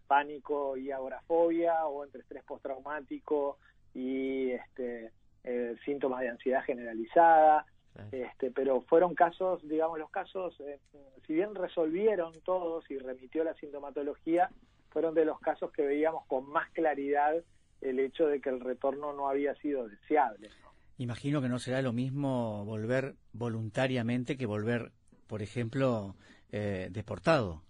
pánico 0.08 0.78
y 0.78 0.92
agorafobia 0.92 1.86
o 1.86 2.04
entre 2.04 2.22
estrés 2.22 2.44
postraumático 2.44 3.58
y 3.94 4.52
este, 4.52 5.12
eh, 5.44 5.76
síntomas 5.86 6.22
de 6.22 6.30
ansiedad 6.30 6.64
generalizada. 6.64 7.66
Este, 8.12 8.52
pero 8.52 8.82
fueron 8.82 9.16
casos, 9.16 9.68
digamos, 9.68 9.98
los 9.98 10.12
casos, 10.12 10.56
eh, 10.60 10.80
si 11.26 11.34
bien 11.34 11.56
resolvieron 11.56 12.32
todos 12.42 12.90
y 12.92 13.00
remitió 13.00 13.44
la 13.44 13.56
sintomatología, 13.56 14.52
fueron 14.92 15.16
de 15.16 15.26
los 15.26 15.40
casos 15.40 15.72
que 15.72 15.84
veíamos 15.84 16.24
con 16.28 16.48
más 16.48 16.70
claridad 16.72 17.36
el 17.82 18.00
hecho 18.00 18.28
de 18.28 18.40
que 18.40 18.50
el 18.50 18.60
retorno 18.60 19.14
no 19.14 19.30
había 19.30 19.56
sido 19.56 19.88
deseable. 19.88 20.50
¿No? 20.98 21.04
Imagino 21.04 21.42
que 21.42 21.50
no 21.50 21.60
será 21.60 21.82
lo 21.82 21.94
mismo 21.94 22.66
volver 22.66 23.16
voluntariamente 23.34 24.38
que 24.38 24.46
volver, 24.46 24.92
por 25.28 25.42
ejemplo, 25.42 26.16
eh, 26.52 26.90
deportado. 26.92 27.64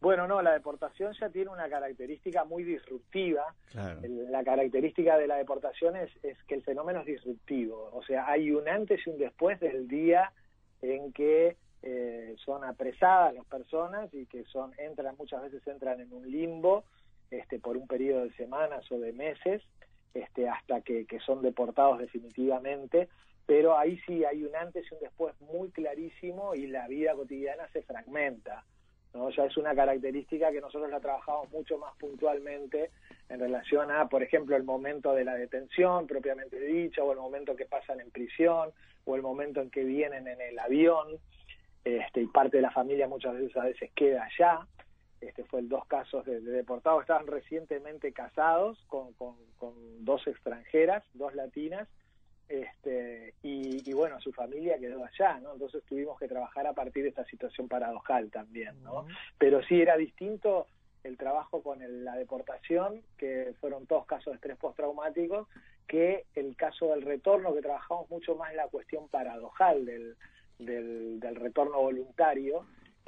Bueno, 0.00 0.28
no, 0.28 0.42
la 0.42 0.52
deportación 0.52 1.14
ya 1.18 1.30
tiene 1.30 1.50
una 1.50 1.68
característica 1.68 2.44
muy 2.44 2.62
disruptiva. 2.62 3.54
Claro. 3.70 4.00
La 4.30 4.44
característica 4.44 5.16
de 5.16 5.26
la 5.26 5.36
deportación 5.36 5.96
es, 5.96 6.10
es, 6.22 6.36
que 6.44 6.54
el 6.54 6.62
fenómeno 6.62 7.00
es 7.00 7.06
disruptivo. 7.06 7.90
O 7.92 8.02
sea, 8.04 8.28
hay 8.28 8.52
un 8.52 8.68
antes 8.68 9.04
y 9.06 9.10
un 9.10 9.18
después 9.18 9.58
del 9.58 9.88
día 9.88 10.32
en 10.82 11.12
que 11.12 11.56
eh, 11.82 12.34
son 12.44 12.64
apresadas 12.64 13.34
las 13.34 13.46
personas 13.46 14.12
y 14.12 14.26
que 14.26 14.44
son 14.44 14.72
entran 14.78 15.14
muchas 15.18 15.42
veces 15.42 15.66
entran 15.66 16.00
en 16.00 16.12
un 16.12 16.30
limbo 16.30 16.84
este, 17.30 17.58
por 17.58 17.76
un 17.76 17.86
periodo 17.86 18.24
de 18.24 18.32
semanas 18.32 18.90
o 18.90 18.98
de 18.98 19.12
meses 19.12 19.62
este, 20.22 20.48
hasta 20.48 20.80
que, 20.80 21.06
son 21.24 21.42
deportados 21.42 21.98
definitivamente. 21.98 23.08
Pero 23.46 23.78
ahí 23.78 23.98
sí 24.06 24.24
hay 24.24 24.42
un 24.42 24.54
antes 24.56 24.84
y 24.90 24.94
un 24.94 25.00
después 25.00 25.34
muy 25.40 25.70
clarísimo 25.70 26.54
y 26.54 26.66
la 26.66 26.88
vida 26.88 27.14
cotidiana 27.14 27.68
se 27.72 27.82
fragmenta. 27.82 28.64
¿no? 29.14 29.30
Ya 29.30 29.44
es 29.44 29.56
una 29.56 29.74
característica 29.74 30.50
que 30.50 30.60
nosotros 30.60 30.90
la 30.90 31.00
trabajamos 31.00 31.50
mucho 31.50 31.78
más 31.78 31.94
puntualmente 31.96 32.90
en 33.28 33.40
relación 33.40 33.90
a, 33.90 34.08
por 34.08 34.22
ejemplo, 34.22 34.56
el 34.56 34.64
momento 34.64 35.14
de 35.14 35.24
la 35.24 35.34
detención 35.34 36.06
propiamente 36.06 36.58
dicha, 36.60 37.02
o 37.02 37.12
el 37.12 37.18
momento 37.18 37.54
que 37.54 37.66
pasan 37.66 38.00
en 38.00 38.10
prisión, 38.10 38.70
o 39.04 39.16
el 39.16 39.22
momento 39.22 39.60
en 39.60 39.70
que 39.70 39.84
vienen 39.84 40.26
en 40.26 40.40
el 40.40 40.58
avión, 40.58 41.18
este, 41.84 42.22
y 42.22 42.26
parte 42.26 42.56
de 42.56 42.62
la 42.62 42.72
familia 42.72 43.06
muchas 43.06 43.34
veces 43.34 43.56
a 43.56 43.64
veces 43.64 43.90
queda 43.94 44.24
allá. 44.24 44.66
Este 45.26 45.44
fue 45.44 45.60
el 45.60 45.68
dos 45.68 45.84
casos 45.86 46.24
de, 46.24 46.40
de 46.40 46.52
deportados, 46.52 47.02
estaban 47.02 47.26
recientemente 47.26 48.12
casados 48.12 48.78
con, 48.88 49.12
con, 49.14 49.34
con 49.58 50.04
dos 50.04 50.26
extranjeras, 50.26 51.04
dos 51.14 51.34
latinas, 51.34 51.88
este, 52.48 53.34
y, 53.42 53.88
y, 53.90 53.92
bueno, 53.92 54.20
su 54.20 54.32
familia 54.32 54.78
quedó 54.78 55.04
allá, 55.04 55.40
¿no? 55.40 55.54
Entonces 55.54 55.82
tuvimos 55.84 56.16
que 56.18 56.28
trabajar 56.28 56.66
a 56.66 56.74
partir 56.74 57.02
de 57.02 57.08
esta 57.08 57.24
situación 57.24 57.66
paradojal 57.66 58.30
también, 58.30 58.80
¿no? 58.84 59.00
Uh 59.00 59.02
-huh. 59.04 59.16
Pero 59.36 59.62
sí 59.64 59.80
era 59.82 59.96
distinto 59.96 60.66
el 61.02 61.16
trabajo 61.16 61.62
con 61.62 61.82
el, 61.82 62.04
la 62.04 62.14
deportación, 62.16 63.02
que 63.18 63.54
fueron 63.60 63.86
todos 63.86 64.06
casos 64.06 64.32
de 64.32 64.36
estrés 64.36 64.56
postraumático, 64.58 65.48
que 65.88 66.24
el 66.34 66.54
caso 66.56 66.88
del 66.90 67.02
retorno, 67.02 67.54
que 67.54 67.62
trabajamos 67.62 68.08
mucho 68.10 68.34
más 68.36 68.54
la 68.54 68.68
cuestión 68.68 69.08
paradojal 69.08 69.84
del, 69.84 70.16
del, 70.58 71.18
del 71.20 71.34
retorno 71.36 71.80
voluntario, 71.80 72.66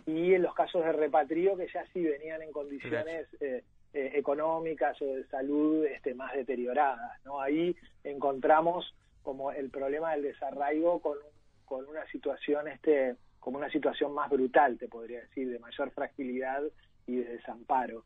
y 0.09 0.32
en 0.32 0.40
los 0.40 0.55
casos 0.55 0.82
de 0.82 0.93
repatrio 0.93 1.55
que 1.55 1.68
ya 1.72 1.85
sí 1.93 2.02
venían 2.02 2.40
en 2.40 2.51
condiciones 2.51 3.26
eh, 3.40 3.62
eh, 3.93 4.12
económicas 4.14 5.01
o 5.02 5.05
de 5.05 5.26
salud 5.26 5.85
este, 5.85 6.14
más 6.14 6.32
deterioradas, 6.32 7.22
¿no? 7.26 7.43
Ahí 7.43 7.76
encontramos 8.05 8.94
como 9.22 9.52
el 9.52 9.68
problema 9.68 10.12
del 10.12 10.22
desarraigo 10.22 11.02
con, 11.02 11.18
con 11.66 11.86
una 11.86 12.06
situación 12.06 12.68
este 12.68 13.16
como 13.39 13.59
una 13.59 13.70
situación 13.70 14.14
más 14.14 14.30
brutal 14.30 14.78
te 14.78 14.89
podría 14.89 15.20
decir 15.20 15.51
de 15.51 15.59
mayor 15.59 15.90
fragilidad 15.90 16.62
y 17.06 17.16
de 17.16 17.24
desamparo 17.35 18.05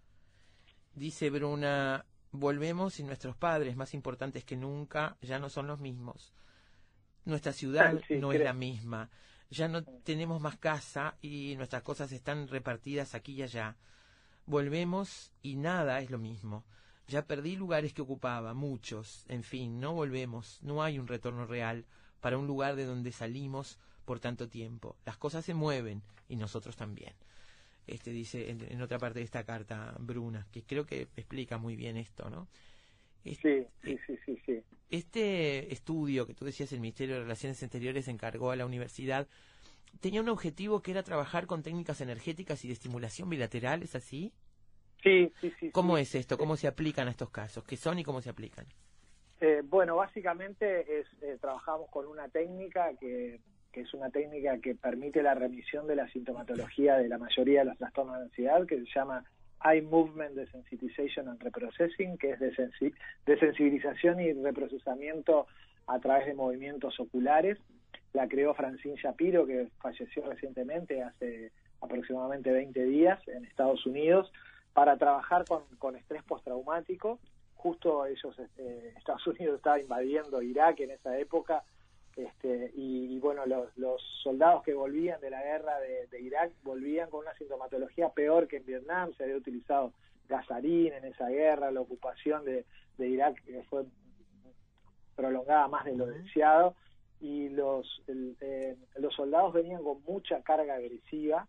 dice 0.95 1.31
Bruna 1.31 2.05
volvemos 2.33 2.99
y 2.99 3.05
nuestros 3.05 3.37
padres 3.37 3.77
más 3.77 3.95
importantes 3.95 4.45
que 4.45 4.57
nunca 4.57 5.17
ya 5.21 5.39
no 5.39 5.49
son 5.49 5.69
los 5.69 5.79
mismos 5.79 6.35
nuestra 7.25 7.53
ciudad 7.53 8.01
sí, 8.09 8.19
no 8.19 8.31
creo. 8.31 8.41
es 8.41 8.45
la 8.45 8.53
misma 8.53 9.11
ya 9.53 9.69
no 9.69 9.85
tenemos 9.85 10.41
más 10.41 10.57
casa 10.57 11.17
y 11.23 11.55
nuestras 11.57 11.83
cosas 11.83 12.11
están 12.13 12.49
repartidas 12.49 13.15
aquí 13.15 13.35
y 13.35 13.43
allá 13.43 13.77
volvemos 14.47 15.31
y 15.43 15.57
nada 15.57 16.01
es 16.01 16.11
lo 16.11 16.19
mismo 16.19 16.65
ya 17.09 17.27
perdí 17.27 17.57
lugares 17.57 17.93
que 17.93 18.03
ocupaba, 18.03 18.55
muchos, 18.55 19.25
en 19.29 19.43
fin, 19.43 19.81
no 19.81 19.93
volvemos, 19.93 20.59
no 20.63 20.83
hay 20.83 20.99
un 20.99 21.07
retorno 21.07 21.47
real 21.47 21.85
para 22.21 22.39
un 22.39 22.47
lugar 22.47 22.77
de 22.77 22.87
donde 22.87 23.13
salimos 23.13 23.79
por 24.05 24.21
tanto 24.21 24.49
tiempo. 24.49 24.97
Las 25.05 25.17
cosas 25.17 25.45
se 25.45 25.55
mueven 25.55 26.03
y 26.29 26.37
nosotros 26.37 26.77
también. 26.77 27.13
Este 27.87 28.13
dice 28.13 28.51
en, 28.51 28.63
en 28.63 28.81
otra 28.81 28.99
parte 28.99 29.19
de 29.19 29.25
esta 29.25 29.45
carta 29.45 29.95
Bruna, 29.99 30.47
que 30.53 30.63
creo 30.63 30.87
que 30.87 31.09
explica 31.17 31.59
muy 31.59 31.77
bien 31.77 31.97
esto, 31.97 32.31
¿no? 32.31 32.49
Sí, 33.25 33.35
sí, 33.43 33.99
sí, 34.07 34.19
sí, 34.27 34.39
sí. 34.45 34.63
Este 34.91 35.73
estudio 35.73 36.27
que 36.27 36.35
tú 36.35 36.45
decías, 36.45 36.73
el 36.73 36.81
Ministerio 36.81 37.15
de 37.15 37.23
Relaciones 37.23 37.63
Exteriores 37.63 38.09
encargó 38.09 38.51
a 38.51 38.57
la 38.57 38.67
universidad, 38.67 39.27
tenía 40.01 40.21
un 40.21 40.29
objetivo 40.29 40.83
que 40.83 40.91
era 40.91 41.03
trabajar 41.03 41.47
con 41.47 41.63
técnicas 41.63 42.01
energéticas 42.01 42.65
y 42.65 42.69
de 42.69 42.75
estimulación 42.75 43.29
bilateral, 43.29 43.83
¿es 43.83 43.95
así? 43.95 44.33
Sí, 45.03 45.33
sí, 45.41 45.53
sí. 45.59 45.71
¿Cómo 45.71 45.97
sí. 45.97 46.03
es 46.03 46.15
esto? 46.15 46.39
¿Cómo 46.39 46.57
se 46.57 46.67
aplican 46.67 47.09
a 47.09 47.11
estos 47.11 47.31
casos? 47.31 47.65
¿Qué 47.65 47.77
son 47.77 47.99
y 47.99 48.05
cómo 48.05 48.21
se 48.21 48.31
aplican? 48.31 48.67
Eh, 49.41 49.63
bueno, 49.65 49.97
básicamente 49.97 51.01
es 51.01 51.07
eh, 51.21 51.37
trabajamos 51.41 51.91
con 51.91 52.07
una 52.07 52.29
técnica 52.29 52.91
que, 53.01 53.41
que 53.73 53.81
es 53.81 53.95
una 53.95 54.11
técnica 54.11 54.59
que 54.59 54.75
permite 54.77 55.23
la 55.23 55.35
remisión 55.35 55.87
de 55.89 55.97
la 55.97 56.09
sintomatología 56.11 56.97
de 56.99 57.09
la 57.09 57.19
mayoría 57.19 57.61
de 57.61 57.67
los 57.67 57.79
trastornos 57.79 58.19
de 58.19 58.25
ansiedad, 58.25 58.67
que 58.67 58.79
se 58.79 58.87
llama 58.95 59.25
Eye 59.65 59.83
Movement 59.83 60.35
Desensitization 60.35 61.29
and 61.29 61.41
Reprocessing, 61.43 62.19
que 62.19 62.31
es 62.31 62.41
desensi- 62.41 62.95
desensibilización 63.27 64.21
y 64.21 64.33
reprocesamiento 64.33 65.47
a 65.87 65.99
través 65.99 66.27
de 66.27 66.35
movimientos 66.35 66.99
oculares. 67.01 67.59
La 68.13 68.29
creó 68.29 68.55
Francine 68.55 68.97
Shapiro, 68.97 69.47
que 69.47 69.69
falleció 69.81 70.25
recientemente, 70.29 71.03
hace 71.03 71.51
aproximadamente 71.81 72.51
20 72.53 72.85
días, 72.85 73.27
en 73.29 73.45
Estados 73.45 73.85
Unidos, 73.87 74.31
para 74.73 74.97
trabajar 74.97 75.45
con, 75.47 75.63
con 75.79 75.97
estrés 75.97 76.23
postraumático. 76.23 77.19
Justo 77.57 78.07
ellos, 78.07 78.39
este, 78.39 78.89
Estados 78.99 79.27
Unidos 79.27 79.57
estaba 79.57 79.81
invadiendo 79.81 80.43
Irak 80.43 80.81
en 80.81 80.91
esa 80.93 81.17
época, 81.19 81.63
este, 82.17 82.73
y, 82.75 83.15
y 83.15 83.19
bueno, 83.19 83.47
los, 83.47 83.77
los 83.77 84.03
soldados 84.23 84.63
que 84.63 84.75
volvían 84.75 85.21
de 85.21 85.31
la 85.31 85.43
guerra 85.43 85.81
de, 85.81 86.07
de 86.09 86.21
Irak 86.21 86.53
volvían 86.63 87.09
con 87.11 87.21
una 87.21 87.35
sintomatología 87.35 88.11
peor 88.11 88.49
que 88.49 88.59
en 88.59 88.67
Vietnam, 88.67 89.13
se 89.15 89.25
había 89.25 89.37
utilizado 89.37 89.93
gasarín 90.29 90.93
en 90.93 91.05
esa 91.05 91.29
guerra, 91.29 91.71
la 91.71 91.81
ocupación 91.81 92.45
de, 92.45 92.65
de 92.99 93.09
Irak 93.09 93.43
eh, 93.47 93.65
fue 93.69 93.85
prolongada 95.15 95.69
más 95.69 95.85
de 95.85 95.97
lo 95.97 96.07
deseado, 96.07 96.75
y 97.21 97.49
los, 97.51 98.03
el, 98.09 98.37
eh, 98.41 98.77
los 98.97 99.15
soldados 99.15 99.53
venían 99.53 99.83
con 99.83 100.03
mucha 100.03 100.43
carga 100.43 100.75
agresiva, 100.75 101.47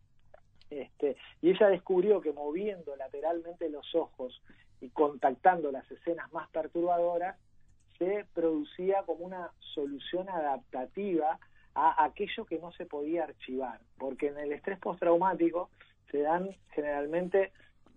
este, 0.70 1.18
y 1.42 1.52
ella 1.52 1.68
descubrió 1.68 2.22
que 2.22 2.32
moviendo 2.32 2.96
lateralmente 2.96 3.70
los 3.70 3.94
ojos 3.96 4.42
y 4.82 4.90
contactando 4.90 5.72
las 5.72 5.90
escenas 5.92 6.32
más 6.32 6.50
perturbadoras, 6.50 7.38
se 8.04 8.26
producía 8.34 9.04
como 9.06 9.26
una 9.26 9.52
solución 9.74 10.30
adaptativa 10.30 11.40
a 11.76 12.04
aquello 12.04 12.46
que 12.46 12.60
no 12.60 12.72
se 12.72 12.86
podía 12.86 13.24
archivar, 13.24 13.80
porque 13.98 14.28
en 14.28 14.38
el 14.38 14.52
estrés 14.52 14.78
postraumático 14.80 15.70
se 16.12 16.20
dan 16.20 16.50
generalmente 16.72 17.52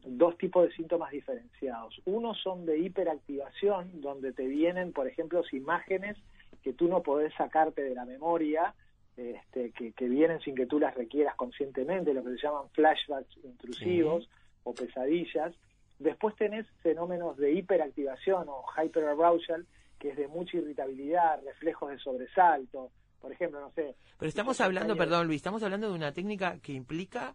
dos 0.07 0.39
tipos 0.39 0.69
de 0.69 0.75
síntomas 0.75 1.11
diferenciados. 1.11 2.01
Uno 2.05 2.35
son 2.35 2.65
de 2.65 2.79
hiperactivación, 2.79 4.01
donde 4.01 4.33
te 4.33 4.47
vienen, 4.47 4.93
por 4.93 5.07
ejemplo, 5.07 5.43
imágenes 5.53 6.17
que 6.63 6.73
tú 6.73 6.89
no 6.89 7.03
podés 7.03 7.35
sacarte 7.35 7.83
de 7.83 7.95
la 7.95 8.05
memoria, 8.05 8.75
este, 9.17 9.73
que, 9.73 9.93
que 9.93 10.09
vienen 10.09 10.41
sin 10.41 10.55
que 10.55 10.67
tú 10.67 10.79
las 10.79 10.95
requieras 10.95 11.35
conscientemente, 11.35 12.15
lo 12.15 12.23
que 12.23 12.31
se 12.31 12.47
llaman 12.47 12.71
flashbacks 12.71 13.37
intrusivos 13.45 14.29
o 14.63 14.75
pesadillas. 14.75 15.55
Después 15.99 16.37
tenés 16.37 16.67
fenómenos 16.83 17.37
de 17.37 17.53
hiperactivación 17.53 18.47
o 18.49 18.65
hyperarousal, 18.77 19.67
que 19.99 20.11
es 20.11 20.17
de 20.17 20.29
mucha 20.29 20.57
irritabilidad, 20.59 21.41
reflejos 21.45 21.91
de 21.91 21.99
sobresalto, 21.99 22.91
por 23.21 23.33
ejemplo, 23.33 23.61
no 23.61 23.71
sé. 23.73 23.95
Pero 24.19 24.29
estamos 24.29 24.61
hablando, 24.61 24.97
perdón 24.97 25.27
Luis, 25.27 25.37
estamos 25.39 25.63
hablando 25.63 25.89
de 25.89 25.95
una 25.95 26.13
técnica 26.13 26.59
que 26.61 26.73
implica 26.73 27.35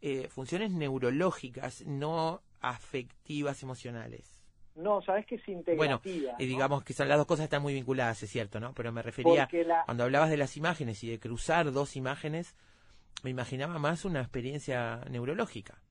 eh, 0.00 0.28
funciones 0.28 0.70
neurológicas, 0.72 1.84
no 1.86 2.42
afectivas 2.60 3.62
emocionales. 3.62 4.36
No, 4.76 5.02
sabes 5.02 5.26
que 5.26 5.34
es 5.34 5.42
Bueno, 5.46 5.58
integrativa. 5.58 6.32
y 6.38 6.44
¿no? 6.44 6.48
digamos 6.48 6.84
que 6.84 6.92
son 6.94 7.08
las 7.08 7.18
dos 7.18 7.26
cosas 7.26 7.44
están 7.44 7.60
muy 7.62 7.74
vinculadas, 7.74 8.22
es 8.22 8.30
cierto, 8.30 8.60
¿no? 8.60 8.72
Pero 8.74 8.92
me 8.92 9.02
refería, 9.02 9.48
la- 9.66 9.84
cuando 9.84 10.04
hablabas 10.04 10.30
de 10.30 10.36
las 10.36 10.56
imágenes 10.56 11.02
y 11.04 11.10
de 11.10 11.18
cruzar 11.18 11.70
dos 11.72 11.96
imágenes, 11.96 12.54
me 13.22 13.30
imaginaba 13.30 13.78
más 13.78 14.04
una 14.04 14.20
experiencia 14.20 15.00
neurológica. 15.10 15.82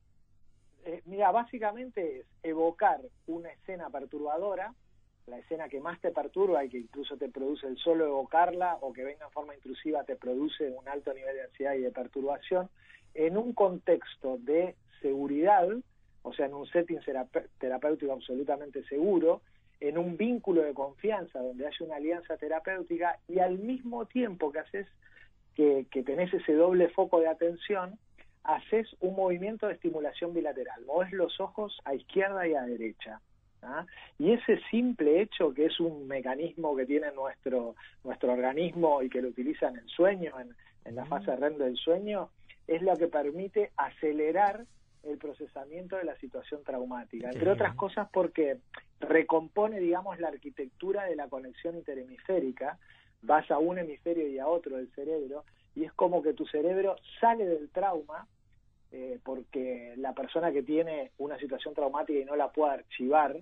Eh, 0.85 1.01
mira, 1.05 1.31
básicamente 1.31 2.19
es 2.21 2.25
evocar 2.41 3.01
una 3.27 3.49
escena 3.51 3.89
perturbadora, 3.89 4.73
la 5.29 5.37
escena 5.39 5.69
que 5.69 5.79
más 5.79 5.99
te 6.01 6.11
perturba 6.11 6.63
y 6.63 6.69
que 6.69 6.79
incluso 6.79 7.17
te 7.17 7.29
produce 7.29 7.67
el 7.67 7.77
solo 7.77 8.05
evocarla 8.05 8.77
o 8.81 8.91
que 8.91 9.03
venga 9.03 9.25
en 9.25 9.31
forma 9.31 9.55
intrusiva 9.55 10.03
te 10.03 10.15
produce 10.15 10.69
un 10.69 10.87
alto 10.87 11.13
nivel 11.13 11.35
de 11.35 11.43
ansiedad 11.43 11.73
y 11.75 11.81
de 11.81 11.91
perturbación, 11.91 12.69
en 13.13 13.37
un 13.37 13.53
contexto 13.53 14.37
de 14.39 14.75
seguridad, 15.01 15.67
o 16.23 16.33
sea, 16.33 16.47
en 16.47 16.53
un 16.53 16.67
setting 16.67 16.99
terap- 16.99 17.47
terapéutico 17.59 18.11
absolutamente 18.11 18.83
seguro, 18.85 19.41
en 19.79 19.97
un 19.97 20.17
vínculo 20.17 20.61
de 20.61 20.73
confianza 20.73 21.39
donde 21.39 21.65
haya 21.65 21.85
una 21.85 21.95
alianza 21.95 22.35
terapéutica 22.37 23.17
y 23.27 23.39
al 23.39 23.59
mismo 23.59 24.05
tiempo 24.05 24.51
que 24.51 24.59
haces 24.59 24.87
que, 25.55 25.87
que 25.89 26.03
tenés 26.03 26.33
ese 26.33 26.53
doble 26.53 26.89
foco 26.89 27.19
de 27.19 27.27
atención, 27.27 27.97
haces 28.43 28.87
un 28.99 29.15
movimiento 29.15 29.67
de 29.67 29.73
estimulación 29.73 30.33
bilateral, 30.33 30.83
moves 30.85 31.11
los 31.13 31.39
ojos 31.39 31.79
a 31.85 31.93
izquierda 31.93 32.47
y 32.47 32.55
a 32.55 32.63
derecha. 32.63 33.21
¿Ah? 33.63 33.85
Y 34.17 34.31
ese 34.31 34.59
simple 34.69 35.21
hecho, 35.21 35.53
que 35.53 35.65
es 35.65 35.79
un 35.79 36.07
mecanismo 36.07 36.75
que 36.75 36.85
tiene 36.85 37.11
nuestro, 37.11 37.75
nuestro 38.03 38.33
organismo 38.33 39.01
y 39.01 39.09
que 39.09 39.21
lo 39.21 39.29
utiliza 39.29 39.69
en 39.69 39.77
el 39.77 39.87
sueño, 39.87 40.39
en, 40.39 40.55
en 40.85 40.95
la 40.95 41.05
fase 41.05 41.35
REM 41.35 41.57
del 41.57 41.77
sueño, 41.77 42.29
es 42.67 42.81
lo 42.81 42.95
que 42.95 43.07
permite 43.07 43.71
acelerar 43.77 44.65
el 45.03 45.17
procesamiento 45.17 45.95
de 45.97 46.03
la 46.03 46.15
situación 46.17 46.63
traumática. 46.63 47.29
Entre 47.29 47.49
otras 47.49 47.75
cosas 47.75 48.07
porque 48.11 48.57
recompone, 48.99 49.79
digamos, 49.79 50.19
la 50.19 50.27
arquitectura 50.27 51.05
de 51.05 51.15
la 51.15 51.27
conexión 51.27 51.75
interhemisférica, 51.75 52.77
vas 53.21 53.49
a 53.51 53.57
un 53.57 53.77
hemisferio 53.77 54.27
y 54.27 54.39
a 54.39 54.47
otro 54.47 54.77
del 54.77 54.89
cerebro, 54.93 55.43
y 55.75 55.83
es 55.85 55.93
como 55.93 56.21
que 56.21 56.33
tu 56.33 56.45
cerebro 56.45 56.95
sale 57.19 57.45
del 57.45 57.69
trauma, 57.69 58.27
eh, 58.91 59.19
porque 59.23 59.93
la 59.97 60.13
persona 60.13 60.51
que 60.51 60.63
tiene 60.63 61.11
una 61.17 61.37
situación 61.37 61.73
traumática 61.73 62.19
y 62.19 62.25
no 62.25 62.35
la 62.35 62.51
puede 62.51 62.73
archivar, 62.73 63.39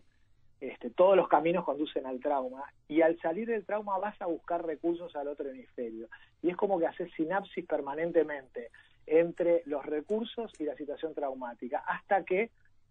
este, 0.59 0.89
todos 0.89 1.15
los 1.15 1.27
caminos 1.27 1.63
conducen 1.63 2.05
al 2.05 2.19
trauma, 2.19 2.63
y 2.87 3.01
al 3.01 3.19
salir 3.19 3.47
del 3.47 3.65
trauma 3.65 3.97
vas 3.99 4.19
a 4.21 4.25
buscar 4.25 4.65
recursos 4.65 5.15
al 5.15 5.27
otro 5.27 5.49
hemisferio. 5.49 6.07
Y 6.41 6.49
es 6.49 6.57
como 6.57 6.79
que 6.79 6.87
haces 6.87 7.11
sinapsis 7.15 7.65
permanentemente 7.65 8.71
entre 9.05 9.61
los 9.65 9.85
recursos 9.85 10.51
y 10.59 10.65
la 10.65 10.75
situación 10.75 11.13
traumática, 11.13 11.79
hasta 11.87 12.23
que 12.23 12.49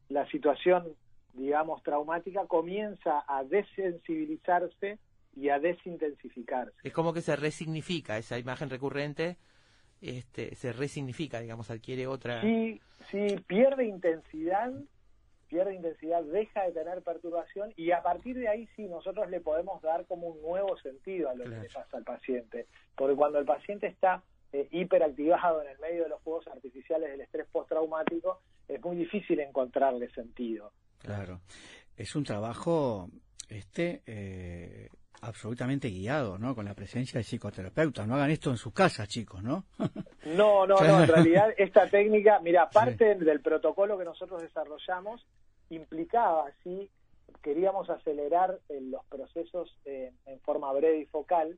la 0.08 0.26
situación, 0.30 0.94
digamos, 1.34 1.82
traumática 1.82 2.46
comienza 2.46 3.24
a 3.26 3.44
desensibilizarse 3.44 4.98
y 5.34 5.50
a 5.50 5.58
desintensificarse. 5.58 6.72
Es 6.82 6.92
como 6.92 7.12
que 7.12 7.20
se 7.20 7.36
resignifica 7.36 8.16
esa 8.16 8.38
imagen 8.38 8.70
recurrente, 8.70 9.36
este, 10.00 10.54
se 10.54 10.72
resignifica, 10.72 11.40
digamos, 11.40 11.70
adquiere 11.70 12.06
otra. 12.06 12.40
Sí, 12.42 12.80
sí, 13.10 13.36
pierde 13.46 13.86
intensidad, 13.86 14.72
pierde 15.48 15.74
intensidad, 15.74 16.22
deja 16.24 16.64
de 16.64 16.72
tener 16.72 17.02
perturbación 17.02 17.72
y 17.76 17.90
a 17.92 18.02
partir 18.02 18.36
de 18.36 18.48
ahí 18.48 18.68
sí 18.76 18.86
nosotros 18.86 19.30
le 19.30 19.40
podemos 19.40 19.80
dar 19.82 20.06
como 20.06 20.28
un 20.28 20.42
nuevo 20.42 20.76
sentido 20.78 21.30
a 21.30 21.34
lo 21.34 21.44
que 21.44 21.50
le 21.50 21.68
pasa 21.68 21.96
al 21.96 22.04
paciente. 22.04 22.66
Porque 22.94 23.16
cuando 23.16 23.38
el 23.38 23.44
paciente 23.44 23.86
está 23.86 24.22
eh, 24.52 24.68
hiperactivado 24.70 25.62
en 25.62 25.68
el 25.68 25.78
medio 25.78 26.04
de 26.04 26.08
los 26.10 26.20
juegos 26.22 26.46
artificiales 26.48 27.10
del 27.10 27.20
estrés 27.20 27.46
postraumático, 27.50 28.40
es 28.68 28.82
muy 28.82 28.96
difícil 28.96 29.40
encontrarle 29.40 30.10
sentido. 30.10 30.72
Claro. 30.98 31.40
Es 31.96 32.14
un 32.14 32.24
trabajo 32.24 33.08
este 33.48 34.02
eh, 34.06 34.88
absolutamente 35.22 35.88
guiado, 35.88 36.38
¿no? 36.38 36.54
Con 36.54 36.64
la 36.64 36.74
presencia 36.74 37.18
de 37.18 37.24
psicoterapeutas. 37.24 38.06
No 38.06 38.14
hagan 38.14 38.30
esto 38.30 38.50
en 38.50 38.56
sus 38.56 38.72
casas, 38.72 39.08
chicos, 39.08 39.42
¿no? 39.42 39.64
No, 40.26 40.66
no, 40.66 40.76
no, 40.80 41.02
en 41.02 41.08
realidad 41.08 41.54
esta 41.56 41.88
técnica, 41.88 42.40
mira, 42.40 42.68
parte 42.68 43.14
del 43.14 43.40
protocolo 43.40 43.96
que 43.96 44.04
nosotros 44.04 44.42
desarrollamos 44.42 45.24
implicaba, 45.70 46.46
sí, 46.64 46.90
queríamos 47.42 47.88
acelerar 47.90 48.58
eh, 48.68 48.80
los 48.80 49.04
procesos 49.06 49.72
eh, 49.84 50.12
en 50.26 50.40
forma 50.40 50.72
breve 50.72 50.98
y 50.98 51.06
focal, 51.06 51.56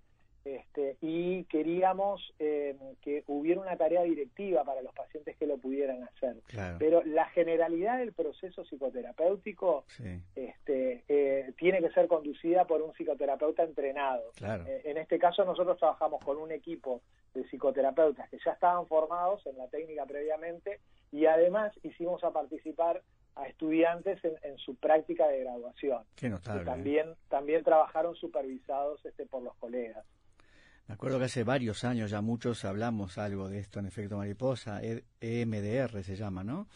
este, 0.57 0.97
y 1.01 1.45
queríamos 1.45 2.33
eh, 2.39 2.77
que 3.03 3.25
hubiera 3.27 3.61
una 3.61 3.77
tarea 3.77 4.03
directiva 4.03 4.65
para 4.65 4.83
los 4.83 4.95
pacientes 4.95 5.37
que 5.37 5.47
lo 5.47 5.59
pudieran 5.59 6.03
hacer. 6.05 6.37
Claro. 6.47 6.77
Pero 6.79 7.03
la 7.05 7.27
generalidad 7.27 7.99
del 7.99 8.13
proceso 8.13 8.65
psicoterapéutico 8.65 9.85
Sí. 9.97 10.21
este, 10.35 11.05
eh, 11.09 11.53
tiene 11.59 11.81
que 11.81 11.91
ser 11.91 12.09
conducida 12.09 12.67
por 12.67 12.83
un 12.83 12.93
psicoterapeuta 12.95 13.63
entrenado. 13.63 14.31
Claro. 14.37 14.65
Eh, 14.67 14.83
en 14.85 14.97
este 14.99 15.19
caso 15.19 15.45
nosotros 15.45 15.77
trabajamos 15.79 16.25
con 16.25 16.37
un 16.39 16.53
equipo 16.53 17.03
de 17.35 17.45
psicoterapeutas 17.49 18.29
que 18.31 18.39
ya 18.45 18.53
estaban 18.53 18.87
formados 18.87 19.45
en 19.47 19.57
la 19.59 19.69
técnica 19.69 20.07
previamente 20.07 20.81
y 21.13 21.27
además 21.27 21.73
hicimos 21.83 22.23
a 22.25 22.31
participar 22.31 23.03
a 23.37 23.47
estudiantes 23.47 24.23
en, 24.25 24.35
en 24.43 24.59
su 24.59 24.75
práctica 24.75 25.29
de 25.29 25.41
graduación. 25.41 26.03
Qué 26.17 26.29
notable. 26.29 26.61
Que 26.61 26.67
también, 26.67 27.15
también 27.29 27.63
trabajaron 27.63 28.17
supervisados 28.17 29.05
este, 29.07 29.27
por 29.27 29.43
los 29.43 29.55
colegas. 29.57 30.05
Me 30.89 30.95
acuerdo 30.95 31.19
que 31.19 31.27
hace 31.27 31.45
varios 31.45 31.85
años 31.85 32.11
ya 32.11 32.23
muchos 32.23 32.65
hablamos 32.65 33.19
algo 33.19 33.49
de 33.49 33.59
esto 33.59 33.79
en 33.79 33.87
efecto 33.87 34.17
mariposa, 34.17 34.83
E- 34.83 35.05
EMDR 35.21 36.03
se 36.03 36.17
llama, 36.17 36.43
¿no? 36.43 36.67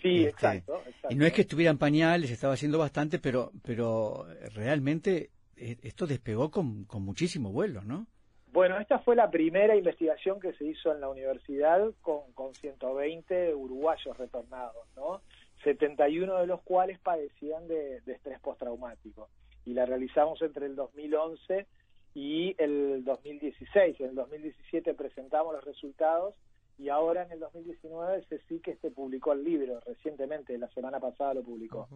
Sí, 0.00 0.24
Este, 0.24 0.28
exacto, 0.30 0.80
exacto. 0.86 1.08
Y 1.10 1.16
no 1.16 1.26
es 1.26 1.32
que 1.32 1.42
estuviera 1.42 1.70
en 1.70 1.78
pañales, 1.78 2.30
estaba 2.30 2.54
haciendo 2.54 2.78
bastante, 2.78 3.18
pero, 3.18 3.52
pero 3.62 4.26
realmente 4.54 5.30
eh, 5.56 5.76
esto 5.82 6.06
despegó 6.06 6.50
con, 6.50 6.84
con 6.84 7.02
muchísimo 7.02 7.52
vuelo, 7.52 7.82
¿no? 7.82 8.06
Bueno, 8.52 8.78
esta 8.80 9.00
fue 9.00 9.14
la 9.14 9.30
primera 9.30 9.76
investigación 9.76 10.40
que 10.40 10.54
se 10.54 10.64
hizo 10.64 10.90
en 10.94 11.00
la 11.02 11.10
universidad 11.10 11.92
con, 12.00 12.32
con 12.32 12.54
120 12.54 13.54
uruguayos 13.54 14.16
retornados, 14.16 14.86
¿no? 14.96 15.20
71 15.62 16.38
de 16.40 16.46
los 16.46 16.62
cuales 16.62 16.98
padecían 17.00 17.68
de, 17.68 18.00
de 18.00 18.12
estrés 18.14 18.40
postraumático. 18.40 19.28
Y 19.66 19.74
la 19.74 19.84
realizamos 19.84 20.40
entre 20.40 20.64
el 20.66 20.76
2011 20.76 21.66
y 22.14 22.54
el 22.58 23.04
2016. 23.04 24.00
En 24.00 24.06
el 24.10 24.14
2017 24.14 24.94
presentamos 24.94 25.54
los 25.54 25.64
resultados 25.64 26.34
y 26.78 26.88
ahora 26.88 27.24
en 27.24 27.32
el 27.32 27.40
2019 27.40 28.24
se 28.28 28.38
sí 28.48 28.60
que 28.60 28.76
se 28.76 28.90
publicó 28.90 29.32
el 29.32 29.44
libro, 29.44 29.80
recientemente, 29.86 30.56
la 30.56 30.68
semana 30.68 31.00
pasada 31.00 31.34
lo 31.34 31.42
publicó. 31.42 31.88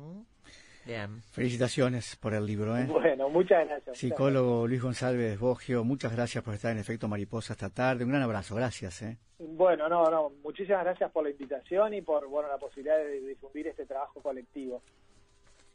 Bien. 0.84 1.22
Felicitaciones 1.30 2.16
por 2.16 2.34
el 2.34 2.44
libro, 2.44 2.76
¿eh? 2.76 2.86
Bueno, 2.86 3.28
muchas 3.28 3.68
gracias. 3.68 3.97
Psicólogo 3.97 4.66
Luis 4.66 4.82
González 4.82 5.39
Bogio, 5.39 5.84
muchas 5.84 6.12
gracias 6.12 6.43
por 6.43 6.55
estar 6.55 6.72
en 6.72 6.78
Efecto 6.78 7.06
Mariposa 7.06 7.52
esta 7.52 7.70
tarde. 7.70 8.05
Un 8.05 8.10
gran 8.10 8.22
abrazo, 8.22 8.56
gracias. 8.56 9.02
¿eh? 9.02 9.16
Bueno, 9.39 9.89
no, 9.89 10.10
no, 10.10 10.32
muchísimas 10.43 10.82
gracias 10.82 11.12
por 11.12 11.22
la 11.22 11.30
invitación 11.30 11.94
y 11.94 12.02
por 12.02 12.26
bueno 12.26 12.48
la 12.48 12.59
posibilidad 12.59 12.98
de 12.98 13.20
difundir 13.20 13.68
este 13.68 13.86
trabajo 13.86 14.20
colectivo. 14.20 14.82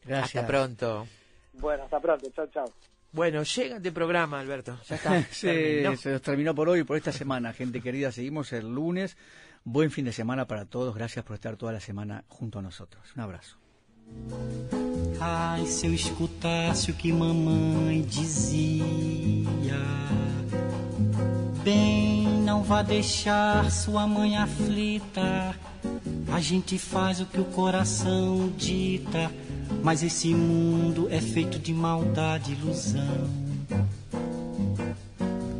Gracias. 0.05 0.43
Hasta 0.43 0.47
pronto. 0.47 1.07
Bueno, 1.53 1.84
hasta 1.84 1.99
pronto, 2.01 2.30
chao, 2.31 2.47
chao. 2.47 2.65
Bueno, 3.11 3.43
llega 3.43 3.77
este 3.77 3.91
programa, 3.91 4.39
Alberto. 4.39 4.77
Ya 4.88 4.95
está. 4.95 5.23
Sí, 5.31 5.47
terminó. 5.47 5.97
se 5.97 6.11
nos 6.11 6.21
terminó 6.21 6.53
por 6.53 6.69
hoy, 6.69 6.84
por 6.84 6.97
esta 6.97 7.11
semana. 7.11 7.53
Gente 7.53 7.81
querida, 7.81 8.11
seguimos 8.11 8.53
el 8.53 8.67
lunes. 8.67 9.17
Buen 9.63 9.91
fin 9.91 10.05
de 10.05 10.13
semana 10.13 10.45
para 10.45 10.65
todos. 10.65 10.95
Gracias 10.95 11.25
por 11.25 11.35
estar 11.35 11.55
toda 11.57 11.71
la 11.71 11.79
semana 11.79 12.23
junto 12.27 12.59
a 12.59 12.61
nosotros. 12.61 13.03
Un 13.15 13.21
abrazo. 13.21 13.57
Ai, 15.19 15.65
se 15.65 15.88
eu 15.88 15.93
escutasse 15.93 16.91
o 16.91 16.93
que 16.93 17.11
mamãe 17.11 18.01
dizia. 18.01 18.85
Bem, 21.63 22.25
não 22.43 22.63
vá 22.63 22.81
deixar 22.81 23.69
sua 23.71 24.07
mãe 24.07 24.38
aflita. 24.38 25.53
A 26.31 26.39
gente 26.39 26.77
faz 26.77 27.19
o 27.19 27.25
que 27.25 27.41
o 27.41 27.45
coração 27.45 28.49
dita. 28.55 29.29
Mas 29.84 30.03
esse 30.03 30.34
mundo 30.34 31.07
é 31.10 31.22
feito 31.22 31.60
de 31.60 31.73
maldade 31.73 32.52
e 32.52 32.56
ilusão. 32.56 33.48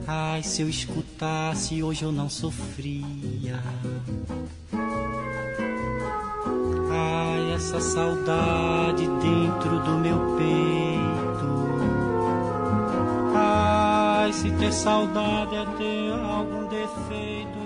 Ai, 0.06 0.42
se 0.44 0.62
eu 0.62 0.70
escutasse, 0.70 1.84
hoje 1.84 2.04
eu 2.04 2.12
não 2.12 2.30
sofria. 2.30 3.60
Ai, 6.90 7.54
essa 7.54 7.82
saudade 7.82 9.06
dentro 9.06 9.80
do 9.84 9.98
meu 9.98 10.18
peito. 10.38 10.58
Ai, 13.36 14.32
se 14.32 14.50
ter 14.52 14.72
saudade 14.72 15.56
é 15.56 15.66
ter 15.78 16.12
algum 16.14 16.68
defeito, 16.68 17.57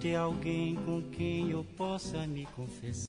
ter 0.00 0.16
alguém 0.16 0.76
com 0.76 1.02
quem 1.10 1.50
eu 1.50 1.62
possa 1.76 2.26
me 2.26 2.46
confessar. 2.56 2.90